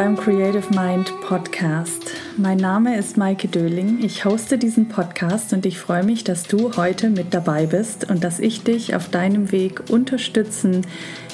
Beim 0.00 0.16
Creative 0.16 0.64
Mind 0.74 1.12
Podcast. 1.20 2.12
Mein 2.38 2.56
Name 2.56 2.96
ist 2.96 3.18
Maike 3.18 3.48
Döling. 3.48 4.02
Ich 4.02 4.24
hoste 4.24 4.56
diesen 4.56 4.88
Podcast 4.88 5.52
und 5.52 5.66
ich 5.66 5.78
freue 5.78 6.04
mich, 6.04 6.24
dass 6.24 6.44
du 6.44 6.74
heute 6.78 7.10
mit 7.10 7.34
dabei 7.34 7.66
bist 7.66 8.08
und 8.08 8.24
dass 8.24 8.40
ich 8.40 8.62
dich 8.62 8.94
auf 8.94 9.10
deinem 9.10 9.52
Weg 9.52 9.90
unterstützen, 9.90 10.86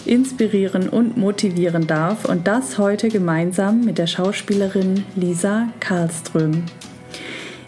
inspirieren 0.05 0.89
und 0.89 1.17
motivieren 1.17 1.87
darf 1.87 2.25
und 2.25 2.49
das 2.49 2.77
heute 2.77 3.09
gemeinsam 3.09 3.85
mit 3.85 3.99
der 3.99 4.09
Schauspielerin 4.09 5.05
Lisa 5.15 5.69
Karlström. 5.79 6.65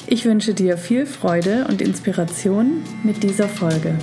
Ich 0.09 0.25
wünsche 0.25 0.53
dir 0.53 0.77
viel 0.77 1.07
Freude 1.07 1.67
und 1.69 1.81
Inspiration 1.81 2.83
mit 3.05 3.23
dieser 3.23 3.49
Folge. 3.49 3.95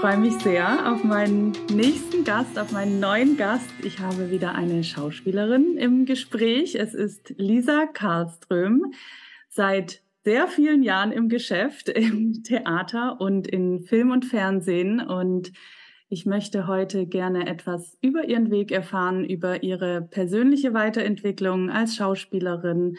Freue 0.00 0.16
mich 0.16 0.32
sehr 0.38 0.90
auf 0.90 1.04
meinen 1.04 1.52
nächsten 1.70 2.24
Gast, 2.24 2.58
auf 2.58 2.72
meinen 2.72 3.00
neuen 3.00 3.36
Gast. 3.36 3.68
Ich 3.84 3.98
habe 3.98 4.30
wieder 4.30 4.54
eine 4.54 4.82
Schauspielerin 4.82 5.76
im 5.76 6.06
Gespräch. 6.06 6.74
Es 6.74 6.94
ist 6.94 7.34
Lisa 7.36 7.84
Karlström, 7.84 8.94
seit 9.50 10.00
sehr 10.24 10.48
vielen 10.48 10.82
Jahren 10.82 11.12
im 11.12 11.28
Geschäft, 11.28 11.90
im 11.90 12.42
Theater 12.44 13.20
und 13.20 13.46
in 13.46 13.82
Film 13.82 14.10
und 14.10 14.24
Fernsehen. 14.24 15.02
Und 15.02 15.52
ich 16.08 16.24
möchte 16.24 16.66
heute 16.66 17.04
gerne 17.06 17.46
etwas 17.46 17.98
über 18.00 18.24
ihren 18.26 18.50
Weg 18.50 18.72
erfahren, 18.72 19.22
über 19.26 19.62
ihre 19.62 20.00
persönliche 20.00 20.72
Weiterentwicklung 20.72 21.68
als 21.68 21.96
Schauspielerin, 21.96 22.96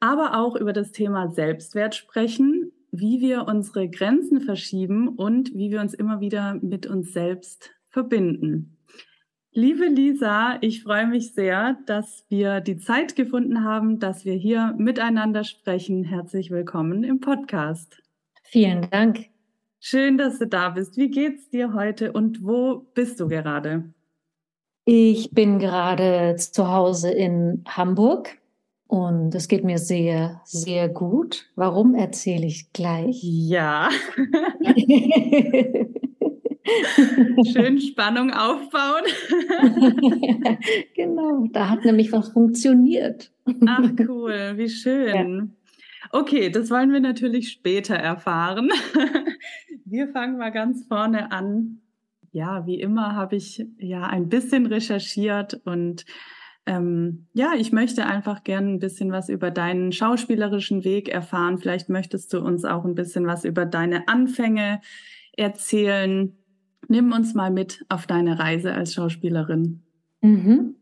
aber 0.00 0.36
auch 0.36 0.56
über 0.56 0.72
das 0.72 0.90
Thema 0.90 1.30
Selbstwert 1.30 1.94
sprechen 1.94 2.72
wie 2.90 3.20
wir 3.20 3.46
unsere 3.46 3.88
Grenzen 3.88 4.40
verschieben 4.40 5.08
und 5.08 5.54
wie 5.54 5.70
wir 5.70 5.80
uns 5.80 5.94
immer 5.94 6.20
wieder 6.20 6.54
mit 6.54 6.86
uns 6.86 7.12
selbst 7.12 7.70
verbinden. 7.88 8.78
Liebe 9.52 9.86
Lisa, 9.86 10.58
ich 10.60 10.82
freue 10.82 11.06
mich 11.06 11.32
sehr, 11.34 11.78
dass 11.86 12.24
wir 12.28 12.60
die 12.60 12.78
Zeit 12.78 13.16
gefunden 13.16 13.64
haben, 13.64 13.98
dass 13.98 14.24
wir 14.24 14.34
hier 14.34 14.74
miteinander 14.78 15.42
sprechen. 15.42 16.04
Herzlich 16.04 16.50
willkommen 16.50 17.02
im 17.02 17.20
Podcast. 17.20 18.00
Vielen 18.44 18.88
Dank. 18.90 19.26
Schön, 19.80 20.18
dass 20.18 20.38
du 20.38 20.46
da 20.46 20.70
bist. 20.70 20.96
Wie 20.96 21.10
geht's 21.10 21.48
dir 21.50 21.72
heute 21.74 22.12
und 22.12 22.44
wo 22.44 22.86
bist 22.94 23.20
du 23.20 23.28
gerade? 23.28 23.92
Ich 24.84 25.30
bin 25.32 25.58
gerade 25.58 26.36
zu 26.36 26.68
Hause 26.68 27.10
in 27.10 27.62
Hamburg 27.66 28.37
und 28.88 29.34
es 29.34 29.48
geht 29.48 29.64
mir 29.64 29.78
sehr, 29.78 30.40
sehr 30.44 30.88
gut. 30.88 31.46
Warum 31.54 31.94
erzähle 31.94 32.46
ich 32.46 32.72
gleich? 32.72 33.20
Ja. 33.22 33.90
Schön 37.52 37.80
Spannung 37.80 38.32
aufbauen. 38.32 39.04
genau, 40.94 41.46
da 41.52 41.68
hat 41.70 41.84
nämlich 41.84 42.12
was 42.12 42.30
funktioniert. 42.30 43.30
Ach 43.66 43.90
cool, 44.08 44.54
wie 44.56 44.68
schön. 44.68 45.52
Ja. 46.12 46.20
Okay, 46.20 46.50
das 46.50 46.70
wollen 46.70 46.92
wir 46.92 47.00
natürlich 47.00 47.50
später 47.50 47.94
erfahren. 47.94 48.70
Wir 49.84 50.08
fangen 50.08 50.36
mal 50.36 50.50
ganz 50.50 50.86
vorne 50.86 51.32
an. 51.32 51.80
Ja, 52.30 52.66
wie 52.66 52.78
immer 52.80 53.14
habe 53.14 53.36
ich 53.36 53.66
ja 53.78 54.02
ein 54.02 54.28
bisschen 54.28 54.66
recherchiert 54.66 55.60
und 55.64 56.04
ähm, 56.68 57.26
ja, 57.32 57.52
ich 57.56 57.72
möchte 57.72 58.04
einfach 58.04 58.44
gerne 58.44 58.68
ein 58.68 58.78
bisschen 58.78 59.10
was 59.10 59.30
über 59.30 59.50
deinen 59.50 59.90
schauspielerischen 59.90 60.84
Weg 60.84 61.08
erfahren. 61.08 61.56
Vielleicht 61.56 61.88
möchtest 61.88 62.32
du 62.34 62.40
uns 62.40 62.66
auch 62.66 62.84
ein 62.84 62.94
bisschen 62.94 63.26
was 63.26 63.46
über 63.46 63.64
deine 63.64 64.06
Anfänge 64.06 64.82
erzählen. 65.32 66.36
Nimm 66.86 67.12
uns 67.12 67.32
mal 67.32 67.50
mit 67.50 67.86
auf 67.88 68.06
deine 68.06 68.38
Reise 68.38 68.74
als 68.74 68.92
Schauspielerin. 68.92 69.82
Mhm. 70.20 70.74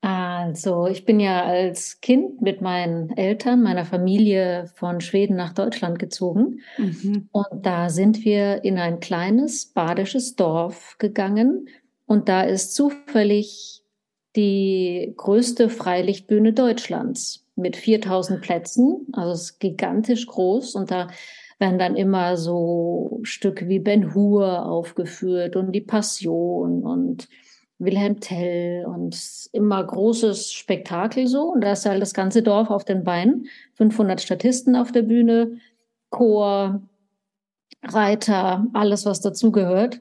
Also, 0.00 0.86
ich 0.86 1.04
bin 1.04 1.20
ja 1.20 1.44
als 1.44 2.00
Kind 2.00 2.40
mit 2.40 2.62
meinen 2.62 3.10
Eltern, 3.10 3.62
meiner 3.62 3.84
Familie 3.84 4.70
von 4.74 5.02
Schweden 5.02 5.36
nach 5.36 5.52
Deutschland 5.52 5.98
gezogen. 5.98 6.60
Mhm. 6.78 7.28
Und 7.32 7.66
da 7.66 7.90
sind 7.90 8.24
wir 8.24 8.64
in 8.64 8.78
ein 8.78 9.00
kleines 9.00 9.66
badisches 9.66 10.34
Dorf 10.34 10.96
gegangen. 10.98 11.68
Und 12.06 12.30
da 12.30 12.42
ist 12.42 12.74
zufällig 12.74 13.84
die 14.36 15.14
größte 15.16 15.68
Freilichtbühne 15.68 16.52
Deutschlands 16.52 17.46
mit 17.56 17.76
4000 17.76 18.40
Plätzen. 18.40 19.06
Also 19.12 19.32
es 19.32 19.42
ist 19.42 19.60
gigantisch 19.60 20.26
groß 20.26 20.74
und 20.74 20.90
da 20.90 21.08
werden 21.58 21.78
dann 21.78 21.96
immer 21.96 22.36
so 22.36 23.20
Stücke 23.22 23.68
wie 23.68 23.80
Ben 23.80 24.14
Hur 24.14 24.66
aufgeführt 24.66 25.56
und 25.56 25.72
die 25.72 25.80
Passion 25.80 26.84
und 26.84 27.28
Wilhelm 27.78 28.20
Tell 28.20 28.84
und 28.86 29.16
immer 29.52 29.84
großes 29.84 30.52
Spektakel 30.52 31.26
so. 31.26 31.52
Und 31.52 31.62
da 31.62 31.72
ist 31.72 31.86
halt 31.86 32.02
das 32.02 32.14
ganze 32.14 32.42
Dorf 32.42 32.70
auf 32.70 32.84
den 32.84 33.04
Beinen. 33.04 33.46
500 33.74 34.20
Statisten 34.20 34.76
auf 34.76 34.92
der 34.92 35.02
Bühne, 35.02 35.58
Chor, 36.10 36.82
Reiter, 37.82 38.66
alles, 38.72 39.06
was 39.06 39.20
dazugehört. 39.20 40.00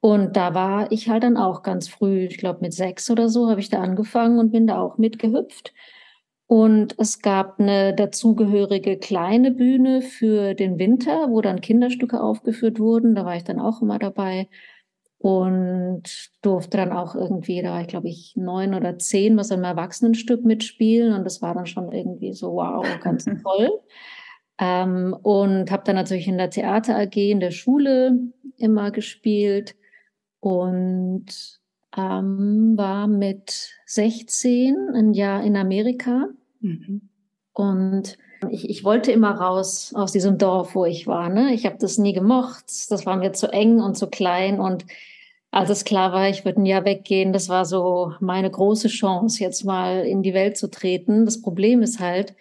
Und 0.00 0.36
da 0.36 0.54
war 0.54 0.92
ich 0.92 1.08
halt 1.08 1.24
dann 1.24 1.36
auch 1.36 1.62
ganz 1.62 1.88
früh, 1.88 2.26
ich 2.26 2.38
glaube 2.38 2.60
mit 2.62 2.72
sechs 2.72 3.10
oder 3.10 3.28
so, 3.28 3.50
habe 3.50 3.60
ich 3.60 3.68
da 3.68 3.80
angefangen 3.80 4.38
und 4.38 4.52
bin 4.52 4.66
da 4.66 4.80
auch 4.80 4.96
mitgehüpft. 4.96 5.72
Und 6.46 6.94
es 6.98 7.20
gab 7.20 7.60
eine 7.60 7.94
dazugehörige 7.94 8.96
kleine 8.96 9.50
Bühne 9.50 10.00
für 10.00 10.54
den 10.54 10.78
Winter, 10.78 11.30
wo 11.30 11.42
dann 11.42 11.60
Kinderstücke 11.60 12.22
aufgeführt 12.22 12.78
wurden. 12.78 13.14
Da 13.14 13.26
war 13.26 13.36
ich 13.36 13.44
dann 13.44 13.60
auch 13.60 13.82
immer 13.82 13.98
dabei 13.98 14.48
und 15.18 16.30
durfte 16.42 16.78
dann 16.78 16.92
auch 16.92 17.14
irgendwie, 17.16 17.60
da 17.60 17.72
war 17.72 17.80
ich 17.82 17.88
glaube 17.88 18.08
ich 18.08 18.34
neun 18.36 18.74
oder 18.74 18.98
zehn, 18.98 19.36
was 19.36 19.50
im 19.50 19.64
Erwachsenenstück 19.64 20.44
mitspielen. 20.44 21.12
Und 21.12 21.24
das 21.24 21.42
war 21.42 21.54
dann 21.54 21.66
schon 21.66 21.92
irgendwie 21.92 22.32
so, 22.32 22.54
wow, 22.54 22.86
ganz 23.02 23.24
toll. 23.42 23.70
ähm, 24.60 25.14
und 25.22 25.70
habe 25.70 25.82
dann 25.84 25.96
natürlich 25.96 26.28
in 26.28 26.38
der 26.38 26.50
Theater 26.50 26.96
AG 26.96 27.16
in 27.16 27.40
der 27.40 27.50
Schule 27.50 28.18
immer 28.56 28.90
gespielt 28.90 29.74
und 30.48 31.26
ähm, 31.94 32.72
war 32.76 33.06
mit 33.06 33.70
16 33.84 34.76
ein 34.94 35.12
Jahr 35.12 35.44
in 35.44 35.56
Amerika. 35.56 36.28
Mhm. 36.60 37.10
Und 37.52 38.16
ich, 38.50 38.70
ich 38.70 38.84
wollte 38.84 39.12
immer 39.12 39.32
raus 39.32 39.92
aus 39.94 40.12
diesem 40.12 40.38
Dorf, 40.38 40.74
wo 40.74 40.86
ich 40.86 41.06
war. 41.06 41.28
Ne? 41.28 41.52
Ich 41.52 41.66
habe 41.66 41.76
das 41.78 41.98
nie 41.98 42.14
gemocht. 42.14 42.64
Das 42.88 43.04
war 43.04 43.16
mir 43.16 43.32
zu 43.32 43.52
eng 43.52 43.80
und 43.80 43.98
zu 43.98 44.06
klein. 44.06 44.58
Und 44.58 44.86
als 45.50 45.68
es 45.68 45.84
klar 45.84 46.12
war, 46.12 46.30
ich 46.30 46.46
würde 46.46 46.62
ein 46.62 46.66
Jahr 46.66 46.86
weggehen, 46.86 47.34
das 47.34 47.50
war 47.50 47.66
so 47.66 48.14
meine 48.20 48.50
große 48.50 48.88
Chance, 48.88 49.42
jetzt 49.42 49.64
mal 49.64 50.06
in 50.06 50.22
die 50.22 50.34
Welt 50.34 50.56
zu 50.56 50.70
treten. 50.70 51.26
Das 51.26 51.42
Problem 51.42 51.82
ist 51.82 52.00
halt, 52.00 52.34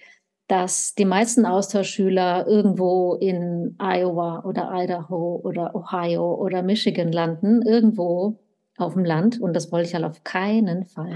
dass 0.47 0.95
die 0.95 1.05
meisten 1.05 1.45
Austauschschüler 1.45 2.47
irgendwo 2.47 3.15
in 3.15 3.75
Iowa 3.79 4.43
oder 4.45 4.71
Idaho 4.73 5.41
oder 5.43 5.75
Ohio 5.75 6.35
oder 6.35 6.63
Michigan 6.63 7.11
landen, 7.11 7.61
irgendwo 7.61 8.39
auf 8.77 8.93
dem 8.93 9.03
Land. 9.03 9.41
Und 9.41 9.53
das 9.53 9.71
wollte 9.71 9.89
ich 9.89 9.93
halt 9.93 10.05
auf 10.05 10.23
keinen 10.23 10.85
Fall. 10.85 11.15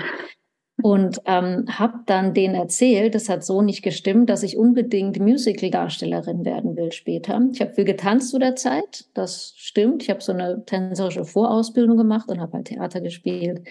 Und 0.82 1.22
ähm, 1.26 1.66
habe 1.70 2.00
dann 2.08 2.34
denen 2.34 2.56
erzählt, 2.56 3.14
das 3.14 3.30
hat 3.30 3.46
so 3.46 3.62
nicht 3.62 3.84
gestimmt, 3.84 4.30
dass 4.30 4.42
ich 4.42 4.58
unbedingt 4.58 5.20
Musical-Darstellerin 5.20 6.44
werden 6.44 6.76
will 6.76 6.92
später. 6.92 7.40
Ich 7.54 7.62
habe 7.62 7.74
viel 7.74 7.86
getanzt 7.86 8.32
zu 8.32 8.40
der 8.40 8.56
Zeit, 8.56 9.06
das 9.14 9.54
stimmt. 9.58 10.02
Ich 10.04 10.10
habe 10.10 10.22
so 10.22 10.34
eine 10.34 10.66
tänzerische 10.66 11.24
Vorausbildung 11.24 11.98
gemacht 11.98 12.30
und 12.30 12.42
habe 12.42 12.54
halt 12.54 12.68
Theater 12.68 13.00
gespielt 13.00 13.62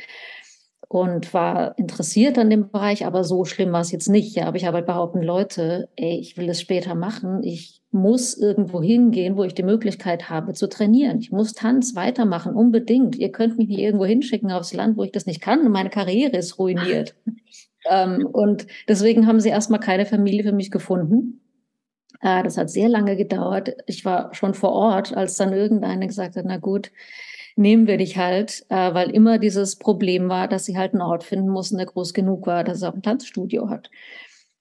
und 0.90 1.32
war 1.32 1.78
interessiert 1.78 2.36
an 2.36 2.50
dem 2.50 2.68
Bereich, 2.68 3.06
aber 3.06 3.22
so 3.22 3.44
schlimm 3.44 3.70
war 3.70 3.80
es 3.80 3.92
jetzt 3.92 4.08
nicht. 4.08 4.34
Ja, 4.34 4.46
aber 4.46 4.56
ich 4.56 4.64
habe 4.64 4.78
halt 4.78 4.86
behaupten, 4.86 5.22
Leute, 5.22 5.88
ey, 5.94 6.18
ich 6.18 6.36
will 6.36 6.48
es 6.48 6.60
später 6.60 6.96
machen. 6.96 7.44
Ich 7.44 7.80
muss 7.92 8.36
irgendwo 8.36 8.82
hingehen, 8.82 9.36
wo 9.36 9.44
ich 9.44 9.54
die 9.54 9.62
Möglichkeit 9.62 10.28
habe 10.30 10.52
zu 10.52 10.68
trainieren. 10.68 11.20
Ich 11.20 11.30
muss 11.30 11.52
Tanz 11.52 11.94
weitermachen, 11.94 12.56
unbedingt. 12.56 13.14
Ihr 13.14 13.30
könnt 13.30 13.56
mich 13.56 13.68
nicht 13.68 13.78
irgendwo 13.78 14.04
hinschicken 14.04 14.50
aufs 14.50 14.74
Land, 14.74 14.96
wo 14.96 15.04
ich 15.04 15.12
das 15.12 15.26
nicht 15.26 15.40
kann 15.40 15.60
und 15.60 15.70
meine 15.70 15.90
Karriere 15.90 16.36
ist 16.36 16.58
ruiniert. 16.58 17.14
ähm, 17.88 18.26
und 18.26 18.66
deswegen 18.88 19.28
haben 19.28 19.38
sie 19.38 19.50
erstmal 19.50 19.78
keine 19.78 20.06
Familie 20.06 20.42
für 20.42 20.52
mich 20.52 20.72
gefunden. 20.72 21.40
Äh, 22.20 22.42
das 22.42 22.56
hat 22.56 22.68
sehr 22.68 22.88
lange 22.88 23.14
gedauert. 23.14 23.76
Ich 23.86 24.04
war 24.04 24.34
schon 24.34 24.54
vor 24.54 24.72
Ort, 24.72 25.16
als 25.16 25.36
dann 25.36 25.52
irgendeiner 25.52 26.08
gesagt 26.08 26.34
hat, 26.34 26.46
na 26.48 26.56
gut, 26.56 26.90
nehmen 27.60 27.86
wir 27.86 27.98
dich 27.98 28.16
halt, 28.18 28.64
äh, 28.70 28.94
weil 28.94 29.10
immer 29.10 29.38
dieses 29.38 29.76
Problem 29.76 30.28
war, 30.28 30.48
dass 30.48 30.64
sie 30.64 30.76
halt 30.78 30.92
einen 30.94 31.02
Ort 31.02 31.24
finden 31.24 31.48
mussten, 31.50 31.76
der 31.78 31.86
groß 31.86 32.14
genug 32.14 32.46
war, 32.46 32.64
dass 32.64 32.82
er 32.82 32.90
auch 32.90 32.94
ein 32.94 33.02
Tanzstudio 33.02 33.68
hat. 33.70 33.90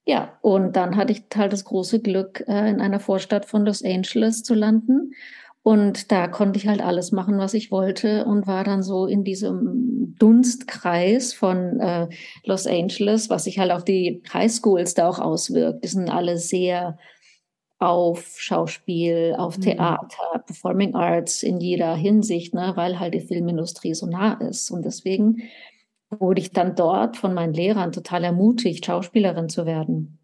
Ja, 0.05 0.37
und 0.41 0.75
dann 0.75 0.95
hatte 0.97 1.13
ich 1.13 1.23
halt 1.35 1.53
das 1.53 1.65
große 1.65 2.01
Glück, 2.01 2.43
äh, 2.47 2.69
in 2.69 2.81
einer 2.81 2.99
Vorstadt 2.99 3.45
von 3.45 3.65
Los 3.65 3.83
Angeles 3.83 4.43
zu 4.43 4.53
landen 4.55 5.13
Und 5.61 6.11
da 6.11 6.27
konnte 6.27 6.57
ich 6.57 6.67
halt 6.67 6.81
alles 6.81 7.11
machen, 7.11 7.37
was 7.37 7.53
ich 7.53 7.69
wollte 7.71 8.25
und 8.25 8.47
war 8.47 8.63
dann 8.63 8.81
so 8.81 9.05
in 9.05 9.23
diesem 9.23 10.15
Dunstkreis 10.17 11.33
von 11.33 11.79
äh, 11.79 12.07
Los 12.45 12.65
Angeles, 12.65 13.29
was 13.29 13.43
sich 13.43 13.59
halt 13.59 13.71
auf 13.71 13.83
die 13.83 14.23
Highschools 14.33 14.93
da 14.93 15.07
auch 15.09 15.19
auswirkt. 15.19 15.83
Die 15.83 15.89
sind 15.89 16.09
alle 16.09 16.37
sehr 16.37 16.97
auf 17.79 18.35
Schauspiel, 18.37 19.35
auf 19.37 19.57
mhm. 19.57 19.61
Theater, 19.61 20.43
Performing 20.45 20.95
Arts 20.95 21.43
in 21.43 21.59
jeder 21.59 21.95
Hinsicht, 21.95 22.53
ne, 22.53 22.73
weil 22.75 22.99
halt 22.99 23.13
die 23.13 23.21
Filmindustrie 23.21 23.93
so 23.93 24.05
nah 24.05 24.33
ist. 24.33 24.69
Und 24.69 24.83
deswegen 24.83 25.43
wurde 26.09 26.41
ich 26.41 26.51
dann 26.51 26.75
dort 26.75 27.15
von 27.15 27.33
meinen 27.33 27.53
Lehrern 27.53 27.93
total 27.93 28.25
ermutigt, 28.25 28.85
Schauspielerin 28.85 29.47
zu 29.47 29.65
werden. 29.65 30.19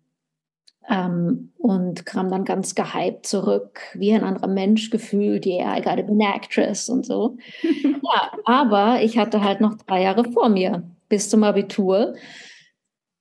Ähm, 0.87 1.53
und 1.57 2.05
kam 2.05 2.29
dann 2.29 2.43
ganz 2.43 2.75
gehypt 2.75 3.25
zurück, 3.25 3.79
wie 3.93 4.13
ein 4.13 4.23
anderer 4.23 4.47
Mensch 4.47 4.91
gefühlt, 4.91 5.45
yeah, 5.45 5.75
I 5.75 5.81
gotta 5.81 6.03
be 6.03 6.11
an 6.11 6.21
actress 6.21 6.89
und 6.89 7.05
so. 7.05 7.37
ja, 7.63 8.31
aber 8.43 9.01
ich 9.01 9.17
hatte 9.17 9.43
halt 9.43 9.61
noch 9.61 9.75
drei 9.77 10.03
Jahre 10.03 10.29
vor 10.31 10.49
mir 10.49 10.83
bis 11.09 11.29
zum 11.29 11.43
Abitur. 11.43 12.15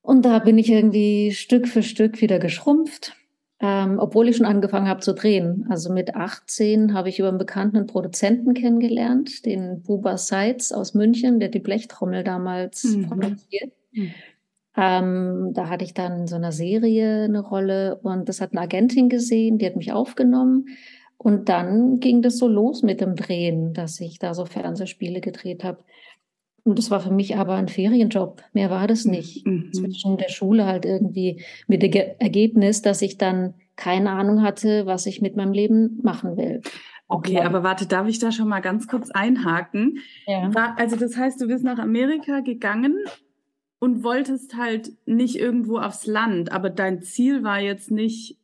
Und 0.02 0.26
da 0.26 0.40
bin 0.40 0.58
ich 0.58 0.70
irgendwie 0.70 1.32
Stück 1.32 1.69
für 1.69 1.82
Stück 1.82 2.20
wieder 2.20 2.38
geschrumpft 2.38 3.14
ähm, 3.66 3.99
obwohl 3.99 4.28
ich 4.28 4.37
schon 4.37 4.44
angefangen 4.44 4.88
habe 4.88 5.00
zu 5.00 5.14
drehen. 5.14 5.64
Also 5.70 5.90
mit 5.90 6.14
18 6.14 6.93
habe 6.93 7.08
ich 7.08 7.19
über 7.19 7.28
einen 7.28 7.38
bekannten 7.38 7.87
Produzenten 7.87 8.52
kennengelernt, 8.52 9.46
den 9.46 9.82
Buba 9.82 10.19
Seitz 10.19 10.70
aus 10.70 10.93
München, 10.93 11.40
der 11.40 11.49
die 11.49 11.61
Blechtrommel 11.61 12.25
damals 12.25 12.84
mhm. 12.84 13.08
produziert. 13.08 13.72
Mhm. 13.93 14.11
Ähm, 14.76 15.50
da 15.55 15.70
hatte 15.70 15.84
ich 15.84 15.94
dann 15.94 16.20
in 16.20 16.26
so 16.26 16.37
einer 16.37 16.52
Serie 16.52 17.25
eine 17.25 17.40
Rolle 17.40 17.96
und 18.02 18.28
das 18.28 18.43
hat 18.43 18.52
eine 18.52 18.61
Agentin 18.61 19.08
gesehen, 19.08 19.56
die 19.56 19.64
hat 19.64 19.76
mich 19.76 19.93
aufgenommen. 19.93 20.67
Und 21.17 21.49
dann 21.49 22.00
ging 22.00 22.20
das 22.20 22.37
so 22.37 22.49
los 22.49 22.82
mit 22.82 23.00
dem 23.00 23.17
Drehen, 23.17 23.72
dass 23.72 23.99
ich 23.99 24.19
da 24.19 24.34
so 24.34 24.44
Fernsehspiele 24.44 25.22
gedreht 25.22 25.64
habe. 25.64 25.78
Und 26.64 26.78
das 26.78 26.90
war 26.90 27.00
für 27.00 27.12
mich 27.12 27.37
aber 27.37 27.55
ein 27.55 27.69
Ferienjob. 27.69 28.43
Mehr 28.55 28.70
war 28.70 28.87
das 28.87 29.05
nicht. 29.05 29.46
Mhm. 29.46 29.72
Zwischen 29.72 30.16
der 30.16 30.31
Schule 30.31 30.64
halt 30.64 30.87
irgendwie 30.87 31.43
mit 31.69 31.82
dem 31.82 31.93
Ergebnis, 32.19 32.81
dass 32.81 33.02
ich 33.02 33.19
dann 33.19 33.55
keine 33.76 34.11
Ahnung 34.11 34.43
hatte, 34.43 34.87
was 34.87 35.05
ich 35.05 35.20
mit 35.20 35.37
meinem 35.37 35.52
Leben 35.52 36.00
machen 36.02 36.37
will. 36.37 36.62
Okay, 37.06 37.40
aber 37.40 37.62
warte, 37.62 37.87
darf 37.87 38.08
ich 38.08 38.19
da 38.19 38.32
schon 38.32 38.49
mal 38.49 38.61
ganz 38.61 38.88
kurz 38.88 39.11
einhaken? 39.11 39.99
Ja. 40.26 40.55
War, 40.55 40.78
also 40.78 40.96
das 40.96 41.16
heißt, 41.16 41.40
du 41.40 41.49
bist 41.49 41.62
nach 41.62 41.78
Amerika 41.78 42.40
gegangen 42.40 42.96
und 43.78 44.02
wolltest 44.02 44.56
halt 44.56 44.93
nicht 45.05 45.37
irgendwo 45.37 45.78
aufs 45.78 46.06
Land, 46.06 46.50
aber 46.50 46.70
dein 46.70 47.02
Ziel 47.02 47.44
war 47.44 47.60
jetzt 47.60 47.90
nicht 47.90 48.38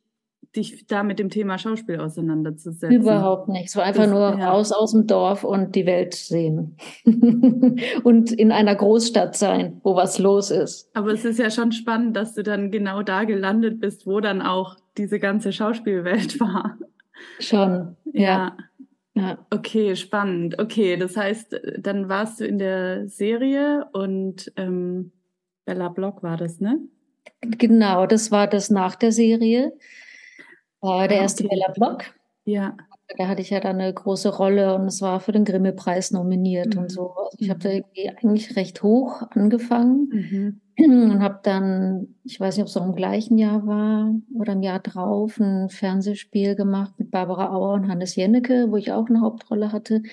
dich 0.55 0.85
da 0.87 1.03
mit 1.03 1.19
dem 1.19 1.29
Thema 1.29 1.57
Schauspiel 1.57 1.99
auseinanderzusetzen? 1.99 2.91
Überhaupt 2.91 3.47
nicht. 3.47 3.69
Es 3.69 3.75
war 3.75 3.83
einfach 3.83 4.03
das, 4.03 4.11
nur 4.11 4.37
ja. 4.37 4.51
raus 4.51 4.71
aus 4.71 4.91
dem 4.91 5.07
Dorf 5.07 5.43
und 5.43 5.75
die 5.75 5.85
Welt 5.85 6.13
sehen. 6.13 6.77
und 8.03 8.31
in 8.31 8.51
einer 8.51 8.75
Großstadt 8.75 9.35
sein, 9.35 9.79
wo 9.83 9.95
was 9.95 10.19
los 10.19 10.51
ist. 10.51 10.89
Aber 10.95 11.11
es 11.11 11.25
ist 11.25 11.39
ja 11.39 11.49
schon 11.49 11.71
spannend, 11.71 12.15
dass 12.15 12.33
du 12.33 12.43
dann 12.43 12.71
genau 12.71 13.01
da 13.01 13.23
gelandet 13.23 13.79
bist, 13.79 14.05
wo 14.05 14.19
dann 14.19 14.41
auch 14.41 14.75
diese 14.97 15.19
ganze 15.19 15.53
Schauspielwelt 15.53 16.39
war. 16.39 16.77
Schon, 17.39 17.95
ja. 18.13 18.55
ja. 19.13 19.21
ja. 19.21 19.37
Okay, 19.49 19.95
spannend. 19.95 20.59
Okay, 20.59 20.97
das 20.97 21.15
heißt, 21.15 21.59
dann 21.79 22.09
warst 22.09 22.39
du 22.39 22.45
in 22.45 22.59
der 22.59 23.07
Serie 23.07 23.87
und 23.93 24.51
ähm, 24.57 25.11
Bella 25.65 25.89
Block 25.89 26.23
war 26.23 26.37
das, 26.37 26.59
ne? 26.59 26.79
Genau, 27.41 28.05
das 28.05 28.31
war 28.31 28.47
das 28.47 28.69
nach 28.69 28.95
der 28.95 29.11
Serie. 29.11 29.73
Äh, 30.81 31.07
der 31.07 31.19
ah, 31.19 31.21
erste 31.21 31.45
okay. 31.45 31.55
Bella 31.55 31.71
Block. 31.73 32.03
Ja. 32.45 32.75
Da 33.17 33.27
hatte 33.27 33.41
ich 33.41 33.49
ja 33.49 33.59
dann 33.59 33.81
eine 33.81 33.93
große 33.93 34.29
Rolle 34.29 34.73
und 34.75 34.85
es 34.85 35.01
war 35.01 35.19
für 35.19 35.33
den 35.33 35.43
Grimme-Preis 35.43 36.11
nominiert 36.11 36.75
mhm. 36.75 36.83
und 36.83 36.91
so. 36.91 37.11
Also 37.11 37.37
ich 37.39 37.49
habe 37.49 37.59
da 37.59 37.67
mhm. 37.69 37.75
irgendwie 37.75 38.09
eigentlich 38.09 38.55
recht 38.55 38.83
hoch 38.83 39.23
angefangen 39.31 40.61
mhm. 40.77 41.11
und 41.11 41.21
habe 41.21 41.41
dann, 41.43 42.15
ich 42.23 42.39
weiß 42.39 42.55
nicht, 42.55 42.63
ob 42.63 42.69
es 42.69 42.77
auch 42.77 42.85
im 42.85 42.95
gleichen 42.95 43.37
Jahr 43.37 43.67
war 43.67 44.15
oder 44.33 44.53
im 44.53 44.63
Jahr 44.63 44.79
drauf, 44.79 45.37
ein 45.39 45.67
Fernsehspiel 45.69 46.55
gemacht 46.55 46.93
mit 46.97 47.11
Barbara 47.11 47.53
Auer 47.53 47.73
und 47.73 47.89
Hannes 47.89 48.15
Jennecke, 48.15 48.67
wo 48.69 48.77
ich 48.77 48.93
auch 48.93 49.09
eine 49.09 49.19
Hauptrolle 49.21 49.73
hatte. 49.73 50.03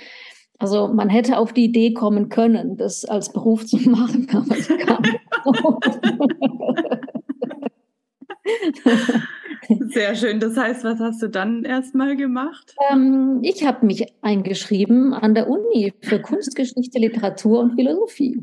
Also 0.59 0.88
man 0.88 1.09
hätte 1.09 1.38
auf 1.38 1.53
die 1.53 1.67
Idee 1.67 1.93
kommen 1.93 2.31
können, 2.31 2.76
das 2.76 3.05
als 3.05 3.32
Beruf 3.32 3.64
zu 3.64 3.76
machen, 3.88 4.26
aber 4.32 4.59
ich 4.59 4.67
kam 4.67 5.05
Sehr 9.69 10.15
schön. 10.15 10.41
Das 10.41 10.56
heißt, 10.56 10.85
was 10.85 10.99
hast 10.99 11.23
du 11.23 11.29
dann 11.29 11.65
erstmal 11.65 12.17
gemacht? 12.17 12.75
Ähm, 12.91 13.41
ich 13.43 13.67
habe 13.67 13.85
mich 13.85 14.06
eingeschrieben 14.23 15.12
an 15.12 15.35
der 15.35 15.49
Uni 15.49 15.93
für 16.00 16.20
Kunstgeschichte, 16.20 16.99
Literatur 16.99 17.61
und 17.61 17.75
Philosophie. 17.75 18.43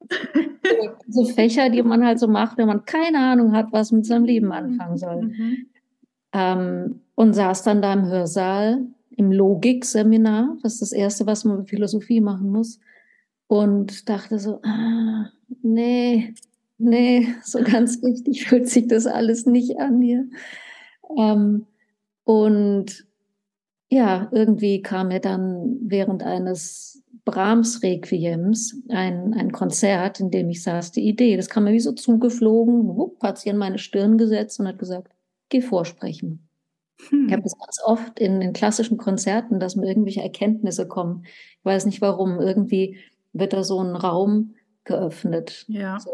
so 1.08 1.24
Fächer, 1.24 1.70
die 1.70 1.82
man 1.82 2.04
halt 2.04 2.18
so 2.18 2.28
macht, 2.28 2.58
wenn 2.58 2.66
man 2.66 2.84
keine 2.84 3.18
Ahnung 3.18 3.52
hat, 3.52 3.66
was 3.72 3.92
mit 3.92 4.06
seinem 4.06 4.24
Leben 4.24 4.52
anfangen 4.52 4.96
soll. 4.96 5.22
Mhm. 5.22 5.66
Ähm, 6.32 7.00
und 7.14 7.34
saß 7.34 7.62
dann 7.62 7.82
da 7.82 7.92
im 7.92 8.06
Hörsaal 8.06 8.86
im 9.18 9.32
Logikseminar, 9.32 10.56
das 10.62 10.74
ist 10.74 10.82
das 10.82 10.92
Erste, 10.92 11.26
was 11.26 11.44
man 11.44 11.58
mit 11.58 11.68
Philosophie 11.68 12.20
machen 12.20 12.50
muss. 12.50 12.78
Und 13.48 14.08
dachte 14.08 14.38
so, 14.38 14.60
ah, 14.62 15.26
nee, 15.62 16.34
nee, 16.78 17.28
so 17.42 17.60
ganz 17.62 18.02
richtig 18.02 18.46
fühlt 18.46 18.68
sich 18.68 18.88
das 18.88 19.06
alles 19.06 19.46
nicht 19.46 19.78
an 19.78 20.00
hier. 20.00 20.28
Ähm, 21.16 21.66
und 22.24 23.06
ja, 23.90 24.28
irgendwie 24.32 24.82
kam 24.82 25.08
mir 25.08 25.20
dann 25.20 25.78
während 25.80 26.22
eines 26.22 27.02
Brahms-Requiems 27.24 28.82
ein, 28.88 29.34
ein 29.34 29.52
Konzert, 29.52 30.20
in 30.20 30.30
dem 30.30 30.50
ich 30.50 30.62
saß, 30.62 30.92
die 30.92 31.06
Idee. 31.08 31.36
Das 31.36 31.48
kam 31.48 31.64
mir 31.64 31.72
wie 31.72 31.80
so 31.80 31.92
zugeflogen, 31.92 32.96
wupp, 32.96 33.22
hat 33.22 33.38
sie 33.38 33.48
in 33.48 33.56
meine 33.56 33.78
Stirn 33.78 34.18
gesetzt 34.18 34.60
und 34.60 34.68
hat 34.68 34.78
gesagt, 34.78 35.12
geh 35.48 35.60
vorsprechen. 35.60 36.48
Hm. 37.08 37.26
Ich 37.26 37.32
habe 37.32 37.42
das 37.42 37.58
ganz 37.58 37.80
oft 37.84 38.18
in 38.18 38.40
den 38.40 38.52
klassischen 38.52 38.98
Konzerten, 38.98 39.60
dass 39.60 39.76
mir 39.76 39.86
irgendwelche 39.86 40.22
Erkenntnisse 40.22 40.86
kommen. 40.86 41.24
Ich 41.24 41.64
weiß 41.64 41.86
nicht 41.86 42.00
warum. 42.00 42.40
Irgendwie 42.40 42.98
wird 43.32 43.52
da 43.52 43.62
so 43.62 43.80
ein 43.80 43.94
Raum 43.94 44.54
geöffnet. 44.84 45.64
Ja. 45.68 45.98
So, 46.00 46.10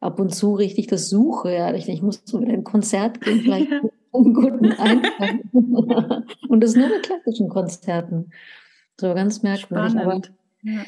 ab 0.00 0.20
und 0.20 0.34
zu 0.34 0.54
richtig 0.54 0.86
das 0.86 1.08
suche. 1.08 1.54
Ja. 1.54 1.74
Ich, 1.74 1.88
ich 1.88 2.02
muss 2.02 2.22
so 2.24 2.40
wieder 2.40 2.52
ein 2.52 2.64
Konzert 2.64 3.20
gehen, 3.20 3.40
vielleicht 3.40 3.70
einen 3.70 3.90
guten 4.34 4.72
Einfall. 4.72 5.40
und 6.48 6.60
das 6.62 6.74
nur 6.74 6.88
mit 6.88 7.02
klassischen 7.02 7.48
Konzerten. 7.48 8.30
So 9.00 9.14
ganz 9.14 9.42
merkwürdig. 9.42 9.92
Spannend. 9.92 10.32
Aber, 10.64 10.72
ja. 10.72 10.80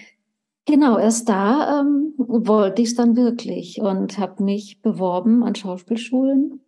Genau, 0.66 0.98
erst 0.98 1.28
da 1.28 1.80
ähm, 1.80 2.14
wollte 2.16 2.82
ich 2.82 2.88
es 2.88 2.94
dann 2.94 3.16
wirklich 3.16 3.80
und 3.80 4.18
habe 4.18 4.44
mich 4.44 4.82
beworben 4.82 5.42
an 5.42 5.54
Schauspielschulen. 5.54 6.60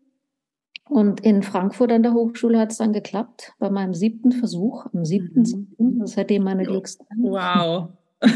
Und 0.88 1.20
in 1.20 1.42
Frankfurt 1.42 1.92
an 1.92 2.02
der 2.02 2.12
Hochschule 2.12 2.58
hat 2.58 2.72
es 2.72 2.78
dann 2.78 2.92
geklappt, 2.92 3.52
bei 3.58 3.70
meinem 3.70 3.94
siebten 3.94 4.32
Versuch, 4.32 4.86
am 4.92 5.04
siebten, 5.04 5.42
mhm. 5.78 6.00
das 6.00 6.10
ist 6.10 6.16
seitdem 6.16 6.42
meine 6.42 6.64
Glückstag. 6.64 7.06
Wow. 7.16 7.90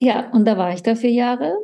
Ja, 0.00 0.30
und 0.30 0.44
da 0.44 0.56
war 0.56 0.72
ich 0.72 0.82
da 0.82 0.94
vier 0.94 1.10
Jahre 1.10 1.54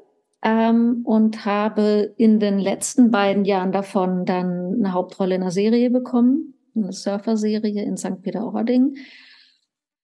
ähm, 0.43 1.03
und 1.05 1.45
habe 1.45 2.15
in 2.17 2.41
den 2.41 2.59
letzten 2.59 3.11
beiden 3.11 3.45
Jahren 3.45 3.73
davon 3.73 4.27
dann 4.27 4.75
eine 4.75 4.93
Hauptrolle 4.93 5.37
in 5.37 5.43
einer 5.43 5.51
Serie 5.51 5.91
bekommen, 5.91 6.55
eine 6.75 6.93
Surfer-Serie 6.93 7.83
in 7.83 7.97
St. 7.97 8.23
Peter-Ording. 8.23 8.97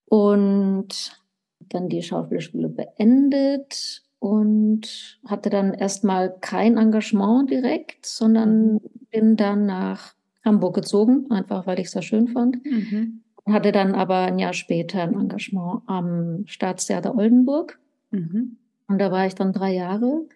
Und 0.06 1.12
dann 1.60 1.88
die 1.88 2.02
Schauspielschule 2.02 2.68
beendet 2.68 4.02
und 4.18 5.18
hatte 5.26 5.50
dann 5.50 5.74
erstmal 5.74 6.34
kein 6.40 6.76
Engagement 6.76 7.50
direkt, 7.50 8.06
sondern 8.06 8.74
mhm. 8.74 8.80
bin 9.10 9.36
dann 9.36 9.66
nach 9.66 10.14
Hamburg 10.44 10.74
gezogen, 10.74 11.26
einfach 11.30 11.66
weil 11.66 11.80
ich 11.80 11.86
es 11.86 11.92
da 11.92 12.02
schön 12.02 12.28
fand. 12.28 12.64
Mhm. 12.64 13.22
Hatte 13.46 13.72
dann 13.72 13.94
aber 13.94 14.18
ein 14.18 14.38
Jahr 14.38 14.52
später 14.52 15.02
ein 15.02 15.14
Engagement 15.14 15.82
am 15.86 16.44
Staatstheater 16.46 17.16
Oldenburg 17.16 17.78
Mhm. 18.10 18.58
Und 18.88 18.98
da 18.98 19.10
war 19.10 19.26
ich 19.26 19.34
dann 19.34 19.52
drei 19.52 19.72
Jahre, 19.72 20.26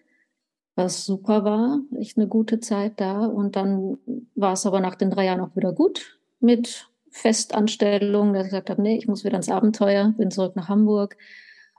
was 0.75 1.05
super 1.05 1.43
war, 1.43 1.79
echt 1.97 2.17
eine 2.17 2.27
gute 2.27 2.59
Zeit 2.59 2.99
da. 2.99 3.25
Und 3.25 3.55
dann 3.55 3.97
war 4.35 4.53
es 4.53 4.65
aber 4.65 4.79
nach 4.79 4.95
den 4.95 5.09
drei 5.09 5.25
Jahren 5.25 5.41
auch 5.41 5.55
wieder 5.55 5.73
gut 5.73 6.19
mit 6.39 6.89
Festanstellung, 7.09 8.33
dass 8.33 8.45
ich 8.45 8.51
gesagt 8.51 8.69
habe, 8.69 8.81
nee, 8.81 8.97
ich 8.97 9.07
muss 9.07 9.23
wieder 9.23 9.37
ins 9.37 9.49
Abenteuer, 9.49 10.13
bin 10.17 10.31
zurück 10.31 10.55
nach 10.55 10.69
Hamburg 10.69 11.17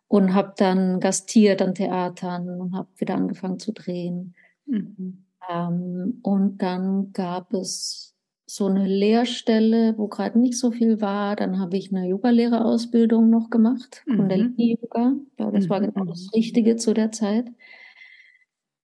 und 0.09 0.35
habe 0.35 0.55
dann 0.57 1.01
gastiert 1.01 1.61
an 1.61 1.75
Theatern 1.75 2.61
und 2.61 2.75
habe 2.75 2.89
wieder 2.97 3.15
angefangen 3.15 3.59
zu 3.59 3.73
drehen. 3.73 4.35
Mhm. 4.67 5.25
Ähm, 5.49 6.21
und 6.23 6.59
dann 6.59 7.13
gab 7.13 7.53
es 7.53 8.06
so 8.47 8.67
eine 8.67 8.87
Lehrstelle, 8.87 9.95
wo 9.99 10.07
gerade 10.07 10.39
nicht 10.39 10.57
so 10.57 10.71
viel 10.71 11.01
war. 11.01 11.35
Dann 11.35 11.59
habe 11.59 11.77
ich 11.77 11.93
eine 11.93 12.07
Yoga-Lehrerausbildung 12.09 13.29
noch 13.29 13.51
gemacht, 13.51 14.05
mhm. 14.07 14.17
Kundalini-Yoga. 14.17 15.15
Ja, 15.39 15.51
das 15.51 15.65
mhm. 15.65 15.71
war 15.71 15.81
genau 15.81 16.05
das 16.05 16.31
Richtige 16.35 16.77
zu 16.77 16.95
der 16.95 17.11
Zeit. 17.11 17.49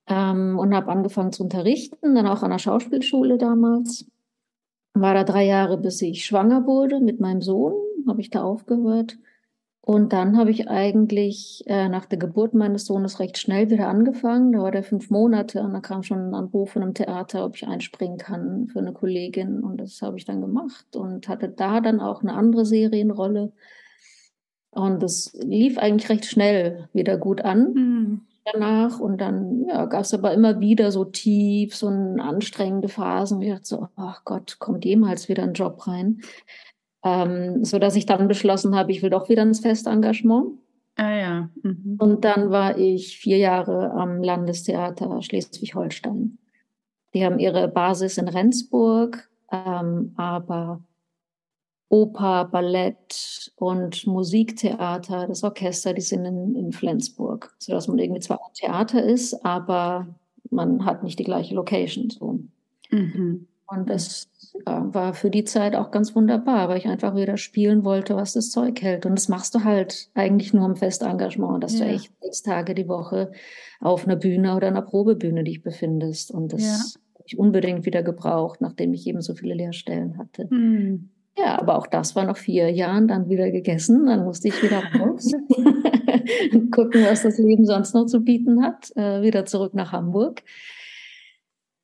Ähm, 0.08 0.58
und 0.58 0.74
habe 0.74 0.90
angefangen 0.90 1.32
zu 1.32 1.44
unterrichten, 1.44 2.16
dann 2.16 2.26
auch 2.26 2.42
an 2.42 2.50
der 2.50 2.58
Schauspielschule 2.58 3.38
damals. 3.38 4.10
war 4.94 5.14
da 5.14 5.24
drei 5.24 5.46
Jahre, 5.46 5.78
bis 5.78 6.02
ich 6.02 6.24
schwanger 6.26 6.66
wurde 6.66 7.00
mit 7.00 7.20
meinem 7.20 7.40
Sohn, 7.40 7.72
habe 8.08 8.20
ich 8.20 8.30
da 8.30 8.42
aufgehört. 8.42 9.16
Und 9.84 10.12
dann 10.12 10.36
habe 10.36 10.52
ich 10.52 10.68
eigentlich 10.68 11.64
äh, 11.66 11.88
nach 11.88 12.06
der 12.06 12.18
Geburt 12.18 12.54
meines 12.54 12.86
Sohnes 12.86 13.18
recht 13.18 13.36
schnell 13.36 13.68
wieder 13.68 13.88
angefangen. 13.88 14.52
Da 14.52 14.60
war 14.60 14.70
der 14.70 14.84
fünf 14.84 15.10
Monate 15.10 15.60
und 15.60 15.72
da 15.72 15.80
kam 15.80 16.04
schon 16.04 16.28
ein 16.28 16.34
Anruf 16.34 16.70
von 16.70 16.82
einem 16.82 16.94
Theater, 16.94 17.44
ob 17.44 17.56
ich 17.56 17.66
einspringen 17.66 18.16
kann 18.16 18.68
für 18.68 18.78
eine 18.78 18.92
Kollegin. 18.92 19.60
Und 19.60 19.78
das 19.78 20.00
habe 20.00 20.16
ich 20.16 20.24
dann 20.24 20.40
gemacht 20.40 20.94
und 20.94 21.26
hatte 21.28 21.48
da 21.48 21.80
dann 21.80 21.98
auch 21.98 22.22
eine 22.22 22.34
andere 22.34 22.64
Serienrolle. 22.64 23.52
Und 24.70 25.02
das 25.02 25.32
lief 25.42 25.78
eigentlich 25.78 26.08
recht 26.08 26.26
schnell 26.26 26.88
wieder 26.92 27.18
gut 27.18 27.40
an 27.40 27.74
mhm. 27.74 28.20
danach. 28.44 29.00
Und 29.00 29.20
dann 29.20 29.64
ja, 29.66 29.86
gab 29.86 30.02
es 30.02 30.14
aber 30.14 30.32
immer 30.32 30.60
wieder 30.60 30.92
so 30.92 31.04
tief, 31.04 31.74
so 31.74 31.88
anstrengende 31.88 32.88
Phasen. 32.88 33.42
Ich 33.42 33.50
dachte 33.50 33.66
so, 33.66 33.88
ach 33.96 34.24
Gott, 34.24 34.60
kommt 34.60 34.84
jemals 34.84 35.28
wieder 35.28 35.42
ein 35.42 35.54
Job 35.54 35.88
rein? 35.88 36.20
Ähm, 37.04 37.64
so 37.64 37.78
dass 37.78 37.96
ich 37.96 38.06
dann 38.06 38.28
beschlossen 38.28 38.76
habe, 38.76 38.92
ich 38.92 39.02
will 39.02 39.10
doch 39.10 39.28
wieder 39.28 39.42
ins 39.42 39.60
Festengagement. 39.60 40.58
Ah 40.96 41.14
ja. 41.14 41.50
Mhm. 41.62 41.96
Und 41.98 42.24
dann 42.24 42.50
war 42.50 42.78
ich 42.78 43.18
vier 43.18 43.38
Jahre 43.38 43.92
am 43.92 44.22
Landestheater 44.22 45.22
Schleswig-Holstein. 45.22 46.38
Die 47.14 47.24
haben 47.24 47.38
ihre 47.38 47.68
Basis 47.68 48.18
in 48.18 48.28
Rendsburg, 48.28 49.28
ähm, 49.50 50.12
aber 50.16 50.82
Oper, 51.88 52.46
Ballett 52.46 53.52
und 53.56 54.06
Musiktheater, 54.06 55.26
das 55.26 55.44
Orchester, 55.44 55.92
die 55.92 56.00
sind 56.00 56.24
in, 56.24 56.54
in 56.54 56.72
Flensburg, 56.72 57.54
sodass 57.58 57.86
man 57.86 57.98
irgendwie 57.98 58.20
zwar 58.20 58.38
ein 58.38 58.54
Theater 58.54 59.02
ist, 59.02 59.44
aber 59.44 60.06
man 60.50 60.86
hat 60.86 61.02
nicht 61.02 61.18
die 61.18 61.24
gleiche 61.24 61.54
Location. 61.54 62.08
So. 62.08 62.40
Mhm. 62.90 63.46
Und 63.72 63.88
das 63.88 64.28
ja, 64.66 64.92
war 64.92 65.14
für 65.14 65.30
die 65.30 65.44
Zeit 65.44 65.74
auch 65.74 65.90
ganz 65.90 66.14
wunderbar, 66.14 66.68
weil 66.68 66.78
ich 66.78 66.86
einfach 66.86 67.16
wieder 67.16 67.36
spielen 67.38 67.84
wollte, 67.84 68.16
was 68.16 68.34
das 68.34 68.50
Zeug 68.50 68.82
hält. 68.82 69.06
Und 69.06 69.16
das 69.16 69.28
machst 69.28 69.54
du 69.54 69.64
halt 69.64 70.10
eigentlich 70.14 70.52
nur 70.52 70.66
im 70.66 70.76
Festengagement, 70.76 71.64
dass 71.64 71.78
ja. 71.78 71.86
du 71.86 71.92
echt 71.92 72.12
sechs 72.20 72.42
Tage 72.42 72.74
die 72.74 72.88
Woche 72.88 73.32
auf 73.80 74.04
einer 74.04 74.16
Bühne 74.16 74.54
oder 74.54 74.68
einer 74.68 74.82
Probebühne 74.82 75.44
dich 75.44 75.62
befindest. 75.62 76.30
Und 76.30 76.52
das 76.52 76.62
ja. 76.62 76.72
habe 77.14 77.24
ich 77.24 77.38
unbedingt 77.38 77.86
wieder 77.86 78.02
gebraucht, 78.02 78.60
nachdem 78.60 78.92
ich 78.92 79.06
eben 79.06 79.22
so 79.22 79.34
viele 79.34 79.54
Lehrstellen 79.54 80.18
hatte. 80.18 80.48
Mhm. 80.50 81.08
Ja, 81.38 81.58
aber 81.58 81.78
auch 81.78 81.86
das 81.86 82.14
war 82.14 82.26
nach 82.26 82.36
vier 82.36 82.68
Jahren 82.70 83.08
dann 83.08 83.30
wieder 83.30 83.50
gegessen. 83.50 84.04
Dann 84.04 84.24
musste 84.24 84.48
ich 84.48 84.62
wieder 84.62 84.82
raus, 85.00 85.32
gucken, 86.74 87.04
was 87.06 87.22
das 87.22 87.38
Leben 87.38 87.64
sonst 87.64 87.94
noch 87.94 88.04
zu 88.04 88.20
bieten 88.20 88.62
hat. 88.62 88.94
Äh, 88.96 89.22
wieder 89.22 89.46
zurück 89.46 89.72
nach 89.72 89.92
Hamburg. 89.92 90.42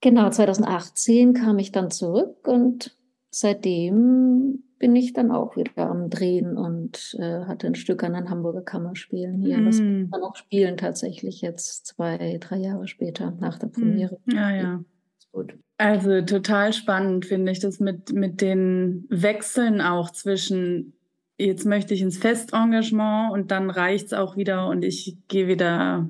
Genau, 0.01 0.31
2018 0.31 1.35
kam 1.35 1.59
ich 1.59 1.73
dann 1.73 1.91
zurück 1.91 2.47
und 2.47 2.97
seitdem 3.31 4.63
bin 4.79 4.95
ich 4.95 5.13
dann 5.13 5.33
auch 5.33 5.57
wieder 5.57 5.91
am 5.91 6.09
Drehen 6.09 6.57
und 6.57 7.17
äh, 7.19 7.45
hatte 7.45 7.67
ein 7.67 7.75
Stück 7.75 8.05
an 8.05 8.13
den 8.13 8.31
Hamburger 8.31 8.63
Kammerspielen 8.63 9.43
hier. 9.43 9.59
Mm. 9.59 9.65
Das 9.65 9.79
kann 9.79 10.09
man 10.09 10.23
auch 10.23 10.37
spielen 10.37 10.77
tatsächlich 10.77 11.41
jetzt 11.41 11.87
zwei, 11.87 12.39
drei 12.39 12.59
Jahre 12.59 12.87
später 12.87 13.33
nach 13.41 13.59
der 13.59 13.71
mm. 13.71 13.73
Premiere. 13.73 14.19
Ja, 14.27 14.51
ja. 14.55 14.85
Gut. 15.33 15.59
Also 15.79 16.23
total 16.23 16.73
spannend 16.73 17.27
finde 17.27 17.53
ich 17.53 17.59
das 17.59 17.81
mit, 17.81 18.13
mit 18.13 18.41
den 18.41 19.07
Wechseln 19.11 19.81
auch 19.81 20.11
zwischen 20.11 20.95
jetzt 21.39 21.67
möchte 21.67 21.95
ich 21.95 22.03
ins 22.03 22.19
Festengagement 22.19 23.33
und 23.33 23.51
dann 23.51 23.71
reicht 23.71 24.07
es 24.07 24.13
auch 24.13 24.37
wieder 24.37 24.69
und 24.69 24.85
ich 24.85 25.17
gehe 25.29 25.47
wieder 25.47 26.09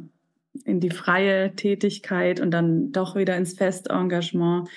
in 0.64 0.80
die 0.80 0.90
freie 0.90 1.54
Tätigkeit 1.54 2.40
und 2.40 2.50
dann 2.50 2.92
doch 2.92 3.16
wieder 3.16 3.36
ins 3.36 3.54
Festengagement. 3.54 4.68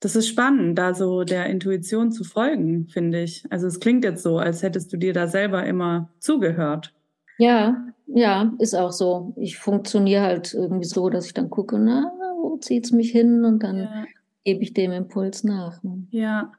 Das 0.00 0.16
ist 0.16 0.28
spannend, 0.28 0.78
da 0.78 0.94
so 0.94 1.24
der 1.24 1.46
Intuition 1.46 2.10
zu 2.10 2.24
folgen, 2.24 2.88
finde 2.88 3.22
ich. 3.22 3.44
Also 3.50 3.66
es 3.66 3.80
klingt 3.80 4.04
jetzt 4.04 4.22
so, 4.22 4.38
als 4.38 4.62
hättest 4.62 4.92
du 4.92 4.96
dir 4.96 5.12
da 5.12 5.26
selber 5.26 5.66
immer 5.66 6.10
zugehört. 6.18 6.94
Ja, 7.38 7.86
ja, 8.06 8.52
ist 8.58 8.74
auch 8.74 8.92
so. 8.92 9.34
Ich 9.36 9.58
funktioniere 9.58 10.22
halt 10.22 10.54
irgendwie 10.54 10.84
so, 10.84 11.10
dass 11.10 11.26
ich 11.26 11.34
dann 11.34 11.50
gucke, 11.50 11.78
na, 11.78 12.12
wo 12.42 12.56
zieht 12.58 12.86
es 12.86 12.92
mich 12.92 13.10
hin 13.10 13.44
und 13.44 13.62
dann 13.62 13.78
ja. 13.78 14.04
gebe 14.44 14.62
ich 14.62 14.74
dem 14.74 14.92
Impuls 14.92 15.44
nach. 15.44 15.82
Ne? 15.82 16.06
Ja, 16.10 16.52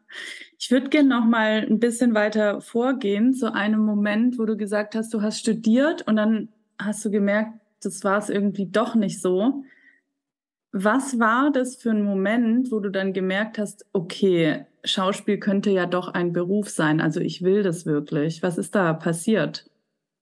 ich 0.58 0.72
würde 0.72 0.90
gerne 0.90 1.10
noch 1.10 1.26
mal 1.26 1.66
ein 1.68 1.80
bisschen 1.80 2.14
weiter 2.14 2.62
vorgehen 2.62 3.34
zu 3.34 3.54
einem 3.54 3.86
Moment, 3.86 4.40
wo 4.40 4.46
du 4.46 4.56
gesagt 4.56 4.96
hast, 4.96 5.14
du 5.14 5.22
hast 5.22 5.40
studiert 5.40 6.08
und 6.08 6.16
dann 6.16 6.50
hast 6.80 7.04
du 7.06 7.12
gemerkt, 7.12 7.61
das 7.82 8.04
war 8.04 8.18
es 8.18 8.30
irgendwie 8.30 8.68
doch 8.68 8.96
nicht 8.96 9.22
so. 9.22 9.64
Was 10.72 11.20
war 11.20 11.52
das 11.52 11.76
für 11.76 11.92
ein 11.92 12.04
Moment, 12.04 12.72
wo 12.72 12.80
du 12.80 12.90
dann 12.90 13.12
gemerkt 13.12 13.58
hast, 13.58 13.86
okay, 13.92 14.66
Schauspiel 14.84 15.38
könnte 15.38 15.70
ja 15.70 15.86
doch 15.86 16.08
ein 16.08 16.32
Beruf 16.32 16.70
sein, 16.70 17.02
also 17.02 17.20
ich 17.20 17.42
will 17.42 17.62
das 17.62 17.86
wirklich. 17.86 18.42
Was 18.42 18.58
ist 18.58 18.74
da 18.74 18.94
passiert? 18.94 19.70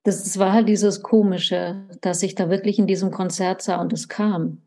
Das, 0.04 0.40
war 0.40 0.54
halt 0.54 0.68
dieses 0.68 1.04
Komische, 1.04 1.84
dass 2.02 2.24
ich 2.24 2.34
da 2.34 2.50
wirklich 2.50 2.80
in 2.80 2.88
diesem 2.88 3.12
Konzert 3.12 3.62
sah 3.62 3.80
und 3.80 3.94
es 3.94 4.08
kam. 4.08 4.60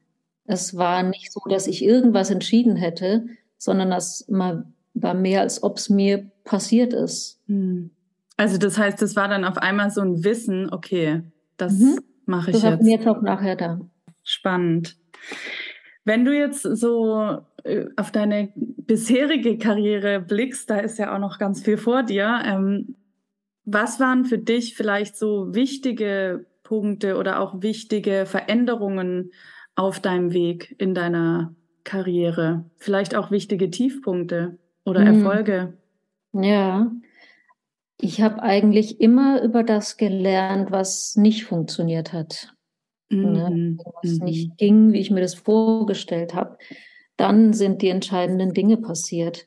Es 0.44 0.76
war 0.76 1.02
nicht 1.02 1.32
so, 1.32 1.40
dass 1.48 1.66
ich 1.66 1.82
irgendwas 1.82 2.30
entschieden 2.30 2.76
hätte, 2.76 3.26
sondern 3.58 3.90
das 3.90 4.24
war 4.28 4.64
mehr, 5.14 5.40
als 5.40 5.62
ob 5.62 5.78
es 5.78 5.88
mir 5.88 6.30
passiert 6.44 6.92
ist. 6.92 7.40
Hm. 7.46 7.90
Also 8.36 8.58
das 8.58 8.78
heißt, 8.78 9.02
es 9.02 9.16
war 9.16 9.28
dann 9.28 9.44
auf 9.44 9.56
einmal 9.56 9.90
so 9.90 10.00
ein 10.00 10.22
Wissen, 10.22 10.72
okay, 10.72 11.22
das 11.56 11.72
mhm 11.72 11.98
mache 12.26 12.50
ich 12.50 12.62
jetzt. 12.62 12.86
jetzt 12.86 13.06
auch 13.06 13.22
nachher 13.22 13.56
da. 13.56 13.80
Spannend. 14.22 14.96
Wenn 16.04 16.24
du 16.24 16.36
jetzt 16.36 16.62
so 16.62 17.38
äh, 17.64 17.86
auf 17.96 18.10
deine 18.10 18.52
bisherige 18.54 19.58
Karriere 19.58 20.20
blickst, 20.20 20.68
da 20.68 20.78
ist 20.78 20.98
ja 20.98 21.14
auch 21.14 21.18
noch 21.18 21.38
ganz 21.38 21.62
viel 21.62 21.76
vor 21.76 22.02
dir. 22.02 22.42
Ähm, 22.44 22.96
was 23.64 24.00
waren 24.00 24.24
für 24.24 24.38
dich 24.38 24.74
vielleicht 24.74 25.16
so 25.16 25.54
wichtige 25.54 26.46
Punkte 26.64 27.16
oder 27.16 27.40
auch 27.40 27.62
wichtige 27.62 28.26
Veränderungen 28.26 29.30
auf 29.76 30.00
deinem 30.00 30.32
Weg 30.32 30.74
in 30.78 30.94
deiner 30.94 31.54
Karriere? 31.84 32.64
Vielleicht 32.78 33.14
auch 33.14 33.30
wichtige 33.30 33.70
Tiefpunkte 33.70 34.58
oder 34.84 35.00
hm. 35.00 35.18
Erfolge? 35.18 35.74
Ja, 36.32 36.90
ich 38.02 38.20
habe 38.20 38.42
eigentlich 38.42 39.00
immer 39.00 39.40
über 39.42 39.62
das 39.62 39.96
gelernt, 39.96 40.72
was 40.72 41.14
nicht 41.14 41.44
funktioniert 41.44 42.12
hat. 42.12 42.52
Ne? 43.10 43.16
Mhm. 43.18 43.32
Ne? 43.32 43.76
Was 44.02 44.18
mhm. 44.18 44.24
nicht 44.24 44.56
ging, 44.58 44.92
wie 44.92 44.98
ich 44.98 45.12
mir 45.12 45.20
das 45.20 45.34
vorgestellt 45.34 46.34
habe. 46.34 46.58
Dann 47.16 47.52
sind 47.52 47.80
die 47.80 47.90
entscheidenden 47.90 48.52
Dinge 48.52 48.76
passiert. 48.76 49.46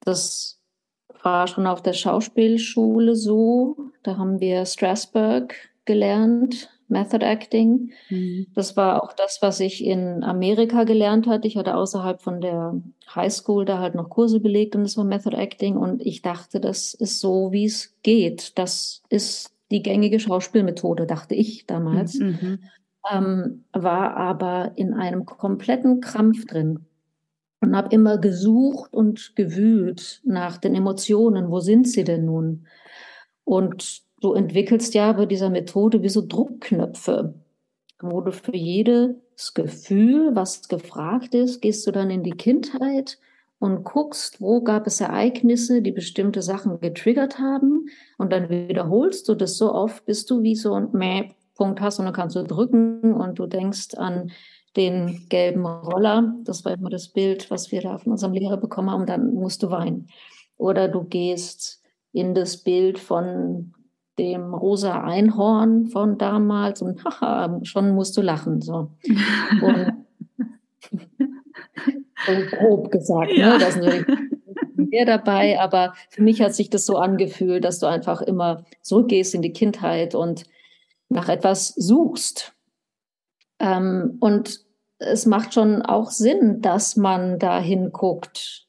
Das 0.00 0.60
war 1.22 1.48
schon 1.48 1.66
auf 1.66 1.82
der 1.82 1.92
Schauspielschule 1.92 3.16
so. 3.16 3.76
Da 4.04 4.16
haben 4.16 4.38
wir 4.38 4.64
Strasbourg 4.64 5.52
gelernt, 5.84 6.70
Method 6.92 7.24
Acting. 7.24 7.90
Mhm. 8.10 8.46
Das 8.54 8.76
war 8.76 9.02
auch 9.02 9.12
das, 9.12 9.38
was 9.42 9.58
ich 9.58 9.84
in 9.84 10.22
Amerika 10.22 10.84
gelernt 10.84 11.26
hatte. 11.26 11.48
Ich 11.48 11.56
hatte 11.56 11.74
außerhalb 11.74 12.22
von 12.22 12.40
der 12.40 12.80
High 13.14 13.32
School 13.32 13.64
da 13.64 13.78
halt 13.78 13.94
noch 13.94 14.10
Kurse 14.10 14.38
belegt 14.38 14.76
und 14.76 14.84
das 14.84 14.96
war 14.96 15.04
Method 15.04 15.36
Acting 15.36 15.76
und 15.76 16.00
ich 16.02 16.22
dachte, 16.22 16.60
das 16.60 16.94
ist 16.94 17.18
so, 17.18 17.50
wie 17.50 17.64
es 17.64 17.94
geht. 18.02 18.58
Das 18.58 19.02
ist 19.08 19.52
die 19.70 19.82
gängige 19.82 20.20
Schauspielmethode, 20.20 21.06
dachte 21.06 21.34
ich 21.34 21.66
damals. 21.66 22.14
Mhm. 22.14 22.38
mhm. 22.40 22.58
Ähm, 23.10 23.64
war 23.72 24.16
aber 24.16 24.74
in 24.76 24.94
einem 24.94 25.26
kompletten 25.26 26.00
Krampf 26.00 26.46
drin 26.46 26.86
und 27.60 27.74
habe 27.76 27.92
immer 27.92 28.18
gesucht 28.18 28.94
und 28.94 29.34
gewühlt 29.34 30.20
nach 30.24 30.56
den 30.58 30.76
Emotionen. 30.76 31.50
Wo 31.50 31.58
sind 31.58 31.88
sie 31.88 32.04
denn 32.04 32.26
nun? 32.26 32.66
Und 33.42 34.02
du 34.22 34.34
entwickelst 34.34 34.94
ja 34.94 35.12
bei 35.12 35.26
dieser 35.26 35.50
Methode 35.50 36.02
wie 36.02 36.08
so 36.08 36.24
Druckknöpfe, 36.26 37.34
wo 38.00 38.20
du 38.20 38.32
für 38.32 38.56
jedes 38.56 39.54
Gefühl, 39.54 40.34
was 40.34 40.68
gefragt 40.68 41.34
ist, 41.34 41.60
gehst 41.60 41.86
du 41.86 41.90
dann 41.90 42.10
in 42.10 42.22
die 42.22 42.32
Kindheit 42.32 43.18
und 43.58 43.84
guckst, 43.84 44.40
wo 44.40 44.62
gab 44.62 44.86
es 44.86 45.00
Ereignisse, 45.00 45.82
die 45.82 45.92
bestimmte 45.92 46.42
Sachen 46.42 46.80
getriggert 46.80 47.38
haben 47.38 47.86
und 48.18 48.32
dann 48.32 48.48
wiederholst 48.48 49.28
du 49.28 49.34
das 49.34 49.56
so 49.56 49.72
oft, 49.72 50.04
bis 50.04 50.26
du 50.26 50.42
wie 50.42 50.56
so 50.56 50.74
ein 50.74 50.88
Mäh 50.92 51.30
Punkt 51.54 51.80
hast 51.80 51.98
und 51.98 52.06
dann 52.06 52.14
kannst 52.14 52.34
du 52.34 52.44
drücken 52.44 53.14
und 53.14 53.38
du 53.38 53.46
denkst 53.46 53.94
an 53.96 54.32
den 54.76 55.26
gelben 55.28 55.66
Roller. 55.66 56.34
Das 56.44 56.64
war 56.64 56.72
immer 56.72 56.90
das 56.90 57.08
Bild, 57.08 57.50
was 57.50 57.70
wir 57.70 57.82
da 57.82 57.98
von 57.98 58.12
unserem 58.12 58.32
Lehrer 58.32 58.56
bekommen 58.56 58.90
haben. 58.90 59.06
Dann 59.06 59.34
musst 59.34 59.62
du 59.62 59.70
weinen. 59.70 60.08
Oder 60.56 60.88
du 60.88 61.04
gehst 61.04 61.82
in 62.12 62.34
das 62.34 62.56
Bild 62.56 62.98
von 62.98 63.74
dem 64.18 64.54
rosa 64.54 65.02
Einhorn 65.02 65.86
von 65.86 66.18
damals 66.18 66.82
und 66.82 67.04
haha, 67.20 67.60
schon 67.62 67.94
musst 67.94 68.16
du 68.16 68.22
lachen. 68.22 68.60
So. 68.60 68.90
Und, 69.62 70.06
so 72.26 72.56
grob 72.56 72.90
gesagt, 72.90 73.32
ne? 73.32 73.38
ja. 73.38 73.52
ne? 73.54 73.58
da 73.58 73.70
sind 73.70 74.06
mehr 74.90 75.06
dabei, 75.06 75.60
aber 75.60 75.94
für 76.10 76.22
mich 76.22 76.40
hat 76.42 76.54
sich 76.54 76.70
das 76.70 76.86
so 76.86 76.96
angefühlt, 76.96 77.64
dass 77.64 77.78
du 77.78 77.86
einfach 77.86 78.20
immer 78.20 78.64
zurückgehst 78.82 79.34
in 79.34 79.42
die 79.42 79.52
Kindheit 79.52 80.14
und 80.14 80.44
nach 81.08 81.28
etwas 81.28 81.68
suchst. 81.68 82.54
Ähm, 83.58 84.16
und 84.20 84.60
es 84.98 85.26
macht 85.26 85.54
schon 85.54 85.82
auch 85.82 86.10
Sinn, 86.10 86.60
dass 86.60 86.96
man 86.96 87.38
da 87.38 87.60
hinguckt, 87.60 88.66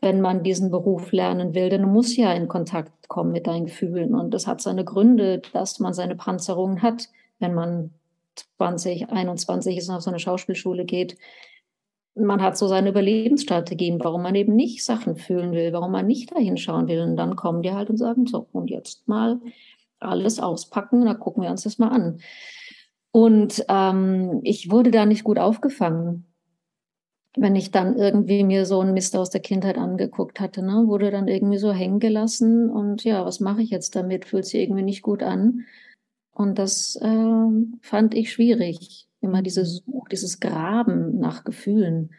wenn 0.00 0.20
man 0.20 0.42
diesen 0.42 0.70
Beruf 0.70 1.12
lernen 1.12 1.54
will. 1.54 1.68
Denn 1.68 1.82
du 1.82 1.88
musst 1.88 2.16
ja 2.16 2.32
in 2.32 2.48
Kontakt 2.48 3.08
kommen 3.08 3.32
mit 3.32 3.46
deinen 3.46 3.66
Gefühlen. 3.66 4.14
Und 4.14 4.32
das 4.32 4.46
hat 4.46 4.60
seine 4.60 4.84
Gründe, 4.84 5.40
dass 5.52 5.80
man 5.80 5.94
seine 5.94 6.16
Panzerungen 6.16 6.82
hat, 6.82 7.08
wenn 7.38 7.54
man 7.54 7.90
20, 8.58 9.10
21 9.10 9.76
ist 9.76 9.88
und 9.88 9.96
auf 9.96 10.02
so 10.02 10.10
eine 10.10 10.18
Schauspielschule 10.18 10.84
geht. 10.84 11.16
Man 12.14 12.42
hat 12.42 12.56
so 12.56 12.66
seine 12.66 12.90
Überlebensstrategien, 12.90 14.02
warum 14.02 14.22
man 14.22 14.34
eben 14.34 14.54
nicht 14.54 14.84
Sachen 14.84 15.16
fühlen 15.16 15.52
will, 15.52 15.72
warum 15.72 15.92
man 15.92 16.06
nicht 16.06 16.34
dahin 16.34 16.56
schauen 16.56 16.88
will. 16.88 17.00
Und 17.00 17.16
dann 17.16 17.36
kommen 17.36 17.62
die 17.62 17.72
halt 17.72 17.90
und 17.90 17.98
sagen, 17.98 18.26
so, 18.26 18.46
und 18.52 18.70
jetzt 18.70 19.06
mal 19.08 19.40
alles 19.98 20.40
auspacken, 20.40 21.04
da 21.04 21.14
gucken 21.14 21.42
wir 21.42 21.50
uns 21.50 21.62
das 21.62 21.78
mal 21.78 21.88
an. 21.88 22.18
Und 23.12 23.64
ähm, 23.68 24.40
ich 24.44 24.70
wurde 24.70 24.90
da 24.90 25.06
nicht 25.06 25.24
gut 25.24 25.38
aufgefangen 25.38 26.26
wenn 27.36 27.54
ich 27.54 27.70
dann 27.70 27.96
irgendwie 27.96 28.42
mir 28.42 28.64
so 28.64 28.80
einen 28.80 28.94
Mist 28.94 29.14
aus 29.14 29.30
der 29.30 29.42
Kindheit 29.42 29.76
angeguckt 29.76 30.40
hatte, 30.40 30.62
ne, 30.62 30.84
wurde 30.86 31.10
dann 31.10 31.28
irgendwie 31.28 31.58
so 31.58 31.70
hängen 31.72 32.00
gelassen 32.00 32.70
und 32.70 33.04
ja, 33.04 33.24
was 33.26 33.40
mache 33.40 33.62
ich 33.62 33.70
jetzt 33.70 33.94
damit? 33.94 34.24
Fühlt 34.24 34.46
sich 34.46 34.62
irgendwie 34.62 34.82
nicht 34.82 35.02
gut 35.02 35.22
an. 35.22 35.66
Und 36.32 36.58
das 36.58 36.96
äh, 36.96 37.48
fand 37.80 38.14
ich 38.14 38.32
schwierig. 38.32 39.06
Immer 39.20 39.42
diese 39.42 39.64
Such, 39.64 40.08
dieses 40.10 40.40
Graben 40.40 41.18
nach 41.18 41.44
Gefühlen. 41.44 42.10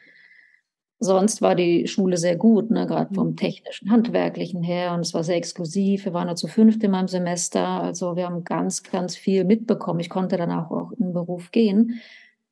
Sonst 1.00 1.44
war 1.44 1.54
die 1.54 1.88
Schule 1.88 2.18
sehr 2.18 2.36
gut, 2.36 2.72
ne, 2.72 2.88
gerade 2.88 3.14
vom 3.14 3.36
technischen, 3.36 3.92
handwerklichen 3.92 4.64
her. 4.64 4.94
Und 4.94 5.02
es 5.02 5.14
war 5.14 5.24
sehr 5.24 5.36
exklusiv. 5.36 6.06
Wir 6.06 6.14
waren 6.14 6.28
nur 6.28 6.36
zu 6.36 6.48
fünft 6.48 6.84
in 6.84 6.92
meinem 6.92 7.08
Semester. 7.08 7.66
Also 7.66 8.16
wir 8.16 8.26
haben 8.26 8.44
ganz, 8.44 8.84
ganz 8.84 9.16
viel 9.16 9.46
mitbekommen. 9.46 10.00
Ich 10.00 10.10
konnte 10.10 10.38
dann 10.38 10.52
auch, 10.52 10.72
auch 10.72 10.92
in 10.92 11.08
den 11.08 11.14
Beruf 11.14 11.52
gehen. 11.52 12.02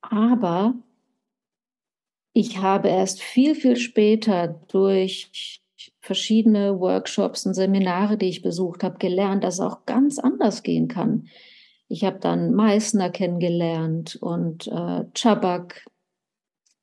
Aber 0.01 0.75
ich 2.38 2.58
habe 2.58 2.89
erst 2.89 3.22
viel, 3.24 3.56
viel 3.56 3.77
später 3.77 4.60
durch 4.68 5.62
verschiedene 6.01 6.82
Workshops 6.82 7.46
und 7.46 7.54
Seminare, 7.54 8.18
die 8.18 8.27
ich 8.27 8.42
besucht 8.42 8.84
habe, 8.84 8.98
gelernt, 8.98 9.46
dass 9.46 9.56
es 9.56 9.60
auch 9.62 9.86
ganz 9.86 10.20
anders 10.20 10.62
gehen 10.62 10.89
kann. 10.89 11.27
Ich 11.88 12.04
habe 12.04 12.20
dann 12.20 12.54
Meißner 12.54 13.10
kennengelernt 13.10 14.18
und 14.18 14.68
äh, 14.68 15.06
Chabak 15.13 15.86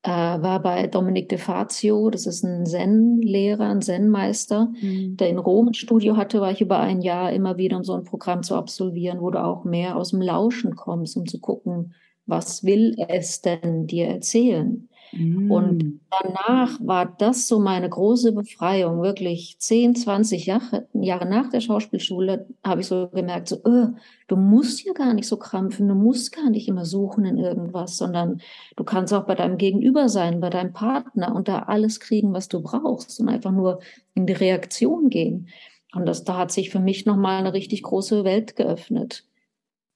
äh, 0.05 0.09
war 0.09 0.63
bei 0.63 0.87
Dominik 0.87 1.29
de 1.29 1.37
Fazio, 1.37 2.09
das 2.09 2.25
ist 2.25 2.43
ein 2.45 2.65
Zen-Lehrer, 2.65 3.69
ein 3.69 3.83
Zen-Meister, 3.83 4.73
mhm. 4.81 5.19
der 5.19 5.29
in 5.29 5.39
Rom 5.39 5.69
ein 5.69 5.75
Studio 5.75 6.17
hatte, 6.17 6.41
war 6.41 6.51
ich 6.51 6.63
über 6.63 6.81
ein 6.81 7.03
Jahr 7.03 7.31
immer 7.31 7.59
wieder, 7.59 7.77
um 7.77 7.85
so 7.85 7.93
ein 7.93 8.05
Programm 8.05 8.43
zu 8.43 8.55
absolvieren, 8.55 9.21
wo 9.21 9.31
du 9.31 9.45
auch 9.45 9.65
mehr 9.65 9.97
aus 9.97 10.13
dem 10.13 10.23
Lauschen 10.23 10.77
kommst, 10.77 11.15
um 11.19 11.27
zu 11.27 11.41
gucken, 11.41 11.93
was 12.25 12.65
will 12.65 12.97
es 13.09 13.43
denn 13.43 13.87
dir 13.87 14.07
erzählen? 14.07 14.89
Und 15.13 15.85
mm. 15.85 16.01
danach 16.23 16.79
war 16.81 17.05
das 17.19 17.47
so 17.47 17.61
meine 17.61 17.89
große 17.89 18.33
Befreiung, 18.33 19.03
wirklich 19.03 19.57
10, 19.59 19.95
20 19.95 20.47
Jahre, 20.47 20.89
Jahre 20.95 21.27
nach 21.27 21.51
der 21.51 21.61
Schauspielschule 21.61 22.47
habe 22.65 22.81
ich 22.81 22.87
so 22.87 23.09
gemerkt, 23.09 23.49
so, 23.49 23.61
oh, 23.65 23.89
du 24.29 24.37
musst 24.37 24.83
ja 24.85 24.95
gar 24.95 25.13
nicht 25.13 25.29
so 25.29 25.37
krampfen, 25.37 25.87
du 25.87 25.95
musst 25.95 26.35
gar 26.35 26.49
nicht 26.49 26.67
immer 26.67 26.87
suchen 26.87 27.27
in 27.27 27.37
irgendwas, 27.37 27.99
sondern 27.99 28.41
du 28.77 28.85
kannst 28.85 29.13
auch 29.13 29.25
bei 29.25 29.35
deinem 29.35 29.59
Gegenüber 29.59 30.09
sein, 30.09 30.41
bei 30.41 30.49
deinem 30.49 30.73
Partner 30.73 31.35
und 31.35 31.47
da 31.47 31.61
alles 31.61 32.01
kriegen, 32.01 32.33
was 32.33 32.49
du 32.49 32.63
brauchst 32.63 33.21
und 33.21 33.29
einfach 33.29 33.53
nur 33.53 33.81
in 34.15 34.27
die 34.27 34.33
Reaktion 34.33 35.11
gehen. 35.11 35.49
Und 35.95 36.07
das, 36.07 36.25
da 36.25 36.39
hat 36.39 36.53
sich 36.53 36.71
für 36.71 36.81
mich 36.81 37.05
nochmal 37.05 37.39
eine 37.39 37.53
richtig 37.53 37.83
große 37.83 38.25
Welt 38.25 38.57
geöffnet. 38.57 39.25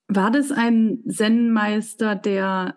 War 0.08 0.30
das 0.30 0.52
ein 0.52 1.02
Zen-Meister, 1.08 2.14
der 2.16 2.76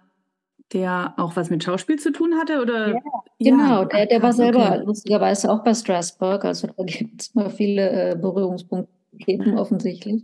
der 0.74 1.14
auch 1.18 1.36
was 1.36 1.50
mit 1.50 1.64
Schauspiel 1.64 1.98
zu 1.98 2.12
tun 2.12 2.36
hatte? 2.36 2.62
Oder? 2.62 2.94
Ja, 2.94 3.02
genau, 3.40 3.86
der, 3.86 4.06
der 4.06 4.22
war 4.22 4.34
selber 4.34 4.70
okay. 4.70 4.84
lustigerweise 4.86 5.52
auch 5.52 5.63
bei 5.63 5.74
Strasbourg, 5.74 6.46
also 6.46 6.67
da 6.67 6.84
gibt 6.84 7.22
es 7.22 7.36
mal 7.36 7.50
viele 7.50 8.12
äh, 8.12 8.15
Berührungspunkte 8.15 8.91
gegeben, 9.13 9.58
offensichtlich. 9.58 10.24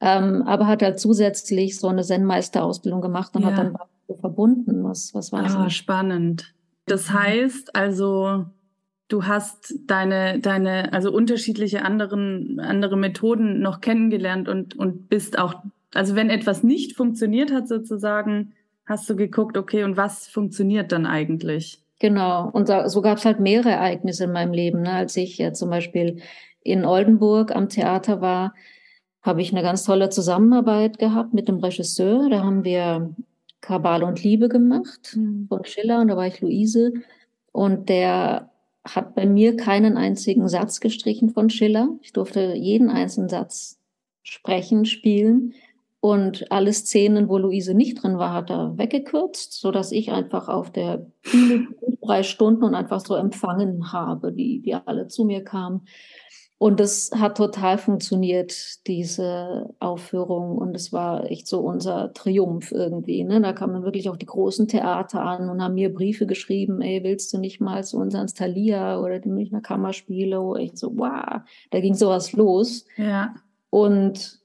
Ähm, 0.00 0.42
aber 0.46 0.66
hat 0.66 0.82
halt 0.82 0.98
zusätzlich 0.98 1.78
so 1.78 1.88
eine 1.88 2.02
Zen-Meister-Ausbildung 2.02 3.02
gemacht 3.02 3.34
und 3.36 3.42
ja. 3.42 3.48
hat 3.48 3.58
dann 3.58 3.76
so 4.08 4.14
verbunden. 4.14 4.82
Was, 4.84 5.14
was 5.14 5.30
war 5.32 5.44
ah, 5.44 5.70
spannend. 5.70 6.54
Das 6.86 7.12
heißt 7.12 7.76
also, 7.76 8.46
du 9.08 9.24
hast 9.24 9.74
deine, 9.86 10.40
deine, 10.40 10.92
also 10.92 11.12
unterschiedliche 11.12 11.84
anderen, 11.84 12.60
andere 12.60 12.96
Methoden 12.96 13.60
noch 13.60 13.80
kennengelernt 13.80 14.48
und, 14.48 14.76
und 14.76 15.08
bist 15.08 15.38
auch, 15.38 15.62
also 15.94 16.14
wenn 16.14 16.30
etwas 16.30 16.62
nicht 16.62 16.96
funktioniert 16.96 17.52
hat 17.52 17.68
sozusagen, 17.68 18.54
hast 18.90 19.08
du 19.08 19.14
geguckt, 19.14 19.56
okay, 19.56 19.84
und 19.84 19.96
was 19.96 20.26
funktioniert 20.26 20.90
dann 20.90 21.06
eigentlich? 21.06 21.80
Genau, 22.00 22.50
und 22.50 22.66
so, 22.66 22.88
so 22.88 23.02
gab 23.02 23.18
es 23.18 23.24
halt 23.24 23.38
mehrere 23.38 23.70
Ereignisse 23.70 24.24
in 24.24 24.32
meinem 24.32 24.52
Leben. 24.52 24.82
Ne? 24.82 24.90
Als 24.90 25.16
ich 25.16 25.38
ja 25.38 25.52
zum 25.52 25.70
Beispiel 25.70 26.20
in 26.62 26.84
Oldenburg 26.84 27.54
am 27.54 27.68
Theater 27.68 28.20
war, 28.20 28.52
habe 29.22 29.42
ich 29.42 29.52
eine 29.52 29.62
ganz 29.62 29.84
tolle 29.84 30.08
Zusammenarbeit 30.08 30.98
gehabt 30.98 31.34
mit 31.34 31.46
dem 31.46 31.58
Regisseur. 31.58 32.28
Da 32.30 32.42
haben 32.42 32.64
wir 32.64 33.14
Kabal 33.60 34.02
und 34.02 34.24
Liebe 34.24 34.48
gemacht 34.48 35.14
mhm. 35.14 35.46
von 35.48 35.64
Schiller 35.64 36.00
und 36.00 36.08
da 36.08 36.16
war 36.16 36.26
ich 36.26 36.40
Luise. 36.40 36.92
Und 37.52 37.88
der 37.88 38.50
hat 38.84 39.14
bei 39.14 39.26
mir 39.26 39.56
keinen 39.56 39.96
einzigen 39.96 40.48
Satz 40.48 40.80
gestrichen 40.80 41.30
von 41.30 41.48
Schiller. 41.48 41.90
Ich 42.02 42.12
durfte 42.12 42.54
jeden 42.54 42.90
einzelnen 42.90 43.28
Satz 43.28 43.78
sprechen, 44.22 44.84
spielen. 44.84 45.54
Und 46.00 46.50
alle 46.50 46.72
Szenen, 46.72 47.28
wo 47.28 47.36
Luise 47.36 47.74
nicht 47.74 48.02
drin 48.02 48.16
war, 48.16 48.32
hat 48.32 48.50
er 48.50 48.78
weggekürzt, 48.78 49.52
so 49.52 49.70
dass 49.70 49.92
ich 49.92 50.10
einfach 50.10 50.48
auf 50.48 50.70
der 50.70 51.06
Bühne 51.30 51.68
drei 52.02 52.22
Stunden 52.22 52.64
und 52.64 52.74
einfach 52.74 53.00
so 53.00 53.14
empfangen 53.14 53.92
habe, 53.92 54.32
die, 54.32 54.62
die 54.62 54.74
alle 54.74 55.08
zu 55.08 55.24
mir 55.24 55.44
kamen. 55.44 55.82
Und 56.56 56.78
das 56.78 57.10
hat 57.14 57.38
total 57.38 57.78
funktioniert, 57.78 58.86
diese 58.86 59.74
Aufführung. 59.78 60.58
Und 60.58 60.74
es 60.76 60.92
war 60.92 61.30
echt 61.30 61.46
so 61.46 61.60
unser 61.60 62.12
Triumph 62.12 62.70
irgendwie. 62.72 63.24
Ne? 63.24 63.40
Da 63.40 63.54
kamen 63.54 63.82
wirklich 63.82 64.10
auch 64.10 64.16
die 64.16 64.26
großen 64.26 64.68
Theater 64.68 65.22
an 65.22 65.48
und 65.48 65.62
haben 65.62 65.74
mir 65.74 65.92
Briefe 65.92 66.26
geschrieben, 66.26 66.82
ey, 66.82 67.02
willst 67.02 67.32
du 67.32 67.38
nicht 67.38 67.62
mal 67.62 67.82
zu 67.82 67.96
uns 67.96 68.14
ans 68.14 68.34
Thalia 68.34 69.00
oder 69.00 69.20
die 69.20 69.30
Münchner 69.30 69.62
Kammerspiele? 69.62 70.38
Wo 70.38 70.56
ich 70.56 70.76
so, 70.76 70.92
wow, 70.98 71.40
da 71.70 71.80
ging 71.80 71.94
sowas 71.94 72.32
los. 72.34 72.84
Ja. 72.98 73.34
Und 73.70 74.39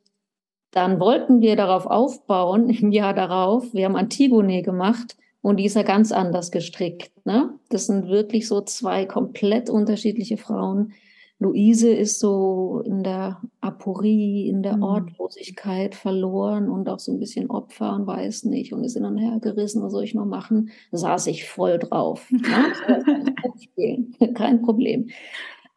dann 0.75 0.99
wollten 0.99 1.41
wir 1.41 1.55
darauf 1.55 1.85
aufbauen 1.85 2.69
im 2.69 2.91
Jahr 2.91 3.13
darauf. 3.13 3.73
Wir 3.73 3.85
haben 3.85 3.95
Antigone 3.95 4.61
gemacht 4.61 5.17
und 5.41 5.57
die 5.57 5.65
ist 5.65 5.75
ja 5.75 5.83
ganz 5.83 6.11
anders 6.11 6.51
gestrickt. 6.51 7.11
Ne? 7.25 7.57
Das 7.69 7.87
sind 7.87 8.09
wirklich 8.09 8.47
so 8.47 8.61
zwei 8.61 9.05
komplett 9.05 9.69
unterschiedliche 9.69 10.37
Frauen. 10.37 10.93
Luise 11.39 11.93
ist 11.93 12.19
so 12.19 12.81
in 12.85 13.03
der 13.03 13.41
Aporie, 13.59 14.47
in 14.47 14.63
der 14.63 14.77
mhm. 14.77 14.83
Ortlosigkeit 14.83 15.95
verloren 15.95 16.69
und 16.69 16.87
auch 16.87 16.99
so 16.99 17.11
ein 17.11 17.19
bisschen 17.19 17.49
Opfer 17.49 17.93
und 17.93 18.07
weiß 18.07 18.45
nicht 18.45 18.73
und 18.73 18.83
ist 18.83 18.93
hin 18.93 19.05
und 19.05 19.17
her 19.17 19.39
gerissen, 19.41 19.81
was 19.81 19.91
soll 19.91 20.03
ich 20.03 20.13
noch 20.13 20.25
machen? 20.25 20.71
Da 20.91 20.97
saß 20.97 21.27
ich 21.27 21.45
voll 21.45 21.77
drauf. 21.77 22.29
Ne? 22.31 24.03
Kein 24.33 24.61
Problem. 24.61 25.09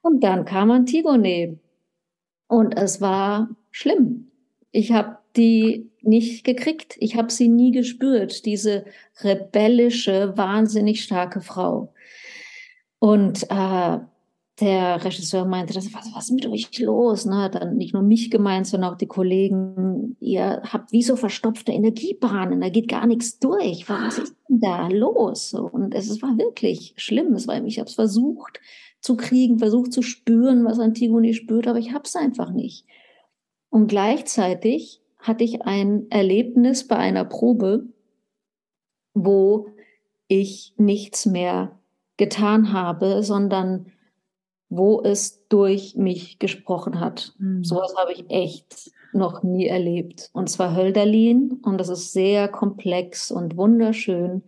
Und 0.02 0.22
dann 0.22 0.44
kam 0.44 0.70
Antigone 0.70 1.58
und 2.48 2.76
es 2.76 3.00
war 3.00 3.50
schlimm. 3.70 4.27
Ich 4.78 4.92
habe 4.92 5.18
die 5.34 5.90
nicht 6.02 6.44
gekriegt. 6.44 6.94
Ich 7.00 7.16
habe 7.16 7.32
sie 7.32 7.48
nie 7.48 7.72
gespürt, 7.72 8.46
diese 8.46 8.84
rebellische, 9.24 10.36
wahnsinnig 10.36 11.02
starke 11.02 11.40
Frau. 11.40 11.92
Und 13.00 13.42
äh, 13.50 13.98
der 14.60 15.04
Regisseur 15.04 15.46
meinte, 15.46 15.74
das, 15.74 15.92
was, 15.92 16.14
was 16.14 16.26
ist 16.26 16.30
mit 16.30 16.46
euch 16.46 16.78
los? 16.78 17.26
Ne? 17.26 17.38
Hat 17.38 17.56
dann 17.56 17.76
nicht 17.76 17.92
nur 17.92 18.04
mich 18.04 18.30
gemeint, 18.30 18.68
sondern 18.68 18.92
auch 18.92 18.96
die 18.96 19.08
Kollegen, 19.08 20.16
ihr 20.20 20.62
habt 20.62 20.92
wie 20.92 21.02
so 21.02 21.16
verstopfte 21.16 21.72
Energiebahnen, 21.72 22.60
da 22.60 22.68
geht 22.68 22.86
gar 22.86 23.08
nichts 23.08 23.40
durch. 23.40 23.88
Was 23.88 24.18
ist 24.18 24.36
denn 24.48 24.60
da 24.60 24.86
los? 24.86 25.54
Und 25.54 25.92
es 25.92 26.22
war 26.22 26.38
wirklich 26.38 26.94
schlimm. 26.96 27.32
Es 27.32 27.48
war, 27.48 27.60
ich 27.64 27.80
habe 27.80 27.88
es 27.88 27.96
versucht 27.96 28.60
zu 29.00 29.16
kriegen, 29.16 29.58
versucht 29.58 29.92
zu 29.92 30.02
spüren, 30.02 30.64
was 30.64 30.78
Antigone 30.78 31.34
spürt, 31.34 31.66
aber 31.66 31.80
ich 31.80 31.92
habe 31.92 32.04
es 32.04 32.14
einfach 32.14 32.52
nicht. 32.52 32.84
Und 33.70 33.88
gleichzeitig 33.88 35.02
hatte 35.18 35.44
ich 35.44 35.62
ein 35.62 36.10
Erlebnis 36.10 36.86
bei 36.86 36.96
einer 36.96 37.24
Probe, 37.24 37.86
wo 39.14 39.68
ich 40.28 40.74
nichts 40.76 41.26
mehr 41.26 41.78
getan 42.16 42.72
habe, 42.72 43.22
sondern 43.22 43.86
wo 44.68 45.02
es 45.02 45.46
durch 45.48 45.96
mich 45.96 46.38
gesprochen 46.38 47.00
hat. 47.00 47.34
Mhm. 47.38 47.64
Sowas 47.64 47.94
habe 47.96 48.12
ich 48.12 48.28
echt 48.28 48.92
noch 49.12 49.42
nie 49.42 49.66
erlebt. 49.66 50.30
Und 50.32 50.50
zwar 50.50 50.76
Hölderlin 50.76 51.60
und 51.62 51.78
das 51.78 51.88
ist 51.88 52.12
sehr 52.12 52.48
komplex 52.48 53.30
und 53.30 53.56
wunderschön 53.56 54.42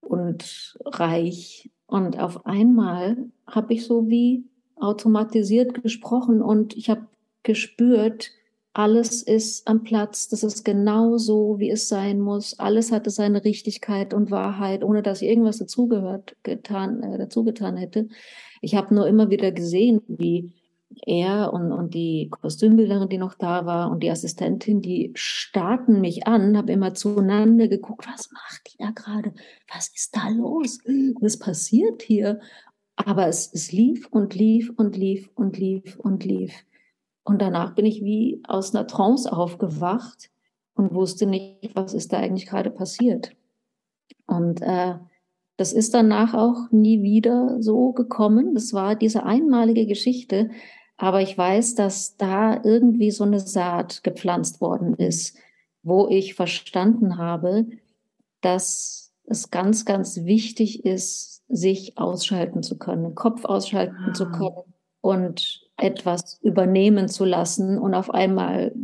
und 0.00 0.78
reich. 0.84 1.70
Und 1.86 2.18
auf 2.18 2.44
einmal 2.46 3.16
habe 3.46 3.74
ich 3.74 3.86
so 3.86 4.08
wie 4.08 4.44
automatisiert 4.76 5.82
gesprochen 5.82 6.42
und 6.42 6.76
ich 6.76 6.90
habe 6.90 7.06
gespürt, 7.42 8.30
alles 8.74 9.22
ist 9.22 9.68
am 9.68 9.84
Platz, 9.84 10.28
das 10.28 10.42
ist 10.42 10.64
genau 10.64 11.16
so, 11.16 11.60
wie 11.60 11.70
es 11.70 11.88
sein 11.88 12.20
muss. 12.20 12.58
Alles 12.58 12.90
hatte 12.90 13.10
seine 13.10 13.44
Richtigkeit 13.44 14.12
und 14.12 14.32
Wahrheit, 14.32 14.82
ohne 14.82 15.00
dass 15.00 15.22
ich 15.22 15.28
irgendwas 15.28 15.58
dazugehört, 15.58 16.36
getan, 16.42 17.02
äh, 17.04 17.16
dazu 17.16 17.44
getan 17.44 17.76
hätte. 17.76 18.08
Ich 18.60 18.74
habe 18.74 18.92
nur 18.92 19.06
immer 19.06 19.30
wieder 19.30 19.52
gesehen, 19.52 20.02
wie 20.08 20.52
er 21.06 21.52
und, 21.52 21.70
und 21.70 21.94
die 21.94 22.28
Kostümbildnerin, 22.30 23.08
die 23.08 23.18
noch 23.18 23.34
da 23.34 23.64
war, 23.64 23.92
und 23.92 24.02
die 24.02 24.10
Assistentin, 24.10 24.80
die 24.80 25.12
starrten 25.14 26.00
mich 26.00 26.26
an, 26.26 26.56
habe 26.56 26.72
immer 26.72 26.94
zueinander 26.94 27.68
geguckt, 27.68 28.08
was 28.08 28.32
macht 28.32 28.72
die 28.72 28.78
da 28.78 28.90
gerade? 28.90 29.34
Was 29.72 29.88
ist 29.94 30.16
da 30.16 30.28
los? 30.30 30.80
Was 31.20 31.38
passiert 31.38 32.02
hier? 32.02 32.40
Aber 32.96 33.28
es, 33.28 33.52
es 33.52 33.70
lief 33.70 34.08
und 34.10 34.34
lief 34.34 34.72
und 34.76 34.96
lief 34.96 35.30
und 35.36 35.56
lief 35.56 35.96
und 35.96 36.24
lief. 36.24 36.64
Und 37.24 37.40
danach 37.40 37.74
bin 37.74 37.86
ich 37.86 38.02
wie 38.02 38.42
aus 38.46 38.74
einer 38.74 38.86
Trance 38.86 39.32
aufgewacht 39.32 40.30
und 40.74 40.94
wusste 40.94 41.26
nicht, 41.26 41.74
was 41.74 41.94
ist 41.94 42.12
da 42.12 42.18
eigentlich 42.18 42.46
gerade 42.46 42.70
passiert. 42.70 43.34
Und 44.26 44.60
äh, 44.60 44.94
das 45.56 45.72
ist 45.72 45.94
danach 45.94 46.34
auch 46.34 46.70
nie 46.70 47.02
wieder 47.02 47.62
so 47.62 47.92
gekommen. 47.92 48.54
Das 48.54 48.72
war 48.72 48.94
diese 48.94 49.24
einmalige 49.24 49.86
Geschichte. 49.86 50.50
Aber 50.96 51.22
ich 51.22 51.36
weiß, 51.36 51.74
dass 51.74 52.16
da 52.16 52.60
irgendwie 52.62 53.10
so 53.10 53.24
eine 53.24 53.40
Saat 53.40 54.04
gepflanzt 54.04 54.60
worden 54.60 54.94
ist, 54.94 55.36
wo 55.82 56.08
ich 56.08 56.34
verstanden 56.34 57.18
habe, 57.18 57.66
dass 58.40 59.12
es 59.24 59.50
ganz, 59.50 59.84
ganz 59.84 60.24
wichtig 60.24 60.84
ist, 60.84 61.42
sich 61.48 61.98
ausschalten 61.98 62.62
zu 62.62 62.78
können, 62.78 63.14
Kopf 63.14 63.44
ausschalten 63.44 64.08
ah. 64.08 64.12
zu 64.12 64.30
können 64.30 64.74
und 65.00 65.63
etwas 65.76 66.38
übernehmen 66.42 67.08
zu 67.08 67.24
lassen 67.24 67.78
und 67.78 67.94
auf 67.94 68.12
einmal 68.12 68.74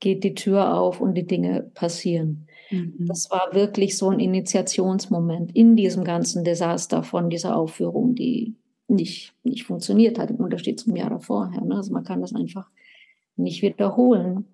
geht 0.00 0.24
die 0.24 0.34
Tür 0.34 0.74
auf 0.74 1.00
und 1.00 1.14
die 1.14 1.26
Dinge 1.26 1.70
passieren. 1.74 2.46
Mhm. 2.70 3.06
Das 3.06 3.30
war 3.30 3.50
wirklich 3.52 3.96
so 3.96 4.10
ein 4.10 4.18
Initiationsmoment 4.18 5.54
in 5.54 5.76
diesem 5.76 6.04
ganzen 6.04 6.44
Desaster 6.44 7.02
von 7.02 7.30
dieser 7.30 7.56
Aufführung, 7.56 8.14
die 8.14 8.56
nicht, 8.88 9.34
nicht 9.44 9.64
funktioniert 9.64 10.18
hat, 10.18 10.30
im 10.30 10.36
Unterschied 10.36 10.80
zum 10.80 10.96
Jahr 10.96 11.10
davor. 11.10 11.50
Ne? 11.50 11.76
Also 11.76 11.92
man 11.92 12.04
kann 12.04 12.20
das 12.20 12.34
einfach 12.34 12.68
nicht 13.36 13.62
wiederholen. 13.62 14.46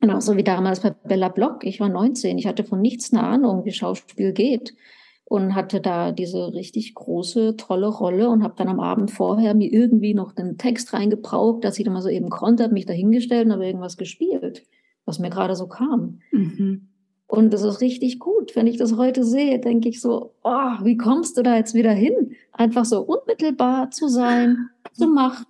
Genauso 0.00 0.36
wie 0.36 0.44
damals 0.44 0.80
bei 0.80 0.90
Bella 0.90 1.28
Block. 1.28 1.64
Ich 1.64 1.80
war 1.80 1.88
19, 1.88 2.36
ich 2.36 2.46
hatte 2.46 2.64
von 2.64 2.82
nichts 2.82 3.12
eine 3.12 3.22
Ahnung, 3.22 3.64
wie 3.64 3.72
Schauspiel 3.72 4.32
geht 4.32 4.74
und 5.24 5.54
hatte 5.54 5.80
da 5.80 6.12
diese 6.12 6.52
richtig 6.52 6.94
große, 6.94 7.56
tolle 7.56 7.88
Rolle 7.88 8.28
und 8.28 8.42
habe 8.42 8.54
dann 8.56 8.68
am 8.68 8.80
Abend 8.80 9.10
vorher 9.10 9.54
mir 9.54 9.72
irgendwie 9.72 10.14
noch 10.14 10.32
den 10.32 10.58
Text 10.58 10.92
reingebraucht, 10.92 11.64
dass 11.64 11.78
ich 11.78 11.84
dann 11.84 11.94
mal 11.94 12.02
so 12.02 12.08
eben 12.08 12.28
konnte, 12.28 12.64
habe 12.64 12.74
mich 12.74 12.86
dahingestellt 12.86 13.46
und 13.46 13.52
habe 13.52 13.66
irgendwas 13.66 13.96
gespielt, 13.96 14.64
was 15.06 15.18
mir 15.18 15.30
gerade 15.30 15.56
so 15.56 15.66
kam. 15.66 16.20
Mhm. 16.30 16.88
Und 17.26 17.52
das 17.52 17.62
ist 17.62 17.80
richtig 17.80 18.18
gut. 18.18 18.54
Wenn 18.54 18.66
ich 18.66 18.76
das 18.76 18.96
heute 18.96 19.24
sehe, 19.24 19.58
denke 19.58 19.88
ich 19.88 20.00
so, 20.00 20.34
oh, 20.44 20.72
wie 20.82 20.96
kommst 20.96 21.36
du 21.38 21.42
da 21.42 21.56
jetzt 21.56 21.74
wieder 21.74 21.92
hin? 21.92 22.32
Einfach 22.52 22.84
so 22.84 23.00
unmittelbar 23.00 23.90
zu 23.90 24.08
sein, 24.08 24.68
zu 24.92 25.08
machen, 25.08 25.46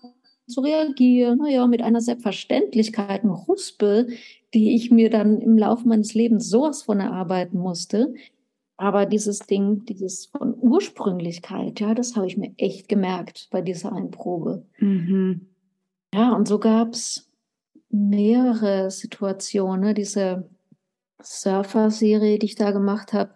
zu 0.46 0.60
reagieren, 0.60 1.38
naja, 1.38 1.66
mit 1.66 1.82
einer 1.82 2.00
Selbstverständlichkeit, 2.00 3.24
eine 3.24 3.46
Huspe, 3.46 4.06
die 4.54 4.76
ich 4.76 4.92
mir 4.92 5.10
dann 5.10 5.40
im 5.40 5.58
Laufe 5.58 5.88
meines 5.88 6.14
Lebens 6.14 6.48
sowas 6.48 6.82
von 6.82 7.00
erarbeiten 7.00 7.58
musste, 7.58 8.14
aber 8.76 9.06
dieses 9.06 9.40
Ding, 9.40 9.84
dieses 9.84 10.26
von 10.26 10.54
Ursprünglichkeit, 10.58 11.80
ja, 11.80 11.94
das 11.94 12.16
habe 12.16 12.26
ich 12.26 12.37
mir 12.37 12.52
echt 12.56 12.88
gemerkt 12.88 13.48
bei 13.50 13.60
dieser 13.60 13.92
Einprobe. 13.92 14.66
Mhm. 14.78 15.48
Ja, 16.12 16.32
und 16.32 16.48
so 16.48 16.58
gab 16.58 16.92
es 16.92 17.30
mehrere 17.88 18.90
Situationen. 18.90 19.80
Ne? 19.80 19.94
Diese 19.94 20.48
Surfer-Serie, 21.22 22.38
die 22.38 22.46
ich 22.46 22.54
da 22.56 22.72
gemacht 22.72 23.12
habe, 23.12 23.34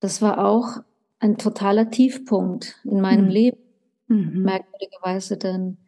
das 0.00 0.22
war 0.22 0.44
auch 0.44 0.82
ein 1.18 1.38
totaler 1.38 1.90
Tiefpunkt 1.90 2.80
in 2.84 3.00
meinem 3.00 3.26
mhm. 3.26 3.30
Leben. 3.30 3.58
Mhm. 4.08 4.42
Merkwürdigerweise, 4.42 5.36
denn 5.36 5.78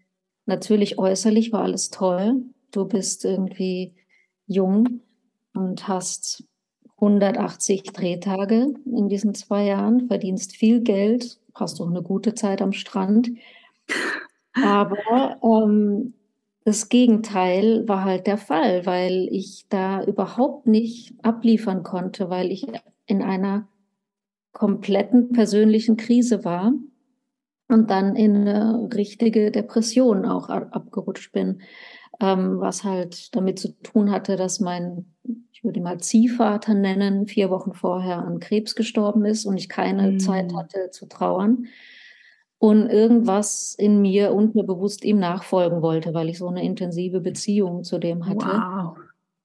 natürlich 0.46 0.98
äußerlich 0.98 1.52
war 1.52 1.62
alles 1.62 1.90
toll. 1.90 2.42
Du 2.72 2.87
bist 2.87 3.24
irgendwie 3.24 3.94
jung 4.46 5.00
und 5.55 5.87
hast 5.87 6.44
180 6.96 7.82
Drehtage 7.85 8.74
in 8.85 9.09
diesen 9.09 9.35
zwei 9.35 9.64
Jahren, 9.64 10.09
verdienst 10.09 10.56
viel 10.56 10.80
Geld, 10.80 11.38
hast 11.54 11.80
auch 11.80 11.88
eine 11.88 12.02
gute 12.02 12.35
Zeit 12.35 12.62
am 12.62 12.72
Strand. 12.72 13.30
Aber 14.54 15.37
ähm, 15.42 16.14
das 16.64 16.88
Gegenteil 16.88 17.87
war 17.87 18.04
halt 18.04 18.26
der 18.26 18.38
Fall, 18.38 18.87
weil 18.87 19.28
ich 19.30 19.66
da 19.68 20.02
überhaupt 20.02 20.66
nicht 20.66 21.14
abliefern 21.22 21.82
konnte, 21.82 22.30
weil 22.30 22.50
ich 22.50 22.66
in 23.06 23.22
einer 23.22 23.68
kompletten 24.52 25.32
persönlichen 25.32 25.96
Krise 25.96 26.44
war 26.44 26.72
und 27.68 27.90
dann 27.90 28.16
in 28.16 28.37
eine 28.37 28.88
richtige 28.94 29.50
Depression 29.50 30.24
auch 30.24 30.48
abgerutscht 30.48 31.32
bin, 31.32 31.61
ähm, 32.20 32.59
was 32.59 32.85
halt 32.85 33.37
damit 33.37 33.59
zu 33.59 33.78
tun 33.82 34.11
hatte, 34.11 34.37
dass 34.37 34.61
mein 34.61 35.04
ich 35.53 35.65
würde 35.65 35.81
ihn 35.81 35.85
mal 35.85 35.99
Ziehvater 35.99 36.75
nennen, 36.75 37.27
vier 37.27 37.51
Wochen 37.51 37.73
vorher 37.73 38.19
an 38.19 38.41
Krebs 38.41 38.75
gestorben 38.75 39.25
ist 39.25 39.47
und 39.47 39.57
ich 39.57 39.69
keine 39.69 40.12
mhm. 40.12 40.19
Zeit 40.21 40.55
hatte 40.55 40.91
zu 40.91 41.07
trauern. 41.07 41.67
Und 42.59 42.89
irgendwas 42.89 43.75
in 43.79 44.01
mir 44.01 44.33
und 44.33 44.55
mir 44.55 44.65
bewusst 44.65 45.05
ihm 45.05 45.19
nachfolgen 45.19 45.83
wollte, 45.83 46.15
weil 46.15 46.31
ich 46.31 46.39
so 46.39 46.49
eine 46.49 46.65
intensive 46.65 47.21
Beziehung 47.21 47.85
zu 47.85 47.99
dem 47.99 48.27
hatte. 48.27 48.47
Wow. 48.47 48.97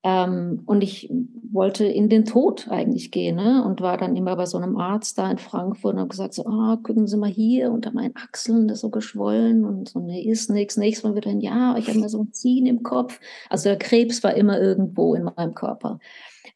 Ähm, 0.04 0.64
und 0.66 0.82
ich 0.82 1.12
wollte 1.52 1.86
in 1.86 2.10
den 2.10 2.26
Tod 2.26 2.68
eigentlich 2.70 3.12
gehen 3.12 3.36
ne? 3.36 3.64
und 3.64 3.82
war 3.82 3.98
dann 3.98 4.16
immer 4.16 4.36
bei 4.36 4.48
so 4.48 4.58
einem 4.58 4.78
Arzt 4.78 5.18
da 5.18 5.30
in 5.30 5.38
Frankfurt 5.38 5.94
und 5.94 6.00
habe 6.00 6.10
gesagt, 6.10 6.34
so, 6.34 6.44
oh, 6.46 6.78
gucken 6.78 7.06
Sie 7.06 7.18
mal 7.18 7.30
hier 7.30 7.72
unter 7.72 7.92
meinen 7.92 8.16
Achseln, 8.16 8.68
das 8.68 8.78
ist 8.78 8.82
so 8.82 8.90
geschwollen 8.90 9.64
und 9.64 9.90
so, 9.90 10.00
nee, 10.00 10.24
ist 10.24 10.50
nichts. 10.50 10.78
Nächstes 10.78 11.04
Mal 11.04 11.14
wird 11.14 11.28
dann, 11.28 11.40
ja, 11.40 11.78
ich 11.78 11.88
habe 11.88 12.00
mir 12.00 12.10
so 12.10 12.24
ein 12.24 12.34
Ziehen 12.34 12.66
im 12.66 12.82
Kopf. 12.82 13.20
Also 13.50 13.70
der 13.70 13.78
Krebs 13.78 14.24
war 14.24 14.34
immer 14.34 14.60
irgendwo 14.60 15.14
in 15.14 15.26
meinem 15.36 15.54
Körper. 15.54 16.00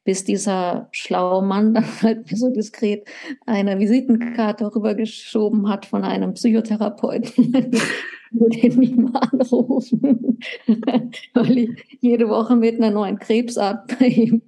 Bis 0.03 0.23
dieser 0.23 0.87
schlaue 0.91 1.43
Mann 1.43 1.73
dann 1.75 2.01
halt 2.01 2.27
so 2.35 2.49
diskret 2.49 3.07
eine 3.45 3.77
Visitenkarte 3.77 4.75
rübergeschoben 4.75 5.69
hat 5.69 5.85
von 5.85 6.03
einem 6.03 6.33
Psychotherapeuten. 6.33 7.53
den 8.49 8.79
nicht 8.79 8.97
mal 8.97 9.19
anrufen, 9.31 10.39
weil 11.33 11.57
ich 11.57 11.69
jede 12.01 12.29
Woche 12.29 12.55
mit 12.55 12.75
einer 12.75 12.91
neuen 12.91 13.19
Krebsart 13.19 13.87
bei 13.99 14.05
ihm 14.07 14.41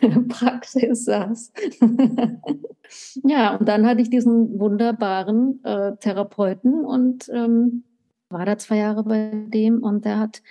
in 0.00 0.10
der 0.10 0.20
Praxis 0.28 1.04
saß. 1.04 1.52
ja, 3.24 3.56
und 3.56 3.68
dann 3.68 3.86
hatte 3.86 4.02
ich 4.02 4.10
diesen 4.10 4.58
wunderbaren 4.58 5.62
äh, 5.64 5.96
Therapeuten 5.96 6.84
und 6.84 7.28
ähm, 7.32 7.84
war 8.28 8.44
da 8.44 8.58
zwei 8.58 8.78
Jahre 8.78 9.04
bei 9.04 9.30
dem 9.48 9.82
und 9.82 10.04
der 10.04 10.18
hat 10.18 10.42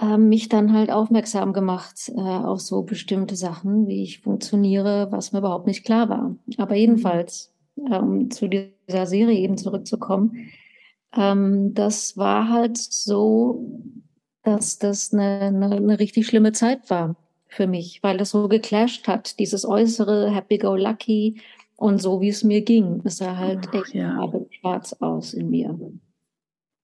äh, 0.00 0.18
mich 0.18 0.48
dann 0.48 0.72
halt 0.72 0.90
aufmerksam 0.90 1.52
gemacht 1.52 2.12
äh, 2.14 2.20
auf 2.20 2.60
so 2.60 2.82
bestimmte 2.82 3.36
Sachen, 3.36 3.86
wie 3.86 4.02
ich 4.02 4.20
funktioniere, 4.20 5.08
was 5.10 5.32
mir 5.32 5.38
überhaupt 5.38 5.66
nicht 5.66 5.84
klar 5.84 6.08
war. 6.08 6.36
Aber 6.58 6.74
jedenfalls, 6.74 7.52
äh, 7.76 7.96
um 7.96 8.30
zu 8.30 8.48
dieser 8.48 9.06
Serie 9.06 9.38
eben 9.38 9.56
zurückzukommen, 9.56 10.50
ähm, 11.14 11.74
das 11.74 12.16
war 12.16 12.48
halt 12.48 12.78
so, 12.78 13.64
dass 14.42 14.78
das 14.78 15.12
eine, 15.12 15.40
eine, 15.40 15.76
eine 15.76 15.98
richtig 15.98 16.26
schlimme 16.26 16.52
Zeit 16.52 16.88
war 16.90 17.16
für 17.48 17.66
mich, 17.66 18.02
weil 18.02 18.18
das 18.18 18.30
so 18.30 18.48
geclasht 18.48 19.08
hat, 19.08 19.38
dieses 19.38 19.64
äußere 19.64 20.30
Happy-Go-Lucky 20.30 21.40
und 21.76 22.00
so, 22.00 22.20
wie 22.20 22.28
es 22.28 22.44
mir 22.44 22.62
ging. 22.62 23.02
Es 23.04 23.18
sah 23.18 23.36
halt 23.36 23.68
Ach, 23.68 23.74
echt 23.74 23.94
ja. 23.94 24.30
schwarz 24.50 24.92
aus 24.94 25.34
in 25.34 25.50
mir. 25.50 25.70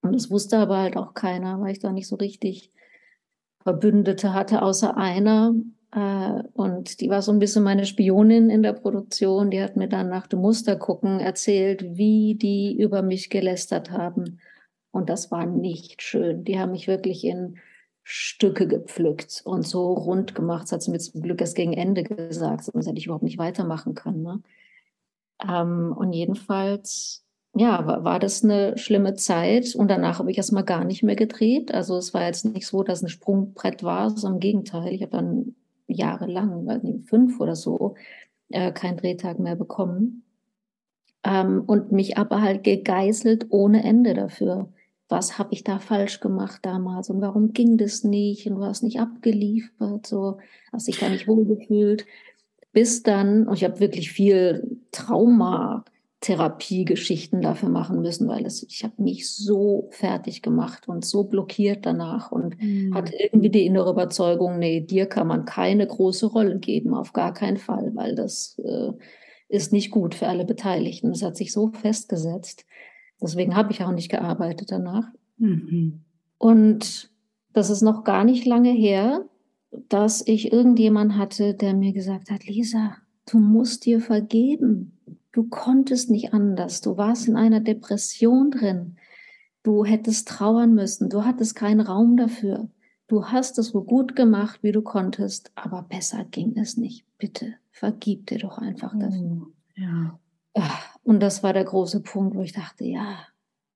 Und 0.02 0.14
das 0.14 0.30
wusste 0.30 0.58
aber 0.58 0.78
halt 0.78 0.96
auch 0.96 1.14
keiner, 1.14 1.60
weil 1.60 1.72
ich 1.72 1.78
da 1.78 1.92
nicht 1.92 2.08
so 2.08 2.16
richtig 2.16 2.72
Verbündete 3.62 4.34
hatte, 4.34 4.62
außer 4.62 4.96
einer, 4.96 5.54
und 5.94 7.00
die 7.02 7.10
war 7.10 7.20
so 7.20 7.32
ein 7.32 7.38
bisschen 7.38 7.62
meine 7.62 7.84
Spionin 7.84 8.48
in 8.48 8.62
der 8.62 8.72
Produktion. 8.72 9.50
Die 9.50 9.62
hat 9.62 9.76
mir 9.76 9.88
dann 9.88 10.08
nach 10.08 10.26
dem 10.26 10.40
Muster 10.40 10.76
gucken 10.76 11.20
erzählt, 11.20 11.84
wie 11.96 12.34
die 12.34 12.74
über 12.80 13.02
mich 13.02 13.28
gelästert 13.28 13.90
haben. 13.90 14.40
Und 14.90 15.10
das 15.10 15.30
war 15.30 15.44
nicht 15.44 16.00
schön. 16.00 16.44
Die 16.44 16.58
haben 16.58 16.72
mich 16.72 16.88
wirklich 16.88 17.24
in 17.24 17.58
Stücke 18.04 18.66
gepflückt 18.66 19.42
und 19.44 19.66
so 19.66 19.92
rund 19.92 20.34
gemacht. 20.34 20.64
Das 20.64 20.72
hat 20.72 20.82
sie 20.82 20.90
mir 20.90 20.98
zum 20.98 21.20
Glück 21.20 21.40
erst 21.42 21.56
gegen 21.56 21.74
Ende 21.74 22.04
gesagt, 22.04 22.64
sonst 22.64 22.86
hätte 22.86 22.98
ich 22.98 23.06
überhaupt 23.06 23.22
nicht 23.22 23.38
weitermachen 23.38 23.94
können. 23.94 24.22
Ne? 24.22 24.42
Ähm, 25.46 25.94
und 25.96 26.14
jedenfalls, 26.14 27.22
ja, 27.54 27.86
war, 27.86 28.02
war 28.02 28.18
das 28.18 28.42
eine 28.42 28.78
schlimme 28.78 29.14
Zeit. 29.14 29.74
Und 29.74 29.88
danach 29.88 30.20
habe 30.20 30.30
ich 30.30 30.38
erstmal 30.38 30.64
gar 30.64 30.84
nicht 30.84 31.02
mehr 31.02 31.16
gedreht. 31.16 31.72
Also 31.72 31.98
es 31.98 32.14
war 32.14 32.24
jetzt 32.24 32.46
nicht 32.46 32.66
so, 32.66 32.82
dass 32.82 33.02
ein 33.02 33.08
Sprungbrett 33.08 33.82
war, 33.82 34.08
sondern 34.08 34.34
im 34.34 34.40
Gegenteil. 34.40 34.92
Ich 34.92 35.02
habe 35.02 35.12
dann 35.12 35.54
jahrelang, 35.92 36.66
weiß 36.66 36.82
nicht, 36.82 37.08
fünf 37.08 37.40
oder 37.40 37.56
so, 37.56 37.94
äh, 38.50 38.72
keinen 38.72 38.96
Drehtag 38.96 39.38
mehr 39.38 39.56
bekommen. 39.56 40.24
Ähm, 41.24 41.62
und 41.66 41.92
mich 41.92 42.18
aber 42.18 42.42
halt 42.42 42.64
gegeißelt 42.64 43.46
ohne 43.50 43.84
Ende 43.84 44.14
dafür, 44.14 44.72
was 45.08 45.38
habe 45.38 45.52
ich 45.52 45.62
da 45.62 45.78
falsch 45.78 46.20
gemacht 46.20 46.60
damals 46.62 47.10
und 47.10 47.20
warum 47.20 47.52
ging 47.52 47.76
das 47.76 48.02
nicht 48.02 48.46
und 48.46 48.56
du 48.56 48.64
hast 48.64 48.82
nicht 48.82 48.98
abgeliefert, 48.98 50.06
so 50.06 50.38
hast 50.72 50.88
dich 50.88 50.98
da 50.98 51.08
nicht 51.08 51.28
wohlgefühlt. 51.28 52.06
Bis 52.72 53.02
dann, 53.02 53.46
und 53.46 53.54
ich 53.54 53.64
habe 53.64 53.78
wirklich 53.80 54.10
viel 54.10 54.80
Trauma, 54.90 55.84
Therapiegeschichten 56.22 57.42
dafür 57.42 57.68
machen 57.68 58.00
müssen, 58.00 58.28
weil 58.28 58.46
es, 58.46 58.62
ich 58.62 58.84
habe 58.84 59.02
mich 59.02 59.28
so 59.28 59.88
fertig 59.90 60.40
gemacht 60.40 60.86
und 60.86 61.04
so 61.04 61.24
blockiert 61.24 61.84
danach 61.84 62.30
und 62.30 62.62
mhm. 62.62 62.94
hatte 62.94 63.12
irgendwie 63.16 63.50
die 63.50 63.66
innere 63.66 63.90
Überzeugung, 63.90 64.60
nee, 64.60 64.80
dir 64.80 65.06
kann 65.06 65.26
man 65.26 65.44
keine 65.44 65.84
große 65.84 66.26
Rolle 66.26 66.60
geben, 66.60 66.94
auf 66.94 67.12
gar 67.12 67.34
keinen 67.34 67.56
Fall, 67.56 67.90
weil 67.94 68.14
das 68.14 68.56
äh, 68.64 68.92
ist 69.48 69.72
nicht 69.72 69.90
gut 69.90 70.14
für 70.14 70.28
alle 70.28 70.44
Beteiligten. 70.44 71.10
Es 71.10 71.24
hat 71.24 71.36
sich 71.36 71.52
so 71.52 71.72
festgesetzt. 71.72 72.66
Deswegen 73.20 73.56
habe 73.56 73.72
ich 73.72 73.82
auch 73.82 73.90
nicht 73.90 74.08
gearbeitet 74.08 74.70
danach. 74.70 75.08
Mhm. 75.38 76.04
Und 76.38 77.10
das 77.52 77.68
ist 77.68 77.82
noch 77.82 78.04
gar 78.04 78.22
nicht 78.22 78.46
lange 78.46 78.70
her, 78.70 79.24
dass 79.88 80.24
ich 80.24 80.52
irgendjemand 80.52 81.16
hatte, 81.16 81.54
der 81.54 81.74
mir 81.74 81.92
gesagt 81.92 82.30
hat, 82.30 82.46
Lisa, 82.46 82.96
du 83.28 83.38
musst 83.38 83.86
dir 83.86 84.00
vergeben 84.00 85.00
Du 85.32 85.44
konntest 85.44 86.10
nicht 86.10 86.34
anders. 86.34 86.80
Du 86.82 86.96
warst 86.96 87.26
in 87.26 87.36
einer 87.36 87.60
Depression 87.60 88.50
drin. 88.50 88.96
Du 89.62 89.84
hättest 89.84 90.28
trauern 90.28 90.74
müssen. 90.74 91.08
Du 91.08 91.24
hattest 91.24 91.56
keinen 91.56 91.80
Raum 91.80 92.16
dafür. 92.16 92.68
Du 93.08 93.26
hast 93.26 93.58
es 93.58 93.68
so 93.68 93.82
gut 93.82 94.16
gemacht, 94.16 94.62
wie 94.62 94.72
du 94.72 94.82
konntest, 94.82 95.52
aber 95.54 95.82
besser 95.82 96.24
ging 96.24 96.56
es 96.56 96.76
nicht. 96.76 97.04
Bitte, 97.18 97.54
vergib 97.70 98.26
dir 98.26 98.38
doch 98.38 98.58
einfach 98.58 98.98
dafür. 98.98 99.42
Oh, 99.42 99.52
ja. 99.74 100.18
Ah, 100.54 100.78
und 101.02 101.20
das 101.20 101.42
war 101.42 101.52
der 101.52 101.64
große 101.64 102.00
Punkt, 102.00 102.36
wo 102.36 102.42
ich 102.42 102.52
dachte, 102.52 102.84
ja, 102.84 103.18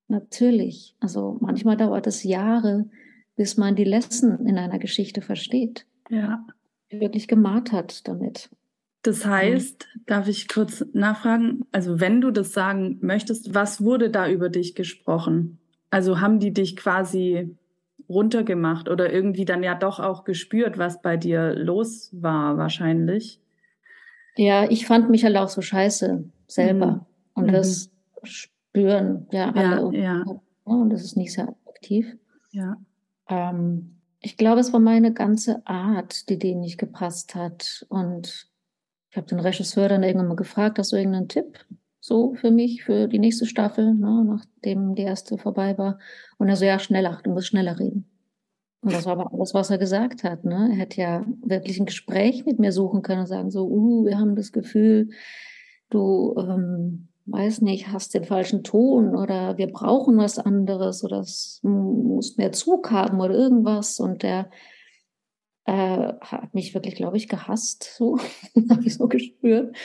natürlich. 0.09 0.97
Also 1.01 1.37
manchmal 1.41 1.77
dauert 1.77 2.07
es 2.07 2.23
Jahre, 2.23 2.89
bis 3.35 3.57
man 3.57 3.77
die 3.77 3.85
Lesson 3.85 4.47
in 4.47 4.59
einer 4.59 4.79
Geschichte 4.79 5.21
versteht. 5.21 5.87
Ja. 6.09 6.47
Wirklich 6.91 7.29
gemartert 7.29 8.09
damit. 8.09 8.51
Das 9.07 9.25
heißt, 9.25 9.87
darf 10.07 10.27
ich 10.27 10.49
kurz 10.49 10.85
nachfragen, 10.93 11.65
also 11.71 12.01
wenn 12.01 12.21
du 12.21 12.33
das 12.33 12.53
sagen 12.53 12.99
möchtest, 13.03 13.55
was 13.55 13.85
wurde 13.85 14.11
da 14.11 14.29
über 14.29 14.49
dich 14.49 14.75
gesprochen? 14.75 15.59
Also 15.91 16.21
haben 16.21 16.41
die 16.41 16.53
dich 16.53 16.77
quasi 16.77 17.57
runtergemacht 18.09 18.89
oder 18.89 19.13
irgendwie 19.13 19.45
dann 19.45 19.63
ja 19.63 19.77
doch 19.77 20.01
auch 20.01 20.25
gespürt, 20.25 20.77
was 20.77 21.03
bei 21.03 21.17
dir 21.17 21.55
los 21.55 22.11
war 22.13 22.57
wahrscheinlich? 22.57 23.41
Ja, 24.37 24.69
ich 24.69 24.87
fand 24.87 25.09
mich 25.09 25.25
halt 25.25 25.37
auch 25.37 25.49
so 25.49 25.63
scheiße 25.63 26.25
selber. 26.49 26.87
Mhm. 26.87 27.43
Und 27.43 27.53
das 27.53 27.89
mhm. 27.89 28.27
spüren 28.27 29.27
ja 29.31 29.53
alle. 29.53 29.97
Ja, 29.97 30.03
ja. 30.03 30.25
Und 30.65 30.91
das 30.91 31.05
ist 31.05 31.17
nicht 31.17 31.33
sehr 31.33 31.55
aktiv. 31.69 32.17
Ja. 32.51 32.77
Ähm, 33.29 33.99
ich 34.21 34.37
glaube, 34.37 34.61
es 34.61 34.73
war 34.73 34.81
meine 34.81 35.13
ganze 35.13 35.65
Art, 35.65 36.29
die 36.29 36.41
denen 36.41 36.61
nicht 36.61 36.79
gepasst 36.79 37.37
hat. 37.37 37.87
Und 37.89 38.49
ich 39.17 39.19
habe 39.19 39.29
den 39.29 39.41
Regisseur 39.41 39.89
dann 39.89 40.03
irgendwann 40.03 40.29
mal 40.29 40.37
gefragt, 40.37 40.79
hast 40.79 40.93
du 40.93 40.97
irgendeinen 40.97 41.29
Tipp 41.29 41.65
so 42.01 42.35
für 42.35 42.51
mich, 42.51 42.85
für 42.85 43.09
die 43.09 43.19
nächste 43.19 43.47
Staffel, 43.47 43.95
ne, 43.95 44.23
nachdem 44.27 44.95
die 44.95 45.05
erste 45.05 45.39
vorbei 45.39 45.79
war. 45.79 45.99
Und 46.37 46.51
er 46.51 46.57
so, 46.57 46.67
ja, 46.67 46.79
schneller, 46.79 47.19
du 47.25 47.31
musst 47.31 47.47
schneller 47.47 47.81
reden. 47.81 48.05
Und 48.83 48.93
das 48.93 49.07
war 49.07 49.19
aber 49.19 49.33
alles, 49.33 49.55
was 49.55 49.71
er 49.71 49.79
gesagt 49.79 50.23
hat. 50.23 50.45
Ne? 50.45 50.69
Er 50.71 50.77
hätte 50.77 51.01
ja 51.01 51.25
wirklich 51.43 51.81
ein 51.81 51.87
Gespräch 51.87 52.45
mit 52.45 52.59
mir 52.59 52.73
suchen 52.73 53.01
können 53.01 53.21
und 53.21 53.27
sagen 53.27 53.51
so, 53.51 53.67
uh, 53.67 54.05
wir 54.05 54.19
haben 54.19 54.37
das 54.37 54.53
Gefühl, 54.53 55.09
du, 55.89 56.35
ähm, 56.37 57.09
weiß 57.25 57.63
nicht, 57.63 57.89
hast 57.89 58.13
den 58.13 58.25
falschen 58.25 58.65
Ton 58.65 59.17
oder 59.17 59.57
wir 59.57 59.73
brauchen 59.73 60.19
was 60.19 60.39
anderes 60.39 61.03
oder 61.05 61.21
es 61.21 61.61
muss 61.63 62.37
mehr 62.37 62.53
Zug 62.53 62.91
haben 62.91 63.19
oder 63.19 63.33
irgendwas. 63.33 63.99
Und 63.99 64.23
der 64.23 64.51
äh, 65.67 66.13
hat 66.21 66.55
mich 66.55 66.75
wirklich, 66.75 66.95
glaube 66.95 67.17
ich, 67.17 67.29
gehasst. 67.29 67.95
So 67.97 68.19
habe 68.71 68.85
ich 68.85 68.95
so 68.95 69.09
gespürt. 69.09 69.77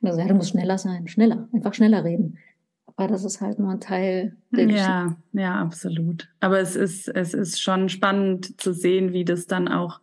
Und 0.00 0.06
er 0.06 0.14
sagte, 0.14 0.28
du 0.28 0.34
musst 0.34 0.50
schneller 0.50 0.78
sein, 0.78 1.08
schneller, 1.08 1.48
einfach 1.52 1.74
schneller 1.74 2.04
reden. 2.04 2.38
Aber 2.86 3.08
das 3.08 3.24
ist 3.24 3.40
halt 3.40 3.58
nur 3.58 3.70
ein 3.70 3.80
Teil 3.80 4.36
der 4.50 4.66
ja, 4.66 5.04
Geschichte. 5.04 5.22
Ja, 5.32 5.54
absolut. 5.60 6.28
Aber 6.40 6.60
es 6.60 6.76
ist, 6.76 7.08
es 7.08 7.32
ist 7.32 7.60
schon 7.60 7.88
spannend 7.88 8.60
zu 8.60 8.74
sehen, 8.74 9.12
wie 9.14 9.24
das 9.24 9.46
dann 9.46 9.68
auch 9.68 10.00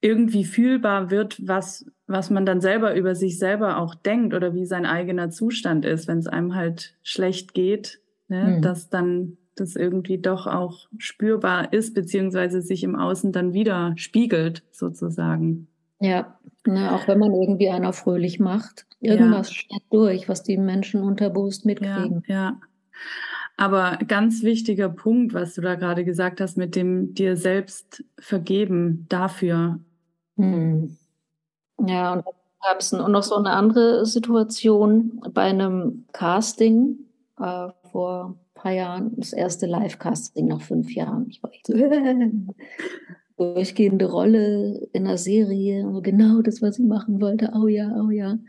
irgendwie 0.00 0.44
fühlbar 0.44 1.10
wird, 1.10 1.44
was, 1.48 1.90
was 2.06 2.30
man 2.30 2.46
dann 2.46 2.60
selber 2.60 2.94
über 2.94 3.16
sich 3.16 3.38
selber 3.38 3.78
auch 3.78 3.96
denkt 3.96 4.34
oder 4.34 4.54
wie 4.54 4.66
sein 4.66 4.86
eigener 4.86 5.30
Zustand 5.30 5.84
ist, 5.84 6.06
wenn 6.06 6.18
es 6.18 6.28
einem 6.28 6.54
halt 6.54 6.96
schlecht 7.02 7.54
geht, 7.54 8.00
ne? 8.28 8.58
Mhm. 8.58 8.62
dass 8.62 8.88
dann 8.88 9.38
das 9.56 9.76
irgendwie 9.76 10.18
doch 10.18 10.46
auch 10.46 10.86
spürbar 10.98 11.72
ist, 11.72 11.94
beziehungsweise 11.94 12.62
sich 12.62 12.84
im 12.84 12.96
Außen 12.96 13.32
dann 13.32 13.52
wieder 13.52 13.92
spiegelt, 13.96 14.62
sozusagen. 14.70 15.68
Ja, 16.00 16.38
ne, 16.66 16.92
auch 16.92 17.08
wenn 17.08 17.18
man 17.18 17.32
irgendwie 17.32 17.68
einer 17.70 17.92
fröhlich 17.92 18.38
macht, 18.38 18.86
irgendwas 19.00 19.48
ja. 19.48 19.54
steht 19.54 19.82
durch, 19.90 20.28
was 20.28 20.42
die 20.42 20.58
Menschen 20.58 21.02
unterbewusst 21.02 21.64
mitkriegen. 21.64 22.22
Ja, 22.26 22.34
ja. 22.34 22.60
Aber 23.56 23.98
ganz 24.06 24.42
wichtiger 24.42 24.90
Punkt, 24.90 25.32
was 25.32 25.54
du 25.54 25.62
da 25.62 25.76
gerade 25.76 26.04
gesagt 26.04 26.40
hast, 26.40 26.58
mit 26.58 26.76
dem 26.76 27.14
dir 27.14 27.36
selbst 27.36 28.04
vergeben 28.18 29.06
dafür. 29.08 29.80
Hm. 30.36 30.98
Ja, 31.86 32.12
und 32.12 32.24
gab 32.66 32.80
es 32.80 32.92
noch 32.92 33.22
so 33.22 33.36
eine 33.36 33.50
andere 33.50 34.04
Situation 34.04 35.22
bei 35.32 35.42
einem 35.42 36.04
Casting 36.12 36.98
äh, 37.38 37.68
vor 37.90 38.34
paar 38.66 38.74
Jahren, 38.74 39.12
das 39.16 39.32
erste 39.32 39.66
Live-Casting 39.66 40.48
nach 40.48 40.60
fünf 40.60 40.92
Jahren. 40.92 41.28
Ich 41.28 41.40
war 41.40 41.52
echt 41.52 41.68
so, 41.68 41.74
durchgehende 43.36 44.10
Rolle 44.10 44.88
in 44.92 45.06
einer 45.06 45.18
Serie, 45.18 45.88
genau 46.02 46.42
das, 46.42 46.62
was 46.62 46.80
ich 46.80 46.84
machen 46.84 47.20
wollte. 47.20 47.52
Oh 47.54 47.68
ja, 47.68 47.94
oh 48.04 48.10
ja. 48.10 48.40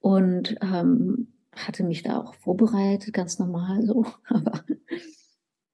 Und 0.00 0.56
ähm, 0.62 1.28
hatte 1.54 1.84
mich 1.84 2.02
da 2.02 2.18
auch 2.18 2.34
vorbereitet, 2.36 3.12
ganz 3.12 3.38
normal 3.38 3.84
so. 3.84 4.06
Aber 4.24 4.64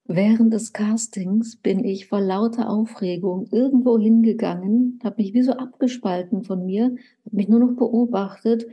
während 0.03 0.53
des 0.53 0.73
Castings 0.73 1.55
bin 1.55 1.85
ich 1.85 2.07
vor 2.07 2.19
lauter 2.19 2.69
Aufregung 2.69 3.47
irgendwo 3.49 3.97
hingegangen, 3.97 4.99
habe 5.05 5.21
mich 5.21 5.33
wie 5.33 5.43
so 5.43 5.53
abgespalten 5.53 6.43
von 6.43 6.65
mir, 6.65 6.83
habe 7.25 7.35
mich 7.35 7.47
nur 7.47 7.61
noch 7.61 7.77
beobachtet, 7.77 8.65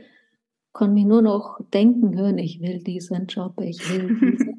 konnte 0.73 0.95
mich 0.95 1.05
nur 1.05 1.21
noch 1.21 1.61
denken 1.73 2.13
hören, 2.17 2.37
ich 2.39 2.59
will 2.59 2.79
diesen 2.79 3.27
Job, 3.27 3.53
ich 3.61 3.89
will 3.89 4.19
diesen 4.19 4.56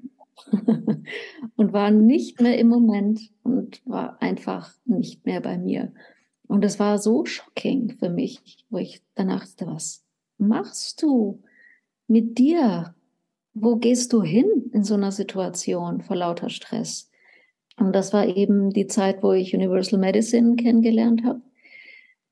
und 1.57 1.73
war 1.73 1.91
nicht 1.91 2.41
mehr 2.41 2.59
im 2.59 2.69
Moment 2.69 3.21
und 3.43 3.83
war 3.87 4.21
einfach 4.23 4.75
nicht 4.85 5.27
mehr 5.27 5.41
bei 5.41 5.59
mir. 5.59 5.93
Und 6.47 6.65
es 6.65 6.79
war 6.79 6.99
so 6.99 7.25
shocking 7.25 7.97
für 7.99 8.09
mich, 8.09 8.65
wo 8.71 8.79
ich 8.79 9.03
danach 9.15 9.47
dachte, 9.47 9.67
was 9.67 10.05
machst 10.39 11.03
du 11.03 11.43
mit 12.07 12.39
dir? 12.39 12.95
Wo 13.55 13.77
gehst 13.77 14.13
du 14.13 14.23
hin 14.23 14.71
in 14.73 14.85
so 14.85 14.95
einer 14.95 15.13
Situation 15.13 16.01
vor 16.01 16.17
lauter 16.17 16.49
Stress? 16.49 17.11
Und 17.77 17.93
das 17.95 18.13
war 18.13 18.27
eben 18.27 18.71
die 18.71 18.87
Zeit, 18.87 19.23
wo 19.23 19.33
ich 19.33 19.55
Universal 19.55 19.99
Medicine 19.99 20.57
kennengelernt 20.57 21.25
habe 21.25 21.43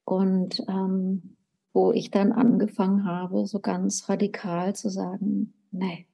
und 0.05 0.65
ähm, 0.69 1.37
wo 1.73 1.93
ich 1.93 2.11
dann 2.11 2.33
angefangen 2.33 3.05
habe, 3.05 3.47
so 3.47 3.61
ganz 3.61 4.09
radikal 4.09 4.75
zu 4.75 4.89
sagen, 4.89 5.53
nee, 5.71 6.07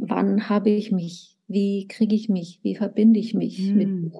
wann 0.00 0.48
habe 0.48 0.70
ich 0.70 0.92
mich, 0.92 1.36
wie 1.48 1.86
kriege 1.88 2.14
ich 2.14 2.28
mich, 2.28 2.60
wie 2.62 2.74
verbinde 2.74 3.20
ich 3.20 3.34
mich 3.34 3.58
hm. 3.58 3.76
mit 3.76 4.12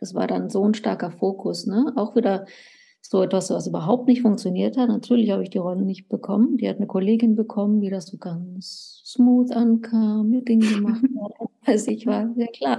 Das 0.00 0.14
war 0.14 0.26
dann 0.26 0.50
so 0.50 0.64
ein 0.64 0.74
starker 0.74 1.10
Fokus, 1.10 1.66
ne? 1.66 1.92
Auch 1.96 2.16
wieder 2.16 2.46
so 3.00 3.22
etwas, 3.22 3.50
was 3.50 3.66
überhaupt 3.66 4.06
nicht 4.06 4.22
funktioniert 4.22 4.76
hat. 4.76 4.88
Natürlich 4.88 5.30
habe 5.30 5.42
ich 5.42 5.50
die 5.50 5.58
Rolle 5.58 5.82
nicht 5.82 6.08
bekommen. 6.08 6.56
Die 6.56 6.68
hat 6.68 6.76
eine 6.76 6.86
Kollegin 6.86 7.36
bekommen, 7.36 7.80
die 7.80 7.90
das 7.90 8.06
so 8.06 8.18
ganz 8.18 9.02
smooth 9.06 9.52
ankam, 9.52 10.28
mit 10.28 10.48
Dingen 10.48 10.68
gemacht 10.68 11.02
hat. 11.22 11.48
Also 11.64 11.90
ich 11.90 12.06
war 12.06 12.32
sehr 12.34 12.48
klar. 12.48 12.78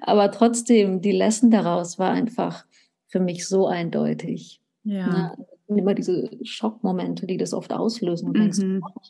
Aber 0.00 0.30
trotzdem, 0.30 1.00
die 1.00 1.12
Lesson 1.12 1.50
daraus 1.50 1.98
war 1.98 2.10
einfach 2.10 2.66
für 3.06 3.20
mich 3.20 3.46
so 3.46 3.66
eindeutig. 3.66 4.60
Ja. 4.84 5.06
Ne? 5.06 5.46
Immer 5.76 5.94
diese 5.94 6.30
Schockmomente, 6.42 7.26
die 7.26 7.36
das 7.36 7.52
oft 7.52 7.72
auslösen. 7.72 8.28
Und 8.28 8.36
mhm. 8.36 8.40
denkst, 8.40 8.58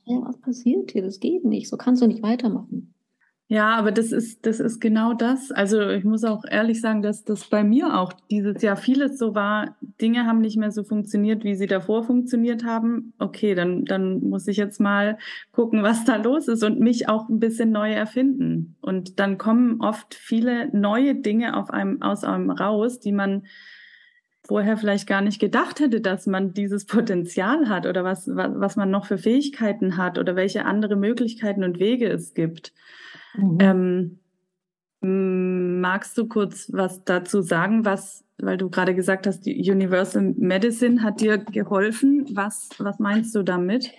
oh, 0.07 0.25
was 0.25 0.39
passiert 0.39 0.91
hier? 0.91 1.03
Das 1.03 1.21
geht 1.21 1.45
nicht. 1.45 1.69
So 1.69 1.77
kannst 1.77 2.03
du 2.03 2.07
nicht 2.07 2.23
weitermachen. 2.23 2.95
Ja, 3.51 3.77
aber 3.77 3.93
das 3.93 4.13
ist, 4.13 4.45
das 4.45 4.61
ist 4.61 4.79
genau 4.79 5.15
das. 5.15 5.51
Also 5.51 5.89
ich 5.89 6.05
muss 6.05 6.23
auch 6.25 6.45
ehrlich 6.47 6.83
sagen, 6.83 7.01
dass 7.01 7.25
das 7.25 7.47
bei 7.47 7.65
mir 7.65 7.99
auch 7.99 8.13
dieses 8.31 8.61
Jahr 8.61 8.77
vieles 8.77 9.19
so 9.19 9.35
war. 9.35 9.75
Dinge 10.03 10.27
haben 10.27 10.43
nicht 10.43 10.59
mehr 10.59 10.71
so 10.71 10.85
funktioniert, 10.85 11.45
wie 11.45 11.55
sie 11.55 11.67
davor 11.67 12.05
funktioniert 12.05 12.65
haben. 12.65 13.15
Okay, 13.19 13.55
dann, 13.55 13.87
dann 13.87 14.21
muss 14.21 14.49
ich 14.49 14.59
jetzt 14.59 14.81
mal 14.81 15.17
gucken, 15.51 15.83
was 15.83 16.05
da 16.05 16.17
los 16.17 16.47
ist 16.47 16.63
und 16.63 16.79
mich 16.79 17.09
auch 17.09 17.31
ein 17.31 17.41
bisschen 17.41 17.71
neu 17.73 17.91
erfinden. 17.91 18.77
Und 18.83 19.19
dann 19.19 19.39
kommen 19.39 19.81
oft 19.81 20.15
viele 20.15 20.69
neue 20.77 21.15
Dinge 21.15 21.57
auf 21.57 21.71
einem, 21.71 22.03
aus 22.03 22.25
einem 22.25 22.51
raus, 22.51 23.01
die 23.01 23.13
man 23.13 23.45
vorher 24.49 24.79
vielleicht 24.79 25.07
gar 25.07 25.21
nicht 25.21 25.39
gedacht 25.39 25.79
hätte, 25.79 26.01
dass 26.01 26.27
man 26.27 26.55
dieses 26.55 26.87
Potenzial 26.87 27.69
hat 27.69 27.87
oder 27.87 28.03
was, 28.03 28.35
was, 28.35 28.51
was 28.55 28.77
man 28.77 28.91
noch 28.91 29.05
für 29.05 29.19
Fähigkeiten 29.19 29.99
hat 29.99 30.19
oder 30.19 30.37
welche 30.37 30.65
andere 30.65 30.97
Möglichkeiten 30.97 31.63
und 31.63 31.79
Wege 31.79 32.09
es 32.09 32.33
gibt. 32.33 32.73
Mhm. 33.37 33.59
Ähm, 33.61 34.19
magst 35.81 36.17
du 36.17 36.27
kurz 36.27 36.73
was 36.73 37.05
dazu 37.05 37.43
sagen, 37.43 37.85
was, 37.85 38.25
weil 38.39 38.57
du 38.57 38.71
gerade 38.71 38.95
gesagt 38.95 39.27
hast, 39.27 39.45
die 39.45 39.71
Universal 39.71 40.35
Medicine 40.39 41.03
hat 41.03 41.21
dir 41.21 41.37
geholfen. 41.37 42.27
Was, 42.33 42.71
was 42.79 42.99
meinst 42.99 43.35
du 43.35 43.43
damit? 43.43 43.91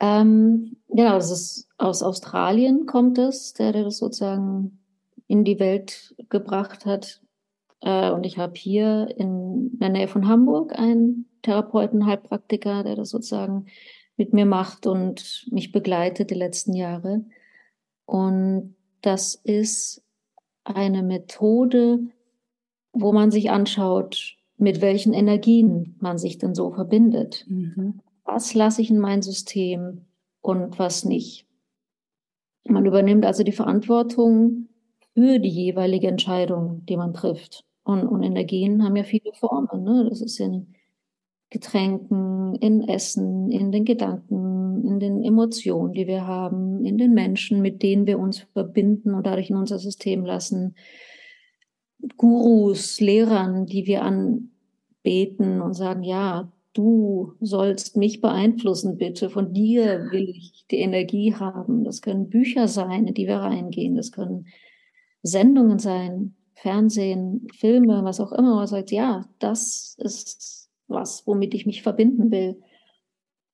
Ähm, 0.00 0.76
genau, 0.88 1.12
das 1.12 1.30
ist 1.30 1.68
aus 1.78 2.02
Australien 2.02 2.86
kommt 2.86 3.16
es, 3.18 3.52
der, 3.52 3.72
der 3.72 3.84
das 3.84 3.98
sozusagen 3.98 4.80
in 5.28 5.44
die 5.44 5.60
Welt 5.60 6.16
gebracht 6.30 6.84
hat. 6.84 7.20
Äh, 7.84 8.10
und 8.10 8.24
ich 8.24 8.38
habe 8.38 8.54
hier 8.56 9.08
in 9.16 9.78
der 9.78 9.90
Nähe 9.90 10.08
von 10.08 10.26
Hamburg 10.26 10.76
einen 10.78 11.26
Therapeuten, 11.42 12.06
Heilpraktiker, 12.06 12.82
der 12.82 12.96
das 12.96 13.10
sozusagen 13.10 13.66
mit 14.16 14.32
mir 14.32 14.46
macht 14.46 14.86
und 14.86 15.46
mich 15.50 15.70
begleitet 15.70 16.30
die 16.30 16.34
letzten 16.34 16.72
Jahre. 16.72 17.24
Und 18.06 18.74
das 19.02 19.34
ist 19.34 20.02
eine 20.64 21.02
Methode, 21.02 22.00
wo 22.92 23.12
man 23.12 23.30
sich 23.30 23.50
anschaut, 23.50 24.36
mit 24.56 24.80
welchen 24.80 25.12
Energien 25.12 25.96
man 26.00 26.16
sich 26.16 26.38
denn 26.38 26.54
so 26.54 26.72
verbindet. 26.72 27.44
Mhm. 27.48 28.00
Was 28.24 28.54
lasse 28.54 28.80
ich 28.80 28.90
in 28.90 28.98
mein 28.98 29.20
System 29.20 30.06
und 30.44 30.78
was 30.78 31.04
nicht. 31.04 31.46
Man 32.64 32.84
übernimmt 32.84 33.24
also 33.24 33.42
die 33.42 33.52
Verantwortung 33.52 34.68
für 35.14 35.38
die 35.38 35.48
jeweilige 35.48 36.08
Entscheidung, 36.08 36.84
die 36.86 36.96
man 36.96 37.14
trifft. 37.14 37.64
Und, 37.84 38.06
und 38.06 38.22
Energien 38.22 38.82
haben 38.82 38.96
ja 38.96 39.04
viele 39.04 39.32
Formen. 39.34 39.84
Ne? 39.84 40.06
Das 40.08 40.20
ist 40.20 40.40
in 40.40 40.74
Getränken, 41.50 42.56
in 42.56 42.88
Essen, 42.88 43.50
in 43.50 43.70
den 43.70 43.84
Gedanken, 43.84 44.84
in 44.84 44.98
den 44.98 45.22
Emotionen, 45.22 45.92
die 45.92 46.06
wir 46.06 46.26
haben, 46.26 46.84
in 46.84 46.98
den 46.98 47.14
Menschen, 47.14 47.60
mit 47.60 47.82
denen 47.82 48.06
wir 48.06 48.18
uns 48.18 48.40
verbinden 48.52 49.14
und 49.14 49.26
dadurch 49.26 49.50
in 49.50 49.56
unser 49.56 49.78
System 49.78 50.24
lassen. 50.24 50.74
Gurus, 52.16 53.00
Lehrern, 53.00 53.66
die 53.66 53.86
wir 53.86 54.02
anbeten 54.02 55.60
und 55.60 55.74
sagen, 55.74 56.02
ja, 56.02 56.50
du 56.72 57.34
sollst 57.40 57.96
mich 57.96 58.20
beeinflussen, 58.20 58.98
bitte. 58.98 59.30
Von 59.30 59.52
dir 59.52 60.08
will 60.10 60.28
ich 60.30 60.64
die 60.70 60.78
Energie 60.78 61.34
haben. 61.34 61.84
Das 61.84 62.02
können 62.02 62.30
Bücher 62.30 62.66
sein, 62.66 63.06
in 63.06 63.14
die 63.14 63.26
wir 63.26 63.36
reingehen. 63.36 63.94
Das 63.94 64.10
können 64.10 64.46
Sendungen 65.22 65.78
sein, 65.78 66.34
Fernsehen, 66.54 67.46
Filme, 67.52 68.04
was 68.04 68.20
auch 68.20 68.32
immer. 68.32 68.56
Man 68.56 68.66
sagt, 68.66 68.90
ja, 68.90 69.26
das 69.38 69.96
ist 69.98 70.70
was, 70.88 71.26
womit 71.26 71.54
ich 71.54 71.66
mich 71.66 71.82
verbinden 71.82 72.30
will. 72.30 72.62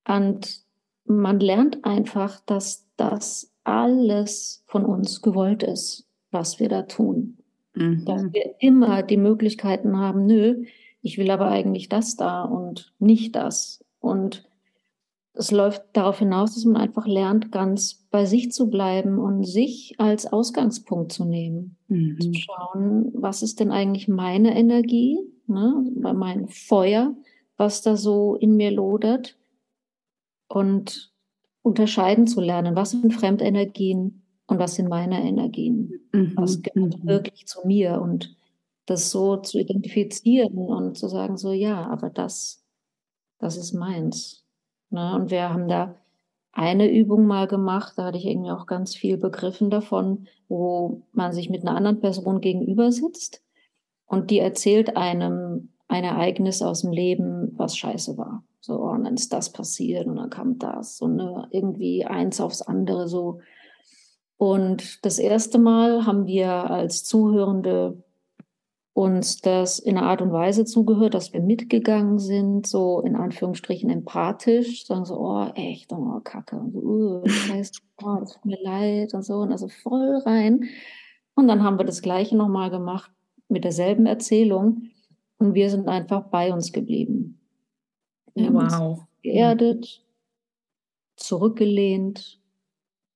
Und 0.07 0.63
man 1.05 1.41
lernt 1.41 1.85
einfach, 1.85 2.41
dass 2.41 2.87
das 2.97 3.53
alles 3.65 4.63
von 4.67 4.85
uns 4.85 5.23
gewollt 5.23 5.63
ist, 5.63 6.07
was 6.31 6.61
wir 6.61 6.69
da 6.69 6.83
tun. 6.83 7.39
Mhm. 7.75 8.05
Dass 8.05 8.23
wir 8.33 8.55
immer 8.59 9.03
die 9.03 9.17
Möglichkeiten 9.17 9.97
haben, 9.99 10.27
nö, 10.27 10.65
ich 11.03 11.19
will 11.19 11.31
aber 11.31 11.49
eigentlich 11.49 11.89
das 11.89 12.17
da 12.17 12.43
und 12.43 12.93
nicht 12.99 13.35
das. 13.37 13.85
Und 14.01 14.50
es 15.33 15.51
läuft 15.51 15.83
darauf 15.93 16.19
hinaus, 16.19 16.55
dass 16.55 16.65
man 16.65 16.77
einfach 16.77 17.07
lernt, 17.07 17.53
ganz 17.53 18.07
bei 18.11 18.25
sich 18.25 18.51
zu 18.51 18.69
bleiben 18.69 19.19
und 19.19 19.45
sich 19.45 19.95
als 19.99 20.27
Ausgangspunkt 20.27 21.13
zu 21.13 21.25
nehmen. 21.25 21.77
Mhm. 21.89 22.21
Zu 22.21 22.35
schauen, 22.35 23.13
was 23.15 23.43
ist 23.43 23.61
denn 23.61 23.71
eigentlich 23.71 24.09
meine 24.09 24.57
Energie, 24.59 25.19
ne, 25.47 25.85
mein 25.95 26.49
Feuer, 26.49 27.15
was 27.57 27.83
da 27.83 27.97
so 27.97 28.35
in 28.35 28.57
mir 28.57 28.71
lodert 28.71 29.37
und 30.49 31.13
unterscheiden 31.63 32.27
zu 32.27 32.41
lernen, 32.41 32.75
was 32.75 32.91
sind 32.91 33.13
Fremdenergien 33.13 34.23
und 34.47 34.59
was 34.59 34.75
sind 34.75 34.89
meine 34.89 35.23
Energien. 35.23 36.01
Mhm. 36.13 36.33
Was 36.37 36.61
gehört 36.61 37.03
mhm. 37.03 37.09
wirklich 37.09 37.47
zu 37.47 37.67
mir 37.67 38.01
und 38.01 38.37
das 38.87 39.11
so 39.11 39.37
zu 39.37 39.59
identifizieren 39.59 40.59
und 40.59 40.99
zu 40.99 41.07
sagen, 41.07 41.37
so 41.37 41.53
ja, 41.53 41.87
aber 41.87 42.11
das, 42.11 42.65
das 43.39 43.57
ist 43.57 43.73
meins. 43.73 44.40
Ne? 44.91 45.15
Und 45.15 45.31
wir 45.31 45.53
haben 45.53 45.69
da 45.69 45.95
eine 46.53 46.91
Übung 46.91 47.27
mal 47.27 47.47
gemacht, 47.47 47.95
da 47.97 48.07
hatte 48.07 48.19
ich 48.19 48.27
irgendwie 48.27 48.51
auch 48.51 48.67
ganz 48.67 48.95
viel 48.95 49.17
begriffen 49.17 49.71
davon, 49.71 50.27
wo 50.49 51.03
man 51.13 51.33
sich 51.33 51.49
mit 51.49 51.63
einer 51.63 51.77
anderen 51.77 52.01
Person 52.01 52.41
gegenüber 52.41 52.91
sitzt 52.91 53.43
und 54.07 54.31
die 54.31 54.41
erzählt 54.41 54.97
einem 54.97 55.71
ein 55.87 56.05
Ereignis 56.05 56.63
aus 56.63 56.83
dem 56.83 56.93
Leben, 56.93 57.53
was 57.57 57.77
scheiße 57.77 58.17
war. 58.17 58.45
So, 58.61 58.75
und 58.75 59.05
dann 59.05 59.15
ist 59.15 59.33
das 59.33 59.53
passiert 59.53 60.07
und 60.07 60.17
dann 60.17 60.31
kam 60.31 60.59
das 60.59 61.01
und 61.01 61.17
ne, 61.17 61.49
irgendwie 61.51 62.05
eins 62.05 62.41
aufs 62.41 62.63
andere 62.63 63.09
so. 63.09 63.41
Und 64.37 65.05
das 65.05 65.19
erste 65.19 65.59
Mal 65.59 66.07
haben 66.07 66.27
wir 66.27 66.51
als 66.71 67.05
Zuhörende 67.05 68.03
uns 68.93 69.41
das 69.41 69.79
in 69.79 69.97
einer 69.97 70.09
Art 70.09 70.21
und 70.21 70.33
Weise 70.33 70.65
zugehört, 70.65 71.15
dass 71.15 71.33
wir 71.33 71.41
mitgegangen 71.41 72.19
sind, 72.19 72.67
so 72.67 73.01
in 73.01 73.17
Anführungsstrichen 73.17 73.89
empathisch, 73.89 74.85
sagen 74.85 75.05
so, 75.05 75.19
oh, 75.19 75.47
echt, 75.55 75.93
oh, 75.93 76.21
Kacke, 76.25 76.57
und 76.57 76.73
so, 76.73 76.81
uh, 76.81 77.27
Scheiße, 77.27 77.73
oh, 78.03 78.17
das 78.19 78.35
tut 78.35 78.45
mir 78.45 78.61
leid 78.63 79.15
und 79.15 79.25
so, 79.25 79.35
und 79.37 79.53
also 79.53 79.69
voll 79.69 80.17
rein. 80.27 80.65
Und 81.35 81.49
dann 81.49 81.63
haben 81.63 81.79
wir 81.79 81.87
das 81.87 82.03
Gleiche 82.03 82.37
nochmal 82.37 82.71
gemacht 82.71 83.11
mit 83.49 83.65
derselben 83.65 84.07
Erzählung 84.07 84.91
und 85.39 85.55
wir 85.55 85.71
sind 85.71 85.89
einfach 85.89 86.25
bei 86.25 86.53
uns 86.53 86.73
geblieben. 86.73 87.41
Wir 88.35 88.53
wow. 88.53 88.63
haben 88.63 88.91
uns 88.91 89.01
geerdet, 89.23 90.05
zurückgelehnt, 91.17 92.41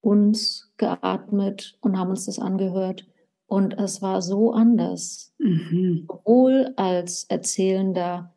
uns 0.01 0.73
geatmet 0.77 1.77
und 1.81 1.99
haben 1.99 2.11
uns 2.11 2.27
das 2.27 2.39
angehört. 2.39 3.07
Und 3.47 3.79
es 3.79 4.01
war 4.03 4.23
so 4.23 4.53
anders, 4.53 5.35
mhm. 5.39 6.07
sowohl 6.09 6.73
als 6.77 7.25
Erzählender 7.25 8.35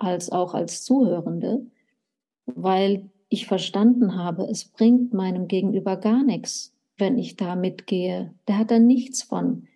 als 0.00 0.32
auch 0.32 0.54
als 0.54 0.82
Zuhörende, 0.82 1.66
weil 2.46 3.10
ich 3.28 3.46
verstanden 3.46 4.16
habe, 4.16 4.44
es 4.44 4.64
bringt 4.64 5.12
meinem 5.14 5.46
Gegenüber 5.46 5.96
gar 5.96 6.24
nichts, 6.24 6.74
wenn 6.98 7.18
ich 7.18 7.36
da 7.36 7.54
mitgehe. 7.54 8.34
Der 8.48 8.58
hat 8.58 8.70
da 8.70 8.78
nichts 8.78 9.22
von. 9.22 9.68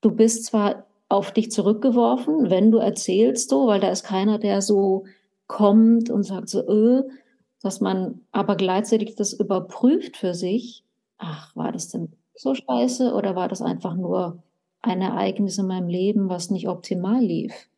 Du 0.00 0.12
bist 0.12 0.44
zwar 0.44 0.86
auf 1.08 1.32
dich 1.32 1.50
zurückgeworfen, 1.50 2.50
wenn 2.50 2.70
du 2.70 2.78
erzählst 2.78 3.50
so, 3.50 3.66
weil 3.66 3.80
da 3.80 3.90
ist 3.90 4.04
keiner, 4.04 4.38
der 4.38 4.62
so 4.62 5.04
kommt 5.48 6.10
und 6.10 6.22
sagt 6.22 6.48
so, 6.48 6.60
äh, 6.60 7.02
dass 7.62 7.80
man 7.80 8.20
aber 8.30 8.56
gleichzeitig 8.56 9.16
das 9.16 9.32
überprüft 9.32 10.16
für 10.16 10.34
sich. 10.34 10.84
Ach, 11.18 11.54
war 11.56 11.72
das 11.72 11.88
denn 11.88 12.12
so 12.40 12.54
scheiße 12.54 13.12
oder 13.12 13.36
war 13.36 13.48
das 13.48 13.60
einfach 13.60 13.94
nur 13.94 14.42
ein 14.80 15.02
Ereignis 15.02 15.58
in 15.58 15.66
meinem 15.66 15.88
Leben, 15.88 16.30
was 16.30 16.50
nicht 16.50 16.68
optimal 16.68 17.22
lief? 17.22 17.68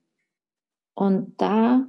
Und 0.94 1.34
da 1.38 1.84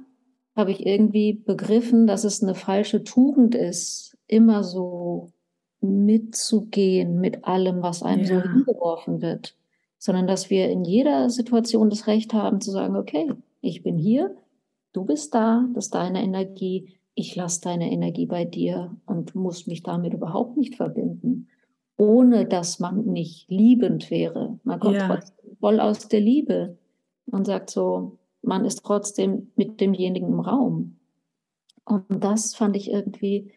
habe 0.56 0.72
ich 0.72 0.84
irgendwie 0.84 1.34
begriffen, 1.34 2.08
dass 2.08 2.24
es 2.24 2.42
eine 2.42 2.56
falsche 2.56 3.04
Tugend 3.04 3.54
ist, 3.54 4.18
immer 4.26 4.64
so 4.64 5.30
mitzugehen 5.80 7.20
mit 7.20 7.44
allem, 7.44 7.82
was 7.82 8.02
einem 8.02 8.24
ja. 8.24 8.26
so 8.26 8.42
hingeworfen 8.42 9.22
wird, 9.22 9.56
sondern 9.98 10.26
dass 10.26 10.50
wir 10.50 10.68
in 10.68 10.84
jeder 10.84 11.30
Situation 11.30 11.90
das 11.90 12.08
Recht 12.08 12.34
haben 12.34 12.60
zu 12.60 12.72
sagen, 12.72 12.96
okay, 12.96 13.30
ich 13.60 13.84
bin 13.84 13.98
hier, 13.98 14.34
du 14.92 15.04
bist 15.04 15.32
da, 15.34 15.64
das 15.74 15.86
ist 15.86 15.94
deine 15.94 16.24
Energie, 16.24 16.96
ich 17.14 17.36
lasse 17.36 17.60
deine 17.60 17.92
Energie 17.92 18.26
bei 18.26 18.44
dir 18.44 18.96
und 19.06 19.36
muss 19.36 19.68
mich 19.68 19.84
damit 19.84 20.12
überhaupt 20.12 20.56
nicht 20.56 20.74
verbinden 20.74 21.48
ohne 21.96 22.46
dass 22.46 22.80
man 22.80 23.04
nicht 23.04 23.48
liebend 23.50 24.10
wäre. 24.10 24.58
Man 24.64 24.80
kommt 24.80 24.96
ja. 24.96 25.06
trotzdem 25.06 25.56
voll 25.60 25.80
aus 25.80 26.08
der 26.08 26.20
Liebe 26.20 26.78
und 27.26 27.46
sagt 27.46 27.70
so, 27.70 28.18
man 28.42 28.64
ist 28.64 28.84
trotzdem 28.84 29.52
mit 29.56 29.80
demjenigen 29.80 30.28
im 30.28 30.40
Raum. 30.40 30.96
Und 31.84 32.04
das 32.08 32.54
fand 32.54 32.76
ich 32.76 32.90
irgendwie 32.90 33.52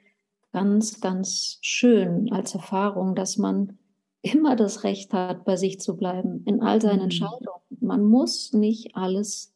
ganz, 0.51 1.01
ganz 1.01 1.59
schön 1.61 2.31
als 2.31 2.53
Erfahrung, 2.55 3.15
dass 3.15 3.37
man 3.37 3.77
immer 4.21 4.55
das 4.55 4.83
Recht 4.83 5.13
hat, 5.13 5.45
bei 5.45 5.55
sich 5.55 5.79
zu 5.79 5.95
bleiben 5.95 6.43
in 6.45 6.61
all 6.61 6.81
seinen 6.81 6.97
mhm. 6.97 7.03
Entscheidungen. 7.03 7.61
Man 7.79 8.03
muss 8.03 8.53
nicht 8.53 8.95
alles 8.95 9.55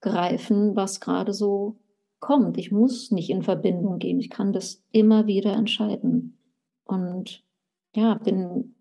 greifen, 0.00 0.76
was 0.76 1.00
gerade 1.00 1.32
so 1.32 1.78
kommt. 2.20 2.58
Ich 2.58 2.70
muss 2.70 3.10
nicht 3.10 3.30
in 3.30 3.42
Verbindung 3.42 3.98
gehen. 3.98 4.20
Ich 4.20 4.30
kann 4.30 4.52
das 4.52 4.82
immer 4.92 5.26
wieder 5.26 5.52
entscheiden. 5.52 6.38
Und 6.84 7.44
ja, 7.94 8.14
bin 8.14 8.74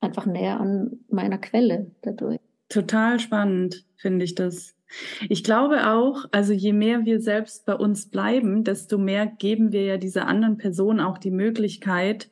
einfach 0.00 0.26
näher 0.26 0.60
an 0.60 1.00
meiner 1.08 1.38
Quelle 1.38 1.90
dadurch. 2.02 2.40
Total 2.68 3.20
spannend, 3.20 3.84
finde 3.96 4.24
ich 4.24 4.34
das. 4.34 4.74
Ich 5.28 5.42
glaube 5.42 5.88
auch, 5.88 6.26
also 6.30 6.52
je 6.52 6.72
mehr 6.72 7.04
wir 7.04 7.20
selbst 7.20 7.66
bei 7.66 7.74
uns 7.74 8.08
bleiben, 8.08 8.64
desto 8.64 8.98
mehr 8.98 9.26
geben 9.26 9.72
wir 9.72 9.84
ja 9.84 9.96
dieser 9.96 10.26
anderen 10.26 10.58
Person 10.58 11.00
auch 11.00 11.18
die 11.18 11.30
Möglichkeit, 11.30 12.30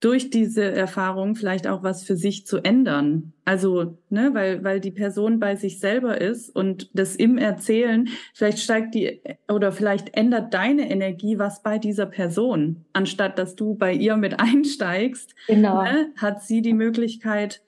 durch 0.00 0.30
diese 0.30 0.64
Erfahrung 0.64 1.36
vielleicht 1.36 1.66
auch 1.66 1.82
was 1.82 2.02
für 2.02 2.16
sich 2.16 2.46
zu 2.46 2.58
ändern. 2.58 3.34
Also, 3.44 3.98
ne, 4.08 4.30
weil, 4.32 4.64
weil 4.64 4.80
die 4.80 4.90
Person 4.90 5.38
bei 5.38 5.56
sich 5.56 5.78
selber 5.78 6.20
ist 6.20 6.48
und 6.54 6.90
das 6.94 7.16
im 7.16 7.36
Erzählen, 7.36 8.08
vielleicht 8.32 8.60
steigt 8.60 8.94
die 8.94 9.20
oder 9.48 9.72
vielleicht 9.72 10.16
ändert 10.16 10.54
deine 10.54 10.90
Energie 10.90 11.38
was 11.38 11.62
bei 11.62 11.78
dieser 11.78 12.06
Person. 12.06 12.84
Anstatt 12.94 13.38
dass 13.38 13.56
du 13.56 13.74
bei 13.74 13.92
ihr 13.92 14.16
mit 14.16 14.40
einsteigst, 14.40 15.34
genau. 15.46 15.82
ne, 15.82 16.12
hat 16.16 16.42
sie 16.42 16.62
die 16.62 16.74
Möglichkeit, 16.74 17.62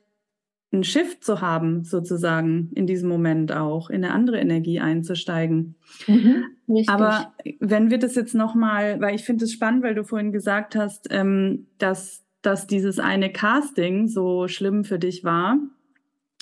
einen 0.72 0.84
Shift 0.84 1.22
zu 1.22 1.40
haben, 1.40 1.84
sozusagen, 1.84 2.70
in 2.74 2.86
diesem 2.86 3.08
Moment 3.08 3.52
auch, 3.52 3.90
in 3.90 4.04
eine 4.04 4.14
andere 4.14 4.38
Energie 4.40 4.80
einzusteigen. 4.80 5.74
Mhm, 6.06 6.44
Aber 6.86 7.34
wenn 7.60 7.90
wir 7.90 7.98
das 7.98 8.14
jetzt 8.14 8.34
nochmal, 8.34 9.00
weil 9.00 9.14
ich 9.14 9.24
finde 9.24 9.44
es 9.44 9.52
spannend, 9.52 9.82
weil 9.82 9.94
du 9.94 10.04
vorhin 10.04 10.32
gesagt 10.32 10.74
hast, 10.74 11.08
ähm, 11.10 11.66
dass, 11.78 12.24
dass 12.40 12.66
dieses 12.66 12.98
eine 12.98 13.30
Casting 13.30 14.08
so 14.08 14.48
schlimm 14.48 14.84
für 14.84 14.98
dich 14.98 15.24
war 15.24 15.58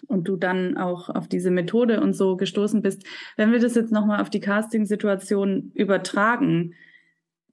und 0.06 0.28
du 0.28 0.36
dann 0.36 0.76
auch 0.76 1.08
auf 1.08 1.26
diese 1.26 1.50
Methode 1.50 2.00
und 2.00 2.14
so 2.14 2.36
gestoßen 2.36 2.82
bist. 2.82 3.04
Wenn 3.36 3.50
wir 3.50 3.58
das 3.58 3.74
jetzt 3.74 3.92
nochmal 3.92 4.20
auf 4.20 4.30
die 4.30 4.40
Casting-Situation 4.40 5.72
übertragen, 5.74 6.74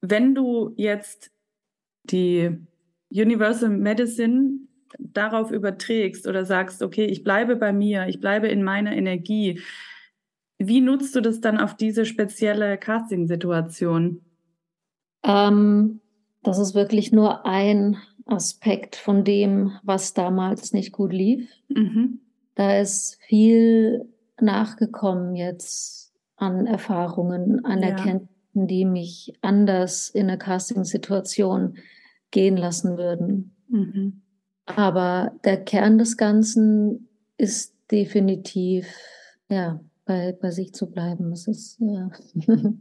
wenn 0.02 0.36
du 0.36 0.74
jetzt 0.78 1.32
die 2.04 2.56
Universal 3.10 3.70
Medicine 3.70 4.67
darauf 5.00 5.52
überträgst 5.52 6.28
oder 6.28 6.46
sagst, 6.46 6.82
okay, 6.82 7.06
ich 7.06 7.24
bleibe 7.24 7.56
bei 7.56 7.74
mir, 7.74 8.08
ich 8.08 8.20
bleibe 8.20 8.48
in 8.48 8.64
meiner 8.64 8.96
Energie, 8.96 9.62
wie 10.60 10.82
nutzt 10.82 11.16
du 11.16 11.22
das 11.22 11.40
dann 11.40 11.60
auf 11.60 11.76
diese 11.76 12.06
spezielle 12.06 12.78
Casting-Situation? 12.78 14.22
Ähm, 15.24 16.02
das 16.44 16.58
ist 16.58 16.74
wirklich 16.74 17.12
nur 17.12 17.46
ein 17.46 17.98
Aspekt 18.26 18.96
von 18.96 19.24
dem, 19.24 19.72
was 19.84 20.14
damals 20.14 20.74
nicht 20.74 20.92
gut 20.92 21.14
lief. 21.14 21.50
Mhm. 21.70 22.22
Da 22.56 22.80
ist 22.80 23.18
viel 23.28 24.08
nachgekommen 24.40 25.36
jetzt 25.36 26.14
an 26.36 26.66
Erfahrungen, 26.66 27.64
an 27.66 27.82
ja. 27.82 27.90
Erkenntnissen, 27.90 28.68
die 28.68 28.86
mich 28.86 29.34
anders 29.42 30.10
in 30.10 30.28
eine 30.28 30.38
Casting-Situation 30.38 31.78
gehen 32.32 32.58
lassen 32.58 32.98
würden. 32.98 33.56
Mhm. 33.70 34.22
Aber 34.68 35.32
der 35.44 35.64
Kern 35.64 35.98
des 35.98 36.18
Ganzen 36.18 37.08
ist 37.38 37.74
definitiv, 37.90 38.88
ja, 39.50 39.80
bei, 40.06 40.34
bei 40.34 40.52
sich 40.52 40.74
zu 40.74 40.90
bleiben. 40.90 41.32
Es 41.32 41.48
ist 41.48 41.80
ja, 41.80 42.10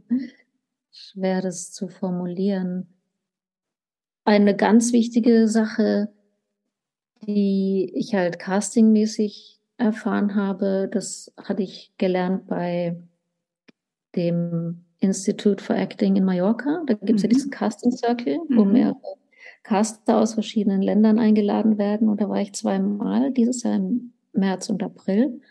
schwer, 0.91 1.41
das 1.41 1.71
zu 1.71 1.87
formulieren. 1.87 2.87
Eine 4.25 4.55
ganz 4.55 4.91
wichtige 4.91 5.47
Sache, 5.47 6.09
die 7.25 7.91
ich 7.95 8.13
halt 8.13 8.39
castingmäßig 8.39 9.59
erfahren 9.77 10.35
habe, 10.35 10.89
das 10.91 11.31
hatte 11.37 11.63
ich 11.63 11.93
gelernt 11.97 12.47
bei 12.47 12.97
dem 14.15 14.83
Institute 14.99 15.63
for 15.63 15.75
Acting 15.75 16.15
in 16.15 16.25
Mallorca. 16.25 16.83
Da 16.87 16.95
gibt 16.95 17.19
es 17.19 17.23
mhm. 17.23 17.29
ja 17.29 17.35
diesen 17.35 17.51
Casting 17.51 17.91
Circle, 17.91 18.39
wo 18.49 18.65
mhm. 18.65 18.73
mehrere 18.73 18.95
Caster 19.67 20.17
aus 20.17 20.33
verschiedenen 20.33 20.81
Ländern 20.81 21.19
eingeladen 21.19 21.77
werden. 21.77 22.07
Und 22.07 22.21
da 22.21 22.29
war 22.29 22.39
ich 22.39 22.53
zweimal, 22.53 23.31
dieses 23.33 23.63
Jahr 23.63 23.75
im 23.75 24.13
März 24.31 24.69
und 24.69 24.81
April. 24.81 25.41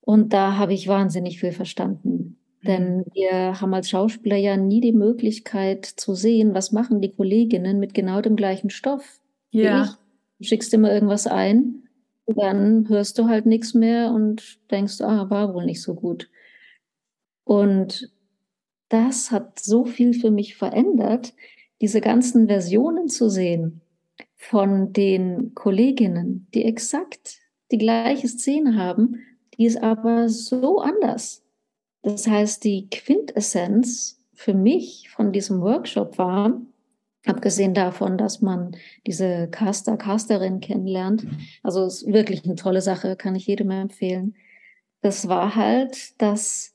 Und 0.00 0.32
da 0.32 0.56
habe 0.56 0.72
ich 0.72 0.88
wahnsinnig 0.88 1.38
viel 1.38 1.52
verstanden. 1.52 2.38
Denn 2.62 2.98
mhm. 2.98 3.04
wir 3.12 3.60
haben 3.60 3.74
als 3.74 3.90
Schauspieler 3.90 4.36
ja 4.36 4.56
nie 4.56 4.80
die 4.80 4.94
Möglichkeit 4.94 5.84
zu 5.84 6.14
sehen, 6.14 6.54
was 6.54 6.72
machen 6.72 7.02
die 7.02 7.12
Kolleginnen 7.12 7.78
mit 7.78 7.92
genau 7.92 8.22
dem 8.22 8.36
gleichen 8.36 8.70
Stoff. 8.70 9.20
Ja. 9.50 9.98
Du 10.38 10.44
schickst 10.44 10.72
immer 10.72 10.90
irgendwas 10.90 11.26
ein, 11.26 11.82
dann 12.26 12.88
hörst 12.88 13.18
du 13.18 13.26
halt 13.26 13.44
nichts 13.44 13.74
mehr 13.74 14.12
und 14.12 14.58
denkst, 14.70 15.02
ah, 15.02 15.28
war 15.28 15.52
wohl 15.52 15.66
nicht 15.66 15.82
so 15.82 15.94
gut. 15.94 16.30
Und 17.44 18.10
das 18.88 19.30
hat 19.30 19.58
so 19.58 19.84
viel 19.84 20.14
für 20.14 20.30
mich 20.30 20.56
verändert, 20.56 21.34
diese 21.80 22.00
ganzen 22.00 22.46
Versionen 22.46 23.08
zu 23.08 23.28
sehen 23.28 23.82
von 24.34 24.92
den 24.92 25.54
Kolleginnen, 25.54 26.48
die 26.54 26.64
exakt 26.64 27.38
die 27.70 27.78
gleiche 27.78 28.28
Szene 28.28 28.76
haben, 28.76 29.22
die 29.56 29.66
ist 29.66 29.82
aber 29.82 30.28
so 30.28 30.80
anders. 30.80 31.42
Das 32.02 32.26
heißt, 32.26 32.62
die 32.64 32.88
Quintessenz 32.88 34.20
für 34.32 34.54
mich 34.54 35.08
von 35.10 35.32
diesem 35.32 35.60
Workshop 35.60 36.18
war, 36.18 36.60
abgesehen 37.26 37.74
davon, 37.74 38.18
dass 38.18 38.40
man 38.40 38.76
diese 39.06 39.48
Caster, 39.48 39.96
Casterin 39.96 40.60
kennenlernt, 40.60 41.26
also 41.62 41.84
ist 41.84 42.06
wirklich 42.06 42.44
eine 42.44 42.54
tolle 42.54 42.80
Sache, 42.80 43.16
kann 43.16 43.34
ich 43.34 43.46
jedem 43.46 43.70
empfehlen. 43.70 44.36
Das 45.00 45.28
war 45.28 45.56
halt, 45.56 46.20
dass 46.20 46.74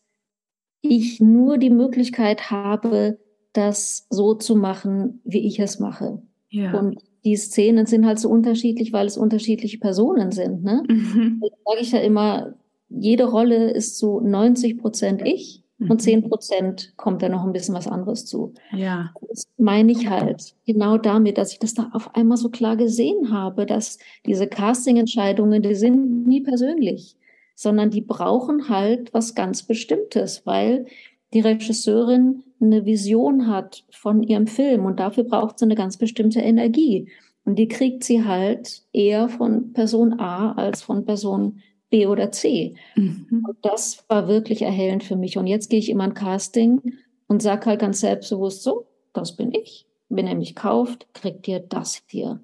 ich 0.82 1.22
nur 1.22 1.58
die 1.58 1.70
Möglichkeit 1.70 2.52
habe, 2.52 3.20
das 3.54 4.08
so 4.10 4.34
zu 4.34 4.56
machen, 4.56 5.22
wie 5.24 5.46
ich 5.46 5.60
es 5.60 5.80
mache. 5.80 6.22
Ja. 6.50 6.78
Und 6.78 7.02
die 7.24 7.36
Szenen 7.36 7.86
sind 7.86 8.06
halt 8.06 8.20
so 8.20 8.30
unterschiedlich, 8.30 8.94
weil 8.94 9.08
es 9.08 9.18
unterschiedliche 9.18 9.78
Personen 9.78 10.32
sind. 10.32 10.64
Ne? 10.64 10.84
Mhm. 10.88 11.42
sage 11.66 11.82
ich 11.82 11.92
ja 11.92 12.00
immer, 12.00 12.56
jede 12.90 13.26
Rolle 13.26 13.72
ist 13.72 13.98
so 13.98 14.20
90 14.20 14.78
Prozent 14.78 15.22
ich 15.24 15.64
mhm. 15.78 15.92
und 15.92 16.02
10 16.02 16.28
Prozent 16.28 16.94
kommt 16.98 17.22
da 17.22 17.30
noch 17.30 17.46
ein 17.46 17.54
bisschen 17.54 17.76
was 17.76 17.88
anderes 17.88 18.26
zu. 18.26 18.54
Ja. 18.72 19.12
Das 19.30 19.48
meine 19.58 19.92
ich 19.92 20.10
halt 20.10 20.56
genau 20.66 20.98
damit, 20.98 21.38
dass 21.38 21.54
ich 21.54 21.60
das 21.60 21.74
da 21.74 21.90
auf 21.94 22.16
einmal 22.16 22.38
so 22.38 22.50
klar 22.50 22.76
gesehen 22.76 23.32
habe, 23.32 23.66
dass 23.66 23.98
diese 24.26 24.48
Casting-Entscheidungen, 24.48 25.62
die 25.62 25.76
sind 25.76 26.28
nie 26.28 26.42
persönlich, 26.42 27.16
sondern 27.56 27.92
die 27.92 28.02
brauchen 28.02 28.70
halt 28.70 29.14
was 29.14 29.36
ganz 29.36 29.64
Bestimmtes, 29.64 30.46
weil 30.46 30.88
die 31.34 31.42
Regisseurin 31.42 32.44
eine 32.62 32.86
Vision 32.86 33.48
hat 33.48 33.84
von 33.92 34.24
ihrem 34.24 34.48
Film 34.48 34.86
und 34.86 35.00
dafür 35.00 35.24
braucht 35.24 35.60
sie 35.60 35.66
eine 35.66 35.76
ganz 35.76 35.98
bestimmte 35.98 36.42
Energie. 36.42 37.10
Und 37.44 37.58
die 37.58 37.68
kriegt 37.68 38.04
sie 38.04 38.24
halt 38.24 38.84
eher 38.94 39.28
von 39.28 39.74
Person 39.74 40.20
A 40.20 40.54
als 40.54 40.82
von 40.84 41.06
Person 41.06 41.62
B 41.90 42.06
oder 42.08 42.32
C. 42.32 42.76
Mhm. 42.96 43.46
Und 43.48 43.58
das 43.62 44.06
war 44.08 44.28
wirklich 44.28 44.62
erhellend 44.62 45.04
für 45.04 45.16
mich. 45.16 45.38
Und 45.38 45.48
jetzt 45.48 45.70
gehe 45.70 45.80
ich 45.80 45.90
immer 45.90 46.04
ein 46.04 46.14
Casting 46.14 46.82
und 47.28 47.42
sage 47.42 47.66
halt 47.66 47.82
ganz 47.82 48.00
selbstbewusst 48.00 48.64
so, 48.64 48.86
das 49.14 49.36
bin 49.36 49.54
ich. 49.54 49.86
Wenn 50.10 50.28
er 50.28 50.36
mich 50.36 50.56
kauft, 50.56 51.08
kriegt 51.14 51.48
ihr 51.48 51.60
das 51.60 52.04
hier. 52.08 52.42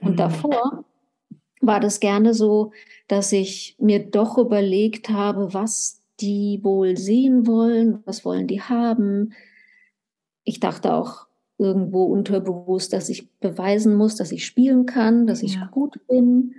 Und 0.00 0.12
mhm. 0.12 0.16
davor 0.16 0.84
war 1.60 1.80
das 1.80 2.00
gerne 2.00 2.34
so, 2.34 2.72
dass 3.08 3.32
ich 3.32 3.76
mir 3.78 3.98
doch 3.98 4.38
überlegt 4.38 5.10
habe, 5.10 5.52
was 5.52 6.02
die 6.20 6.60
wohl 6.62 6.96
sehen 6.96 7.46
wollen, 7.46 8.02
was 8.04 8.24
wollen 8.24 8.46
die 8.46 8.62
haben. 8.62 9.32
Ich 10.44 10.60
dachte 10.60 10.94
auch 10.94 11.26
irgendwo 11.58 12.04
unterbewusst, 12.04 12.92
dass 12.92 13.08
ich 13.08 13.30
beweisen 13.38 13.94
muss, 13.94 14.16
dass 14.16 14.32
ich 14.32 14.46
spielen 14.46 14.86
kann, 14.86 15.26
dass 15.26 15.42
ich 15.42 15.56
ja. 15.56 15.66
gut 15.66 16.00
bin. 16.08 16.54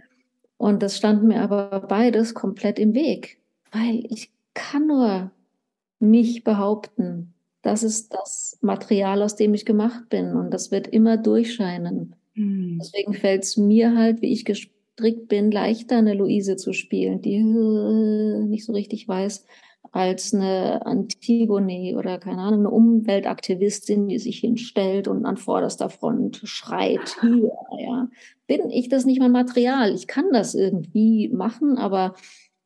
Und 0.57 0.83
das 0.83 0.95
stand 0.97 1.23
mir 1.23 1.41
aber 1.41 1.85
beides 1.87 2.35
komplett 2.35 2.77
im 2.77 2.93
Weg, 2.93 3.39
weil 3.71 4.05
ich 4.09 4.31
kann 4.53 4.87
nur 4.87 5.31
mich 5.99 6.43
behaupten. 6.43 7.33
Das 7.63 7.83
ist 7.83 8.13
das 8.13 8.57
Material, 8.61 9.23
aus 9.23 9.35
dem 9.35 9.53
ich 9.53 9.65
gemacht 9.65 10.09
bin 10.09 10.35
und 10.35 10.51
das 10.51 10.71
wird 10.71 10.87
immer 10.87 11.17
durchscheinen. 11.17 12.15
Mhm. 12.35 12.77
Deswegen 12.79 13.13
fällt 13.13 13.43
es 13.43 13.57
mir 13.57 13.95
halt, 13.95 14.21
wie 14.21 14.31
ich 14.31 14.45
gestrickt 14.45 15.27
bin, 15.27 15.51
leichter 15.51 15.97
eine 15.97 16.13
Luise 16.13 16.57
zu 16.57 16.73
spielen, 16.73 17.21
die 17.21 17.35
äh, 17.35 18.45
nicht 18.45 18.65
so 18.65 18.73
richtig 18.73 19.07
weiß, 19.07 19.45
als 19.91 20.33
eine 20.33 20.85
Antigone 20.85 21.97
oder 21.97 22.17
keine 22.17 22.41
Ahnung, 22.41 22.61
eine 22.61 22.69
Umweltaktivistin, 22.69 24.07
die 24.07 24.19
sich 24.19 24.39
hinstellt 24.39 25.07
und 25.07 25.25
an 25.25 25.35
vorderster 25.37 25.89
Front 25.89 26.41
schreit, 26.45 27.17
hier, 27.21 27.51
ja. 27.77 28.09
Bin 28.47 28.69
ich 28.69 28.89
das 28.89 29.05
nicht 29.05 29.19
mein 29.19 29.31
Material? 29.31 29.93
Ich 29.93 30.07
kann 30.07 30.31
das 30.31 30.55
irgendwie 30.55 31.29
machen, 31.29 31.77
aber 31.77 32.15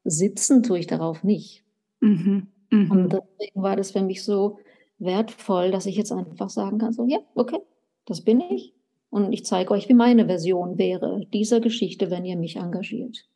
sitzen 0.03 0.63
tue 0.63 0.79
ich 0.79 0.87
darauf 0.87 1.23
nicht. 1.23 1.63
Mhm. 1.99 2.47
Mhm. 2.71 2.91
Und 2.91 3.13
deswegen 3.13 3.61
war 3.61 3.75
das 3.75 3.91
für 3.91 4.01
mich 4.01 4.23
so 4.23 4.59
wertvoll, 4.97 5.71
dass 5.71 5.85
ich 5.85 5.95
jetzt 5.95 6.11
einfach 6.11 6.49
sagen 6.49 6.77
kann, 6.77 6.93
so, 6.93 7.05
ja, 7.05 7.19
okay, 7.33 7.59
das 8.05 8.21
bin 8.21 8.39
ich. 8.39 8.73
Und 9.09 9.31
ich 9.33 9.45
zeige 9.45 9.71
euch, 9.71 9.89
wie 9.89 9.93
meine 9.93 10.25
Version 10.25 10.77
wäre 10.77 11.25
dieser 11.33 11.59
Geschichte, 11.59 12.11
wenn 12.11 12.25
ihr 12.25 12.37
mich 12.37 12.57
engagiert. 12.57 13.27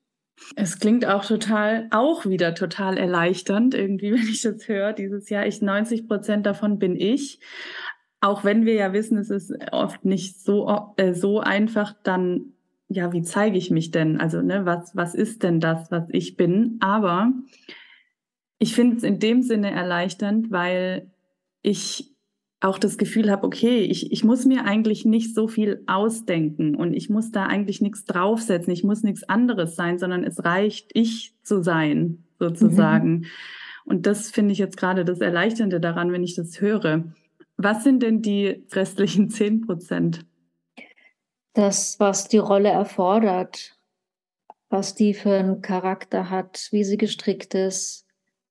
Es 0.56 0.80
klingt 0.80 1.06
auch 1.06 1.26
total, 1.26 1.88
auch 1.92 2.26
wieder 2.26 2.56
total 2.56 2.98
erleichternd, 2.98 3.74
irgendwie, 3.74 4.12
wenn 4.14 4.28
ich 4.28 4.42
das 4.42 4.68
höre, 4.68 4.94
dieses 4.94 5.30
Jahr. 5.30 5.46
Ich 5.46 5.62
90 5.62 6.08
Prozent 6.08 6.46
davon 6.46 6.80
bin 6.80 6.96
ich. 6.96 7.40
Auch 8.22 8.44
wenn 8.44 8.66
wir 8.66 8.74
ja 8.74 8.92
wissen, 8.92 9.18
es 9.18 9.30
ist 9.30 9.54
oft 9.72 10.04
nicht 10.04 10.42
so, 10.42 10.94
äh, 10.98 11.14
so 11.14 11.40
einfach, 11.40 11.96
dann, 12.04 12.54
ja, 12.90 13.14
wie 13.14 13.22
zeige 13.22 13.58
ich 13.58 13.72
mich 13.72 13.92
denn? 13.92 14.20
Also, 14.20 14.42
ne, 14.42 14.66
was, 14.66 14.96
was 14.96 15.16
ist 15.16 15.44
denn 15.44 15.60
das, 15.60 15.90
was 15.92 16.04
ich 16.10 16.36
bin? 16.36 16.78
Aber 16.82 17.32
ich 18.58 18.76
finde 18.76 18.98
es 18.98 19.04
in 19.04 19.20
dem 19.20 19.42
Sinne 19.42 19.72
erleichternd, 19.72 20.52
weil 20.52 21.10
ich 21.62 22.14
auch 22.62 22.78
das 22.78 22.98
Gefühl 22.98 23.32
habe, 23.32 23.46
okay, 23.46 23.80
ich, 23.80 24.12
ich 24.12 24.24
muss 24.24 24.46
mir 24.46 24.66
eigentlich 24.66 25.06
nicht 25.06 25.34
so 25.34 25.48
viel 25.48 25.84
ausdenken 25.88 26.76
und 26.76 26.94
ich 26.94 27.10
muss 27.10 27.32
da 27.32 27.46
eigentlich 27.46 27.80
nichts 27.80 28.04
draufsetzen, 28.04 28.74
ich 28.74 28.84
muss 28.84 29.02
nichts 29.02 29.24
anderes 29.24 29.76
sein, 29.76 29.98
sondern 29.98 30.24
es 30.24 30.44
reicht, 30.44 30.92
ich 30.94 31.36
zu 31.42 31.64
sein, 31.64 32.26
sozusagen. 32.38 33.12
Mhm. 33.12 33.26
Und 33.86 34.06
das 34.06 34.30
finde 34.30 34.52
ich 34.52 34.60
jetzt 34.60 34.78
gerade 34.78 35.06
das 35.06 35.22
Erleichternde 35.22 35.80
daran, 35.80 36.12
wenn 36.12 36.24
ich 36.24 36.36
das 36.36 36.60
höre. 36.60 37.06
Was 37.56 37.84
sind 37.84 38.04
denn 38.04 38.22
die 38.22 38.66
restlichen 38.72 39.30
10 39.30 39.62
Prozent? 39.62 40.26
Das, 41.54 42.00
was 42.00 42.28
die 42.28 42.38
Rolle 42.38 42.70
erfordert, 42.70 43.78
was 44.70 44.96
die 44.96 45.14
für 45.14 45.34
einen 45.34 45.62
Charakter 45.62 46.30
hat, 46.30 46.68
wie 46.72 46.84
sie 46.84 46.98
gestrickt 46.98 47.56
ist, 47.56 48.06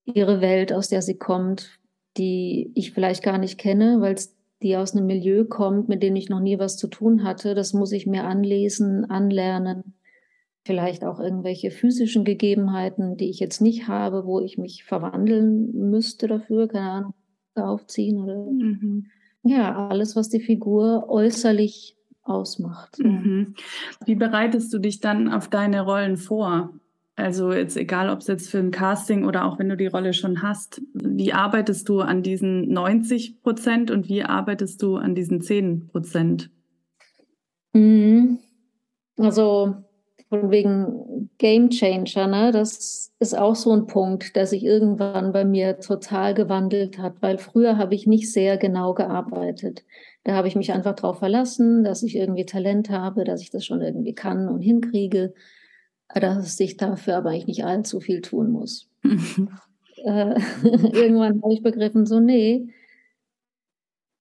ihre 0.05 0.41
Welt, 0.41 0.73
aus 0.73 0.89
der 0.89 1.03
sie 1.03 1.17
kommt, 1.17 1.78
die 2.17 2.73
ich 2.75 2.93
vielleicht 2.93 3.23
gar 3.23 3.39
nicht 3.39 3.59
kenne, 3.59 4.01
weil 4.01 4.17
die 4.63 4.77
aus 4.77 4.95
einem 4.95 5.07
Milieu 5.07 5.45
kommt, 5.45 5.89
mit 5.89 6.03
dem 6.03 6.17
ich 6.17 6.29
noch 6.29 6.41
nie 6.41 6.59
was 6.59 6.77
zu 6.77 6.89
tun 6.89 7.23
hatte. 7.23 7.55
Das 7.55 7.73
muss 7.73 7.93
ich 7.93 8.07
mir 8.07 8.25
anlesen, 8.25 9.05
anlernen. 9.09 9.95
Vielleicht 10.65 11.05
auch 11.05 11.21
irgendwelche 11.21 11.71
physischen 11.71 12.25
Gegebenheiten, 12.25 13.17
die 13.17 13.31
ich 13.31 13.39
jetzt 13.39 13.61
nicht 13.61 13.89
habe, 13.89 14.27
wo 14.27 14.41
ich 14.41 14.59
mich 14.59 14.85
verwandeln 14.85 15.73
müsste 15.91 16.27
dafür, 16.27 16.69
keine 16.69 16.91
Ahnung, 16.91 17.15
aufziehen 17.55 18.19
oder 18.19 18.37
mhm. 18.37 19.07
ja, 19.43 19.89
alles, 19.89 20.15
was 20.15 20.29
die 20.29 20.41
Figur 20.41 21.09
äußerlich 21.09 21.97
ausmacht. 22.23 22.99
Mhm. 22.99 23.55
Wie 24.05 24.15
bereitest 24.15 24.73
du 24.73 24.79
dich 24.79 25.01
dann 25.01 25.29
auf 25.29 25.49
deine 25.49 25.83
Rollen 25.83 26.17
vor? 26.17 26.75
Also 27.19 27.53
jetzt 27.53 27.77
egal, 27.77 28.11
ob 28.11 28.21
es 28.21 28.29
jetzt 28.29 28.49
für 28.49 28.59
ein 28.59 28.71
Casting 28.71 29.25
oder 29.25 29.45
auch 29.45 29.59
wenn 29.59 29.69
du 29.69 29.77
die 29.77 29.89
Rolle 29.89 30.13
schon 30.13 30.41
hast, 30.41 30.81
wie 30.95 31.33
arbeitest 31.33 31.89
du 31.89 32.01
an 32.01 32.23
diesen 32.23 32.69
90 32.73 33.43
Prozent 33.43 33.91
und 33.91 34.09
wie 34.09 34.23
arbeitest 34.23 34.81
du 34.83 34.95
an 34.95 35.17
diesen 35.17 35.41
10 35.41 35.89
Prozent? 35.89 36.49
Mhm. 37.73 38.39
Also 39.17 39.75
von 40.29 40.53
wegen 40.53 41.29
Game 41.39 41.71
Changer, 41.71 42.29
ne? 42.29 42.53
das 42.53 43.13
ist 43.19 43.37
auch 43.37 43.57
so 43.57 43.73
ein 43.73 43.89
Punkt, 43.89 44.37
der 44.37 44.47
sich 44.47 44.63
irgendwann 44.63 45.33
bei 45.33 45.45
mir 45.45 45.81
total 45.81 46.35
gewandelt 46.35 46.99
hat, 46.99 47.15
weil 47.21 47.39
früher 47.39 47.79
habe 47.79 47.97
ich 47.97 48.07
nicht 48.07 48.33
sehr 48.33 48.59
genau 48.59 48.95
gearbeitet. 48.95 49.85
Da 50.23 50.35
habe 50.35 50.47
ich 50.47 50.55
mich 50.55 50.71
einfach 50.73 50.95
darauf 50.95 51.19
verlassen, 51.19 51.83
dass 51.83 52.05
ich 52.05 52.15
irgendwie 52.15 52.47
Talent 52.47 52.91
habe, 52.91 53.25
dass 53.25 53.43
ich 53.43 53.51
das 53.51 53.65
schon 53.65 53.81
irgendwie 53.81 54.15
kann 54.15 54.47
und 54.49 54.61
hinkriege 54.61 55.35
dass 56.15 56.59
ich 56.61 56.77
dafür 56.77 57.17
aber 57.17 57.31
eigentlich 57.31 57.47
nicht 57.47 57.65
allzu 57.65 58.01
viel 58.01 58.21
tun 58.21 58.51
muss. 58.51 58.89
äh, 59.05 60.41
irgendwann 60.65 61.43
habe 61.43 61.53
ich 61.53 61.63
begriffen, 61.63 62.07
so, 62.07 62.21
nee, 62.21 62.69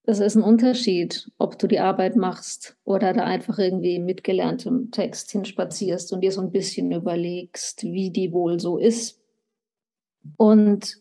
das 0.04 0.20
ist 0.20 0.36
ein 0.36 0.42
Unterschied, 0.42 1.30
ob 1.36 1.58
du 1.58 1.66
die 1.66 1.80
Arbeit 1.80 2.16
machst 2.16 2.78
oder 2.84 3.12
da 3.12 3.24
einfach 3.24 3.58
irgendwie 3.58 3.98
mit 3.98 4.24
gelerntem 4.24 4.90
Text 4.90 5.30
hinspazierst 5.32 6.14
und 6.14 6.22
dir 6.22 6.32
so 6.32 6.40
ein 6.40 6.50
bisschen 6.50 6.90
überlegst, 6.92 7.82
wie 7.82 8.10
die 8.10 8.32
wohl 8.32 8.58
so 8.58 8.78
ist. 8.78 9.20
Und 10.38 10.96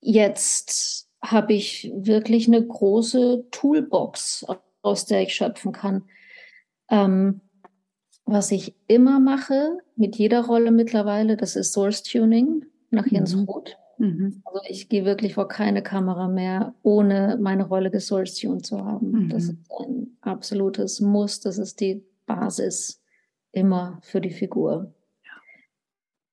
jetzt 0.00 1.08
habe 1.22 1.54
ich 1.54 1.90
wirklich 1.94 2.48
eine 2.48 2.62
große 2.62 3.46
Toolbox, 3.50 4.44
aus 4.82 5.06
der 5.06 5.22
ich 5.22 5.34
schöpfen 5.34 5.72
kann. 5.72 6.04
Ähm, 6.90 7.40
was 8.26 8.50
ich 8.50 8.74
immer 8.88 9.20
mache, 9.20 9.78
mit 9.96 10.16
jeder 10.16 10.44
Rolle 10.44 10.70
mittlerweile, 10.70 11.36
das 11.36 11.56
ist 11.56 11.72
Source 11.72 12.02
Tuning 12.02 12.64
nach 12.90 13.06
Jens 13.06 13.34
mhm. 13.34 13.44
Roth. 13.44 13.76
Mhm. 13.98 14.42
Also 14.44 14.60
ich 14.68 14.88
gehe 14.88 15.04
wirklich 15.04 15.34
vor 15.34 15.48
keine 15.48 15.82
Kamera 15.82 16.28
mehr, 16.28 16.74
ohne 16.82 17.38
meine 17.40 17.64
Rolle 17.64 17.90
gesource 17.90 18.34
tuned 18.34 18.66
zu 18.66 18.84
haben. 18.84 19.12
Mhm. 19.12 19.28
Das 19.28 19.44
ist 19.44 19.56
ein 19.80 20.16
absolutes 20.20 21.00
Muss, 21.00 21.40
das 21.40 21.58
ist 21.58 21.80
die 21.80 22.04
Basis 22.26 23.00
immer 23.52 23.98
für 24.02 24.20
die 24.20 24.30
Figur. 24.30 24.92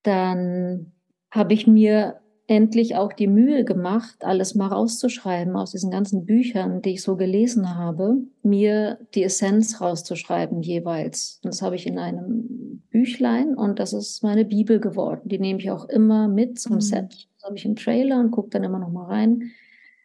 Dann 0.02 0.92
habe 1.30 1.52
ich 1.54 1.66
mir 1.66 2.20
endlich 2.50 2.96
auch 2.96 3.12
die 3.12 3.28
Mühe 3.28 3.64
gemacht, 3.64 4.16
alles 4.24 4.56
mal 4.56 4.66
rauszuschreiben 4.66 5.54
aus 5.54 5.70
diesen 5.70 5.92
ganzen 5.92 6.26
Büchern, 6.26 6.82
die 6.82 6.94
ich 6.94 7.02
so 7.02 7.16
gelesen 7.16 7.76
habe, 7.76 8.16
mir 8.42 8.98
die 9.14 9.22
Essenz 9.22 9.80
rauszuschreiben 9.80 10.60
jeweils. 10.60 11.38
Das 11.44 11.62
habe 11.62 11.76
ich 11.76 11.86
in 11.86 11.96
einem 11.96 12.82
Büchlein 12.90 13.54
und 13.54 13.78
das 13.78 13.92
ist 13.92 14.24
meine 14.24 14.44
Bibel 14.44 14.80
geworden. 14.80 15.28
Die 15.28 15.38
nehme 15.38 15.60
ich 15.60 15.70
auch 15.70 15.88
immer 15.88 16.26
mit 16.26 16.58
zum 16.58 16.74
mhm. 16.74 16.80
Set. 16.80 17.28
Das 17.36 17.44
habe 17.44 17.56
ich 17.56 17.64
im 17.64 17.76
Trailer 17.76 18.18
und 18.18 18.32
gucke 18.32 18.50
dann 18.50 18.64
immer 18.64 18.80
noch 18.80 18.90
mal 18.90 19.06
rein, 19.06 19.52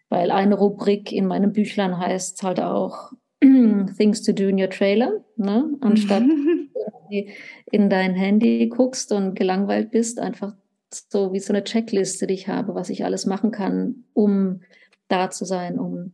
weil 0.09 0.29
eine 0.29 0.53
Rubrik 0.53 1.11
in 1.11 1.25
meinem 1.25 1.51
Büchlein 1.51 1.97
heißt 1.97 2.43
halt 2.43 2.59
auch 2.59 3.11
Things 3.41 4.21
to 4.21 4.33
do 4.33 4.43
in 4.43 4.61
your 4.61 4.69
trailer, 4.69 5.25
ne? 5.35 5.75
anstatt 5.81 6.21
mhm. 6.21 6.69
in 7.71 7.89
dein 7.89 8.13
Handy 8.13 8.67
guckst 8.67 9.11
und 9.11 9.33
gelangweilt 9.33 9.89
bist, 9.89 10.19
einfach 10.19 10.53
so 10.91 11.33
wie 11.33 11.39
so 11.39 11.53
eine 11.53 11.63
Checkliste, 11.63 12.27
die 12.27 12.33
ich 12.33 12.47
habe, 12.47 12.75
was 12.75 12.89
ich 12.89 13.03
alles 13.05 13.25
machen 13.25 13.51
kann, 13.51 14.05
um 14.13 14.61
da 15.07 15.29
zu 15.29 15.45
sein, 15.45 15.79
um 15.79 16.13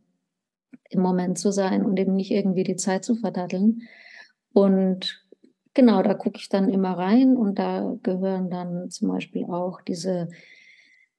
im 0.90 1.00
Moment 1.00 1.38
zu 1.38 1.52
sein 1.52 1.84
und 1.84 1.98
eben 1.98 2.14
nicht 2.14 2.30
irgendwie 2.30 2.64
die 2.64 2.76
Zeit 2.76 3.04
zu 3.04 3.14
verdatteln. 3.14 3.82
Und 4.52 5.24
genau, 5.74 6.02
da 6.02 6.14
gucke 6.14 6.38
ich 6.38 6.48
dann 6.48 6.68
immer 6.68 6.92
rein 6.92 7.36
und 7.36 7.58
da 7.58 7.96
gehören 8.02 8.50
dann 8.50 8.90
zum 8.90 9.08
Beispiel 9.08 9.44
auch 9.44 9.80
diese 9.80 10.28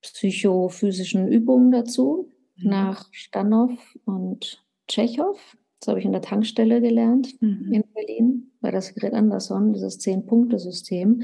psychophysischen 0.02 1.28
Übungen 1.28 1.72
dazu, 1.72 2.30
mhm. 2.58 2.70
nach 2.70 3.08
Stanow 3.12 3.72
und 4.06 4.64
Tschechow. 4.88 5.40
Das 5.80 5.88
habe 5.90 6.00
ich 6.00 6.06
in 6.06 6.12
der 6.12 6.22
Tankstelle 6.22 6.82
gelernt 6.82 7.42
mhm. 7.42 7.72
in 7.72 7.84
Berlin 7.94 8.52
bei 8.62 8.72
der 8.72 8.82
Sigrid 8.82 9.14
Anderson, 9.14 9.74
dieses 9.74 10.00
Zehn-Punkte-System. 10.00 11.24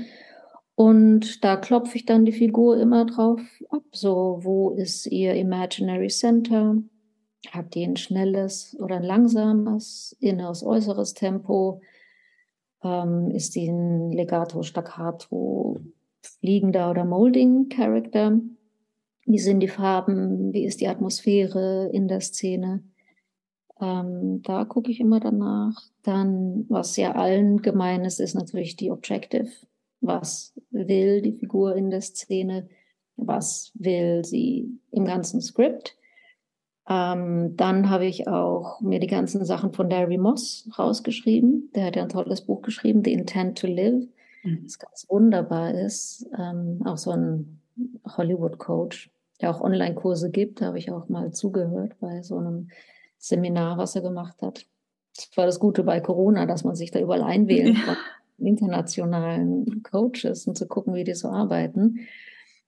Und 0.80 1.44
da 1.44 1.58
klopfe 1.58 1.98
ich 1.98 2.06
dann 2.06 2.24
die 2.24 2.32
Figur 2.32 2.80
immer 2.80 3.04
drauf 3.04 3.42
ab. 3.70 3.84
So, 3.92 4.40
wo 4.44 4.70
ist 4.70 5.08
ihr 5.08 5.34
Imaginary 5.34 6.08
Center? 6.08 6.78
Hat 7.52 7.76
die 7.76 7.84
ein 7.84 7.98
schnelles 7.98 8.78
oder 8.80 8.96
ein 8.96 9.04
langsames, 9.04 10.16
inneres, 10.22 10.64
äußeres 10.64 11.16
Tempo? 11.16 11.82
Ähm, 12.82 13.30
ist 13.32 13.56
die 13.56 13.68
ein 13.68 14.14
Legato, 14.14 14.64
Staccato, 14.64 15.82
fliegender 16.22 16.92
oder 16.92 17.04
molding 17.04 17.68
Character? 17.68 18.40
Wie 19.26 19.40
sind 19.40 19.60
die 19.60 19.68
Farben? 19.68 20.54
Wie 20.54 20.64
ist 20.64 20.80
die 20.80 20.88
Atmosphäre 20.88 21.90
in 21.92 22.08
der 22.08 22.22
Szene? 22.22 22.86
Ähm, 23.82 24.44
da 24.44 24.64
gucke 24.64 24.92
ich 24.92 25.02
immer 25.02 25.20
danach. 25.20 25.76
Dann, 26.04 26.68
was 26.70 26.96
ja 26.96 27.16
allen 27.16 27.62
gemein 27.62 28.06
ist, 28.06 28.22
ist 28.22 28.34
natürlich 28.34 28.78
die 28.78 28.92
Objective 28.92 29.50
was 30.02 30.54
will 30.72 31.22
die 31.22 31.34
Figur 31.34 31.76
in 31.76 31.90
der 31.90 32.02
Szene, 32.02 32.68
was 33.16 33.72
will 33.76 34.24
sie 34.24 34.80
im 34.92 35.06
ganzen 35.06 35.42
Skript. 35.42 35.96
Ähm, 36.88 37.56
dann 37.56 37.90
habe 37.90 38.06
ich 38.06 38.28
auch 38.28 38.82
mir 38.82 39.00
die 39.00 39.08
ganzen 39.08 39.46
Sachen 39.46 39.74
von 39.74 39.90
Larry 39.90 40.18
Moss 40.18 40.68
rausgeschrieben. 40.78 41.70
Der 41.76 41.86
hat 41.86 41.96
ja 41.96 42.04
ein 42.04 42.10
tolles 42.10 42.42
Buch 42.42 42.62
geschrieben, 42.62 43.04
The 43.04 43.14
Intent 43.14 43.60
to 43.60 43.68
Live, 43.68 44.08
mhm. 44.44 44.64
das 44.64 44.80
ganz 44.80 45.06
wunderbar 45.08 45.74
ist. 45.74 46.28
Ähm, 46.38 46.82
auch 46.86 46.98
so 46.98 47.12
ein 47.12 47.62
Hollywood-Coach, 48.18 49.12
der 49.42 49.52
auch 49.52 49.62
Online-Kurse 49.62 50.32
gibt. 50.32 50.62
Da 50.62 50.68
habe 50.68 50.80
ich 50.80 50.92
auch 50.92 51.10
mal 51.10 51.32
zugehört 51.32 51.96
bei 52.00 52.24
so 52.24 52.38
einem 52.38 52.70
Seminar, 53.20 53.78
was 53.78 53.96
er 53.96 54.02
gemacht 54.02 54.42
hat. 54.42 54.66
Das 55.16 55.30
war 55.36 55.46
das 55.46 55.60
Gute 55.60 55.84
bei 55.84 56.00
Corona, 56.00 56.46
dass 56.46 56.64
man 56.64 56.76
sich 56.76 56.92
da 56.92 57.00
überall 57.00 57.24
einwählen 57.24 57.76
ja. 57.76 57.84
konnte 57.86 58.02
internationalen 58.42 59.84
Coaches 59.84 60.48
und 60.48 60.58
zu 60.58 60.68
gucken, 60.68 60.94
wie 60.94 61.04
die 61.04 61.14
so 61.14 61.30
arbeiten. 61.30 62.08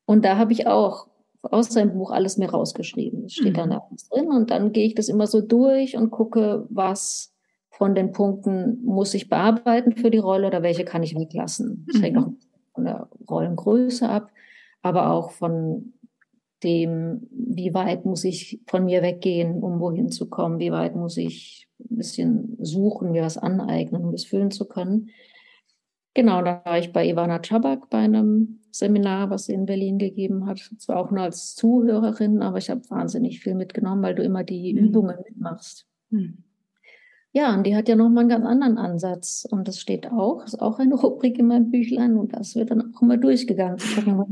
Und 0.06 0.26
da 0.26 0.38
habe 0.38 0.54
ich 0.54 0.68
auch 0.68 1.08
aus 1.42 1.70
seinem 1.70 1.94
Buch 1.94 2.12
alles 2.12 2.38
mir 2.38 2.50
rausgeschrieben. 2.50 3.26
Es 3.26 3.34
steht 3.34 3.54
mhm. 3.54 3.58
dann 3.58 3.70
da 3.72 3.84
alles 3.90 4.10
drin 4.10 4.28
und 4.28 4.52
dann 4.52 4.72
gehe 4.72 4.86
ich 4.86 4.96
das 4.96 5.10
immer 5.10 5.28
so 5.28 5.42
durch 5.42 5.98
und 5.98 6.12
gucke, 6.12 6.66
was 6.70 7.34
von 7.70 7.96
den 7.96 8.12
Punkten 8.12 8.84
muss 8.84 9.14
ich 9.14 9.30
bearbeiten 9.30 9.94
für 9.94 10.12
die 10.12 10.20
Rolle 10.20 10.48
oder 10.48 10.62
welche 10.62 10.86
kann 10.86 11.04
ich 11.04 11.16
weglassen. 11.16 11.86
Das 11.88 11.98
mhm. 11.98 12.04
hängt 12.04 12.18
auch 12.18 12.32
von 12.76 12.86
der 12.86 13.10
Rollengröße 13.30 14.08
ab, 14.08 14.30
aber 14.82 15.12
auch 15.12 15.32
von 15.32 15.94
dem, 16.64 17.28
wie 17.32 17.74
weit 17.74 18.06
muss 18.06 18.24
ich 18.24 18.60
von 18.68 18.86
mir 18.86 19.02
weggehen, 19.02 19.64
um 19.64 19.80
wohin 19.80 20.10
zu 20.12 20.30
kommen, 20.30 20.60
wie 20.60 20.72
weit 20.72 20.96
muss 20.96 21.18
ich 21.18 21.68
ein 21.80 21.98
bisschen 21.98 22.58
suchen, 22.62 23.12
mir 23.12 23.24
was 23.24 23.38
aneignen, 23.38 24.06
um 24.06 24.14
es 24.14 24.26
füllen 24.26 24.52
zu 24.52 24.66
können. 24.66 25.10
Genau, 26.14 26.42
da 26.42 26.62
war 26.66 26.78
ich 26.78 26.92
bei 26.92 27.08
Ivana 27.08 27.40
Czabak 27.40 27.90
bei 27.90 28.00
einem 28.00 28.60
Seminar, 28.72 29.30
was 29.30 29.46
sie 29.46 29.54
in 29.54 29.66
Berlin 29.66 29.98
gegeben 29.98 30.46
hat. 30.46 30.60
Zwar 30.78 30.98
auch 30.98 31.12
nur 31.12 31.22
als 31.22 31.56
Zuhörerin, 31.56 32.42
aber 32.42 32.58
ich 32.58 32.70
habe 32.70 32.90
wahnsinnig 32.90 33.40
viel 33.40 33.56
mitgenommen, 33.56 34.04
weil 34.04 34.16
du 34.16 34.24
immer 34.24 34.44
die 34.44 34.74
mhm. 34.74 34.88
Übungen 34.88 35.18
mitmachst. 35.26 35.88
Mhm. 36.10 36.44
Ja, 37.34 37.54
und 37.54 37.66
die 37.66 37.78
hat 37.78 37.88
ja 37.88 37.96
nochmal 37.96 38.24
einen 38.24 38.30
ganz 38.30 38.46
anderen 38.46 38.78
Ansatz. 38.78 39.48
Und 39.50 39.68
das 39.68 39.80
steht 39.80 40.12
auch, 40.12 40.44
ist 40.44 40.62
auch 40.62 40.80
eine 40.80 40.96
Rubrik 40.96 41.40
in 41.40 41.48
meinem 41.48 41.72
Büchlein 41.72 42.18
und 42.18 42.36
das 42.36 42.56
wird 42.56 42.72
dann 42.72 42.94
auch 42.94 43.02
immer 43.02 43.18
durchgegangen. 43.18 43.80
Was 43.80 44.26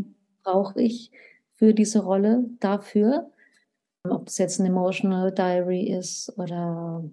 brauche 0.43 0.81
ich 0.81 1.11
für 1.53 1.73
diese 1.73 1.99
Rolle 1.99 2.45
dafür? 2.59 3.29
ob 4.03 4.27
es 4.27 4.37
jetzt 4.37 4.59
ein 4.59 4.65
Emotional 4.65 5.31
Diary 5.31 5.91
ist 5.91 6.31
oder 6.37 7.03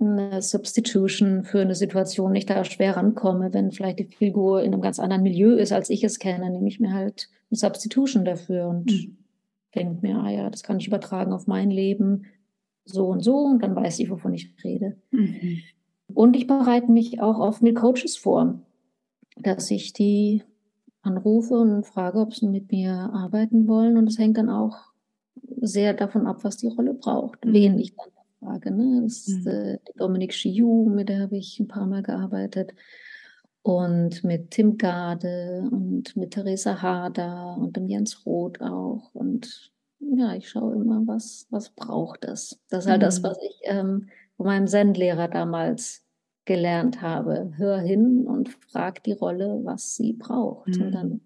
eine 0.00 0.42
Substitution 0.42 1.44
für 1.44 1.60
eine 1.60 1.74
Situation, 1.74 2.34
ich 2.34 2.46
da 2.46 2.64
schwer 2.64 2.96
rankomme, 2.96 3.52
wenn 3.52 3.72
vielleicht 3.72 3.98
die 3.98 4.04
Figur 4.04 4.62
in 4.62 4.72
einem 4.72 4.82
ganz 4.82 4.98
anderen 4.98 5.22
Milieu 5.22 5.54
ist, 5.54 5.72
als 5.72 5.90
ich 5.90 6.04
es 6.04 6.18
kenne, 6.18 6.50
nehme 6.50 6.68
ich 6.68 6.80
mir 6.80 6.92
halt 6.92 7.28
eine 7.50 7.58
Substitution 7.58 8.24
dafür 8.24 8.68
und 8.68 8.90
mhm. 8.90 9.16
denke 9.74 10.06
mir, 10.06 10.18
ah 10.18 10.30
ja, 10.30 10.50
das 10.50 10.62
kann 10.62 10.78
ich 10.78 10.86
übertragen 10.86 11.32
auf 11.32 11.46
mein 11.46 11.70
Leben, 11.70 12.26
so 12.84 13.06
und 13.08 13.22
so, 13.22 13.38
und 13.38 13.62
dann 13.62 13.76
weiß 13.76 13.98
ich, 13.98 14.10
wovon 14.10 14.34
ich 14.34 14.54
rede. 14.64 14.96
Mhm. 15.10 15.60
Und 16.14 16.36
ich 16.36 16.46
bereite 16.46 16.90
mich 16.90 17.20
auch 17.20 17.38
oft 17.38 17.62
mit 17.62 17.76
Coaches 17.76 18.16
vor, 18.16 18.60
dass 19.36 19.70
ich 19.70 19.92
die 19.92 20.42
anrufe 21.02 21.54
und 21.54 21.84
frage, 21.84 22.18
ob 22.18 22.34
sie 22.34 22.48
mit 22.48 22.72
mir 22.72 22.92
arbeiten 22.92 23.68
wollen. 23.68 23.96
Und 23.96 24.08
es 24.08 24.18
hängt 24.18 24.38
dann 24.38 24.48
auch 24.48 24.76
sehr 25.60 25.94
davon 25.94 26.26
ab, 26.26 26.44
was 26.44 26.56
die 26.56 26.68
Rolle 26.68 26.94
braucht, 26.94 27.44
mhm. 27.44 27.52
wen 27.52 27.78
ich 27.78 27.94
dann 27.94 28.08
frage. 28.38 28.70
Ne? 28.70 29.02
Das 29.02 29.28
ist 29.28 29.44
mhm. 29.44 29.50
äh, 29.50 29.78
die 29.88 29.98
Dominique 29.98 30.32
Chiu, 30.32 30.88
mit 30.88 31.08
der 31.08 31.20
habe 31.20 31.36
ich 31.36 31.58
ein 31.60 31.68
paar 31.68 31.86
Mal 31.86 32.02
gearbeitet. 32.02 32.74
Und 33.62 34.24
mit 34.24 34.52
Tim 34.52 34.78
Gade 34.78 35.68
und 35.70 36.16
mit 36.16 36.30
Theresa 36.30 36.80
Harder 36.80 37.56
und 37.58 37.76
dem 37.76 37.86
Jens 37.86 38.24
Roth 38.24 38.60
auch. 38.62 39.10
Und 39.14 39.72
ja, 40.00 40.34
ich 40.34 40.48
schaue 40.48 40.74
immer, 40.74 41.02
was, 41.06 41.46
was 41.50 41.70
braucht 41.70 42.24
es. 42.24 42.60
Das 42.70 42.84
ist 42.84 42.90
halt 42.90 43.00
mhm. 43.00 43.04
das, 43.04 43.22
was 43.22 43.38
ich 43.42 43.60
ähm, 43.64 44.08
von 44.36 44.46
meinem 44.46 44.66
Zen-Lehrer 44.66 45.28
damals 45.28 46.02
gelernt 46.44 47.02
habe. 47.02 47.52
Hör 47.56 47.78
hin 47.78 48.26
und 48.26 48.48
frag 48.48 49.02
die 49.04 49.12
Rolle, 49.12 49.60
was 49.64 49.96
sie 49.96 50.14
braucht. 50.14 50.68
Mhm. 50.68 50.82
Und 50.82 50.92
dann 50.92 51.20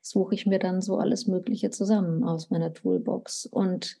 suche 0.00 0.34
ich 0.34 0.46
mir 0.46 0.58
dann 0.58 0.80
so 0.80 0.96
alles 0.98 1.28
Mögliche 1.28 1.70
zusammen 1.70 2.24
aus 2.24 2.50
meiner 2.50 2.72
Toolbox. 2.72 3.46
Und 3.46 3.98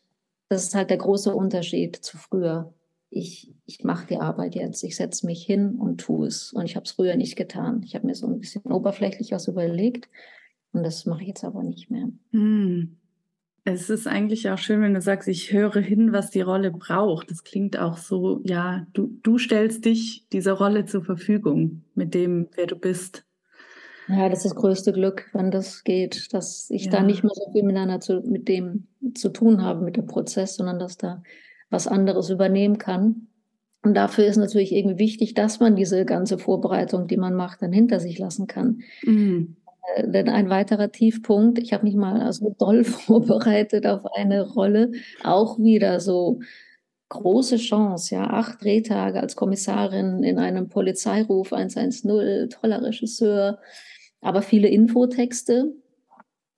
das 0.50 0.64
ist 0.64 0.74
halt 0.74 0.90
der 0.90 0.98
große 0.98 1.34
Unterschied 1.34 1.96
zu 1.96 2.18
früher. 2.18 2.74
Ich, 3.08 3.54
ich 3.66 3.84
mache 3.84 4.06
die 4.08 4.18
Arbeit 4.18 4.56
jetzt, 4.56 4.82
ich 4.82 4.96
setze 4.96 5.24
mich 5.24 5.44
hin 5.44 5.76
und 5.76 6.00
tue 6.00 6.26
es. 6.26 6.52
Und 6.52 6.64
ich 6.66 6.76
habe 6.76 6.84
es 6.84 6.92
früher 6.92 7.16
nicht 7.16 7.36
getan. 7.36 7.82
Ich 7.84 7.94
habe 7.94 8.06
mir 8.06 8.14
so 8.14 8.26
ein 8.26 8.40
bisschen 8.40 8.62
oberflächlich 8.62 9.30
was 9.30 9.48
überlegt 9.48 10.08
und 10.72 10.82
das 10.82 11.06
mache 11.06 11.22
ich 11.22 11.28
jetzt 11.28 11.44
aber 11.44 11.62
nicht 11.62 11.90
mehr. 11.90 12.08
Mhm. 12.32 12.96
Es 13.64 13.90
ist 13.90 14.08
eigentlich 14.08 14.50
auch 14.50 14.58
schön, 14.58 14.80
wenn 14.80 14.94
du 14.94 15.00
sagst, 15.00 15.28
ich 15.28 15.52
höre 15.52 15.80
hin, 15.80 16.12
was 16.12 16.30
die 16.30 16.40
Rolle 16.40 16.72
braucht. 16.72 17.30
Das 17.30 17.44
klingt 17.44 17.78
auch 17.78 17.98
so, 17.98 18.40
ja, 18.42 18.86
du, 18.92 19.18
du 19.22 19.38
stellst 19.38 19.84
dich 19.84 20.26
dieser 20.32 20.54
Rolle 20.54 20.86
zur 20.86 21.04
Verfügung 21.04 21.82
mit 21.94 22.14
dem, 22.14 22.48
wer 22.56 22.66
du 22.66 22.74
bist. 22.74 23.24
Ja, 24.08 24.28
das 24.28 24.40
ist 24.40 24.46
das 24.46 24.54
größte 24.56 24.92
Glück, 24.92 25.28
wenn 25.32 25.52
das 25.52 25.84
geht, 25.84 26.32
dass 26.32 26.68
ich 26.70 26.86
ja. 26.86 26.90
da 26.90 27.02
nicht 27.02 27.22
mehr 27.22 27.34
so 27.34 27.52
viel 27.52 27.62
miteinander 27.62 28.00
zu, 28.00 28.20
mit 28.22 28.48
dem 28.48 28.88
zu 29.14 29.30
tun 29.30 29.62
habe, 29.62 29.84
mit 29.84 29.96
dem 29.96 30.06
Prozess, 30.06 30.56
sondern 30.56 30.78
dass 30.78 30.96
da 30.96 31.22
was 31.70 31.86
anderes 31.86 32.30
übernehmen 32.30 32.78
kann. 32.78 33.28
Und 33.82 33.94
dafür 33.94 34.26
ist 34.26 34.36
natürlich 34.36 34.72
irgendwie 34.72 34.98
wichtig, 34.98 35.34
dass 35.34 35.60
man 35.60 35.74
diese 35.74 36.04
ganze 36.04 36.38
Vorbereitung, 36.38 37.06
die 37.06 37.16
man 37.16 37.34
macht, 37.34 37.62
dann 37.62 37.72
hinter 37.72 37.98
sich 37.98 38.18
lassen 38.18 38.46
kann. 38.46 38.80
Mhm. 39.02 39.56
Äh, 39.94 40.08
denn 40.08 40.28
ein 40.28 40.50
weiterer 40.50 40.92
Tiefpunkt, 40.92 41.58
ich 41.58 41.72
habe 41.72 41.84
mich 41.84 41.94
mal 41.94 42.30
so 42.32 42.54
doll 42.58 42.84
vorbereitet 42.84 43.86
auf 43.86 44.04
eine 44.14 44.46
Rolle, 44.46 44.92
auch 45.24 45.58
wieder 45.58 46.00
so 46.00 46.40
große 47.08 47.56
Chance, 47.56 48.14
ja, 48.14 48.24
acht 48.24 48.62
Drehtage 48.62 49.20
als 49.20 49.34
Kommissarin 49.34 50.22
in 50.22 50.38
einem 50.38 50.68
Polizeiruf 50.68 51.52
110, 51.52 52.50
toller 52.50 52.82
Regisseur, 52.82 53.58
aber 54.20 54.42
viele 54.42 54.68
Infotexte. 54.68 55.74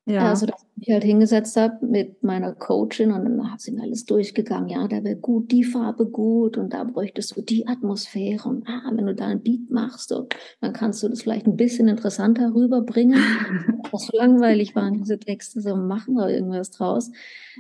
Ja. 0.04 0.28
Also, 0.28 0.46
ich 0.46 0.52
mich 0.82 0.92
halt 0.92 1.04
hingesetzt 1.04 1.56
habe 1.56 1.86
mit 1.86 2.22
meiner 2.24 2.54
Coachin 2.54 3.12
und 3.12 3.24
dann 3.24 3.36
mir 3.36 3.82
alles 3.82 4.04
durchgegangen. 4.04 4.68
Ja, 4.68 4.88
da 4.88 5.04
wäre 5.04 5.16
gut 5.16 5.52
die 5.52 5.62
Farbe 5.62 6.06
gut 6.06 6.56
und 6.56 6.72
da 6.72 6.82
bräuchtest 6.82 7.36
du 7.36 7.40
die 7.40 7.68
Atmosphäre 7.68 8.48
und 8.48 8.66
ah, 8.66 8.90
wenn 8.92 9.06
du 9.06 9.14
da 9.14 9.26
ein 9.26 9.42
Beat 9.42 9.70
machst, 9.70 10.08
so, 10.08 10.28
dann 10.60 10.72
kannst 10.72 11.02
du 11.02 11.08
das 11.08 11.22
vielleicht 11.22 11.46
ein 11.46 11.56
bisschen 11.56 11.86
interessanter 11.86 12.52
rüberbringen. 12.54 13.14
Was 13.92 14.06
so 14.06 14.16
langweilig 14.16 14.74
waren 14.74 14.94
diese 14.94 15.18
Texte, 15.18 15.60
so 15.60 15.76
machen 15.76 16.14
wir 16.14 16.28
irgendwas 16.28 16.70
draus. 16.70 17.10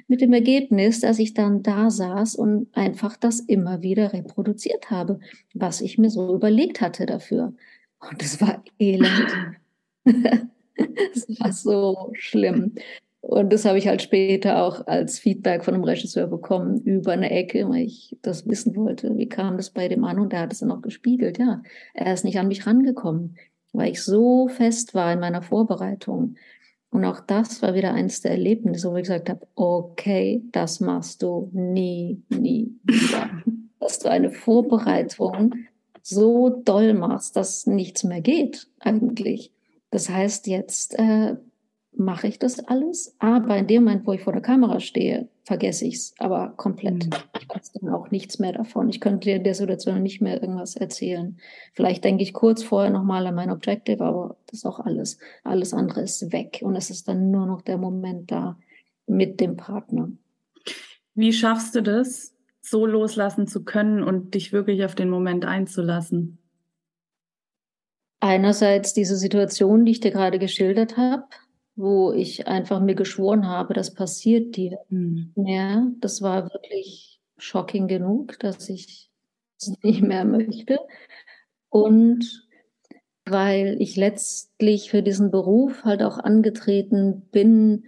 Mit 0.08 0.20
dem 0.20 0.32
Ergebnis, 0.32 1.00
dass 1.00 1.18
ich 1.18 1.34
dann 1.34 1.62
da 1.62 1.90
saß 1.90 2.34
und 2.34 2.68
einfach 2.72 3.16
das 3.16 3.40
immer 3.40 3.82
wieder 3.82 4.12
reproduziert 4.12 4.90
habe, 4.90 5.20
was 5.54 5.80
ich 5.82 5.98
mir 5.98 6.10
so 6.10 6.34
überlegt 6.34 6.80
hatte 6.80 7.04
dafür. 7.04 7.52
Und 8.10 8.22
es 8.22 8.40
war 8.40 8.64
elend. 8.78 9.26
das 10.04 11.28
war 11.38 11.52
so 11.52 12.10
schlimm. 12.14 12.72
Und 13.22 13.52
das 13.52 13.64
habe 13.64 13.78
ich 13.78 13.86
halt 13.86 14.02
später 14.02 14.64
auch 14.64 14.86
als 14.88 15.20
Feedback 15.20 15.64
von 15.64 15.74
einem 15.74 15.84
Regisseur 15.84 16.26
bekommen 16.26 16.80
über 16.82 17.12
eine 17.12 17.30
Ecke, 17.30 17.68
weil 17.68 17.84
ich 17.84 18.16
das 18.20 18.48
wissen 18.48 18.74
wollte. 18.74 19.16
Wie 19.16 19.28
kam 19.28 19.56
das 19.56 19.70
bei 19.70 19.86
dem 19.86 20.04
an? 20.04 20.18
Und 20.18 20.32
der 20.32 20.40
hat 20.40 20.52
es 20.52 20.58
dann 20.58 20.72
auch 20.72 20.82
gespiegelt. 20.82 21.38
Ja, 21.38 21.62
er 21.94 22.12
ist 22.12 22.24
nicht 22.24 22.38
an 22.40 22.48
mich 22.48 22.66
rangekommen, 22.66 23.36
weil 23.72 23.92
ich 23.92 24.02
so 24.02 24.48
fest 24.48 24.94
war 24.94 25.12
in 25.12 25.20
meiner 25.20 25.40
Vorbereitung. 25.40 26.34
Und 26.90 27.04
auch 27.04 27.20
das 27.20 27.62
war 27.62 27.74
wieder 27.74 27.94
eines 27.94 28.22
der 28.22 28.32
Erlebnisse, 28.32 28.90
wo 28.90 28.96
ich 28.96 29.04
gesagt 29.04 29.30
habe, 29.30 29.46
okay, 29.54 30.42
das 30.50 30.80
machst 30.80 31.22
du 31.22 31.48
nie, 31.52 32.20
nie 32.28 32.72
wieder. 32.82 33.30
Dass 33.78 34.00
du 34.00 34.10
eine 34.10 34.30
Vorbereitung 34.30 35.54
so 36.02 36.50
doll 36.50 36.94
machst, 36.94 37.36
dass 37.36 37.66
nichts 37.66 38.04
mehr 38.04 38.20
geht 38.20 38.68
eigentlich. 38.78 39.52
Das 39.90 40.08
heißt, 40.08 40.46
jetzt 40.46 40.98
äh, 40.98 41.36
mache 41.94 42.26
ich 42.26 42.38
das 42.38 42.58
alles, 42.58 43.14
aber 43.18 43.56
in 43.56 43.66
dem 43.66 43.84
Moment, 43.84 44.06
wo 44.06 44.12
ich 44.12 44.22
vor 44.22 44.32
der 44.32 44.42
Kamera 44.42 44.80
stehe, 44.80 45.28
vergesse 45.44 45.86
ich 45.86 45.96
es 45.96 46.14
aber 46.18 46.54
komplett. 46.56 47.06
Mhm. 47.06 47.10
Ich 47.40 47.48
weiß 47.48 47.72
dann 47.72 47.92
auch 47.92 48.10
nichts 48.10 48.38
mehr 48.38 48.52
davon. 48.52 48.88
Ich 48.88 49.00
könnte 49.00 49.28
dir 49.28 49.36
in 49.36 49.44
der 49.44 49.54
Situation 49.54 50.02
nicht 50.02 50.20
mehr 50.20 50.40
irgendwas 50.40 50.76
erzählen. 50.76 51.38
Vielleicht 51.74 52.04
denke 52.04 52.22
ich 52.22 52.32
kurz 52.32 52.62
vorher 52.62 52.90
nochmal 52.90 53.26
an 53.26 53.34
mein 53.34 53.50
Objective, 53.50 54.04
aber 54.04 54.36
das 54.46 54.60
ist 54.60 54.66
auch 54.66 54.80
alles. 54.80 55.18
Alles 55.44 55.74
andere 55.74 56.02
ist 56.02 56.32
weg 56.32 56.60
und 56.62 56.76
es 56.76 56.90
ist 56.90 57.08
dann 57.08 57.30
nur 57.30 57.46
noch 57.46 57.62
der 57.62 57.78
Moment 57.78 58.30
da 58.30 58.58
mit 59.06 59.40
dem 59.40 59.56
Partner. 59.56 60.10
Wie 61.14 61.32
schaffst 61.32 61.74
du 61.74 61.82
das, 61.82 62.34
so 62.62 62.86
loslassen 62.86 63.46
zu 63.46 63.64
können 63.64 64.02
und 64.02 64.34
dich 64.34 64.52
wirklich 64.52 64.84
auf 64.84 64.94
den 64.94 65.10
Moment 65.10 65.44
einzulassen? 65.44 66.38
Einerseits 68.20 68.94
diese 68.94 69.16
Situation, 69.16 69.84
die 69.84 69.92
ich 69.92 70.00
dir 70.00 70.12
gerade 70.12 70.38
geschildert 70.38 70.96
habe, 70.96 71.24
wo 71.74 72.12
ich 72.12 72.46
einfach 72.46 72.80
mir 72.80 72.94
geschworen 72.94 73.46
habe, 73.46 73.74
das 73.74 73.94
passiert 73.94 74.56
dir. 74.56 74.78
Mhm. 74.88 75.32
Ja, 75.36 75.86
das 76.00 76.22
war 76.22 76.52
wirklich 76.52 77.20
shocking 77.38 77.88
genug, 77.88 78.38
dass 78.40 78.68
ich 78.68 79.10
es 79.58 79.72
nicht 79.82 80.02
mehr 80.02 80.24
möchte. 80.24 80.78
Und 81.68 82.46
weil 83.24 83.76
ich 83.80 83.96
letztlich 83.96 84.90
für 84.90 85.02
diesen 85.02 85.30
Beruf 85.30 85.84
halt 85.84 86.02
auch 86.02 86.18
angetreten 86.18 87.22
bin, 87.30 87.84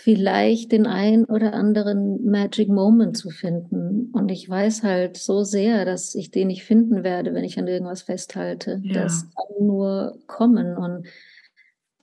vielleicht 0.00 0.70
den 0.70 0.86
ein 0.86 1.24
oder 1.24 1.54
anderen 1.54 2.24
Magic 2.24 2.68
Moment 2.68 3.16
zu 3.16 3.30
finden. 3.30 4.12
Und 4.12 4.30
ich 4.30 4.48
weiß 4.48 4.84
halt 4.84 5.16
so 5.16 5.42
sehr, 5.42 5.84
dass 5.84 6.14
ich 6.14 6.30
den 6.30 6.48
nicht 6.48 6.62
finden 6.62 7.02
werde, 7.02 7.34
wenn 7.34 7.42
ich 7.42 7.58
an 7.58 7.66
irgendwas 7.66 8.02
festhalte. 8.02 8.80
Ja. 8.84 9.02
Das 9.02 9.26
kann 9.34 9.66
nur 9.66 10.16
kommen. 10.28 10.76
Und 10.76 11.08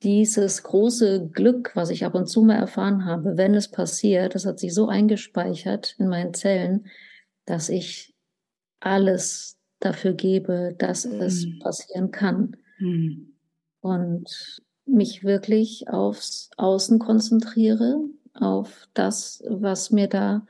dieses 0.03 0.63
große 0.63 1.29
Glück, 1.29 1.71
was 1.75 1.89
ich 1.89 2.05
ab 2.05 2.15
und 2.15 2.27
zu 2.27 2.43
mal 2.43 2.55
erfahren 2.55 3.05
habe, 3.05 3.37
wenn 3.37 3.55
es 3.55 3.69
passiert, 3.69 4.35
das 4.35 4.45
hat 4.45 4.59
sich 4.59 4.73
so 4.73 4.87
eingespeichert 4.87 5.95
in 5.97 6.07
meinen 6.07 6.33
Zellen, 6.33 6.87
dass 7.45 7.69
ich 7.69 8.13
alles 8.79 9.57
dafür 9.79 10.13
gebe, 10.13 10.75
dass 10.77 11.05
mhm. 11.05 11.21
es 11.21 11.47
passieren 11.59 12.11
kann. 12.11 12.57
Mhm. 12.79 13.33
Und 13.81 14.61
mich 14.85 15.23
wirklich 15.23 15.87
aufs 15.89 16.49
Außen 16.57 16.99
konzentriere, 16.99 18.01
auf 18.33 18.87
das, 18.93 19.43
was 19.47 19.91
mir 19.91 20.07
da 20.07 20.45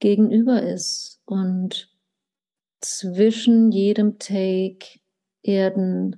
gegenüber 0.00 0.62
ist. 0.62 1.20
Und 1.24 1.90
zwischen 2.80 3.70
jedem 3.72 4.18
Take 4.18 5.00
erden, 5.42 6.16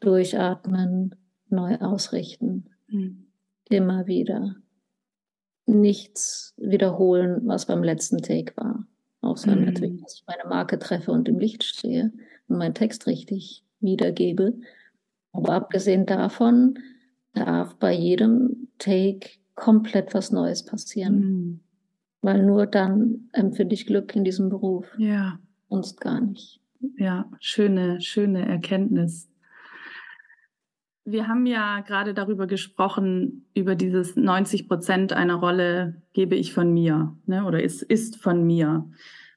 durchatmen, 0.00 1.14
neu 1.50 1.76
ausrichten. 1.76 2.66
Mhm. 2.88 3.26
Immer 3.68 4.06
wieder. 4.06 4.56
Nichts 5.66 6.54
wiederholen, 6.56 7.42
was 7.44 7.66
beim 7.66 7.82
letzten 7.82 8.18
Take 8.18 8.56
war. 8.56 8.86
Außer 9.20 9.54
mhm. 9.54 9.66
natürlich, 9.66 10.02
dass 10.02 10.14
ich 10.14 10.24
meine 10.26 10.48
Marke 10.48 10.78
treffe 10.78 11.12
und 11.12 11.28
im 11.28 11.38
Licht 11.38 11.62
stehe 11.64 12.12
und 12.48 12.58
meinen 12.58 12.74
Text 12.74 13.06
richtig 13.06 13.64
wiedergebe. 13.80 14.54
Aber 15.32 15.54
abgesehen 15.54 16.06
davon 16.06 16.78
darf 17.32 17.76
bei 17.76 17.92
jedem 17.92 18.68
Take 18.78 19.28
komplett 19.54 20.14
was 20.14 20.32
Neues 20.32 20.64
passieren. 20.64 21.18
Mhm. 21.18 21.60
Weil 22.22 22.44
nur 22.44 22.66
dann 22.66 23.28
empfinde 23.32 23.74
ich 23.74 23.86
Glück 23.86 24.14
in 24.14 24.24
diesem 24.24 24.48
Beruf. 24.48 24.86
Ja. 24.98 25.38
Sonst 25.68 26.00
gar 26.00 26.20
nicht. 26.20 26.60
Ja, 26.96 27.30
schöne, 27.40 28.00
schöne 28.00 28.46
Erkenntnis. 28.46 29.29
Wir 31.04 31.28
haben 31.28 31.46
ja 31.46 31.80
gerade 31.80 32.14
darüber 32.14 32.46
gesprochen, 32.46 33.46
über 33.54 33.74
dieses 33.74 34.16
90 34.16 34.68
Prozent 34.68 35.12
einer 35.12 35.36
Rolle 35.36 36.02
gebe 36.12 36.36
ich 36.36 36.52
von 36.52 36.72
mir 36.72 37.16
ne, 37.26 37.44
oder 37.44 37.62
ist, 37.62 37.82
ist 37.82 38.16
von 38.16 38.46
mir. 38.46 38.88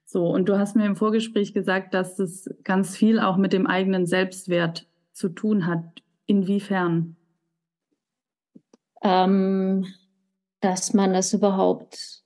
So, 0.05 0.27
und 0.27 0.49
du 0.49 0.59
hast 0.59 0.75
mir 0.75 0.85
im 0.85 0.95
Vorgespräch 0.95 1.53
gesagt, 1.53 1.93
dass 1.93 2.19
es 2.19 2.49
ganz 2.63 2.95
viel 2.95 3.19
auch 3.19 3.37
mit 3.37 3.53
dem 3.53 3.65
eigenen 3.65 4.05
Selbstwert 4.05 4.87
zu 5.11 5.29
tun 5.29 5.65
hat. 5.65 6.03
Inwiefern? 6.25 7.15
Ähm, 9.01 9.85
dass 10.59 10.93
man 10.93 11.15
es 11.15 11.33
überhaupt 11.33 12.23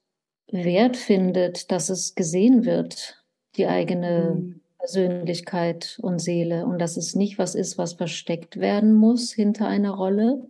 wert 0.51 0.97
findet, 0.97 1.71
dass 1.71 1.89
es 1.89 2.13
gesehen 2.15 2.65
wird, 2.65 3.23
die 3.55 3.67
eigene 3.67 4.35
mhm. 4.35 4.61
Persönlichkeit 4.87 5.99
und 6.01 6.19
Seele 6.19 6.65
und 6.65 6.79
dass 6.79 6.95
es 6.95 7.13
nicht 7.13 7.37
was 7.37 7.55
ist, 7.55 7.77
was 7.77 7.93
versteckt 7.93 8.57
werden 8.57 8.93
muss 8.93 9.33
hinter 9.33 9.67
einer 9.67 9.91
Rolle. 9.91 10.47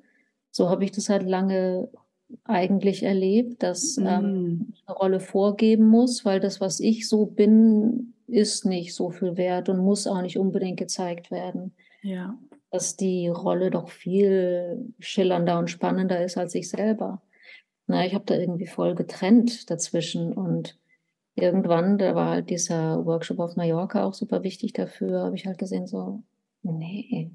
So 0.51 0.69
habe 0.69 0.85
ich 0.85 0.91
das 0.91 1.09
halt 1.09 1.23
lange 1.23 1.89
eigentlich 2.43 3.01
erlebt, 3.01 3.63
dass 3.63 3.97
ähm, 3.97 4.03
mhm. 4.03 4.09
ähm, 4.09 4.73
eine 4.85 4.95
Rolle 4.95 5.19
vorgeben 5.19 5.87
muss, 5.87 6.23
weil 6.23 6.39
das, 6.39 6.61
was 6.61 6.79
ich 6.79 7.09
so 7.09 7.25
bin, 7.25 8.13
ist 8.27 8.65
nicht 8.65 8.93
so 8.93 9.09
viel 9.09 9.37
wert 9.37 9.69
und 9.69 9.79
muss 9.79 10.05
auch 10.05 10.21
nicht 10.21 10.37
unbedingt 10.37 10.77
gezeigt 10.77 11.31
werden. 11.31 11.73
Ja. 12.03 12.37
Dass 12.69 12.95
die 12.95 13.29
Rolle 13.29 13.71
doch 13.71 13.89
viel 13.89 14.93
schillernder 14.99 15.57
und 15.57 15.69
spannender 15.69 16.23
ist 16.23 16.37
als 16.37 16.53
ich 16.53 16.69
selber. 16.69 17.23
Na, 17.87 18.05
ich 18.05 18.13
habe 18.13 18.25
da 18.25 18.35
irgendwie 18.35 18.67
voll 18.67 18.93
getrennt 18.93 19.71
dazwischen 19.71 20.31
und 20.33 20.77
irgendwann, 21.37 21.97
da 21.97 22.15
war 22.15 22.31
halt 22.31 22.49
dieser 22.49 23.05
Workshop 23.05 23.39
auf 23.39 23.55
Mallorca 23.55 24.03
auch 24.03 24.13
super 24.13 24.43
wichtig 24.43 24.73
dafür, 24.73 25.21
habe 25.21 25.35
ich 25.35 25.45
halt 25.45 25.57
gesehen, 25.57 25.87
so, 25.87 26.23
nee, 26.63 27.31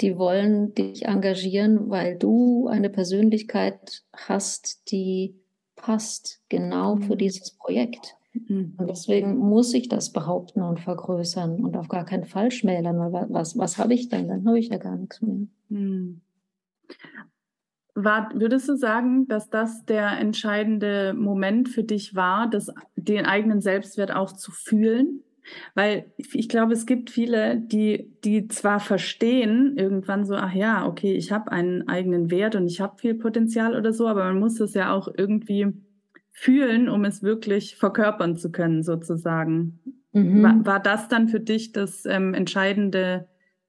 die 0.00 0.16
wollen 0.16 0.74
dich 0.74 1.06
engagieren, 1.06 1.90
weil 1.90 2.16
du 2.16 2.68
eine 2.68 2.90
Persönlichkeit 2.90 4.04
hast, 4.12 4.90
die 4.90 5.34
passt 5.74 6.40
genau 6.48 6.96
für 6.96 7.14
mhm. 7.14 7.18
dieses 7.18 7.50
Projekt. 7.52 8.14
Mhm. 8.32 8.74
Und 8.76 8.88
deswegen 8.88 9.36
muss 9.36 9.74
ich 9.74 9.88
das 9.88 10.12
behaupten 10.12 10.62
und 10.62 10.80
vergrößern 10.80 11.64
und 11.64 11.76
auf 11.76 11.88
gar 11.88 12.04
keinen 12.04 12.26
Fall 12.26 12.50
schmälern, 12.50 12.98
weil 12.98 13.26
was, 13.30 13.58
was 13.58 13.78
habe 13.78 13.94
ich 13.94 14.08
dann? 14.08 14.28
Dann 14.28 14.46
habe 14.46 14.58
ich 14.58 14.68
ja 14.68 14.76
gar 14.76 14.96
nichts 14.96 15.20
mehr. 15.22 15.46
War, 18.00 18.30
würdest 18.32 18.68
du 18.68 18.76
sagen, 18.76 19.26
dass 19.26 19.50
das 19.50 19.84
der 19.84 20.20
entscheidende 20.20 21.14
Moment 21.14 21.68
für 21.68 21.82
dich 21.82 22.14
war, 22.14 22.48
das, 22.48 22.72
den 22.94 23.26
eigenen 23.26 23.60
Selbstwert 23.60 24.14
auch 24.14 24.30
zu 24.30 24.52
fühlen? 24.52 25.24
Weil 25.74 26.12
ich 26.16 26.48
glaube, 26.48 26.74
es 26.74 26.86
gibt 26.86 27.10
viele, 27.10 27.58
die, 27.58 28.12
die 28.22 28.46
zwar 28.46 28.78
verstehen 28.78 29.76
irgendwann 29.76 30.24
so, 30.24 30.36
ach 30.36 30.52
ja, 30.52 30.86
okay, 30.86 31.12
ich 31.14 31.32
habe 31.32 31.50
einen 31.50 31.88
eigenen 31.88 32.30
Wert 32.30 32.54
und 32.54 32.68
ich 32.68 32.80
habe 32.80 32.98
viel 32.98 33.14
Potenzial 33.14 33.74
oder 33.74 33.92
so, 33.92 34.06
aber 34.06 34.24
man 34.24 34.38
muss 34.38 34.60
es 34.60 34.74
ja 34.74 34.92
auch 34.92 35.08
irgendwie 35.16 35.72
fühlen, 36.30 36.88
um 36.88 37.04
es 37.04 37.24
wirklich 37.24 37.74
verkörpern 37.74 38.36
zu 38.36 38.52
können, 38.52 38.84
sozusagen. 38.84 39.80
Mhm. 40.12 40.42
War, 40.44 40.66
war, 40.66 40.80
das 40.80 41.08
dann 41.08 41.26
für 41.26 41.40
dich 41.40 41.72
das 41.72 42.06
ähm, 42.06 42.32
entscheidende 42.32 43.26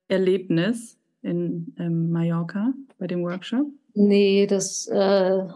Erlebnis 0.08 1.00
in 1.24 1.74
ähm, 1.80 2.12
Mallorca 2.12 2.74
bei 3.00 3.08
dem 3.08 3.24
Workshop? 3.24 3.68
Nee, 3.94 4.46
das 4.48 4.88
äh, 4.88 5.48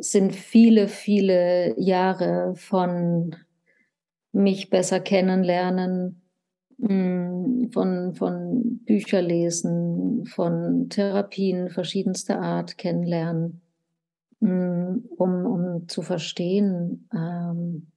sind 0.00 0.34
viele, 0.34 0.88
viele 0.88 1.78
Jahre 1.80 2.54
von 2.56 3.36
mich 4.32 4.70
besser 4.70 5.00
kennenlernen, 5.00 6.22
hm, 6.80 7.70
von, 7.72 8.14
von 8.14 8.80
Bücher 8.84 9.22
lesen, 9.22 10.26
von 10.26 10.88
Therapien 10.90 11.70
verschiedenster 11.70 12.40
Art 12.40 12.78
kennenlernen, 12.78 13.62
hm, 14.40 15.08
um, 15.16 15.46
um 15.46 15.88
zu 15.88 16.02
verstehen, 16.02 17.08
ähm, 17.14 17.88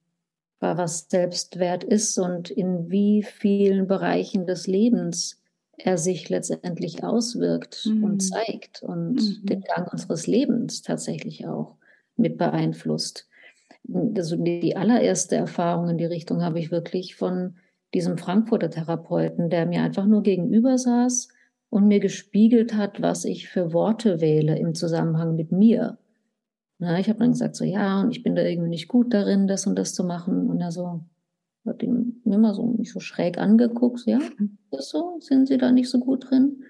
was 0.59 1.07
Selbstwert 1.09 1.83
ist 1.83 2.17
und 2.19 2.51
in 2.51 2.89
wie 2.91 3.23
vielen 3.23 3.87
Bereichen 3.87 4.45
des 4.45 4.67
Lebens 4.67 5.40
er 5.83 5.97
sich 5.97 6.29
letztendlich 6.29 7.03
auswirkt 7.03 7.85
mhm. 7.85 8.03
und 8.03 8.19
zeigt 8.19 8.83
und 8.83 9.15
mhm. 9.15 9.45
den 9.45 9.61
Gang 9.61 9.91
unseres 9.91 10.27
Lebens 10.27 10.81
tatsächlich 10.81 11.47
auch 11.47 11.77
mit 12.15 12.37
beeinflusst. 12.37 13.27
Also 14.15 14.35
die 14.35 14.75
allererste 14.75 15.35
Erfahrung 15.35 15.89
in 15.89 15.97
die 15.97 16.05
Richtung 16.05 16.43
habe 16.43 16.59
ich 16.59 16.71
wirklich 16.71 17.15
von 17.15 17.55
diesem 17.93 18.17
Frankfurter 18.17 18.69
Therapeuten, 18.69 19.49
der 19.49 19.65
mir 19.65 19.81
einfach 19.81 20.05
nur 20.05 20.23
gegenüber 20.23 20.77
saß 20.77 21.29
und 21.69 21.87
mir 21.87 21.99
gespiegelt 21.99 22.73
hat, 22.75 23.01
was 23.01 23.25
ich 23.25 23.49
für 23.49 23.73
Worte 23.73 24.21
wähle 24.21 24.57
im 24.57 24.75
Zusammenhang 24.75 25.35
mit 25.35 25.51
mir. 25.51 25.97
Na, 26.79 26.99
ich 26.99 27.09
habe 27.09 27.19
dann 27.19 27.31
gesagt, 27.31 27.55
so 27.55 27.63
ja, 27.63 28.01
und 28.01 28.11
ich 28.11 28.23
bin 28.23 28.35
da 28.35 28.43
irgendwie 28.43 28.69
nicht 28.69 28.87
gut 28.87 29.13
darin, 29.13 29.47
das 29.47 29.67
und 29.67 29.77
das 29.77 29.93
zu 29.93 30.03
machen. 30.03 30.47
Und 30.47 30.61
er 30.61 30.71
so, 30.71 31.01
hat 31.65 31.83
ihn 31.83 32.21
immer 32.25 32.53
so 32.53 32.65
mich 32.65 32.91
so 32.91 32.99
schräg 32.99 33.37
angeguckt, 33.37 34.05
ja, 34.05 34.19
ist 34.71 34.89
so, 34.89 35.17
sind 35.19 35.47
Sie 35.47 35.57
da 35.57 35.71
nicht 35.71 35.89
so 35.89 35.99
gut 35.99 36.29
drin? 36.29 36.63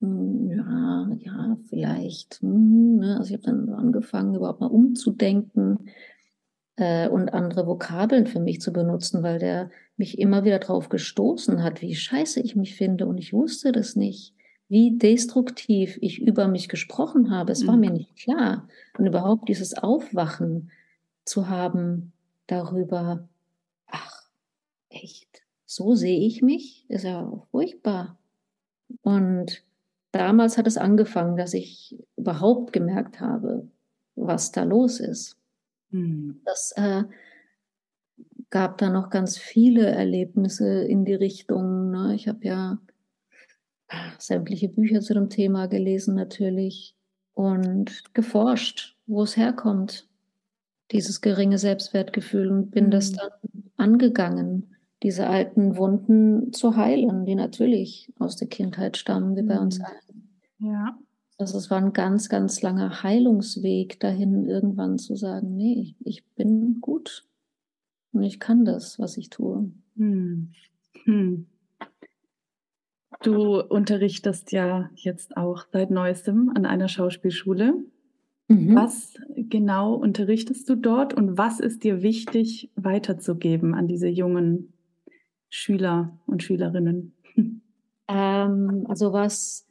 Hm, 0.00 0.50
ja, 0.50 1.10
ja, 1.18 1.56
vielleicht. 1.68 2.40
Hm, 2.40 2.96
ne? 2.96 3.16
Also 3.18 3.34
ich 3.34 3.40
habe 3.40 3.56
dann 3.56 3.68
angefangen, 3.70 4.34
überhaupt 4.34 4.60
mal 4.60 4.66
umzudenken 4.66 5.90
äh, 6.76 7.08
und 7.08 7.34
andere 7.34 7.66
Vokabeln 7.66 8.26
für 8.26 8.40
mich 8.40 8.60
zu 8.60 8.72
benutzen, 8.72 9.22
weil 9.22 9.38
der 9.38 9.70
mich 9.96 10.18
immer 10.18 10.44
wieder 10.44 10.58
darauf 10.58 10.88
gestoßen 10.88 11.62
hat, 11.62 11.82
wie 11.82 11.94
scheiße 11.94 12.40
ich 12.40 12.56
mich 12.56 12.74
finde 12.74 13.06
und 13.06 13.18
ich 13.18 13.32
wusste 13.32 13.72
das 13.72 13.96
nicht, 13.96 14.34
wie 14.68 14.96
destruktiv 14.96 15.98
ich 16.00 16.22
über 16.22 16.48
mich 16.48 16.68
gesprochen 16.68 17.30
habe. 17.30 17.52
Es 17.52 17.66
war 17.66 17.74
mhm. 17.74 17.80
mir 17.80 17.90
nicht 17.90 18.16
klar. 18.16 18.68
Und 18.96 19.06
überhaupt 19.06 19.48
dieses 19.48 19.76
Aufwachen 19.76 20.70
zu 21.24 21.48
haben 21.48 22.12
darüber, 22.46 23.28
echt, 24.90 25.42
so 25.66 25.94
sehe 25.94 26.20
ich 26.26 26.42
mich, 26.42 26.84
ist 26.88 27.04
ja 27.04 27.42
furchtbar. 27.50 28.18
Und 29.02 29.64
damals 30.12 30.58
hat 30.58 30.66
es 30.66 30.76
angefangen, 30.76 31.36
dass 31.36 31.54
ich 31.54 31.96
überhaupt 32.16 32.72
gemerkt 32.72 33.20
habe, 33.20 33.68
was 34.16 34.52
da 34.52 34.64
los 34.64 35.00
ist. 35.00 35.38
Mhm. 35.90 36.40
Das 36.44 36.72
äh, 36.76 37.04
gab 38.50 38.78
da 38.78 38.90
noch 38.90 39.10
ganz 39.10 39.38
viele 39.38 39.86
Erlebnisse 39.86 40.82
in 40.84 41.04
die 41.04 41.14
Richtung. 41.14 41.90
Ne? 41.90 42.14
Ich 42.14 42.28
habe 42.28 42.44
ja 42.44 42.78
sämtliche 44.18 44.68
Bücher 44.68 45.00
zu 45.00 45.14
dem 45.14 45.30
Thema 45.30 45.66
gelesen 45.66 46.14
natürlich 46.14 46.94
und 47.34 48.14
geforscht, 48.14 48.96
wo 49.06 49.22
es 49.22 49.36
herkommt, 49.36 50.06
dieses 50.90 51.20
geringe 51.20 51.58
Selbstwertgefühl 51.58 52.50
und 52.50 52.70
bin 52.70 52.86
mhm. 52.86 52.90
das 52.90 53.12
dann 53.12 53.30
angegangen, 53.76 54.76
diese 55.02 55.28
alten 55.28 55.76
Wunden 55.76 56.52
zu 56.52 56.76
heilen, 56.76 57.24
die 57.24 57.34
natürlich 57.34 58.12
aus 58.18 58.36
der 58.36 58.48
Kindheit 58.48 58.96
stammen, 58.96 59.36
wie 59.36 59.42
bei 59.42 59.58
uns 59.58 59.78
mhm. 59.78 59.84
allen. 59.84 60.28
Ja. 60.58 60.98
Also 61.38 61.56
es 61.56 61.70
war 61.70 61.78
ein 61.78 61.94
ganz, 61.94 62.28
ganz 62.28 62.60
langer 62.60 63.02
Heilungsweg 63.02 63.98
dahin, 63.98 64.44
irgendwann 64.44 64.98
zu 64.98 65.16
sagen, 65.16 65.56
nee, 65.56 65.94
ich 66.00 66.26
bin 66.34 66.82
gut 66.82 67.26
und 68.12 68.22
ich 68.22 68.40
kann 68.40 68.66
das, 68.66 68.98
was 68.98 69.16
ich 69.16 69.30
tue. 69.30 69.70
Hm. 69.96 70.52
Hm. 71.04 71.46
Du 73.22 73.60
unterrichtest 73.60 74.52
ja 74.52 74.90
jetzt 74.96 75.36
auch 75.36 75.64
seit 75.72 75.90
neuestem 75.90 76.52
an 76.54 76.66
einer 76.66 76.88
Schauspielschule. 76.88 77.84
Mhm. 78.48 78.74
Was 78.74 79.14
genau 79.36 79.94
unterrichtest 79.94 80.68
du 80.68 80.74
dort 80.74 81.14
und 81.14 81.38
was 81.38 81.60
ist 81.60 81.84
dir 81.84 82.02
wichtig 82.02 82.70
weiterzugeben 82.74 83.74
an 83.74 83.86
diese 83.86 84.08
jungen 84.08 84.72
Schüler 85.50 86.18
und 86.26 86.42
Schülerinnen? 86.42 87.14
Ähm, 88.08 88.86
also 88.88 89.12
was 89.12 89.66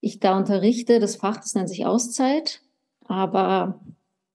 ich 0.00 0.20
da 0.20 0.36
unterrichte, 0.36 0.98
das 0.98 1.16
Fach, 1.16 1.36
das 1.36 1.54
nennt 1.54 1.68
sich 1.68 1.86
Auszeit, 1.86 2.62
aber 3.06 3.80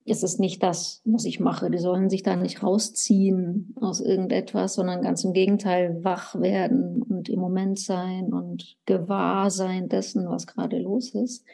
es 0.05 0.23
ist 0.23 0.39
nicht 0.39 0.63
das, 0.63 1.01
was 1.05 1.25
ich 1.25 1.39
mache. 1.39 1.69
Die 1.69 1.77
sollen 1.77 2.09
sich 2.09 2.23
da 2.23 2.35
nicht 2.35 2.63
rausziehen 2.63 3.75
aus 3.79 4.01
irgendetwas, 4.01 4.73
sondern 4.73 5.01
ganz 5.01 5.23
im 5.23 5.33
Gegenteil 5.33 6.03
wach 6.03 6.39
werden 6.39 7.03
und 7.03 7.29
im 7.29 7.39
Moment 7.39 7.79
sein 7.79 8.33
und 8.33 8.77
gewahr 8.85 9.51
sein 9.51 9.87
dessen, 9.87 10.27
was 10.29 10.47
gerade 10.47 10.79
los 10.79 11.13
ist. 11.13 11.45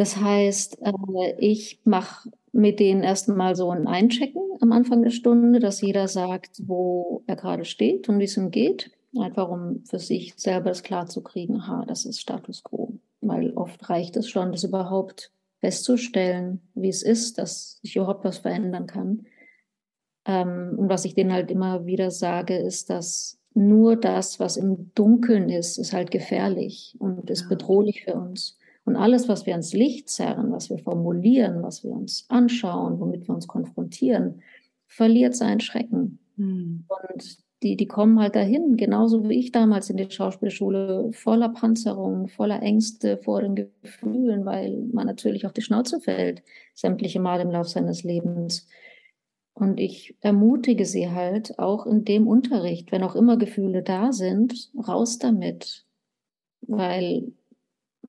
Das 0.00 0.16
heißt, 0.16 0.78
äh, 0.80 1.34
ich 1.36 1.82
mache 1.84 2.30
mit 2.52 2.80
denen 2.80 3.02
erstmal 3.02 3.54
so 3.54 3.68
ein 3.68 3.86
Einchecken 3.86 4.40
am 4.62 4.72
Anfang 4.72 5.02
der 5.02 5.10
Stunde, 5.10 5.58
dass 5.58 5.82
jeder 5.82 6.08
sagt, 6.08 6.62
wo 6.66 7.22
er 7.26 7.36
gerade 7.36 7.66
steht 7.66 8.08
und 8.08 8.18
wie 8.18 8.24
es 8.24 8.38
ihm 8.38 8.50
geht. 8.50 8.92
Einfach 9.14 9.50
um 9.50 9.84
für 9.84 9.98
sich 9.98 10.32
selber 10.38 10.70
das 10.70 10.82
klar 10.82 11.06
zu 11.06 11.22
kriegen, 11.22 11.56
aha, 11.56 11.84
das 11.86 12.06
ist 12.06 12.18
Status 12.18 12.62
quo. 12.62 12.98
Weil 13.20 13.50
oft 13.50 13.90
reicht 13.90 14.16
es 14.16 14.26
schon, 14.26 14.52
das 14.52 14.64
überhaupt 14.64 15.32
festzustellen, 15.60 16.62
wie 16.72 16.88
es 16.88 17.02
ist, 17.02 17.36
dass 17.36 17.78
sich 17.82 17.96
überhaupt 17.96 18.24
was 18.24 18.38
verändern 18.38 18.86
kann. 18.86 19.26
Ähm, 20.24 20.76
und 20.78 20.88
was 20.88 21.04
ich 21.04 21.12
denen 21.12 21.34
halt 21.34 21.50
immer 21.50 21.84
wieder 21.84 22.10
sage, 22.10 22.56
ist, 22.56 22.88
dass 22.88 23.38
nur 23.52 23.96
das, 23.96 24.40
was 24.40 24.56
im 24.56 24.94
Dunkeln 24.94 25.50
ist, 25.50 25.76
ist 25.76 25.92
halt 25.92 26.10
gefährlich 26.10 26.96
und 27.00 27.28
ist 27.28 27.50
bedrohlich 27.50 28.04
für 28.04 28.14
uns. 28.14 28.56
Und 28.90 28.96
alles, 28.96 29.28
was 29.28 29.46
wir 29.46 29.52
ans 29.52 29.72
Licht 29.72 30.08
zerren, 30.08 30.50
was 30.50 30.68
wir 30.68 30.78
formulieren, 30.78 31.62
was 31.62 31.84
wir 31.84 31.92
uns 31.92 32.26
anschauen, 32.28 32.98
womit 32.98 33.28
wir 33.28 33.36
uns 33.36 33.46
konfrontieren, 33.46 34.42
verliert 34.88 35.36
seinen 35.36 35.60
Schrecken. 35.60 36.18
Mhm. 36.34 36.86
Und 36.88 37.38
die, 37.62 37.76
die 37.76 37.86
kommen 37.86 38.18
halt 38.18 38.34
dahin, 38.34 38.76
genauso 38.76 39.28
wie 39.28 39.38
ich 39.38 39.52
damals 39.52 39.90
in 39.90 39.96
die 39.96 40.10
Schauspielschule, 40.10 41.12
voller 41.12 41.50
Panzerung, 41.50 42.26
voller 42.26 42.62
Ängste 42.62 43.16
vor 43.18 43.42
den 43.42 43.54
Gefühlen, 43.54 44.44
weil 44.44 44.76
man 44.92 45.06
natürlich 45.06 45.46
auf 45.46 45.52
die 45.52 45.62
Schnauze 45.62 46.00
fällt, 46.00 46.42
sämtliche 46.74 47.20
Mal 47.20 47.38
im 47.38 47.52
Lauf 47.52 47.68
seines 47.68 48.02
Lebens. 48.02 48.66
Und 49.54 49.78
ich 49.78 50.16
ermutige 50.20 50.84
sie 50.84 51.12
halt 51.12 51.60
auch 51.60 51.86
in 51.86 52.04
dem 52.04 52.26
Unterricht, 52.26 52.90
wenn 52.90 53.04
auch 53.04 53.14
immer 53.14 53.36
Gefühle 53.36 53.84
da 53.84 54.10
sind, 54.10 54.72
raus 54.76 55.18
damit. 55.18 55.84
Weil 56.62 57.34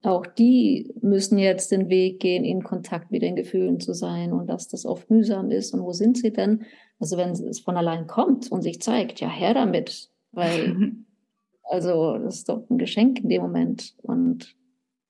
auch 0.04 0.26
die 0.26 0.94
müssen 1.02 1.38
jetzt 1.38 1.72
den 1.72 1.90
Weg 1.90 2.20
gehen, 2.20 2.44
in 2.44 2.64
Kontakt 2.64 3.12
mit 3.12 3.22
den 3.22 3.36
Gefühlen 3.36 3.80
zu 3.80 3.94
sein 3.94 4.34
und 4.34 4.48
dass 4.48 4.68
das 4.68 4.86
oft 4.86 5.10
mühsam 5.12 5.52
ist. 5.52 5.74
Und 5.74 5.84
wo 5.84 5.94
sind 5.94 6.18
sie 6.18 6.32
denn? 6.32 6.66
Also 7.00 7.18
wenn 7.18 7.32
es 7.32 7.60
von 7.60 7.78
allein 7.78 8.08
kommt 8.08 8.52
und 8.52 8.64
sich 8.64 8.82
zeigt, 8.82 9.20
ja, 9.20 9.30
her 9.30 9.54
damit. 9.54 10.10
Weil, 10.32 10.94
also 11.64 12.18
das 12.18 12.38
ist 12.38 12.50
doch 12.50 12.68
ein 12.70 12.80
Geschenk 12.80 13.20
in 13.20 13.30
dem 13.30 13.44
Moment. 13.44 13.96
Und 14.02 14.56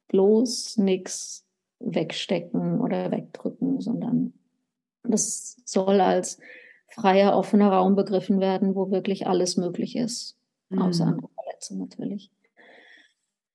bloß 0.10 0.78
nichts 0.78 1.46
wegstecken 1.80 2.82
oder 2.82 3.12
wegdrücken, 3.12 3.80
sondern 3.80 4.34
das 5.04 5.58
soll 5.66 6.02
als 6.02 6.38
freier, 6.88 7.38
offener 7.38 7.72
Raum 7.72 7.96
begriffen 7.96 8.42
werden, 8.42 8.76
wo 8.76 8.92
wirklich 8.92 9.26
alles 9.26 9.56
möglich 9.56 9.96
ist. 9.96 10.38
Mhm. 10.70 10.82
Außer 10.82 11.06
andere 11.06 11.30
Verletzungen 11.34 11.80
natürlich. 11.80 12.30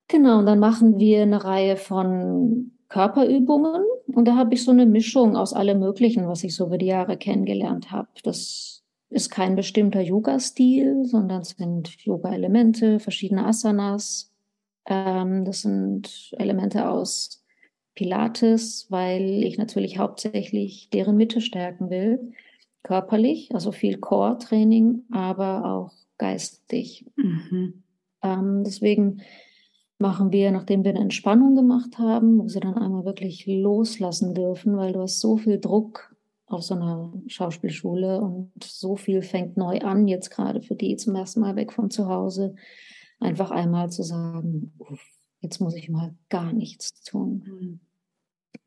Genau, 0.09 0.39
und 0.39 0.47
dann 0.47 0.61
machen 0.61 0.99
wir 0.99 1.23
eine 1.23 1.45
Reihe 1.45 1.77
von 1.77 2.73
Körperübungen. 2.89 3.83
Und 4.07 4.27
da 4.27 4.37
habe 4.37 4.55
ich 4.55 4.65
so 4.65 4.71
eine 4.71 4.87
Mischung 4.87 5.37
aus 5.37 5.53
allem 5.53 5.81
Möglichen, 5.81 6.29
was 6.29 6.45
ich 6.45 6.55
so 6.55 6.67
über 6.67 6.79
die 6.79 6.87
Jahre 6.87 7.17
kennengelernt 7.17 7.91
habe. 7.91 8.09
Das 8.23 8.85
ist 9.11 9.31
kein 9.31 9.57
bestimmter 9.57 10.01
Yoga-Stil, 10.01 11.05
sondern 11.05 11.43
es 11.43 11.51
sind 11.51 11.97
Yoga-Elemente, 12.05 13.01
verschiedene 13.01 13.47
Asanas. 13.47 14.33
Ähm, 14.87 15.45
das 15.45 15.63
sind 15.63 16.33
Elemente 16.39 16.89
aus 16.89 17.45
Pilates, 17.95 18.87
weil 18.91 19.43
ich 19.43 19.59
natürlich 19.59 19.99
hauptsächlich 19.99 20.91
deren 20.91 21.17
Mitte 21.17 21.41
stärken 21.41 21.91
will. 21.91 22.33
Körperlich, 22.83 23.53
also 23.53 23.73
viel 23.73 23.99
Core-Training, 23.99 25.05
aber 25.11 25.65
auch 25.65 25.93
geistig. 26.19 27.05
Mhm. 27.17 27.83
Ähm, 28.23 28.63
deswegen 28.65 29.23
machen 29.99 30.33
wir, 30.33 30.51
nachdem 30.51 30.85
wir 30.85 30.91
eine 30.91 31.01
Entspannung 31.01 31.55
gemacht 31.55 31.99
haben, 31.99 32.39
wo 32.39 32.49
sie 32.49 32.61
dann 32.61 32.75
einmal 32.75 33.05
wirklich 33.05 33.47
loslassen 33.47 34.35
dürfen, 34.35 34.77
weil 34.77 34.93
du 34.93 35.01
hast 35.01 35.21
so 35.21 35.37
viel 35.37 35.59
Druck 35.59 36.15
auf 36.47 36.63
so 36.63 36.75
einer 36.75 37.13
Schauspielschule 37.27 38.21
und 38.21 38.53
so 38.63 38.97
viel 38.97 39.23
fängt 39.23 39.57
neu 39.57 39.81
an, 39.81 40.07
jetzt 40.07 40.31
gerade 40.31 40.63
für 40.63 40.77
die 40.77 40.97
zum 40.97 41.15
ersten 41.17 41.41
Mal 41.41 41.57
weg 41.57 41.73
von 41.73 41.91
zu 41.91 42.09
Hause, 42.09 42.55
einfach 43.19 43.51
einmal 43.51 43.91
zu 43.91 44.03
sagen, 44.03 44.73
jetzt 45.41 45.61
muss 45.61 45.75
ich 45.75 45.89
mal 45.89 46.15
gar 46.29 46.53
nichts 46.53 47.03
tun. 47.03 47.43
Mhm. 47.47 47.81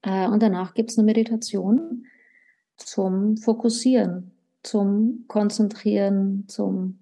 Äh, 0.02 0.28
und 0.28 0.42
danach 0.42 0.74
gibt 0.74 0.92
es 0.92 0.98
eine 0.98 1.06
Meditation 1.06 2.06
zum 2.76 3.38
Fokussieren, 3.38 4.32
zum 4.64 5.26
Konzentrieren, 5.28 6.46
zum 6.48 7.00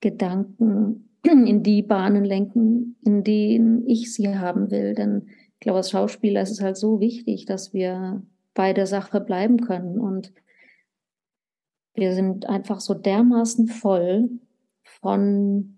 Gedanken 0.00 1.05
in 1.46 1.62
die 1.62 1.82
Bahnen 1.82 2.24
lenken, 2.24 2.96
in 3.04 3.24
denen 3.24 3.86
ich 3.86 4.12
sie 4.12 4.36
haben 4.36 4.70
will. 4.70 4.94
Denn 4.94 5.28
ich 5.54 5.60
glaube, 5.60 5.78
als 5.78 5.90
Schauspieler 5.90 6.42
ist 6.42 6.50
es 6.50 6.60
halt 6.60 6.76
so 6.76 7.00
wichtig, 7.00 7.46
dass 7.46 7.72
wir 7.72 8.22
bei 8.54 8.72
der 8.72 8.86
Sache 8.86 9.20
bleiben 9.20 9.60
können. 9.60 9.98
Und 9.98 10.32
wir 11.94 12.14
sind 12.14 12.48
einfach 12.48 12.80
so 12.80 12.94
dermaßen 12.94 13.68
voll 13.68 14.30
von 15.00 15.76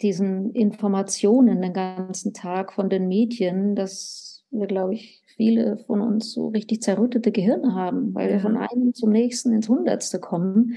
diesen 0.00 0.52
Informationen 0.52 1.60
den 1.60 1.72
ganzen 1.72 2.32
Tag, 2.32 2.72
von 2.72 2.88
den 2.88 3.08
Medien, 3.08 3.74
dass 3.74 4.44
wir, 4.50 4.66
glaube 4.66 4.94
ich, 4.94 5.22
viele 5.36 5.78
von 5.78 6.00
uns 6.00 6.32
so 6.32 6.48
richtig 6.48 6.82
zerrüttete 6.82 7.32
Gehirne 7.32 7.74
haben, 7.74 8.14
weil 8.14 8.30
wir 8.30 8.40
von 8.40 8.56
einem 8.56 8.94
zum 8.94 9.10
nächsten 9.10 9.52
ins 9.52 9.68
Hundertste 9.68 10.20
kommen. 10.20 10.76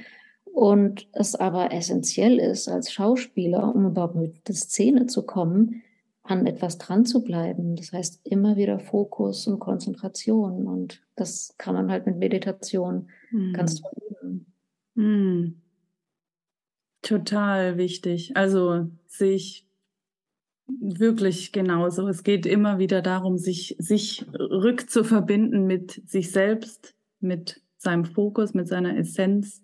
Und 0.53 1.07
es 1.13 1.35
aber 1.35 1.71
essentiell 1.71 2.39
ist, 2.39 2.67
als 2.67 2.91
Schauspieler, 2.91 3.73
um 3.73 3.87
überhaupt 3.87 4.15
mit 4.15 4.47
der 4.47 4.55
Szene 4.55 5.05
zu 5.05 5.25
kommen, 5.25 5.83
an 6.23 6.45
etwas 6.45 6.77
dran 6.77 7.05
zu 7.05 7.23
bleiben. 7.23 7.75
Das 7.75 7.91
heißt, 7.91 8.21
immer 8.23 8.55
wieder 8.55 8.79
Fokus 8.79 9.47
und 9.47 9.59
Konzentration. 9.59 10.67
Und 10.67 11.01
das 11.15 11.55
kann 11.57 11.73
man 11.73 11.89
halt 11.89 12.05
mit 12.05 12.17
Meditation 12.17 13.09
mhm. 13.31 13.53
ganz 13.53 13.81
toll 13.81 13.91
üben. 14.21 14.45
Mhm. 14.95 15.61
Total 17.01 17.77
wichtig. 17.77 18.35
Also 18.35 18.87
sich 19.07 19.65
wirklich 20.67 21.51
genauso. 21.51 22.07
Es 22.07 22.23
geht 22.23 22.45
immer 22.45 22.77
wieder 22.77 23.01
darum, 23.01 23.37
sich, 23.37 23.75
sich 23.79 24.25
rückzuverbinden 24.33 25.65
mit 25.65 26.01
sich 26.07 26.31
selbst, 26.31 26.95
mit 27.19 27.61
seinem 27.77 28.05
Fokus, 28.05 28.53
mit 28.53 28.67
seiner 28.67 28.97
Essenz 28.97 29.63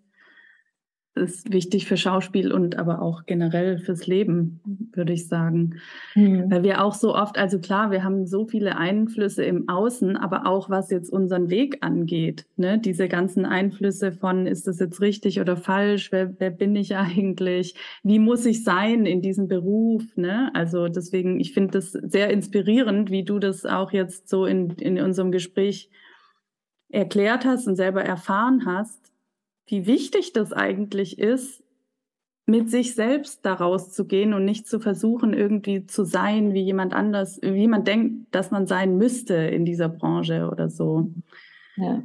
ist 1.15 1.53
wichtig 1.53 1.85
für 1.85 1.95
Schauspiel 1.95 2.51
und 2.51 2.77
aber 2.77 3.01
auch 3.01 3.25
generell 3.25 3.77
fürs 3.77 4.05
Leben, 4.05 4.59
würde 4.93 5.13
ich 5.13 5.27
sagen. 5.27 5.79
Mhm. 6.13 6.51
Weil 6.51 6.63
wir 6.63 6.83
auch 6.83 6.93
so 6.93 7.15
oft, 7.15 7.37
also 7.37 7.59
klar, 7.59 7.89
wir 7.89 8.03
haben 8.03 8.25
so 8.25 8.45
viele 8.45 8.77
Einflüsse 8.77 9.43
im 9.45 9.69
Außen, 9.69 10.17
aber 10.17 10.45
auch 10.45 10.69
was 10.69 10.91
jetzt 10.91 11.11
unseren 11.11 11.49
Weg 11.49 11.77
angeht. 11.81 12.45
Ne? 12.57 12.79
Diese 12.79 13.07
ganzen 13.07 13.45
Einflüsse 13.45 14.11
von, 14.11 14.45
ist 14.45 14.67
das 14.67 14.79
jetzt 14.79 14.99
richtig 14.99 15.39
oder 15.39 15.55
falsch? 15.55 16.11
Wer, 16.11 16.37
wer 16.39 16.51
bin 16.51 16.75
ich 16.75 16.95
eigentlich? 16.95 17.75
Wie 18.03 18.19
muss 18.19 18.45
ich 18.45 18.63
sein 18.63 19.05
in 19.05 19.21
diesem 19.21 19.47
Beruf? 19.47 20.03
Ne? 20.17 20.51
Also 20.53 20.89
deswegen, 20.89 21.39
ich 21.39 21.53
finde 21.53 21.71
das 21.71 21.91
sehr 21.91 22.29
inspirierend, 22.29 23.09
wie 23.09 23.23
du 23.23 23.39
das 23.39 23.65
auch 23.65 23.93
jetzt 23.93 24.27
so 24.27 24.45
in, 24.45 24.71
in 24.71 24.99
unserem 24.99 25.31
Gespräch 25.31 25.89
erklärt 26.89 27.45
hast 27.45 27.67
und 27.67 27.75
selber 27.75 28.03
erfahren 28.03 28.65
hast 28.65 29.04
wie 29.67 29.87
wichtig 29.87 30.33
das 30.33 30.53
eigentlich 30.53 31.19
ist, 31.19 31.63
mit 32.45 32.69
sich 32.69 32.93
selbst 32.93 33.43
daraus 33.43 33.91
zu 33.91 34.05
gehen 34.05 34.33
und 34.33 34.45
nicht 34.45 34.67
zu 34.67 34.79
versuchen, 34.79 35.33
irgendwie 35.33 35.87
zu 35.87 36.03
sein 36.03 36.53
wie 36.53 36.61
jemand 36.61 36.93
anders, 36.93 37.39
wie 37.41 37.55
jemand 37.55 37.87
denkt, 37.87 38.27
dass 38.35 38.51
man 38.51 38.67
sein 38.67 38.97
müsste 38.97 39.33
in 39.33 39.65
dieser 39.65 39.89
Branche 39.89 40.49
oder 40.51 40.69
so. 40.69 41.11
Ja. 41.75 42.03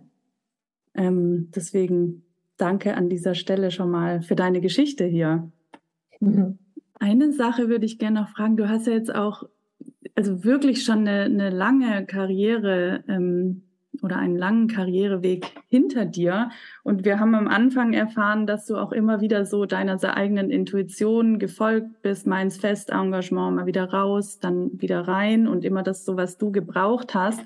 Ähm, 0.94 1.50
deswegen 1.54 2.24
danke 2.56 2.94
an 2.94 3.10
dieser 3.10 3.34
Stelle 3.34 3.70
schon 3.70 3.90
mal 3.90 4.22
für 4.22 4.34
deine 4.34 4.60
Geschichte 4.60 5.04
hier. 5.04 5.50
Mhm. 6.20 6.58
Eine 6.98 7.32
Sache 7.32 7.68
würde 7.68 7.86
ich 7.86 7.98
gerne 7.98 8.20
noch 8.20 8.30
fragen. 8.30 8.56
Du 8.56 8.68
hast 8.68 8.86
ja 8.86 8.94
jetzt 8.94 9.14
auch, 9.14 9.44
also 10.14 10.44
wirklich 10.44 10.84
schon 10.84 11.00
eine, 11.00 11.24
eine 11.24 11.50
lange 11.50 12.06
Karriere 12.06 13.04
ähm, 13.08 13.62
oder 14.02 14.16
einen 14.16 14.36
langen 14.36 14.68
Karriereweg 14.68 15.52
hinter 15.68 16.04
dir. 16.04 16.50
Und 16.82 17.04
wir 17.04 17.18
haben 17.18 17.34
am 17.34 17.48
Anfang 17.48 17.92
erfahren, 17.92 18.46
dass 18.46 18.66
du 18.66 18.76
auch 18.76 18.92
immer 18.92 19.20
wieder 19.20 19.46
so 19.46 19.66
deiner 19.66 20.02
eigenen 20.16 20.50
Intuition 20.50 21.38
gefolgt 21.38 22.02
bist, 22.02 22.26
meins 22.26 22.56
fest, 22.56 22.90
Engagement, 22.90 23.56
mal 23.56 23.66
wieder 23.66 23.90
raus, 23.90 24.38
dann 24.38 24.70
wieder 24.80 25.06
rein 25.06 25.46
und 25.46 25.64
immer 25.64 25.82
das 25.82 26.04
so, 26.04 26.16
was 26.16 26.38
du 26.38 26.52
gebraucht 26.52 27.14
hast. 27.14 27.44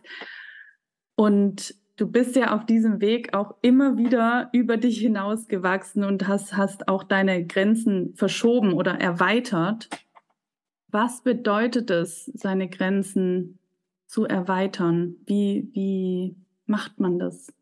Und 1.17 1.75
du 1.97 2.11
bist 2.11 2.37
ja 2.37 2.55
auf 2.55 2.67
diesem 2.67 3.01
Weg 3.01 3.35
auch 3.35 3.55
immer 3.63 3.97
wieder 3.97 4.49
über 4.53 4.77
dich 4.77 4.99
hinausgewachsen 4.99 6.05
und 6.05 6.27
hast, 6.29 6.57
hast 6.57 6.89
auch 6.89 7.05
deine 7.05 7.47
Grenzen 7.47 8.15
verschoben 8.15 8.73
oder 8.73 9.01
erweitert. 9.01 9.89
Was 10.89 11.23
bedeutet 11.23 11.91
es, 11.91 12.27
seine 12.35 12.69
Grenzen 12.69 13.59
zu 14.07 14.25
erweitern? 14.25 15.17
Wie, 15.27 15.69
wie 15.73 16.37
macht 16.67 17.01
man 17.01 17.19
das? 17.19 17.53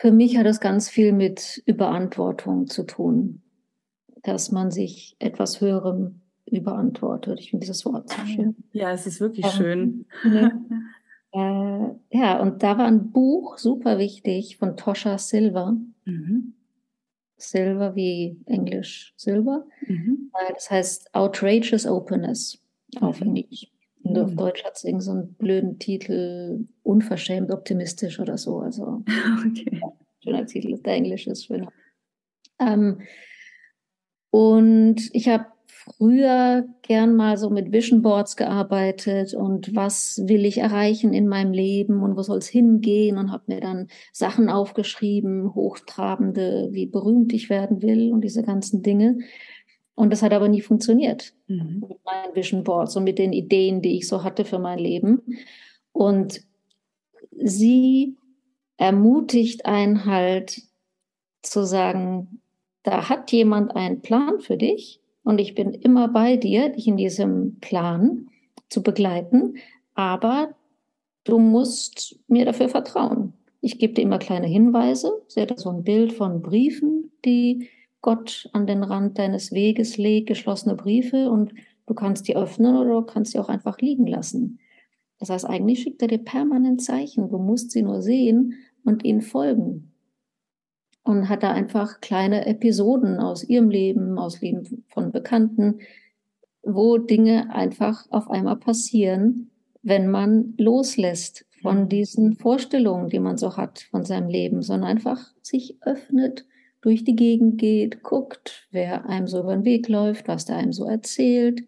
Für 0.00 0.12
mich 0.12 0.36
hat 0.36 0.46
es 0.46 0.60
ganz 0.60 0.88
viel 0.88 1.12
mit 1.12 1.62
Überantwortung 1.66 2.66
zu 2.66 2.84
tun, 2.84 3.42
dass 4.22 4.52
man 4.52 4.70
sich 4.70 5.16
etwas 5.18 5.60
Höherem 5.60 6.20
überantwortet. 6.46 7.40
Ich 7.40 7.50
finde 7.50 7.64
dieses 7.64 7.84
Wort 7.84 8.10
so 8.10 8.26
schön. 8.26 8.56
Ja, 8.72 8.92
es 8.92 9.06
ist 9.06 9.20
wirklich 9.20 9.46
ähm, 9.46 9.52
schön. 9.52 10.06
äh, 11.32 12.18
ja, 12.18 12.40
und 12.40 12.62
da 12.62 12.78
war 12.78 12.86
ein 12.86 13.10
Buch 13.10 13.58
super 13.58 13.98
wichtig 13.98 14.56
von 14.58 14.76
Tosha 14.76 15.18
Silver. 15.18 15.76
Mhm. 16.04 16.54
Silver 17.36 17.94
wie 17.96 18.38
Englisch 18.46 19.14
Silber. 19.16 19.66
Mhm. 19.86 20.30
Äh, 20.34 20.52
das 20.54 20.70
heißt 20.70 21.14
Outrageous 21.14 21.86
Openness 21.86 22.58
auf 23.00 23.20
mhm. 23.20 23.36
Englisch. 23.36 23.73
Und 24.16 24.24
auf. 24.24 24.34
Deutsch 24.34 24.64
hat 24.64 24.76
es 24.76 24.84
irgendeinen 24.84 25.00
so 25.00 25.10
einen 25.12 25.34
blöden 25.34 25.78
Titel, 25.78 26.66
unverschämt 26.82 27.50
optimistisch 27.50 28.20
oder 28.20 28.38
so. 28.38 28.58
Also 28.58 29.02
okay. 29.46 29.80
schöner 30.22 30.46
Titel, 30.46 30.78
der 30.78 30.94
Englisch 30.94 31.26
ist 31.26 31.46
schöner. 31.46 31.72
Ähm, 32.60 33.00
Und 34.30 35.10
ich 35.12 35.28
habe 35.28 35.46
früher 35.68 36.66
gern 36.82 37.14
mal 37.14 37.36
so 37.36 37.50
mit 37.50 37.72
Vision 37.72 38.02
Boards 38.02 38.36
gearbeitet 38.36 39.34
und 39.34 39.76
was 39.76 40.20
will 40.26 40.44
ich 40.44 40.58
erreichen 40.58 41.12
in 41.12 41.28
meinem 41.28 41.52
Leben 41.52 42.02
und 42.02 42.16
wo 42.16 42.22
soll 42.22 42.38
es 42.38 42.48
hingehen 42.48 43.18
und 43.18 43.30
habe 43.30 43.44
mir 43.46 43.60
dann 43.60 43.86
Sachen 44.12 44.48
aufgeschrieben, 44.48 45.54
hochtrabende, 45.54 46.70
wie 46.72 46.86
berühmt 46.86 47.32
ich 47.32 47.48
werden 47.48 47.80
will 47.82 48.12
und 48.12 48.22
diese 48.22 48.42
ganzen 48.42 48.82
Dinge. 48.82 49.18
Und 49.94 50.10
das 50.10 50.22
hat 50.22 50.32
aber 50.32 50.48
nie 50.48 50.60
funktioniert 50.60 51.34
mhm. 51.46 51.84
mit 51.88 52.04
meinen 52.04 52.34
Vision 52.34 52.64
Boards 52.64 52.96
und 52.96 53.04
mit 53.04 53.18
den 53.18 53.32
Ideen, 53.32 53.80
die 53.80 53.96
ich 53.96 54.08
so 54.08 54.24
hatte 54.24 54.44
für 54.44 54.58
mein 54.58 54.78
Leben. 54.78 55.22
Und 55.92 56.42
sie 57.30 58.16
ermutigt 58.76 59.66
einen 59.66 60.04
halt 60.04 60.62
zu 61.42 61.64
sagen, 61.64 62.40
da 62.82 63.08
hat 63.08 63.30
jemand 63.32 63.76
einen 63.76 64.02
Plan 64.02 64.40
für 64.40 64.56
dich 64.56 65.00
und 65.22 65.40
ich 65.40 65.54
bin 65.54 65.72
immer 65.72 66.08
bei 66.08 66.36
dir, 66.36 66.70
dich 66.70 66.86
in 66.86 66.96
diesem 66.96 67.58
Plan 67.60 68.28
zu 68.68 68.82
begleiten, 68.82 69.56
aber 69.94 70.54
du 71.24 71.38
musst 71.38 72.18
mir 72.28 72.44
dafür 72.44 72.68
vertrauen. 72.68 73.32
Ich 73.60 73.78
gebe 73.78 73.94
dir 73.94 74.02
immer 74.02 74.18
kleine 74.18 74.46
Hinweise. 74.46 75.22
Sie 75.28 75.40
hat 75.40 75.58
so 75.58 75.70
ein 75.70 75.84
Bild 75.84 76.12
von 76.12 76.42
Briefen, 76.42 77.10
die 77.24 77.70
Gott 78.04 78.50
an 78.52 78.66
den 78.66 78.82
Rand 78.82 79.18
deines 79.18 79.50
Weges 79.50 79.96
legt, 79.96 80.28
geschlossene 80.28 80.74
Briefe 80.74 81.30
und 81.30 81.54
du 81.86 81.94
kannst 81.94 82.28
die 82.28 82.36
öffnen 82.36 82.76
oder 82.76 83.00
du 83.00 83.02
kannst 83.02 83.32
sie 83.32 83.38
auch 83.38 83.48
einfach 83.48 83.78
liegen 83.78 84.06
lassen. 84.06 84.58
Das 85.18 85.30
heißt, 85.30 85.46
eigentlich 85.46 85.80
schickt 85.80 86.02
er 86.02 86.08
dir 86.08 86.18
permanent 86.18 86.82
Zeichen. 86.82 87.30
Du 87.30 87.38
musst 87.38 87.70
sie 87.70 87.80
nur 87.80 88.02
sehen 88.02 88.56
und 88.84 89.06
ihnen 89.06 89.22
folgen. 89.22 89.94
Und 91.02 91.30
hat 91.30 91.42
da 91.42 91.52
einfach 91.52 92.02
kleine 92.02 92.44
Episoden 92.44 93.20
aus 93.20 93.42
ihrem 93.42 93.70
Leben, 93.70 94.18
aus 94.18 94.42
Leben 94.42 94.84
von 94.88 95.10
Bekannten, 95.10 95.78
wo 96.62 96.98
Dinge 96.98 97.54
einfach 97.54 98.04
auf 98.10 98.30
einmal 98.30 98.56
passieren, 98.56 99.50
wenn 99.82 100.10
man 100.10 100.52
loslässt 100.58 101.46
von 101.62 101.84
mhm. 101.84 101.88
diesen 101.88 102.34
Vorstellungen, 102.34 103.08
die 103.08 103.20
man 103.20 103.38
so 103.38 103.56
hat 103.56 103.78
von 103.90 104.04
seinem 104.04 104.28
Leben, 104.28 104.60
sondern 104.60 104.90
einfach 104.90 105.32
sich 105.40 105.78
öffnet, 105.80 106.44
durch 106.84 107.04
die 107.04 107.16
Gegend 107.16 107.58
geht, 107.58 108.02
guckt, 108.02 108.66
wer 108.70 109.06
einem 109.06 109.26
so 109.26 109.40
über 109.40 109.54
den 109.54 109.64
Weg 109.64 109.88
läuft, 109.88 110.28
was 110.28 110.44
der 110.44 110.56
einem 110.56 110.72
so 110.72 110.84
erzählt, 110.84 111.62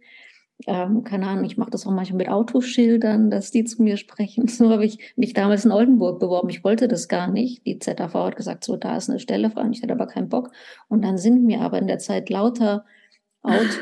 ähm, 0.67 1.05
keine 1.05 1.27
Ahnung, 1.27 1.45
ich 1.45 1.59
mache 1.59 1.71
das 1.71 1.87
auch 1.87 1.91
manchmal 1.91 2.19
mit 2.19 2.29
Autoschildern, 2.29 3.31
dass 3.31 3.51
die 3.51 3.65
zu 3.65 3.83
mir 3.83 3.97
sprechen. 3.97 4.49
So 4.57 4.71
habe 4.71 4.87
ich 4.87 5.13
mich 5.17 5.35
damals 5.35 5.65
in 5.65 5.73
Oldenburg 5.73 6.19
beworben. 6.19 6.49
Ich 6.49 6.65
wollte 6.65 6.89
das 6.89 7.09
gar 7.09 7.31
nicht. 7.31 7.67
Die 7.67 7.79
ZAV 7.79 8.15
hat 8.15 8.37
gesagt, 8.37 8.65
so, 8.65 8.77
da 8.77 8.97
ist 8.97 9.11
eine 9.11 9.19
Stelle 9.19 9.51
frei. 9.51 9.69
Ich 9.71 9.83
hatte 9.83 9.93
aber 9.93 10.07
keinen 10.07 10.31
Bock. 10.31 10.51
Und 10.89 11.05
dann 11.05 11.19
sind 11.19 11.45
mir 11.45 11.61
aber 11.61 11.79
in 11.79 11.87
der 11.87 11.99
Zeit 11.99 12.31
lauter 12.31 12.87
Autos 13.43 13.79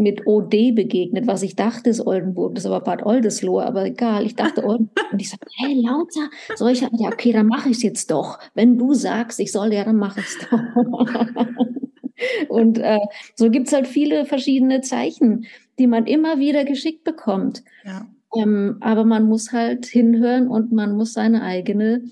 mit 0.00 0.26
OD 0.26 0.74
begegnet, 0.74 1.26
was 1.26 1.42
ich 1.42 1.54
dachte 1.56 1.90
ist 1.90 2.04
Oldenburg, 2.04 2.54
das 2.54 2.64
ist 2.64 2.70
aber 2.70 2.80
Bad 2.80 3.04
Oldesloe, 3.04 3.62
aber 3.62 3.84
egal, 3.84 4.26
ich 4.26 4.34
dachte 4.34 4.64
Oldenburg. 4.64 5.12
Und 5.12 5.20
ich 5.20 5.30
sagte, 5.30 5.48
hey, 5.56 5.74
lauter, 5.74 6.30
solche, 6.56 6.88
ja, 6.98 7.08
okay, 7.08 7.32
dann 7.32 7.46
mache 7.46 7.68
ich 7.68 7.76
es 7.76 7.82
jetzt 7.82 8.10
doch. 8.10 8.38
Wenn 8.54 8.78
du 8.78 8.94
sagst, 8.94 9.38
ich 9.38 9.52
soll, 9.52 9.72
ja, 9.72 9.84
dann 9.84 9.96
mache 9.96 10.20
ich 10.20 10.26
es 10.26 10.38
doch. 10.48 10.58
Und 12.48 12.78
äh, 12.78 12.98
so 13.34 13.50
gibt 13.50 13.68
es 13.68 13.72
halt 13.72 13.86
viele 13.86 14.26
verschiedene 14.26 14.82
Zeichen, 14.82 15.46
die 15.78 15.86
man 15.86 16.06
immer 16.06 16.38
wieder 16.38 16.64
geschickt 16.64 17.04
bekommt. 17.04 17.62
Ja. 17.84 18.06
Ähm, 18.36 18.76
aber 18.80 19.04
man 19.04 19.24
muss 19.24 19.52
halt 19.52 19.86
hinhören 19.86 20.48
und 20.48 20.70
man 20.70 20.96
muss 20.96 21.14
seine 21.14 21.42
eigene, 21.42 22.02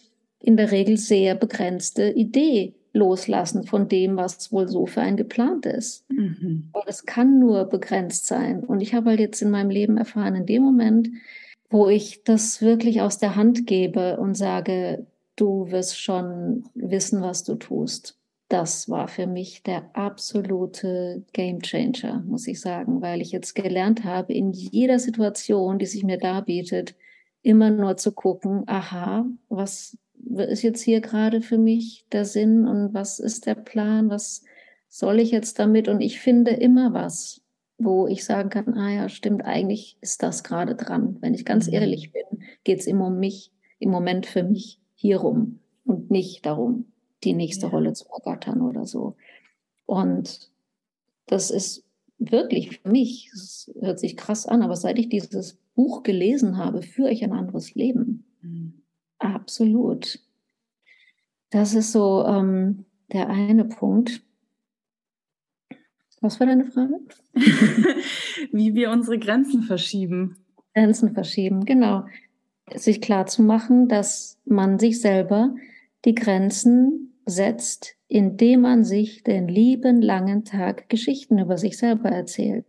in 0.41 0.57
der 0.57 0.71
Regel 0.73 0.97
sehr 0.97 1.35
begrenzte 1.35 2.11
Idee 2.11 2.75
loslassen 2.99 3.65
von 3.65 3.89
dem, 3.89 4.17
was 4.17 4.53
wohl 4.53 4.69
so 4.69 4.87
für 4.87 5.01
ein 5.01 5.17
geplant 5.17 5.67
ist. 5.67 6.05
Mhm. 6.11 6.69
Aber 6.73 6.89
es 6.89 7.07
kann 7.07 7.39
nur 7.39 7.65
begrenzt 7.65 8.27
sein. 8.27 8.65
Und 8.65 8.81
ich 8.81 8.95
habe 8.95 9.11
halt 9.11 9.21
jetzt 9.21 9.41
in 9.41 9.51
meinem 9.51 9.71
Leben 9.71 9.97
erfahren, 9.97 10.35
in 10.35 10.47
dem 10.47 10.63
Moment, 10.63 11.11
wo 11.71 11.89
ich 11.89 12.25
das 12.25 12.61
wirklich 12.61 13.01
aus 13.01 13.19
der 13.19 13.37
Hand 13.37 13.67
gebe 13.67 14.19
und 14.19 14.35
sage, 14.35 15.07
du 15.37 15.71
wirst 15.71 16.01
schon 16.01 16.65
wissen, 16.75 17.23
was 17.23 17.45
du 17.45 17.55
tust 17.55 18.19
das 18.49 18.89
war 18.89 19.09
für 19.09 19.27
mich 19.27 19.63
der 19.63 19.91
absolute 19.95 21.23
Game 21.33 21.61
Changer, 21.61 22.23
muss 22.27 22.47
ich 22.47 22.61
sagen, 22.61 23.03
weil 23.03 23.21
ich 23.21 23.31
jetzt 23.31 23.55
gelernt 23.55 24.05
habe, 24.05 24.33
in 24.33 24.53
jeder 24.53 24.99
Situation, 24.99 25.79
die 25.79 25.87
sich 25.87 26.03
mir 26.03 26.19
darbietet, 26.19 26.95
immer 27.43 27.71
nur 27.71 27.99
zu 27.99 28.13
gucken, 28.13 28.63
aha, 28.67 29.27
was 29.49 29.99
ist 30.27 30.63
jetzt 30.63 30.83
hier 30.83 31.01
gerade 31.01 31.41
für 31.41 31.59
mich 31.59 32.07
der 32.13 32.25
Sinn 32.25 32.67
und 32.67 32.95
was 32.95 33.19
ist 33.19 33.47
der 33.47 33.55
Plan, 33.55 34.11
was 34.11 34.45
soll 34.89 35.21
ich 35.21 35.31
jetzt 35.31 35.59
damit? 35.59 35.89
Und 35.89 36.01
ich 36.01 36.21
finde 36.21 36.53
immer 36.53 36.93
was, 36.93 37.43
wo 37.79 38.09
ich 38.09 38.25
sagen 38.25 38.51
kann, 38.51 38.75
ah 38.75 38.91
ja, 38.91 39.09
stimmt, 39.09 39.45
eigentlich 39.45 39.97
ist 40.01 40.23
das 40.23 40.43
gerade 40.43 40.75
dran. 40.75 41.17
Wenn 41.21 41.35
ich 41.35 41.45
ganz 41.45 41.69
mhm. 41.69 41.75
ehrlich 41.75 42.13
bin, 42.13 42.43
geht 42.65 42.81
es 42.81 42.87
immer 42.87 43.07
um 43.07 43.19
mich, 43.19 43.53
im 43.79 43.91
Moment 43.91 44.27
für 44.27 44.43
mich 44.43 44.81
hierum 44.95 45.61
und 45.85 46.11
nicht 46.11 46.45
darum, 46.45 46.87
die 47.25 47.35
nächste 47.35 47.67
ja. 47.67 47.73
Rolle 47.73 47.93
zu 47.93 48.07
ergattern 48.09 48.63
oder 48.63 48.85
so. 48.85 49.15
Und 49.87 50.51
das 51.27 51.51
ist 51.51 51.85
wirklich 52.19 52.81
für 52.81 52.89
mich, 52.89 53.31
es 53.33 53.73
hört 53.81 54.01
sich 54.01 54.17
krass 54.17 54.47
an, 54.47 54.63
aber 54.63 54.75
seit 54.75 54.99
ich 54.99 55.09
dieses 55.09 55.59
Buch 55.75 56.03
gelesen 56.03 56.57
habe, 56.57 56.83
führe 56.83 57.13
ich 57.13 57.23
ein 57.23 57.33
anderes 57.33 57.75
Leben. 57.75 58.25
Mhm. 58.43 58.78
Absolut. 59.19 60.21
Das 61.51 61.75
ist 61.75 61.93
so 61.93 62.25
ähm, 62.27 62.85
der 63.13 63.29
eine 63.29 63.65
Punkt. 63.65 64.23
Was 66.21 66.41
war 66.41 66.47
deine 66.47 66.65
Frage? 66.67 67.01
Wie 68.53 68.75
wir 68.75 68.91
unsere 68.91 69.19
Grenzen 69.19 69.63
verschieben. 69.63 70.37
Grenzen 70.75 71.15
verschieben, 71.15 71.65
genau. 71.65 72.05
Sich 72.75 73.01
klar 73.01 73.27
zu 73.27 73.43
machen, 73.43 73.89
dass 73.89 74.39
man 74.45 74.79
sich 74.79 75.01
selber 75.01 75.55
die 76.05 76.15
Grenzen 76.15 77.15
setzt, 77.25 77.97
indem 78.09 78.63
man 78.63 78.85
sich 78.85 79.23
den 79.23 79.49
lieben 79.49 80.03
langen 80.03 80.45
Tag 80.45 80.89
Geschichten 80.89 81.39
über 81.39 81.57
sich 81.57 81.79
selber 81.79 82.11
erzählt. 82.11 82.65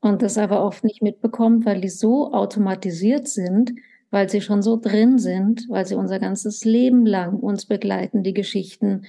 Und 0.00 0.22
das 0.22 0.38
aber 0.38 0.64
oft 0.64 0.84
nicht 0.84 1.02
mitbekommt, 1.02 1.64
weil 1.64 1.80
die 1.80 1.88
so 1.88 2.32
automatisiert 2.32 3.28
sind, 3.28 3.72
weil 4.12 4.28
sie 4.28 4.42
schon 4.42 4.62
so 4.62 4.76
drin 4.76 5.18
sind, 5.18 5.66
weil 5.68 5.86
sie 5.86 5.96
unser 5.96 6.20
ganzes 6.20 6.64
Leben 6.64 7.06
lang 7.06 7.40
uns 7.40 7.64
begleiten, 7.64 8.22
die 8.22 8.34
Geschichten, 8.34 9.06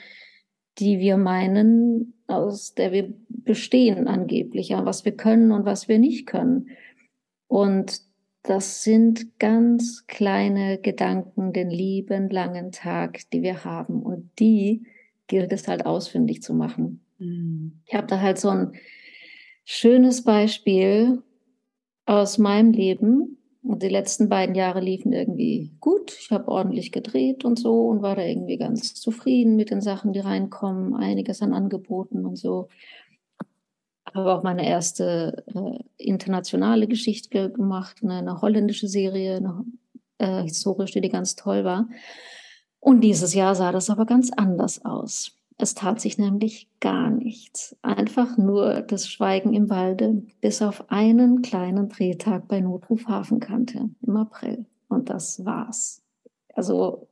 die 0.80 0.97
wir 0.99 1.18
meinen, 1.18 2.14
aus 2.26 2.74
der 2.74 2.93
wir 2.93 3.14
bestehen 3.28 4.08
angeblich, 4.08 4.70
ja, 4.70 4.86
was 4.86 5.04
wir 5.04 5.12
können 5.12 5.51
und 5.51 5.66
was 5.66 5.89
wir 5.89 5.99
nicht 5.99 6.26
können. 6.26 6.70
Und 7.47 8.01
das 8.43 8.84
sind 8.84 9.39
ganz 9.39 10.08
kleine 10.08 10.78
Gedanken, 10.78 11.51
den 11.51 11.70
lieben 11.70 12.30
langen 12.30 12.72
Tag, 12.72 13.30
die 13.32 13.41
wir 13.41 13.66
haben. 13.66 14.01
Und 14.01 14.32
die 14.39 14.86
gilt 15.28 15.51
es 15.51 15.68
halt 15.68 15.86
ausfindig 15.86 16.41
zu 16.41 16.54
machen. 16.54 17.01
Mhm. 17.20 17.82
Ich 17.86 17.93
habe 17.93 18.08
da 18.08 18.22
halt 18.22 18.39
so 18.39 18.49
ein 18.49 18.72
schönes 19.66 20.24
Beispiel 20.24 21.22
aus 22.06 22.38
meinem 22.38 22.72
Leben. 22.72 23.38
Und 23.64 23.82
die 23.82 23.89
letzten 23.89 24.28
beiden 24.28 24.55
Jahre 24.55 24.82
liefen 24.82 25.14
irgendwie 25.14 25.72
gut. 25.80 26.18
Ich 26.20 26.32
habe 26.32 26.49
ordentlich 26.49 26.91
gedreht 26.91 27.45
und 27.45 27.57
so 27.57 27.88
und 27.88 28.01
war 28.01 28.16
da 28.16 28.22
irgendwie 28.22 28.57
ganz 28.57 28.93
zufrieden 28.93 29.55
mit 29.55 29.72
den 29.72 29.80
Sachen, 29.80 30.11
die 30.11 30.20
reinkommen. 30.20 30.93
Einiges 30.95 31.41
an 31.41 31.53
Angeboten 31.53 32.26
und 32.26 32.36
so. 32.36 32.68
Habe 34.14 34.34
auch 34.34 34.43
meine 34.43 34.68
erste 34.68 35.43
äh, 35.55 35.80
internationale 35.97 36.88
Geschichte 36.88 37.51
gemacht, 37.51 37.99
eine, 38.03 38.16
eine 38.16 38.41
holländische 38.41 38.89
Serie, 38.89 39.38
eine 39.38 39.66
äh, 40.18 40.43
historische, 40.43 40.99
die 40.99 41.09
ganz 41.09 41.36
toll 41.36 41.64
war. 41.64 41.88
Und 42.80 42.99
dieses 42.99 43.34
Jahr 43.34 43.55
sah 43.55 43.72
das 43.72 43.89
aber 43.89 44.05
ganz 44.05 44.30
anders 44.36 44.84
aus. 44.84 45.39
Es 45.58 45.76
tat 45.76 46.01
sich 46.01 46.18
nämlich 46.18 46.70
gar 46.80 47.10
nichts. 47.10 47.76
Einfach 47.82 48.38
nur 48.38 48.82
das 48.82 49.08
Schweigen 49.08 49.54
im 49.54 49.70
Walde, 49.70 50.24
bis 50.41 50.62
auf 50.62 50.89
einen 50.89 51.41
kleinen 51.41 51.89
Drehtag 51.89 52.47
bei 52.47 52.60
Notruf 52.60 53.08
Hafenkante 53.08 53.89
im 54.01 54.18
April. 54.18 54.66
Und 54.88 55.10
das 55.10 55.45
war's. 55.45 56.04
Also 56.54 57.08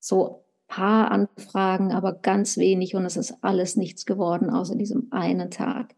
so 0.00 0.44
paar 0.66 1.10
Anfragen, 1.10 1.92
aber 1.92 2.14
ganz 2.14 2.56
wenig 2.56 2.94
und 2.94 3.04
es 3.04 3.16
ist 3.16 3.36
alles 3.42 3.76
nichts 3.76 4.06
geworden 4.06 4.50
außer 4.50 4.76
diesem 4.76 5.08
einen 5.10 5.50
Tag. 5.50 5.94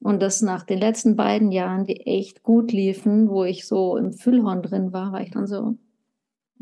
Und 0.00 0.20
das 0.20 0.42
nach 0.42 0.64
den 0.64 0.78
letzten 0.78 1.16
beiden 1.16 1.52
Jahren, 1.52 1.84
die 1.84 2.06
echt 2.06 2.42
gut 2.42 2.72
liefen, 2.72 3.28
wo 3.28 3.44
ich 3.44 3.66
so 3.66 3.96
im 3.96 4.12
Füllhorn 4.12 4.62
drin 4.62 4.92
war, 4.92 5.12
war 5.12 5.22
ich 5.22 5.30
dann 5.30 5.46
so, 5.46 5.76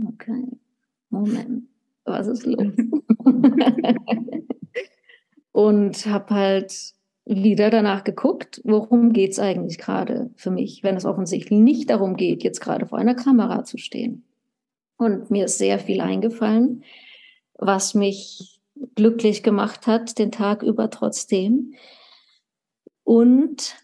okay, 0.06 0.46
Moment 1.08 1.70
was 2.10 2.26
ist 2.26 2.46
los? 2.46 2.72
und 5.52 6.06
habe 6.06 6.34
halt 6.34 6.94
wieder 7.24 7.70
danach 7.70 8.04
geguckt, 8.04 8.60
worum 8.64 9.12
geht 9.12 9.32
es 9.32 9.38
eigentlich 9.38 9.78
gerade 9.78 10.30
für 10.36 10.50
mich, 10.50 10.82
wenn 10.82 10.96
es 10.96 11.04
offensichtlich 11.04 11.58
nicht 11.58 11.90
darum 11.90 12.16
geht, 12.16 12.42
jetzt 12.42 12.60
gerade 12.60 12.86
vor 12.86 12.98
einer 12.98 13.14
Kamera 13.14 13.64
zu 13.64 13.78
stehen. 13.78 14.24
Und 14.96 15.30
mir 15.30 15.46
ist 15.46 15.58
sehr 15.58 15.78
viel 15.78 16.00
eingefallen, 16.00 16.84
was 17.54 17.94
mich 17.94 18.60
glücklich 18.96 19.42
gemacht 19.42 19.86
hat, 19.86 20.18
den 20.18 20.32
Tag 20.32 20.62
über 20.62 20.90
trotzdem. 20.90 21.74
Und 23.04 23.76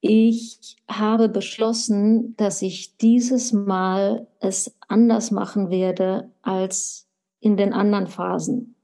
ich 0.00 0.76
habe 0.88 1.28
beschlossen, 1.28 2.36
dass 2.36 2.62
ich 2.62 2.96
dieses 2.96 3.52
Mal 3.52 4.28
es 4.38 4.76
anders 4.86 5.32
machen 5.32 5.70
werde 5.70 6.30
als 6.42 7.08
in 7.40 7.56
den 7.56 7.72
anderen 7.72 8.06
Phasen, 8.06 8.75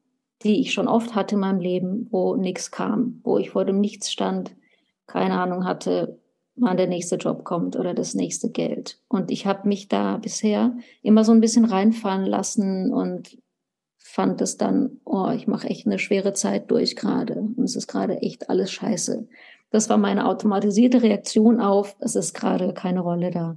die 0.42 0.60
ich 0.60 0.72
schon 0.72 0.88
oft 0.88 1.14
hatte 1.14 1.34
in 1.34 1.40
meinem 1.40 1.60
Leben, 1.60 2.08
wo 2.10 2.36
nichts 2.36 2.70
kam, 2.70 3.20
wo 3.24 3.38
ich 3.38 3.50
vor 3.50 3.64
dem 3.64 3.80
Nichts 3.80 4.10
stand, 4.10 4.54
keine 5.06 5.38
Ahnung 5.38 5.64
hatte, 5.64 6.18
wann 6.56 6.76
der 6.76 6.86
nächste 6.86 7.16
Job 7.16 7.44
kommt 7.44 7.76
oder 7.76 7.94
das 7.94 8.14
nächste 8.14 8.50
Geld. 8.50 8.98
Und 9.08 9.30
ich 9.30 9.46
habe 9.46 9.68
mich 9.68 9.88
da 9.88 10.18
bisher 10.18 10.76
immer 11.02 11.24
so 11.24 11.32
ein 11.32 11.40
bisschen 11.40 11.64
reinfallen 11.64 12.26
lassen 12.26 12.92
und 12.92 13.38
fand 13.98 14.40
es 14.42 14.56
dann, 14.58 15.00
oh, 15.04 15.30
ich 15.34 15.46
mache 15.46 15.68
echt 15.68 15.86
eine 15.86 15.98
schwere 15.98 16.34
Zeit 16.34 16.70
durch 16.70 16.96
gerade 16.96 17.34
und 17.34 17.64
es 17.64 17.76
ist 17.76 17.86
gerade 17.86 18.18
echt 18.18 18.50
alles 18.50 18.70
scheiße. 18.70 19.26
Das 19.70 19.88
war 19.88 19.96
meine 19.96 20.26
automatisierte 20.26 21.02
Reaktion 21.02 21.60
auf, 21.60 21.96
es 22.00 22.14
ist 22.14 22.34
gerade 22.34 22.74
keine 22.74 23.00
Rolle 23.00 23.30
da. 23.30 23.56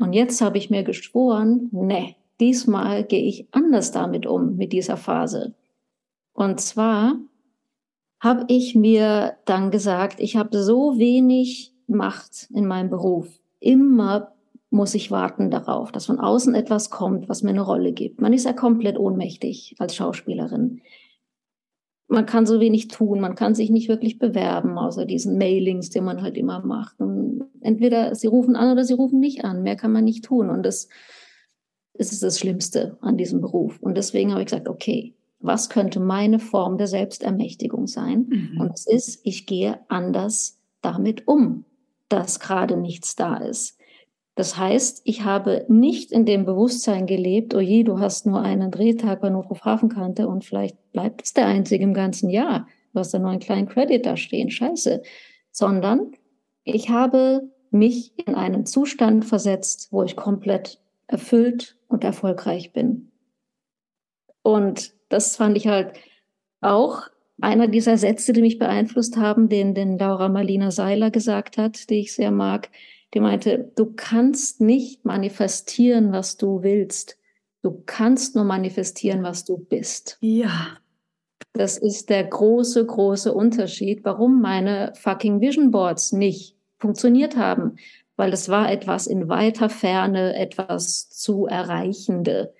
Und 0.00 0.14
jetzt 0.14 0.40
habe 0.40 0.58
ich 0.58 0.70
mir 0.70 0.82
geschworen, 0.82 1.68
nee, 1.70 2.16
diesmal 2.40 3.04
gehe 3.04 3.22
ich 3.22 3.46
anders 3.52 3.92
damit 3.92 4.26
um, 4.26 4.56
mit 4.56 4.72
dieser 4.72 4.96
Phase. 4.96 5.54
Und 6.34 6.60
zwar 6.60 7.16
habe 8.20 8.44
ich 8.48 8.74
mir 8.74 9.36
dann 9.46 9.70
gesagt, 9.70 10.20
ich 10.20 10.36
habe 10.36 10.62
so 10.62 10.98
wenig 10.98 11.72
Macht 11.86 12.48
in 12.52 12.66
meinem 12.66 12.90
Beruf. 12.90 13.28
Immer 13.60 14.32
muss 14.70 14.94
ich 14.94 15.10
warten 15.10 15.50
darauf, 15.50 15.92
dass 15.92 16.06
von 16.06 16.20
außen 16.20 16.54
etwas 16.54 16.90
kommt, 16.90 17.28
was 17.28 17.42
mir 17.42 17.50
eine 17.50 17.62
Rolle 17.62 17.92
gibt. 17.92 18.20
Man 18.20 18.32
ist 18.32 18.44
ja 18.44 18.52
komplett 18.52 18.98
ohnmächtig 18.98 19.76
als 19.78 19.94
Schauspielerin 19.94 20.82
man 22.14 22.26
kann 22.26 22.46
so 22.46 22.60
wenig 22.60 22.88
tun, 22.88 23.20
man 23.20 23.34
kann 23.34 23.54
sich 23.54 23.70
nicht 23.70 23.88
wirklich 23.88 24.18
bewerben, 24.18 24.78
außer 24.78 25.06
diesen 25.06 25.38
Mailings, 25.38 25.90
die 25.90 26.00
man 26.00 26.22
halt 26.22 26.36
immer 26.36 26.64
macht. 26.64 27.00
Und 27.00 27.44
entweder 27.60 28.14
sie 28.14 28.26
rufen 28.26 28.56
an 28.56 28.72
oder 28.72 28.84
sie 28.84 28.94
rufen 28.94 29.20
nicht 29.20 29.44
an. 29.44 29.62
Mehr 29.62 29.76
kann 29.76 29.92
man 29.92 30.04
nicht 30.04 30.24
tun. 30.24 30.50
Und 30.50 30.64
das 30.64 30.88
ist 31.94 32.22
das 32.22 32.38
Schlimmste 32.38 32.98
an 33.00 33.16
diesem 33.16 33.40
Beruf. 33.40 33.80
Und 33.80 33.96
deswegen 33.96 34.32
habe 34.32 34.42
ich 34.42 34.46
gesagt, 34.46 34.68
okay, 34.68 35.14
was 35.44 35.68
könnte 35.68 36.00
meine 36.00 36.38
Form 36.38 36.78
der 36.78 36.86
Selbstermächtigung 36.86 37.86
sein? 37.86 38.26
Mhm. 38.28 38.60
Und 38.60 38.72
es 38.72 38.86
ist, 38.86 39.20
ich 39.24 39.46
gehe 39.46 39.78
anders 39.88 40.58
damit 40.80 41.28
um, 41.28 41.64
dass 42.08 42.40
gerade 42.40 42.76
nichts 42.76 43.14
da 43.14 43.36
ist. 43.36 43.78
Das 44.36 44.58
heißt, 44.58 45.02
ich 45.04 45.22
habe 45.22 45.64
nicht 45.68 46.10
in 46.10 46.24
dem 46.24 46.44
Bewusstsein 46.44 47.06
gelebt, 47.06 47.54
oh 47.54 47.60
je, 47.60 47.84
du 47.84 48.00
hast 48.00 48.26
nur 48.26 48.40
einen 48.40 48.70
Drehtag 48.70 49.20
bei 49.20 49.30
Notruf 49.30 49.64
Hafenkante 49.64 50.26
und 50.26 50.44
vielleicht 50.44 50.76
bleibt 50.92 51.22
es 51.22 51.34
der 51.34 51.46
einzige 51.46 51.84
im 51.84 51.94
ganzen 51.94 52.30
Jahr. 52.30 52.66
Du 52.92 53.00
hast 53.00 53.14
da 53.14 53.18
nur 53.18 53.30
einen 53.30 53.40
kleinen 53.40 53.68
Credit 53.68 54.04
da 54.04 54.16
stehen, 54.16 54.50
scheiße. 54.50 55.02
Sondern 55.52 56.12
ich 56.64 56.88
habe 56.88 57.48
mich 57.70 58.12
in 58.26 58.34
einen 58.34 58.66
Zustand 58.66 59.24
versetzt, 59.24 59.88
wo 59.92 60.02
ich 60.02 60.16
komplett 60.16 60.80
erfüllt 61.06 61.76
und 61.86 62.02
erfolgreich 62.02 62.72
bin. 62.72 63.12
Und 64.42 64.94
das 65.14 65.36
fand 65.36 65.56
ich 65.56 65.66
halt 65.66 65.92
auch 66.60 67.02
einer 67.40 67.68
dieser 67.68 67.96
Sätze, 67.96 68.32
die 68.32 68.42
mich 68.42 68.58
beeinflusst 68.58 69.16
haben, 69.16 69.48
den, 69.48 69.74
den 69.74 69.98
Laura 69.98 70.28
Marlina 70.28 70.70
Seiler 70.70 71.10
gesagt 71.10 71.56
hat, 71.56 71.90
die 71.90 72.00
ich 72.00 72.14
sehr 72.14 72.30
mag 72.30 72.68
die 73.14 73.20
meinte, 73.20 73.70
du 73.76 73.92
kannst 73.94 74.60
nicht 74.60 75.04
manifestieren, 75.04 76.12
was 76.12 76.36
du 76.36 76.62
willst. 76.62 77.16
Du 77.62 77.82
kannst 77.86 78.34
nur 78.34 78.44
manifestieren, 78.44 79.22
was 79.22 79.44
du 79.44 79.56
bist. 79.56 80.18
Ja. 80.20 80.78
Das 81.52 81.78
ist 81.78 82.10
der 82.10 82.24
große, 82.24 82.84
große 82.84 83.32
Unterschied, 83.32 84.04
warum 84.04 84.42
meine 84.42 84.92
fucking 84.96 85.40
Vision 85.40 85.70
Boards 85.70 86.12
nicht 86.12 86.56
funktioniert 86.78 87.36
haben. 87.36 87.76
Weil 88.16 88.32
es 88.32 88.48
war 88.48 88.70
etwas 88.70 89.06
in 89.06 89.28
weiter 89.28 89.68
Ferne, 89.68 90.36
etwas 90.36 91.08
zu 91.08 91.46
Erreichende. 91.46 92.52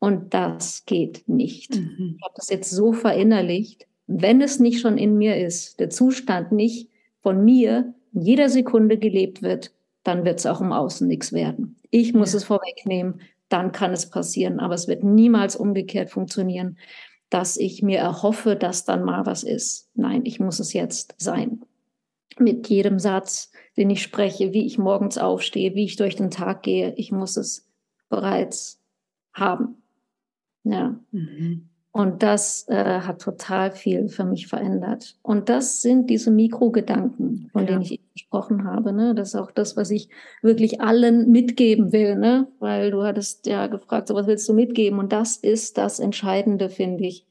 Und 0.00 0.34
das 0.34 0.86
geht 0.86 1.28
nicht. 1.28 1.76
Mhm. 1.76 2.16
Ich 2.16 2.24
habe 2.24 2.34
das 2.34 2.48
jetzt 2.48 2.70
so 2.70 2.92
verinnerlicht. 2.92 3.86
Wenn 4.06 4.40
es 4.40 4.58
nicht 4.58 4.80
schon 4.80 4.98
in 4.98 5.16
mir 5.16 5.36
ist, 5.36 5.78
der 5.78 5.90
Zustand 5.90 6.50
nicht 6.50 6.90
von 7.20 7.44
mir 7.44 7.94
in 8.12 8.22
jeder 8.22 8.48
Sekunde 8.48 8.98
gelebt 8.98 9.42
wird, 9.42 9.72
dann 10.02 10.24
wird 10.24 10.38
es 10.40 10.46
auch 10.46 10.60
im 10.60 10.72
Außen 10.72 11.06
nichts 11.06 11.32
werden. 11.32 11.76
Ich 11.90 12.14
muss 12.14 12.32
ja. 12.32 12.38
es 12.38 12.44
vorwegnehmen, 12.44 13.20
dann 13.50 13.72
kann 13.72 13.92
es 13.92 14.08
passieren, 14.08 14.58
aber 14.58 14.74
es 14.74 14.88
wird 14.88 15.04
niemals 15.04 15.54
umgekehrt 15.54 16.10
funktionieren, 16.10 16.78
dass 17.28 17.56
ich 17.56 17.82
mir 17.82 17.98
erhoffe, 17.98 18.56
dass 18.56 18.84
dann 18.84 19.04
mal 19.04 19.26
was 19.26 19.42
ist. 19.42 19.90
Nein, 19.94 20.22
ich 20.24 20.40
muss 20.40 20.60
es 20.60 20.72
jetzt 20.72 21.14
sein. 21.18 21.60
Mit 22.38 22.68
jedem 22.68 22.98
Satz, 22.98 23.52
den 23.76 23.90
ich 23.90 24.02
spreche, 24.02 24.52
wie 24.52 24.64
ich 24.64 24.78
morgens 24.78 25.18
aufstehe, 25.18 25.74
wie 25.74 25.84
ich 25.84 25.96
durch 25.96 26.16
den 26.16 26.30
Tag 26.30 26.62
gehe, 26.62 26.94
ich 26.96 27.12
muss 27.12 27.36
es 27.36 27.68
bereits 28.08 28.80
haben. 29.32 29.79
Ja. 30.64 30.98
Mhm. 31.12 31.70
Und 31.92 32.22
das 32.22 32.68
äh, 32.68 33.00
hat 33.00 33.20
total 33.20 33.72
viel 33.72 34.08
für 34.08 34.24
mich 34.24 34.46
verändert. 34.46 35.16
Und 35.22 35.48
das 35.48 35.82
sind 35.82 36.08
diese 36.08 36.30
Mikrogedanken, 36.30 37.50
von 37.52 37.62
ja. 37.62 37.68
denen 37.68 37.82
ich 37.82 38.00
gesprochen 38.12 38.64
habe. 38.64 38.92
Ne? 38.92 39.12
Das 39.14 39.30
ist 39.30 39.34
auch 39.34 39.50
das, 39.50 39.76
was 39.76 39.90
ich 39.90 40.08
wirklich 40.40 40.80
allen 40.80 41.32
mitgeben 41.32 41.92
will. 41.92 42.14
Ne? 42.14 42.46
Weil 42.60 42.92
du 42.92 43.02
hattest 43.02 43.46
ja 43.46 43.66
gefragt, 43.66 44.06
so 44.06 44.14
was 44.14 44.28
willst 44.28 44.48
du 44.48 44.54
mitgeben? 44.54 45.00
Und 45.00 45.12
das 45.12 45.36
ist 45.36 45.78
das 45.78 45.98
Entscheidende, 45.98 46.68
finde 46.68 47.06
ich. 47.06 47.26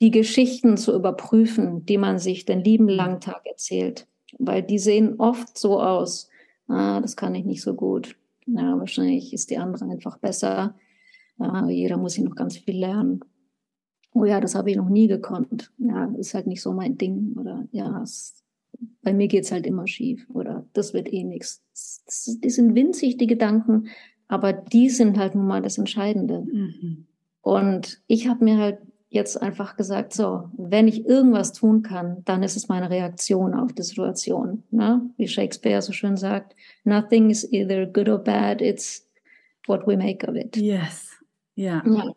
Die 0.00 0.12
Geschichten 0.12 0.76
zu 0.76 0.94
überprüfen, 0.94 1.84
die 1.86 1.98
man 1.98 2.18
sich 2.20 2.44
den 2.44 2.62
lieben 2.62 2.84
mhm. 2.84 2.90
langen 2.90 3.20
Tag 3.20 3.44
erzählt. 3.46 4.06
Weil 4.38 4.62
die 4.62 4.78
sehen 4.78 5.16
oft 5.18 5.58
so 5.58 5.80
aus. 5.80 6.28
Ah, 6.68 7.00
das 7.00 7.16
kann 7.16 7.34
ich 7.34 7.44
nicht 7.44 7.62
so 7.62 7.74
gut. 7.74 8.16
Ja, 8.46 8.78
wahrscheinlich 8.78 9.32
ist 9.32 9.50
die 9.50 9.58
andere 9.58 9.86
einfach 9.86 10.18
besser. 10.18 10.76
Ah, 11.38 11.68
jeder 11.68 11.96
muss 11.96 12.14
hier 12.14 12.24
noch 12.24 12.34
ganz 12.34 12.56
viel 12.56 12.78
lernen 12.78 13.20
oh 14.16 14.24
ja, 14.24 14.40
das 14.40 14.54
habe 14.54 14.70
ich 14.70 14.76
noch 14.76 14.88
nie 14.88 15.08
gekonnt. 15.08 15.72
Ja, 15.78 16.06
ist 16.18 16.34
halt 16.34 16.46
nicht 16.46 16.62
so 16.62 16.72
mein 16.72 16.96
Ding. 16.96 17.34
Oder 17.38 17.68
ja, 17.70 18.02
es, 18.02 18.42
bei 19.02 19.12
mir 19.12 19.28
geht 19.28 19.44
es 19.44 19.52
halt 19.52 19.66
immer 19.66 19.86
schief. 19.86 20.26
Oder 20.32 20.64
das 20.72 20.94
wird 20.94 21.12
eh 21.12 21.22
nichts. 21.22 21.62
Die 22.42 22.50
sind 22.50 22.74
winzig, 22.74 23.18
die 23.18 23.26
Gedanken, 23.26 23.88
aber 24.26 24.52
die 24.54 24.88
sind 24.88 25.18
halt 25.18 25.34
nun 25.34 25.46
mal 25.46 25.62
das 25.62 25.76
Entscheidende. 25.78 26.40
Mhm. 26.40 27.06
Und 27.42 28.00
ich 28.06 28.26
habe 28.26 28.42
mir 28.42 28.56
halt 28.56 28.78
jetzt 29.08 29.40
einfach 29.40 29.76
gesagt, 29.76 30.14
so, 30.14 30.50
wenn 30.56 30.88
ich 30.88 31.06
irgendwas 31.06 31.52
tun 31.52 31.82
kann, 31.82 32.22
dann 32.24 32.42
ist 32.42 32.56
es 32.56 32.68
meine 32.68 32.90
Reaktion 32.90 33.54
auf 33.54 33.72
die 33.72 33.82
Situation. 33.82 34.64
Ne? 34.70 35.08
Wie 35.16 35.28
Shakespeare 35.28 35.80
so 35.80 35.92
schön 35.92 36.16
sagt, 36.16 36.56
nothing 36.84 37.30
is 37.30 37.50
either 37.52 37.86
good 37.86 38.08
or 38.08 38.18
bad, 38.18 38.60
it's 38.60 39.06
what 39.66 39.86
we 39.86 39.96
make 39.96 40.26
of 40.26 40.34
it. 40.34 40.56
Yes. 40.56 41.15
Ja. 41.56 41.82
ja. 41.84 42.12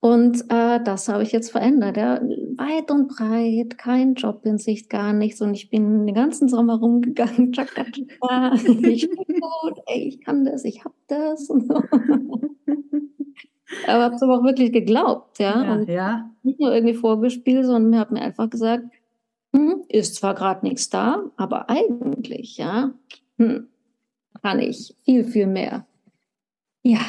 Und 0.00 0.44
äh, 0.48 0.80
das 0.84 1.08
habe 1.08 1.24
ich 1.24 1.32
jetzt 1.32 1.50
verändert. 1.50 1.96
Ja. 1.96 2.20
Weit 2.56 2.90
und 2.92 3.08
breit, 3.08 3.78
kein 3.78 4.14
Job 4.14 4.42
in 4.44 4.58
Sicht, 4.58 4.88
gar 4.90 5.12
nichts. 5.12 5.40
Und 5.40 5.54
ich 5.54 5.70
bin 5.70 6.06
den 6.06 6.14
ganzen 6.14 6.48
Sommer 6.48 6.78
rumgegangen. 6.78 7.52
Tschakka, 7.52 7.84
tschakka. 7.84 8.54
Ich 8.54 9.10
bin 9.10 9.40
gut, 9.40 9.80
ey, 9.86 10.08
ich 10.08 10.20
kann 10.20 10.44
das, 10.44 10.64
ich 10.64 10.84
habe 10.84 10.94
das. 11.08 11.50
Und 11.50 11.66
so. 11.68 11.82
aber 13.88 14.04
habe 14.04 14.14
es 14.14 14.22
aber 14.22 14.38
auch 14.38 14.44
wirklich 14.44 14.70
geglaubt, 14.70 15.40
ja. 15.40 15.64
ja, 15.64 15.74
und 15.74 15.88
ja. 15.88 16.30
Nicht 16.44 16.60
nur 16.60 16.72
irgendwie 16.72 16.94
vorgespielt, 16.94 17.66
sondern 17.66 17.98
habe 18.00 18.14
mir 18.14 18.22
einfach 18.22 18.48
gesagt, 18.48 18.84
hm, 19.52 19.82
ist 19.88 20.14
zwar 20.14 20.34
gerade 20.34 20.64
nichts 20.64 20.90
da, 20.90 21.24
aber 21.36 21.68
eigentlich, 21.68 22.56
ja, 22.58 22.92
hm, 23.38 23.66
kann 24.42 24.60
ich 24.60 24.94
viel, 25.04 25.24
viel 25.24 25.46
mehr. 25.46 25.86
Ja, 26.82 27.00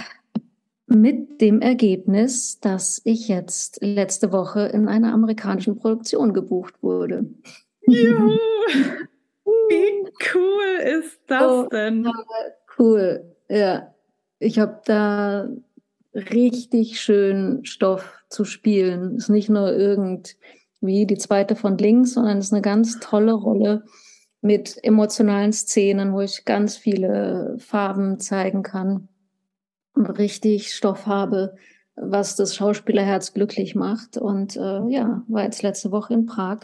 mit 0.90 1.40
dem 1.40 1.62
Ergebnis, 1.62 2.60
dass 2.60 3.02
ich 3.04 3.28
jetzt 3.28 3.80
letzte 3.82 4.32
Woche 4.32 4.62
in 4.62 4.88
einer 4.88 5.14
amerikanischen 5.14 5.78
Produktion 5.78 6.34
gebucht 6.34 6.82
wurde. 6.82 7.26
Juhu. 7.88 8.32
Wie 9.70 10.12
cool 10.34 11.00
ist 11.00 11.20
das 11.28 11.52
oh, 11.52 11.68
denn? 11.70 12.08
Cool, 12.78 13.36
ja. 13.50 13.94
Ich 14.40 14.58
habe 14.58 14.82
da 14.86 15.50
richtig 16.14 17.00
schön 17.00 17.66
Stoff 17.66 18.24
zu 18.30 18.46
spielen. 18.46 19.16
Ist 19.16 19.30
nicht 19.30 19.50
nur 19.50 19.72
irgendwie 19.74 21.06
die 21.06 21.18
zweite 21.18 21.56
von 21.56 21.78
links, 21.78 22.14
sondern 22.14 22.40
ist 22.40 22.54
eine 22.54 22.62
ganz 22.62 23.00
tolle 23.00 23.34
Rolle 23.34 23.84
mit 24.42 24.78
emotionalen 24.84 25.52
Szenen, 25.52 26.14
wo 26.14 26.22
ich 26.22 26.46
ganz 26.46 26.78
viele 26.78 27.58
Farben 27.60 28.20
zeigen 28.20 28.64
kann 28.64 29.10
richtig 30.06 30.74
Stoff 30.74 31.06
habe, 31.06 31.56
was 31.96 32.36
das 32.36 32.56
Schauspielerherz 32.56 33.34
glücklich 33.34 33.76
macht. 33.76 34.18
Und 34.18 34.56
äh, 34.56 34.88
ja, 34.88 35.24
war 35.28 35.44
jetzt 35.44 35.64
letzte 35.64 35.92
Woche 35.92 36.14
in 36.14 36.26
Prag 36.26 36.60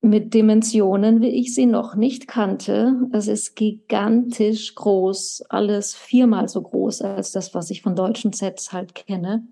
mit 0.00 0.32
Dimensionen, 0.32 1.20
wie 1.20 1.28
ich 1.28 1.54
sie 1.54 1.66
noch 1.66 1.94
nicht 1.96 2.28
kannte. 2.28 2.94
Es 3.12 3.26
ist 3.26 3.56
gigantisch 3.56 4.74
groß, 4.74 5.44
alles 5.48 5.94
viermal 5.94 6.48
so 6.48 6.62
groß 6.62 7.02
als 7.02 7.32
das, 7.32 7.54
was 7.54 7.70
ich 7.70 7.82
von 7.82 7.96
deutschen 7.96 8.32
Sets 8.32 8.72
halt 8.72 8.94
kenne. 8.94 9.46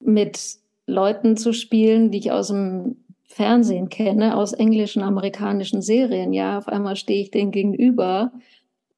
Mit 0.00 0.58
Leuten 0.86 1.36
zu 1.36 1.52
spielen, 1.52 2.10
die 2.10 2.18
ich 2.18 2.32
aus 2.32 2.48
dem 2.48 2.96
Fernsehen 3.24 3.88
kenne, 3.88 4.36
aus 4.36 4.52
englischen, 4.52 5.02
amerikanischen 5.02 5.82
Serien. 5.82 6.32
Ja, 6.32 6.58
auf 6.58 6.68
einmal 6.68 6.96
stehe 6.96 7.22
ich 7.22 7.30
denen 7.30 7.50
gegenüber 7.50 8.32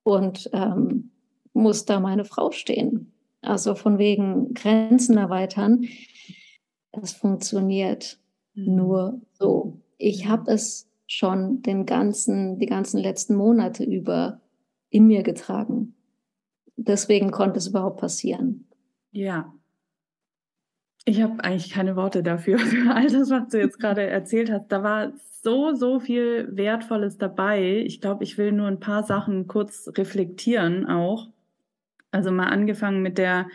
und 0.02 0.50
ähm, 0.52 1.10
muss 1.52 1.84
da 1.84 2.00
meine 2.00 2.24
Frau 2.24 2.50
stehen. 2.50 3.12
Also 3.42 3.74
von 3.74 3.98
wegen 3.98 4.54
Grenzen 4.54 5.16
erweitern. 5.16 5.86
Das 6.92 7.12
funktioniert 7.12 8.18
mhm. 8.54 8.76
nur 8.76 9.20
so. 9.32 9.80
Ich 9.98 10.26
habe 10.26 10.50
es 10.52 10.88
schon 11.06 11.62
den 11.62 11.86
ganzen, 11.86 12.58
die 12.58 12.66
ganzen 12.66 12.98
letzten 12.98 13.34
Monate 13.34 13.84
über 13.84 14.40
in 14.90 15.06
mir 15.06 15.22
getragen. 15.22 15.94
Deswegen 16.76 17.30
konnte 17.30 17.58
es 17.58 17.68
überhaupt 17.68 18.00
passieren. 18.00 18.66
Ja. 19.10 19.52
Ich 21.04 21.20
habe 21.22 21.42
eigentlich 21.42 21.70
keine 21.70 21.96
Worte 21.96 22.22
dafür, 22.22 22.58
für 22.60 22.94
all 22.94 23.08
das, 23.08 23.30
was 23.30 23.48
du 23.48 23.58
jetzt 23.58 23.78
gerade 23.78 24.06
erzählt 24.06 24.50
hast. 24.50 24.68
Da 24.68 24.82
war 24.82 25.12
so, 25.42 25.74
so 25.74 26.00
viel 26.00 26.48
Wertvolles 26.56 27.18
dabei. 27.18 27.82
Ich 27.84 28.00
glaube, 28.00 28.24
ich 28.24 28.38
will 28.38 28.52
nur 28.52 28.66
ein 28.66 28.80
paar 28.80 29.02
Sachen 29.02 29.46
kurz 29.46 29.90
reflektieren 29.96 30.86
auch. 30.86 31.28
Also 32.10 32.30
mal 32.30 32.48
angefangen 32.48 33.02
mit 33.02 33.18
der 33.18 33.48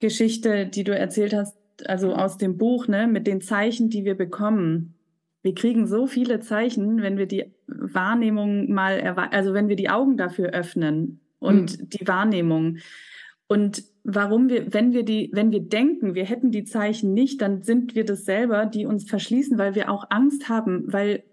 Geschichte, 0.00 0.66
die 0.66 0.84
du 0.84 0.96
erzählt 0.96 1.34
hast, 1.34 1.56
also 1.86 2.14
aus 2.14 2.38
dem 2.38 2.58
Buch, 2.58 2.88
ne, 2.88 3.06
mit 3.06 3.26
den 3.26 3.40
Zeichen, 3.40 3.90
die 3.90 4.04
wir 4.04 4.16
bekommen. 4.16 4.94
Wir 5.42 5.54
kriegen 5.54 5.86
so 5.86 6.06
viele 6.06 6.40
Zeichen, 6.40 7.02
wenn 7.02 7.18
wir 7.18 7.26
die 7.26 7.52
Wahrnehmung 7.66 8.72
mal, 8.72 9.00
also 9.30 9.54
wenn 9.54 9.68
wir 9.68 9.76
die 9.76 9.90
Augen 9.90 10.16
dafür 10.16 10.50
öffnen 10.50 11.20
und 11.38 11.78
mhm. 11.78 11.88
die 11.88 12.06
Wahrnehmung. 12.06 12.78
Und 13.48 13.84
warum 14.04 14.48
wir, 14.48 14.72
wenn 14.72 14.92
wir 14.92 15.04
die, 15.04 15.30
wenn 15.32 15.50
wir 15.50 15.60
denken, 15.60 16.14
wir 16.14 16.24
hätten 16.24 16.50
die 16.52 16.64
Zeichen 16.64 17.12
nicht, 17.12 17.42
dann 17.42 17.62
sind 17.62 17.94
wir 17.94 18.04
das 18.04 18.24
selber, 18.24 18.66
die 18.66 18.86
uns 18.86 19.08
verschließen, 19.08 19.58
weil 19.58 19.74
wir 19.74 19.90
auch 19.90 20.06
Angst 20.10 20.48
haben, 20.48 20.92
weil 20.92 21.24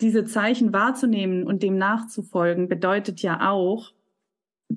diese 0.00 0.24
Zeichen 0.24 0.72
wahrzunehmen 0.72 1.44
und 1.44 1.62
dem 1.62 1.78
nachzufolgen 1.78 2.68
bedeutet 2.68 3.22
ja 3.22 3.50
auch, 3.50 3.92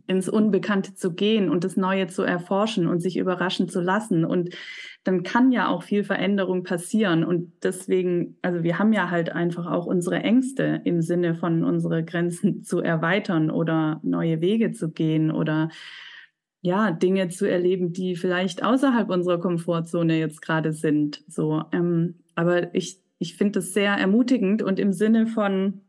ins 0.08 0.30
Unbekannte 0.30 0.94
zu 0.94 1.14
gehen 1.14 1.50
und 1.50 1.64
das 1.64 1.78
Neue 1.78 2.08
zu 2.08 2.24
erforschen 2.24 2.88
und 2.88 3.00
sich 3.00 3.18
überraschen 3.18 3.70
zu 3.70 3.82
lassen. 3.82 4.26
Und 4.26 4.56
dann 5.04 5.24
kann 5.24 5.52
ja 5.52 5.68
auch 5.68 5.84
viel 5.84 6.04
Veränderung 6.04 6.64
passieren. 6.64 7.24
Und 7.24 7.54
deswegen, 7.64 8.38
also 8.42 8.64
wir 8.64 8.78
haben 8.78 8.94
ja 8.94 9.10
halt 9.10 9.32
einfach 9.32 9.66
auch 9.68 9.86
unsere 9.86 10.18
Ängste 10.18 10.82
im 10.84 11.02
Sinne 11.02 11.36
von 11.36 11.64
unsere 11.64 12.04
Grenzen 12.04 12.64
zu 12.64 12.80
erweitern 12.80 13.50
oder 13.50 14.00
neue 14.04 14.42
Wege 14.42 14.72
zu 14.72 14.92
gehen 14.92 15.32
oder 15.32 15.70
ja, 16.62 16.92
Dinge 16.92 17.30
zu 17.30 17.50
erleben, 17.50 17.94
die 17.94 18.16
vielleicht 18.16 18.64
außerhalb 18.64 19.10
unserer 19.10 19.40
Komfortzone 19.40 20.20
jetzt 20.20 20.42
gerade 20.42 20.74
sind. 20.74 21.24
So, 21.28 21.64
ähm, 21.72 22.16
aber 22.36 22.76
ich, 22.76 23.02
ich 23.18 23.38
finde 23.38 23.60
es 23.60 23.74
sehr 23.74 23.94
ermutigend 23.94 24.62
und 24.62 24.78
im 24.78 24.92
Sinne 24.92 25.26
von 25.26 25.82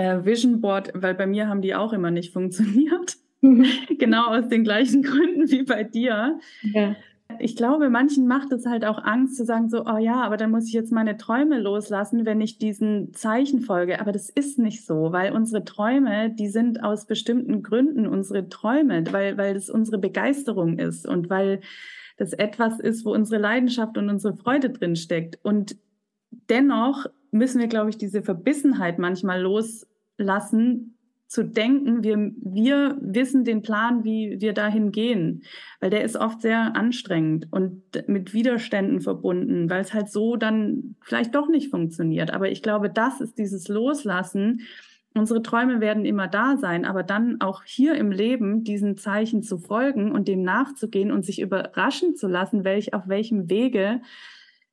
äh, 0.00 0.24
Vision 0.24 0.60
Board, 0.60 0.90
weil 0.94 1.14
bei 1.14 1.26
mir 1.26 1.48
haben 1.48 1.60
die 1.60 1.74
auch 1.74 1.92
immer 1.92 2.10
nicht 2.10 2.32
funktioniert. 2.32 3.16
genau 3.98 4.28
aus 4.28 4.48
den 4.48 4.64
gleichen 4.64 5.02
Gründen 5.02 5.50
wie 5.50 5.62
bei 5.62 5.84
dir. 5.84 6.38
Ja. 6.62 6.96
Ich 7.38 7.54
glaube, 7.54 7.90
manchen 7.90 8.26
macht 8.26 8.50
es 8.50 8.66
halt 8.66 8.84
auch 8.84 9.02
Angst 9.04 9.36
zu 9.36 9.44
sagen, 9.44 9.68
so, 9.68 9.86
oh 9.86 9.98
ja, 9.98 10.20
aber 10.22 10.36
dann 10.36 10.50
muss 10.50 10.66
ich 10.66 10.72
jetzt 10.72 10.90
meine 10.90 11.16
Träume 11.16 11.60
loslassen, 11.60 12.26
wenn 12.26 12.40
ich 12.40 12.58
diesen 12.58 13.14
Zeichen 13.14 13.60
folge. 13.60 14.00
Aber 14.00 14.10
das 14.10 14.30
ist 14.30 14.58
nicht 14.58 14.84
so, 14.84 15.12
weil 15.12 15.32
unsere 15.32 15.64
Träume, 15.64 16.30
die 16.30 16.48
sind 16.48 16.82
aus 16.82 17.06
bestimmten 17.06 17.62
Gründen 17.62 18.06
unsere 18.06 18.48
Träume, 18.48 19.04
weil, 19.12 19.38
weil 19.38 19.54
das 19.54 19.70
unsere 19.70 19.98
Begeisterung 19.98 20.78
ist 20.78 21.06
und 21.06 21.30
weil 21.30 21.60
das 22.16 22.32
etwas 22.32 22.80
ist, 22.80 23.04
wo 23.04 23.14
unsere 23.14 23.40
Leidenschaft 23.40 23.96
und 23.96 24.10
unsere 24.10 24.34
Freude 24.34 24.70
drin 24.70 24.96
steckt. 24.96 25.38
Und 25.42 25.76
dennoch 26.50 27.06
müssen 27.30 27.60
wir, 27.60 27.68
glaube 27.68 27.90
ich, 27.90 27.96
diese 27.96 28.22
Verbissenheit 28.22 28.98
manchmal 28.98 29.40
loslassen, 30.20 30.96
zu 31.26 31.44
denken, 31.44 32.02
wir, 32.02 32.32
wir 32.42 32.98
wissen 33.00 33.44
den 33.44 33.62
Plan, 33.62 34.02
wie 34.02 34.40
wir 34.40 34.52
dahin 34.52 34.90
gehen, 34.90 35.44
weil 35.78 35.88
der 35.88 36.02
ist 36.02 36.16
oft 36.16 36.42
sehr 36.42 36.74
anstrengend 36.74 37.46
und 37.52 37.82
mit 38.08 38.34
Widerständen 38.34 39.00
verbunden, 39.00 39.70
weil 39.70 39.80
es 39.80 39.94
halt 39.94 40.10
so 40.10 40.34
dann 40.34 40.96
vielleicht 41.02 41.36
doch 41.36 41.48
nicht 41.48 41.70
funktioniert. 41.70 42.32
Aber 42.32 42.50
ich 42.50 42.64
glaube, 42.64 42.90
das 42.90 43.20
ist 43.20 43.38
dieses 43.38 43.68
Loslassen. 43.68 44.62
Unsere 45.14 45.40
Träume 45.40 45.80
werden 45.80 46.04
immer 46.04 46.26
da 46.26 46.56
sein, 46.56 46.84
aber 46.84 47.04
dann 47.04 47.40
auch 47.40 47.62
hier 47.62 47.94
im 47.94 48.10
Leben 48.10 48.64
diesen 48.64 48.96
Zeichen 48.96 49.44
zu 49.44 49.58
folgen 49.58 50.10
und 50.10 50.26
dem 50.26 50.42
nachzugehen 50.42 51.12
und 51.12 51.24
sich 51.24 51.40
überraschen 51.40 52.16
zu 52.16 52.26
lassen, 52.26 52.64
welch, 52.64 52.92
auf 52.92 53.06
welchem 53.06 53.48
Wege 53.48 54.00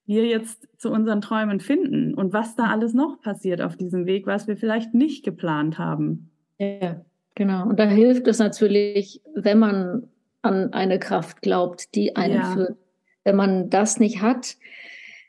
wir 0.08 0.26
jetzt 0.26 0.68
zu 0.78 0.90
unseren 0.90 1.22
Träumen 1.22 1.60
finden 1.60 2.16
und 2.16 2.34
was 2.34 2.56
da 2.56 2.68
alles 2.68 2.94
noch 2.94 3.22
passiert 3.22 3.62
auf 3.62 3.76
diesem 3.76 4.06
Weg, 4.06 4.26
was 4.26 4.48
wir 4.48 4.58
vielleicht 4.58 4.94
nicht 4.94 5.24
geplant 5.24 5.78
haben. 5.78 6.32
Ja, 6.58 7.02
genau. 7.36 7.68
Und 7.68 7.78
da 7.78 7.86
hilft 7.86 8.26
es 8.28 8.40
natürlich, 8.40 9.22
wenn 9.36 9.60
man 9.60 10.08
an 10.42 10.74
eine 10.74 10.98
Kraft 10.98 11.42
glaubt, 11.42 11.94
die 11.94 12.16
einen 12.16 12.36
ja. 12.36 12.54
führt. 12.54 12.78
Wenn 13.26 13.36
man 13.36 13.70
das 13.70 14.00
nicht 14.00 14.22
hat, 14.22 14.56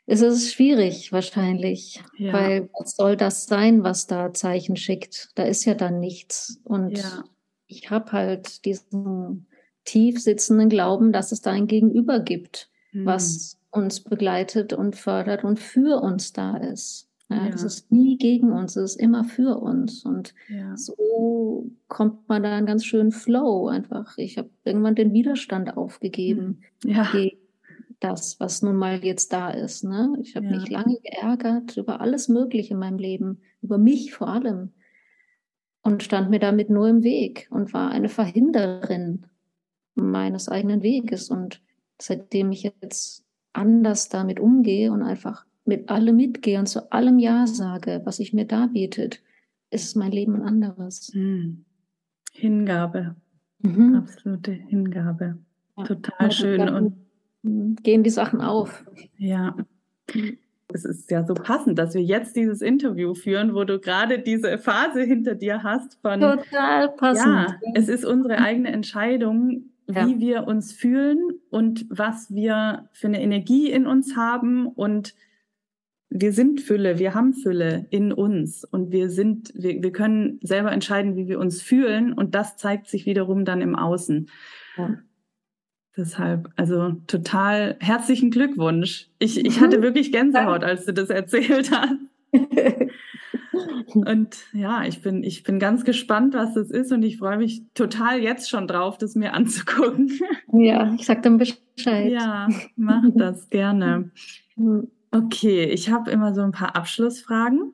ist 0.05 0.21
es 0.21 0.53
schwierig 0.53 1.11
wahrscheinlich, 1.11 2.01
ja. 2.17 2.33
weil 2.33 2.69
was 2.79 2.95
soll 2.95 3.17
das 3.17 3.45
sein, 3.45 3.83
was 3.83 4.07
da 4.07 4.33
Zeichen 4.33 4.77
schickt? 4.77 5.29
Da 5.35 5.43
ist 5.43 5.65
ja 5.65 5.75
dann 5.75 5.99
nichts. 5.99 6.61
Und 6.63 6.97
ja. 6.97 7.23
ich 7.67 7.91
habe 7.91 8.13
halt 8.13 8.63
diesen 8.65 9.45
tief 9.83 10.19
sitzenden 10.21 10.69
Glauben, 10.69 11.11
dass 11.11 11.31
es 11.31 11.41
da 11.41 11.51
ein 11.51 11.67
Gegenüber 11.67 12.21
gibt, 12.21 12.69
mhm. 12.93 13.05
was 13.05 13.58
uns 13.71 14.01
begleitet 14.03 14.73
und 14.73 14.95
fördert 14.95 15.43
und 15.43 15.59
für 15.59 16.01
uns 16.01 16.33
da 16.33 16.57
ist. 16.57 17.09
Ja, 17.29 17.45
ja. 17.45 17.49
Das 17.51 17.63
ist 17.63 17.91
nie 17.91 18.17
gegen 18.17 18.51
uns, 18.51 18.75
es 18.75 18.95
ist 18.95 18.99
immer 18.99 19.23
für 19.23 19.59
uns. 19.59 20.03
Und 20.03 20.33
ja. 20.47 20.75
so 20.75 21.69
kommt 21.87 22.27
man 22.27 22.41
da 22.41 22.55
einen 22.55 22.65
ganz 22.65 22.85
schönen 22.85 23.11
Flow 23.11 23.67
einfach. 23.67 24.17
Ich 24.17 24.37
habe 24.37 24.49
irgendwann 24.63 24.95
den 24.95 25.13
Widerstand 25.13 25.77
aufgegeben 25.77 26.61
hm. 26.83 26.91
ja. 26.91 27.07
gegen 27.11 27.37
das, 27.99 28.39
was 28.39 28.61
nun 28.61 28.77
mal 28.77 29.03
jetzt 29.03 29.31
da 29.31 29.51
ist. 29.51 29.83
Ne? 29.83 30.17
Ich 30.21 30.35
habe 30.35 30.47
mich 30.47 30.69
lange 30.69 30.97
geärgert 31.03 31.77
über 31.77 32.01
alles 32.01 32.29
Mögliche 32.29 32.73
in 32.73 32.79
meinem 32.79 32.97
Leben, 32.97 33.41
über 33.61 33.77
mich 33.77 34.13
vor 34.13 34.29
allem. 34.29 34.73
Und 35.81 36.03
stand 36.03 36.29
mir 36.29 36.39
damit 36.39 36.69
nur 36.69 36.87
im 36.89 37.03
Weg 37.03 37.47
und 37.51 37.73
war 37.73 37.91
eine 37.91 38.09
Verhinderin 38.09 39.27
meines 39.95 40.49
eigenen 40.49 40.81
Weges. 40.81 41.29
Und 41.29 41.61
seitdem 42.01 42.51
ich 42.51 42.63
jetzt 42.63 43.25
anders 43.53 44.09
damit 44.09 44.39
umgehe 44.39 44.91
und 44.91 45.01
einfach 45.01 45.45
mit 45.65 45.89
allem 45.89 46.15
mitgehe 46.15 46.59
und 46.59 46.67
zu 46.67 46.91
allem 46.91 47.19
Ja 47.19 47.47
sage, 47.47 48.01
was 48.03 48.17
sich 48.17 48.33
mir 48.33 48.45
darbietet, 48.45 49.21
ist 49.69 49.95
mein 49.95 50.11
Leben 50.11 50.35
ein 50.35 50.41
anderes. 50.41 51.11
Hm. 51.13 51.65
Hingabe. 52.33 53.15
Mhm. 53.59 53.95
Absolute 53.95 54.51
Hingabe. 54.51 55.37
Ja, 55.77 55.83
Total 55.83 56.31
schön. 56.31 56.69
Und 56.69 57.83
gehen 57.83 58.03
die 58.03 58.09
Sachen 58.09 58.41
auf. 58.41 58.85
Ja. 59.17 59.55
Es 60.71 60.85
ist 60.85 61.09
ja 61.09 61.25
so 61.25 61.33
passend, 61.33 61.79
dass 61.79 61.93
wir 61.93 62.03
jetzt 62.03 62.35
dieses 62.35 62.61
Interview 62.61 63.13
führen, 63.13 63.55
wo 63.55 63.63
du 63.63 63.79
gerade 63.79 64.19
diese 64.19 64.57
Phase 64.57 65.01
hinter 65.01 65.35
dir 65.35 65.63
hast 65.63 65.99
von. 66.01 66.19
Total 66.19 66.89
passend. 66.89 67.49
Ja, 67.49 67.59
es 67.73 67.87
ist 67.87 68.05
unsere 68.05 68.37
eigene 68.37 68.71
Entscheidung, 68.71 69.63
wie 69.89 70.13
ja. 70.13 70.19
wir 70.19 70.47
uns 70.47 70.71
fühlen 70.71 71.39
und 71.49 71.85
was 71.89 72.33
wir 72.33 72.89
für 72.93 73.07
eine 73.07 73.21
Energie 73.21 73.71
in 73.71 73.87
uns 73.87 74.15
haben 74.15 74.67
und 74.67 75.15
wir 76.11 76.31
sind 76.31 76.61
Fülle, 76.61 76.99
wir 76.99 77.13
haben 77.13 77.33
Fülle 77.33 77.87
in 77.89 78.13
uns 78.13 78.63
und 78.63 78.91
wir 78.91 79.09
sind, 79.09 79.51
wir, 79.55 79.81
wir 79.81 79.91
können 79.91 80.39
selber 80.41 80.71
entscheiden, 80.71 81.15
wie 81.15 81.27
wir 81.27 81.39
uns 81.39 81.61
fühlen 81.61 82.13
und 82.13 82.35
das 82.35 82.57
zeigt 82.57 82.87
sich 82.87 83.05
wiederum 83.05 83.45
dann 83.45 83.61
im 83.61 83.75
Außen. 83.75 84.29
Ja. 84.77 84.99
Deshalb, 85.97 86.49
also 86.55 86.93
total 87.07 87.75
herzlichen 87.79 88.31
Glückwunsch. 88.31 89.09
Ich, 89.17 89.43
ich 89.43 89.59
hatte 89.59 89.81
wirklich 89.81 90.11
Gänsehaut, 90.11 90.63
als 90.63 90.85
du 90.85 90.93
das 90.93 91.09
erzählt 91.09 91.71
hast. 91.71 91.97
Und 93.93 94.37
ja, 94.53 94.83
ich 94.83 95.01
bin, 95.01 95.23
ich 95.23 95.43
bin 95.43 95.59
ganz 95.59 95.83
gespannt, 95.83 96.33
was 96.33 96.53
das 96.53 96.69
ist 96.69 96.91
und 96.91 97.03
ich 97.03 97.17
freue 97.17 97.37
mich 97.37 97.63
total 97.73 98.19
jetzt 98.19 98.49
schon 98.49 98.67
drauf, 98.67 98.97
das 98.97 99.15
mir 99.15 99.33
anzugucken. 99.33 100.11
Ja, 100.53 100.93
ich 100.93 101.05
sag 101.05 101.23
dann 101.23 101.37
Bescheid. 101.37 102.11
Ja, 102.11 102.47
mach 102.75 103.03
das 103.15 103.49
gerne. 103.49 104.11
Okay, 105.11 105.63
ich 105.63 105.89
habe 105.89 106.11
immer 106.11 106.35
so 106.35 106.41
ein 106.41 106.51
paar 106.51 106.75
Abschlussfragen. 106.75 107.73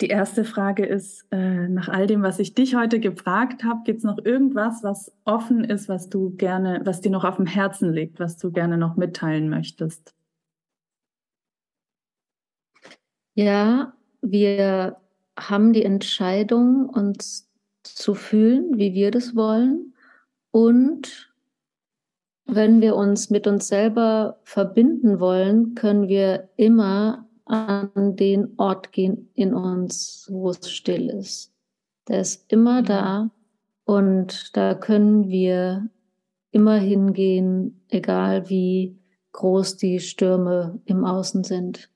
Die 0.00 0.08
erste 0.08 0.44
Frage 0.44 0.84
ist, 0.84 1.26
äh, 1.32 1.68
nach 1.68 1.88
all 1.88 2.06
dem, 2.06 2.22
was 2.22 2.38
ich 2.38 2.54
dich 2.54 2.76
heute 2.76 3.00
gefragt 3.00 3.64
habe, 3.64 3.80
gibt 3.84 3.98
es 3.98 4.04
noch 4.04 4.18
irgendwas, 4.24 4.82
was 4.82 5.12
offen 5.24 5.64
ist, 5.64 5.88
was 5.88 6.08
du 6.08 6.36
gerne, 6.36 6.82
was 6.84 7.00
dir 7.00 7.10
noch 7.10 7.24
auf 7.24 7.36
dem 7.36 7.46
Herzen 7.46 7.92
liegt, 7.92 8.20
was 8.20 8.36
du 8.36 8.52
gerne 8.52 8.76
noch 8.76 8.96
mitteilen 8.96 9.48
möchtest? 9.48 10.14
Ja, 13.34 13.92
wir 14.20 14.96
haben 15.38 15.72
die 15.72 15.84
Entscheidung, 15.84 16.88
uns 16.88 17.48
zu 17.82 18.14
fühlen, 18.14 18.78
wie 18.78 18.94
wir 18.94 19.10
das 19.10 19.36
wollen 19.36 19.94
und 20.50 21.32
wenn 22.46 22.80
wir 22.80 22.94
uns 22.94 23.28
mit 23.28 23.46
uns 23.46 23.68
selber 23.68 24.38
verbinden 24.44 25.18
wollen, 25.18 25.74
können 25.74 26.08
wir 26.08 26.48
immer 26.56 27.28
an 27.44 28.16
den 28.16 28.54
Ort 28.56 28.92
gehen 28.92 29.30
in 29.34 29.52
uns, 29.52 30.28
wo 30.30 30.50
es 30.50 30.70
still 30.70 31.10
ist. 31.10 31.52
Der 32.08 32.20
ist 32.20 32.50
immer 32.52 32.82
da 32.82 33.30
und 33.84 34.56
da 34.56 34.74
können 34.74 35.28
wir 35.28 35.88
immer 36.50 36.76
hingehen, 36.76 37.84
egal 37.88 38.48
wie 38.48 38.98
groß 39.32 39.76
die 39.76 40.00
Stürme 40.00 40.80
im 40.86 41.04
Außen 41.04 41.44
sind. 41.44 41.90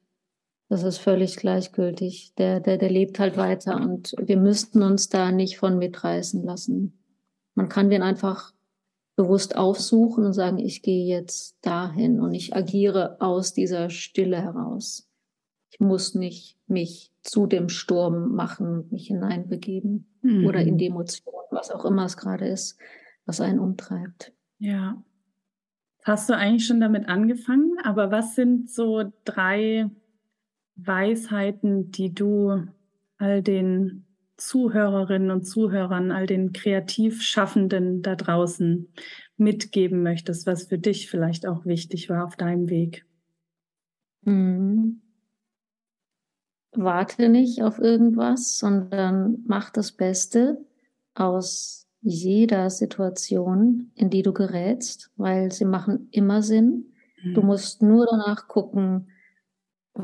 Das 0.71 0.85
ist 0.85 0.99
völlig 0.99 1.35
gleichgültig. 1.37 2.33
Der, 2.39 2.61
der, 2.61 2.79
der 2.79 2.91
lebt 2.91 3.19
halt 3.19 3.37
weiter 3.37 3.75
und 3.75 4.15
wir 4.23 4.37
müssten 4.37 4.83
uns 4.83 5.09
da 5.09 5.33
nicht 5.33 5.59
von 5.59 5.79
mitreißen 5.79 6.45
lassen. 6.45 7.03
Man 7.57 7.69
kann 7.69 7.91
den 7.91 8.05
einfach 8.05 8.55
bewusst 9.17 9.57
aufsuchen 9.57 10.25
und 10.25 10.33
sagen, 10.33 10.59
ich 10.59 10.83
gehe 10.83 11.07
jetzt 11.07 11.59
dahin 11.63 12.21
und 12.21 12.35
ich 12.35 12.55
agiere 12.55 13.21
aus 13.21 13.53
dieser 13.53 13.91
Stille 13.91 14.41
heraus. 14.41 15.11
Ich 15.73 15.81
muss 15.81 16.15
nicht 16.15 16.57
mich 16.69 17.13
zu 17.23 17.49
dem 17.49 17.69
Sturm 17.69 18.37
machen, 18.37 18.87
mich 18.91 19.09
hineinbegeben 19.09 20.07
mhm. 20.23 20.47
oder 20.47 20.61
in 20.61 20.79
die 20.79 20.87
Emotion, 20.87 21.35
was 21.51 21.73
auch 21.73 21.85
immer 21.85 22.05
es 22.05 22.17
gerade 22.17 22.47
ist, 22.47 22.79
was 23.27 23.41
einen 23.41 23.59
umtreibt. 23.59 24.33
Ja. 24.59 25.03
Hast 26.05 26.31
du 26.31 26.37
eigentlich 26.37 26.65
schon 26.65 26.81
damit 26.81 27.09
angefangen? 27.09 27.77
Aber 27.83 28.13
was 28.13 28.37
sind 28.37 28.71
so 28.71 29.13
drei 29.25 29.91
Weisheiten, 30.87 31.91
die 31.91 32.15
du 32.15 32.67
all 33.19 33.43
den 33.43 34.07
Zuhörerinnen 34.37 35.31
und 35.31 35.45
Zuhörern, 35.45 36.11
all 36.11 36.27
den 36.27 36.53
Kreativschaffenden 36.53 38.03
da 38.03 38.17
draußen 38.17 38.89
mitgeben 39.37 40.03
möchtest, 40.03 40.47
was 40.47 40.65
für 40.65 40.79
dich 40.79 41.11
vielleicht 41.11 41.47
auch 41.47 41.67
wichtig 41.67 42.09
war 42.09 42.25
auf 42.25 42.37
deinem 42.37 42.71
Weg? 42.71 43.05
Mhm. 44.23 45.03
Warte 46.73 47.29
nicht 47.29 47.63
auf 47.63 47.79
irgendwas, 47.79 48.59
sondern 48.59 49.43
mach 49.47 49.71
das 49.71 49.93
Beste 49.93 50.65
aus 51.15 51.89
jeder 52.01 52.71
Situation, 52.71 53.91
in 53.95 54.09
die 54.09 54.23
du 54.23 54.33
gerätst, 54.33 55.11
weil 55.17 55.53
sie 55.53 55.65
machen 55.65 56.09
immer 56.13 56.43
Sinn. 56.43 56.93
Mhm. 57.23 57.35
Du 57.35 57.43
musst 57.43 57.83
nur 57.83 58.07
danach 58.09 58.49
gucken, 58.49 59.09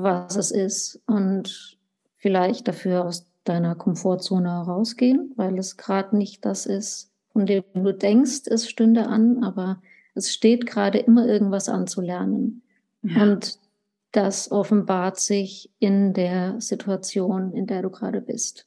was 0.03 0.37
es 0.37 0.51
ist 0.51 1.01
und 1.07 1.79
vielleicht 2.17 2.69
dafür 2.69 3.05
aus 3.05 3.27
deiner 3.45 3.75
Komfortzone 3.75 4.51
herausgehen, 4.51 5.33
weil 5.37 5.59
es 5.59 5.77
gerade 5.77 6.17
nicht 6.17 6.45
das 6.45 6.67
ist, 6.67 7.13
von 7.33 7.47
dem 7.47 7.65
du 7.75 7.93
denkst, 7.93 8.43
es 8.47 8.69
stünde 8.69 9.07
an, 9.07 9.45
aber 9.45 9.81
es 10.15 10.33
steht 10.33 10.67
gerade 10.67 10.99
immer 10.99 11.27
irgendwas 11.27 11.69
anzulernen. 11.69 12.63
Ja. 13.03 13.23
Und 13.23 13.59
das 14.13 14.51
offenbart 14.51 15.21
sich 15.21 15.71
in 15.79 16.15
der 16.15 16.61
Situation, 16.61 17.53
in 17.53 17.67
der 17.67 17.83
du 17.83 17.91
gerade 17.91 18.23
bist. 18.23 18.67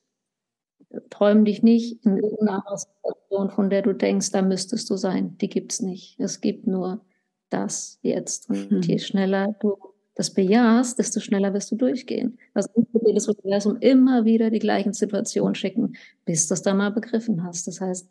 Träum 1.10 1.45
dich 1.45 1.64
nicht 1.64 2.06
in 2.06 2.18
irgendeiner 2.18 2.64
Situation, 2.76 3.49
von 3.49 3.69
der 3.69 3.81
du 3.81 3.93
denkst, 3.93 4.31
da 4.31 4.41
müsstest 4.41 4.89
du 4.89 4.95
sein. 4.95 5.38
Die 5.39 5.49
gibt's 5.49 5.81
nicht. 5.81 6.19
Es 6.19 6.41
gibt 6.41 6.68
nur 6.68 7.01
das 7.49 7.99
jetzt. 8.01 8.49
Und 8.49 8.72
mhm. 8.72 8.81
je 8.81 8.99
schneller 8.99 9.56
du 9.60 9.76
das 10.19 10.31
bejahst, 10.31 10.99
desto 10.99 11.21
schneller 11.21 11.53
wirst 11.53 11.71
du 11.71 11.77
durchgehen. 11.77 12.37
Das 12.53 12.69
wird 12.75 13.15
das 13.15 13.29
Universum 13.29 13.77
immer 13.77 14.25
wieder 14.25 14.49
die 14.49 14.59
gleichen 14.59 14.91
Situationen 14.91 15.55
schicken, 15.55 15.95
bis 16.25 16.45
du 16.49 16.55
es 16.55 16.61
dann 16.61 16.75
mal 16.75 16.91
begriffen 16.91 17.45
hast. 17.45 17.67
Das 17.67 17.79
heißt, 17.79 18.09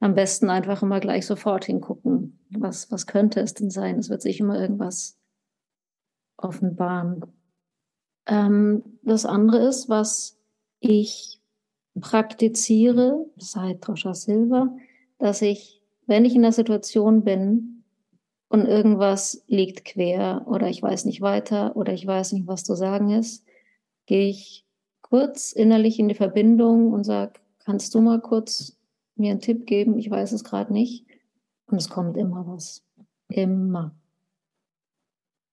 am 0.00 0.14
besten 0.14 0.48
einfach 0.48 0.82
immer 0.82 0.98
gleich 0.98 1.26
sofort 1.26 1.66
hingucken. 1.66 2.38
Was, 2.48 2.90
was 2.90 3.06
könnte 3.06 3.40
es 3.40 3.52
denn 3.52 3.68
sein? 3.68 3.98
Es 3.98 4.08
wird 4.08 4.22
sich 4.22 4.40
immer 4.40 4.58
irgendwas 4.58 5.18
offenbaren. 6.38 7.26
Ähm, 8.26 8.82
das 9.02 9.26
andere 9.26 9.58
ist, 9.68 9.90
was 9.90 10.38
ich 10.80 11.38
praktiziere 12.00 13.26
seit 13.36 13.86
Rosha 13.86 14.14
Silva, 14.14 14.74
dass 15.18 15.42
ich, 15.42 15.82
wenn 16.06 16.24
ich 16.24 16.34
in 16.34 16.40
der 16.40 16.52
Situation 16.52 17.24
bin, 17.24 17.75
und 18.48 18.66
irgendwas 18.66 19.42
liegt 19.46 19.84
quer 19.84 20.44
oder 20.46 20.68
ich 20.68 20.82
weiß 20.82 21.04
nicht 21.04 21.20
weiter 21.20 21.76
oder 21.76 21.92
ich 21.92 22.06
weiß 22.06 22.32
nicht, 22.32 22.46
was 22.46 22.64
zu 22.64 22.74
sagen 22.74 23.10
ist, 23.10 23.44
gehe 24.06 24.28
ich 24.28 24.64
kurz 25.02 25.52
innerlich 25.52 25.98
in 25.98 26.08
die 26.08 26.14
Verbindung 26.14 26.92
und 26.92 27.04
sage, 27.04 27.34
kannst 27.58 27.94
du 27.94 28.00
mal 28.00 28.20
kurz 28.20 28.76
mir 29.16 29.30
einen 29.30 29.40
Tipp 29.40 29.66
geben? 29.66 29.98
Ich 29.98 30.10
weiß 30.10 30.32
es 30.32 30.44
gerade 30.44 30.72
nicht. 30.72 31.06
Und 31.66 31.78
es 31.78 31.88
kommt 31.88 32.16
immer 32.16 32.46
was. 32.46 32.84
Immer. 33.28 33.94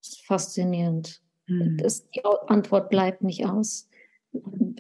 Das 0.02 0.10
ist 0.10 0.26
faszinierend. 0.26 1.22
Hm. 1.48 1.78
Das, 1.78 2.08
die 2.12 2.24
Antwort 2.48 2.90
bleibt 2.90 3.24
nicht 3.24 3.46
aus. 3.46 3.90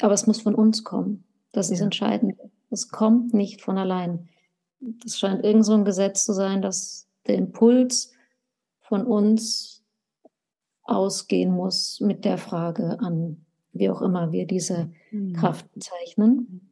Aber 0.01 0.13
es 0.13 0.27
muss 0.27 0.41
von 0.41 0.55
uns 0.55 0.83
kommen. 0.83 1.23
Das 1.51 1.69
ist 1.69 1.79
ja. 1.79 1.85
entscheidend. 1.85 2.35
Es 2.69 2.89
kommt 2.89 3.33
nicht 3.33 3.61
von 3.61 3.77
allein. 3.77 4.29
Das 4.79 5.17
scheint 5.17 5.43
irgend 5.43 5.65
so 5.65 5.73
ein 5.73 5.85
Gesetz 5.85 6.25
zu 6.25 6.33
sein, 6.33 6.61
dass 6.61 7.07
der 7.27 7.35
Impuls 7.35 8.13
von 8.81 9.05
uns 9.05 9.83
ausgehen 10.83 11.51
muss 11.51 11.99
mit 12.01 12.25
der 12.25 12.37
Frage 12.37 12.99
an, 12.99 13.45
wie 13.71 13.89
auch 13.89 14.01
immer 14.01 14.31
wir 14.31 14.45
diese 14.45 14.91
mhm. 15.11 15.33
Kraft 15.33 15.71
bezeichnen. 15.73 16.69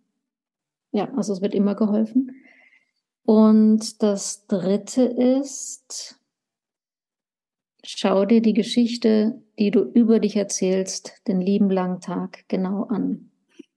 Ja, 0.91 1.11
also 1.15 1.33
es 1.33 1.41
wird 1.41 1.55
immer 1.55 1.75
geholfen. 1.75 2.31
Und 3.23 4.01
das 4.03 4.45
Dritte 4.47 5.03
ist, 5.03 6.19
schau 7.83 8.25
dir 8.25 8.41
die 8.41 8.53
Geschichte, 8.53 9.41
die 9.57 9.71
du 9.71 9.81
über 9.81 10.19
dich 10.19 10.35
erzählst, 10.35 11.21
den 11.27 11.39
lieben 11.39 11.69
langen 11.69 12.01
Tag 12.01 12.45
genau 12.49 12.83
an. 12.83 13.31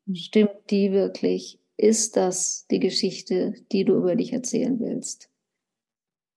Mhm. 0.07 0.15
Stimmt 0.15 0.71
die 0.71 0.93
wirklich? 0.93 1.61
Ist 1.77 2.17
das 2.17 2.67
die 2.71 2.81
Geschichte, 2.81 3.55
die 3.73 3.85
du 3.85 3.97
über 3.97 4.17
dich 4.17 4.33
erzählen 4.33 4.79
willst? 4.81 5.31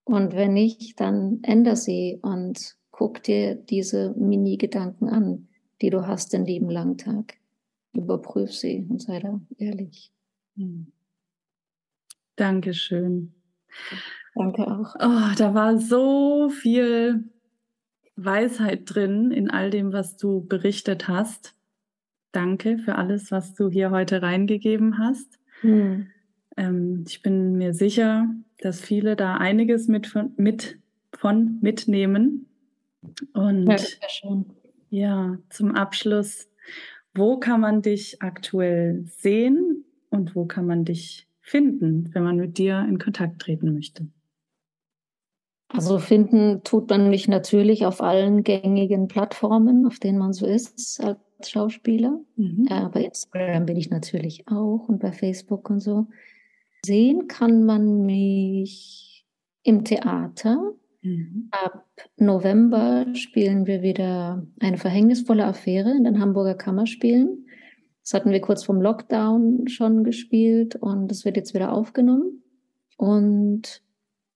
Und 0.08 0.34
wenn 0.34 0.54
nicht, 0.54 1.00
dann 1.02 1.40
änder 1.44 1.76
sie 1.76 2.20
und 2.22 2.78
guck 2.92 3.22
dir 3.24 3.56
diese 3.56 4.14
Mini-Gedanken 4.18 5.10
an, 5.10 5.50
die 5.82 5.90
du 5.90 6.08
hast 6.08 6.32
den 6.32 6.46
lieben 6.46 6.70
langen 6.70 6.98
Tag. 6.98 7.36
Überprüf 7.94 8.54
sie 8.54 8.88
und 8.90 9.02
sei 9.02 9.20
da 9.20 9.42
ehrlich. 9.58 10.14
Hm. 10.56 10.94
Dankeschön. 12.38 13.34
Danke 14.34 14.66
auch. 14.68 14.96
Oh, 14.96 15.36
da 15.38 15.54
war 15.54 15.78
so 15.78 16.50
viel 16.50 17.30
Weisheit 18.16 18.84
drin 18.86 19.32
in 19.32 19.50
all 19.50 19.72
dem, 19.72 19.92
was 19.92 20.16
du 20.16 20.46
berichtet 20.46 21.10
hast. 21.10 21.54
Danke 22.32 22.78
für 22.78 22.96
alles, 22.96 23.30
was 23.32 23.56
du 23.56 23.70
hier 23.70 23.92
heute 23.92 24.22
reingegeben 24.22 25.00
hast. 25.00 25.38
Hm. 25.62 26.08
Ähm, 26.56 27.04
ich 27.06 27.22
bin 27.22 27.58
mir 27.58 27.74
sicher, 27.74 28.30
dass 28.60 28.82
viele 28.82 29.16
da 29.16 29.38
einiges 29.38 29.88
mit 29.88 30.08
von, 30.08 30.34
mit, 30.38 30.80
von 31.14 31.60
mitnehmen. 31.62 32.48
Und 33.34 33.68
ja, 33.68 34.44
ja, 34.90 35.38
zum 35.50 35.76
Abschluss, 35.76 36.50
wo 37.14 37.38
kann 37.38 37.62
man 37.62 37.82
dich 37.82 38.22
aktuell 38.22 39.04
sehen 39.06 39.86
und 40.10 40.36
wo 40.36 40.46
kann 40.46 40.66
man 40.66 40.86
dich 40.86 41.28
finden, 41.42 42.10
wenn 42.14 42.24
man 42.24 42.38
mit 42.38 42.58
dir 42.58 42.86
in 42.88 43.00
Kontakt 43.00 43.40
treten 43.42 43.74
möchte? 43.74 44.08
Also 45.70 46.00
finden 46.00 46.64
tut 46.64 46.90
man 46.90 47.10
mich 47.10 47.28
natürlich 47.28 47.86
auf 47.86 48.02
allen 48.02 48.44
gängigen 48.44 49.08
Plattformen, 49.08 49.86
auf 49.86 50.00
denen 50.00 50.18
man 50.18 50.32
so 50.32 50.46
ist 50.46 51.02
als 51.04 51.20
Schauspieler. 51.50 52.22
Mhm. 52.38 52.68
Äh, 52.70 52.88
bei 52.90 53.04
Instagram 53.04 53.66
bin 53.66 53.76
ich 53.76 53.90
natürlich 53.90 54.48
auch 54.48 54.88
und 54.88 55.00
bei 55.00 55.12
Facebook 55.12 55.70
und 55.70 55.80
so. 55.82 56.08
Sehen 56.86 57.28
kann 57.28 57.66
man 57.66 58.06
mich 58.06 59.26
im 59.64 59.84
Theater. 59.84 60.74
Mhm. 61.02 61.50
Ab 61.52 61.86
November 62.18 63.06
spielen 63.14 63.66
wir 63.66 63.82
wieder 63.82 64.46
eine 64.60 64.78
verhängnisvolle 64.78 65.46
Affäre 65.46 65.92
in 65.92 66.04
den 66.04 66.20
Hamburger 66.20 66.56
Kammerspielen. 66.56 67.48
Das 68.04 68.14
hatten 68.14 68.32
wir 68.32 68.40
kurz 68.40 68.64
vom 68.64 68.82
Lockdown 68.82 69.68
schon 69.68 70.04
gespielt 70.04 70.76
und 70.76 71.12
es 71.12 71.26
wird 71.26 71.36
jetzt 71.36 71.54
wieder 71.54 71.74
aufgenommen. 71.74 72.42
Und 72.96 73.84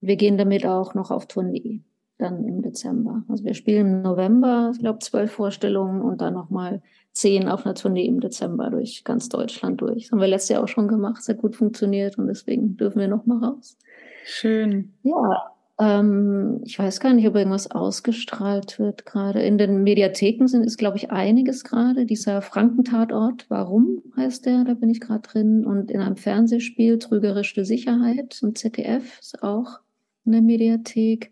wir 0.02 0.18
gehen 0.18 0.38
damit 0.38 0.66
auch 0.66 0.94
noch 0.94 1.10
auf 1.10 1.28
Tournee 1.28 1.82
dann 2.18 2.46
im 2.46 2.62
Dezember. 2.62 3.24
Also 3.28 3.44
wir 3.44 3.54
spielen 3.54 3.88
im 3.88 4.02
November, 4.02 4.72
ich 4.74 4.80
glaube, 4.80 5.00
zwölf 5.00 5.32
Vorstellungen 5.32 6.02
und 6.02 6.22
dann 6.22 6.34
nochmal 6.34 6.82
zehn 7.14 7.50
auf 7.50 7.66
einer 7.66 7.76
Tournee 7.76 8.06
im 8.06 8.20
Dezember 8.20 8.70
durch 8.70 9.04
ganz 9.04 9.30
Deutschland 9.30 9.82
durch. 9.82 10.04
Das 10.04 10.12
haben 10.12 10.22
wir 10.22 10.28
letztes 10.28 10.50
Jahr 10.50 10.64
auch 10.64 10.68
schon 10.68 10.88
gemacht, 10.88 11.24
sehr 11.24 11.36
gut 11.36 11.56
funktioniert 11.56 12.18
und 12.18 12.28
deswegen 12.28 12.78
dürfen 12.78 13.00
wir 13.00 13.08
nochmal 13.08 13.44
raus. 13.44 13.78
Schön. 14.24 14.94
Ja, 15.04 15.52
ähm, 15.82 16.62
ich 16.64 16.78
weiß 16.78 17.00
gar 17.00 17.14
nicht, 17.14 17.28
ob 17.28 17.36
irgendwas 17.36 17.72
ausgestrahlt 17.72 18.78
wird 18.78 19.06
gerade. 19.06 19.42
In 19.42 19.58
den 19.58 19.82
Mediatheken 19.82 20.48
sind 20.48 20.64
ist, 20.64 20.78
glaube 20.78 20.98
ich, 20.98 21.10
einiges 21.10 21.64
gerade. 21.64 22.06
Dieser 22.06 22.44
Frankentatort, 22.44 23.48
warum 23.50 24.04
heißt 24.16 24.46
der? 24.46 24.64
Da 24.64 24.76
bin 24.76 24.92
ich 24.92 25.02
gerade 25.02 25.22
drin. 25.22 25.66
Und 25.66 25.90
in 25.90 26.02
einem 26.02 26.18
Fernsehspiel 26.18 27.00
Trügerische 27.00 27.66
Sicherheit 27.66 28.40
und 28.44 28.60
ZDF 28.60 29.20
ist 29.20 29.42
auch 29.42 29.80
in 30.24 30.34
der 30.34 30.42
Mediathek. 30.42 31.32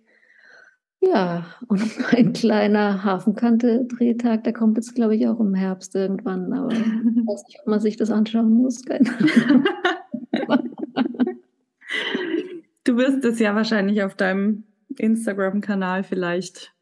Ja, 1.02 1.46
und 1.68 1.82
ein 2.14 2.34
kleiner 2.34 3.04
Hafenkante-Drehtag, 3.04 4.44
der 4.44 4.54
kommt 4.54 4.78
jetzt, 4.78 4.96
glaube 4.96 5.16
ich, 5.16 5.28
auch 5.28 5.40
im 5.40 5.54
Herbst 5.54 5.96
irgendwann. 5.96 6.52
Aber 6.54 6.72
ich 6.72 6.80
weiß 6.80 7.44
nicht, 7.48 7.60
ob 7.62 7.68
man 7.68 7.80
sich 7.80 7.96
das 7.98 8.12
anschauen 8.12 8.52
muss. 8.52 8.82
du 12.84 12.98
wirst 12.98 13.24
es 13.24 13.40
ja 13.40 13.56
wahrscheinlich 13.56 14.04
auf 14.04 14.16
deinem 14.16 14.66
Instagram-Kanal 14.98 16.04
vielleicht 16.04 16.74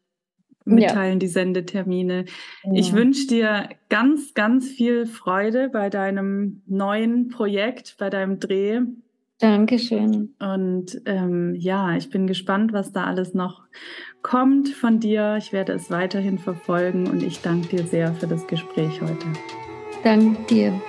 mitteilen, 0.64 1.14
ja. 1.14 1.18
die 1.18 1.28
Sendetermine. 1.28 2.24
Ja. 2.64 2.72
Ich 2.74 2.92
wünsche 2.92 3.26
dir 3.26 3.68
ganz, 3.88 4.34
ganz 4.34 4.68
viel 4.68 5.06
Freude 5.06 5.68
bei 5.70 5.90
deinem 5.90 6.62
neuen 6.66 7.28
Projekt, 7.28 7.96
bei 7.98 8.10
deinem 8.10 8.38
Dreh. 8.38 8.80
Dankeschön. 9.38 10.34
Und 10.40 11.00
ähm, 11.06 11.54
ja, 11.54 11.96
ich 11.96 12.10
bin 12.10 12.26
gespannt, 12.26 12.72
was 12.72 12.90
da 12.90 13.04
alles 13.04 13.34
noch 13.34 13.62
kommt 14.20 14.68
von 14.68 14.98
dir. 14.98 15.36
Ich 15.38 15.52
werde 15.52 15.72
es 15.74 15.90
weiterhin 15.90 16.38
verfolgen 16.38 17.06
und 17.08 17.22
ich 17.22 17.40
danke 17.40 17.76
dir 17.76 17.84
sehr 17.84 18.12
für 18.14 18.26
das 18.26 18.46
Gespräch 18.48 19.00
heute. 19.00 19.26
Danke 20.02 20.42
dir. 20.50 20.80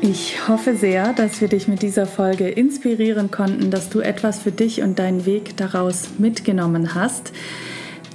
Ich 0.00 0.48
hoffe 0.48 0.74
sehr, 0.74 1.12
dass 1.12 1.42
wir 1.42 1.48
dich 1.48 1.68
mit 1.68 1.82
dieser 1.82 2.06
Folge 2.06 2.48
inspirieren 2.48 3.30
konnten, 3.30 3.70
dass 3.70 3.90
du 3.90 4.00
etwas 4.00 4.40
für 4.40 4.52
dich 4.52 4.80
und 4.80 4.98
deinen 4.98 5.26
Weg 5.26 5.58
daraus 5.58 6.18
mitgenommen 6.18 6.94
hast. 6.94 7.32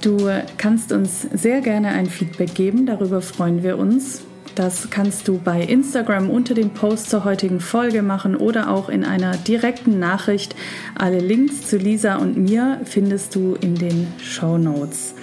Du 0.04 0.30
kannst 0.58 0.92
uns 0.92 1.22
sehr 1.32 1.62
gerne 1.62 1.88
ein 1.88 2.04
Feedback 2.04 2.54
geben, 2.54 2.84
darüber 2.84 3.22
freuen 3.22 3.62
wir 3.62 3.78
uns. 3.78 4.20
Das 4.54 4.90
kannst 4.90 5.28
du 5.28 5.38
bei 5.38 5.62
Instagram 5.62 6.28
unter 6.28 6.52
dem 6.52 6.74
Post 6.74 7.08
zur 7.08 7.24
heutigen 7.24 7.58
Folge 7.58 8.02
machen 8.02 8.36
oder 8.36 8.68
auch 8.68 8.90
in 8.90 9.02
einer 9.02 9.34
direkten 9.38 9.98
Nachricht. 9.98 10.54
Alle 10.94 11.20
Links 11.20 11.66
zu 11.66 11.78
Lisa 11.78 12.16
und 12.16 12.36
mir 12.36 12.82
findest 12.84 13.34
du 13.34 13.54
in 13.54 13.76
den 13.76 14.06
Show 14.18 14.58
Notes. 14.58 15.14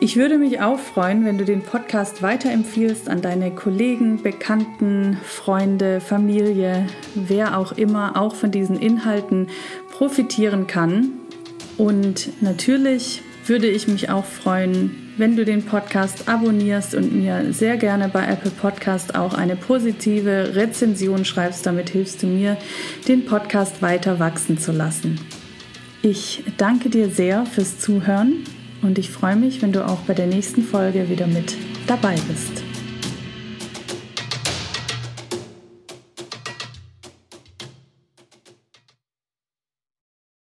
Ich 0.00 0.16
würde 0.16 0.36
mich 0.36 0.60
auch 0.60 0.80
freuen, 0.80 1.24
wenn 1.24 1.38
du 1.38 1.44
den 1.44 1.62
Podcast 1.62 2.22
weiterempfiehlst 2.22 3.08
an 3.08 3.22
deine 3.22 3.52
Kollegen, 3.52 4.20
Bekannten, 4.20 5.16
Freunde, 5.22 6.00
Familie, 6.00 6.88
wer 7.14 7.56
auch 7.56 7.70
immer 7.70 8.20
auch 8.20 8.34
von 8.34 8.50
diesen 8.50 8.80
Inhalten 8.80 9.46
profitieren 9.92 10.66
kann. 10.66 11.10
Und 11.78 12.42
natürlich 12.42 13.22
würde 13.46 13.68
ich 13.68 13.88
mich 13.88 14.10
auch 14.10 14.24
freuen, 14.24 15.12
wenn 15.16 15.36
du 15.36 15.44
den 15.44 15.64
Podcast 15.64 16.28
abonnierst 16.28 16.94
und 16.94 17.12
mir 17.14 17.52
sehr 17.52 17.76
gerne 17.76 18.08
bei 18.08 18.26
Apple 18.26 18.50
Podcast 18.50 19.14
auch 19.14 19.34
eine 19.34 19.56
positive 19.56 20.54
Rezension 20.54 21.24
schreibst. 21.24 21.66
Damit 21.66 21.90
hilfst 21.90 22.22
du 22.22 22.26
mir, 22.26 22.56
den 23.08 23.24
Podcast 23.24 23.82
weiter 23.82 24.18
wachsen 24.18 24.58
zu 24.58 24.72
lassen. 24.72 25.20
Ich 26.02 26.42
danke 26.56 26.88
dir 26.88 27.08
sehr 27.08 27.46
fürs 27.46 27.78
Zuhören 27.78 28.44
und 28.82 28.98
ich 28.98 29.10
freue 29.10 29.36
mich, 29.36 29.62
wenn 29.62 29.72
du 29.72 29.86
auch 29.86 30.00
bei 30.00 30.14
der 30.14 30.26
nächsten 30.26 30.62
Folge 30.62 31.08
wieder 31.08 31.26
mit 31.26 31.56
dabei 31.86 32.16
bist. 32.28 32.71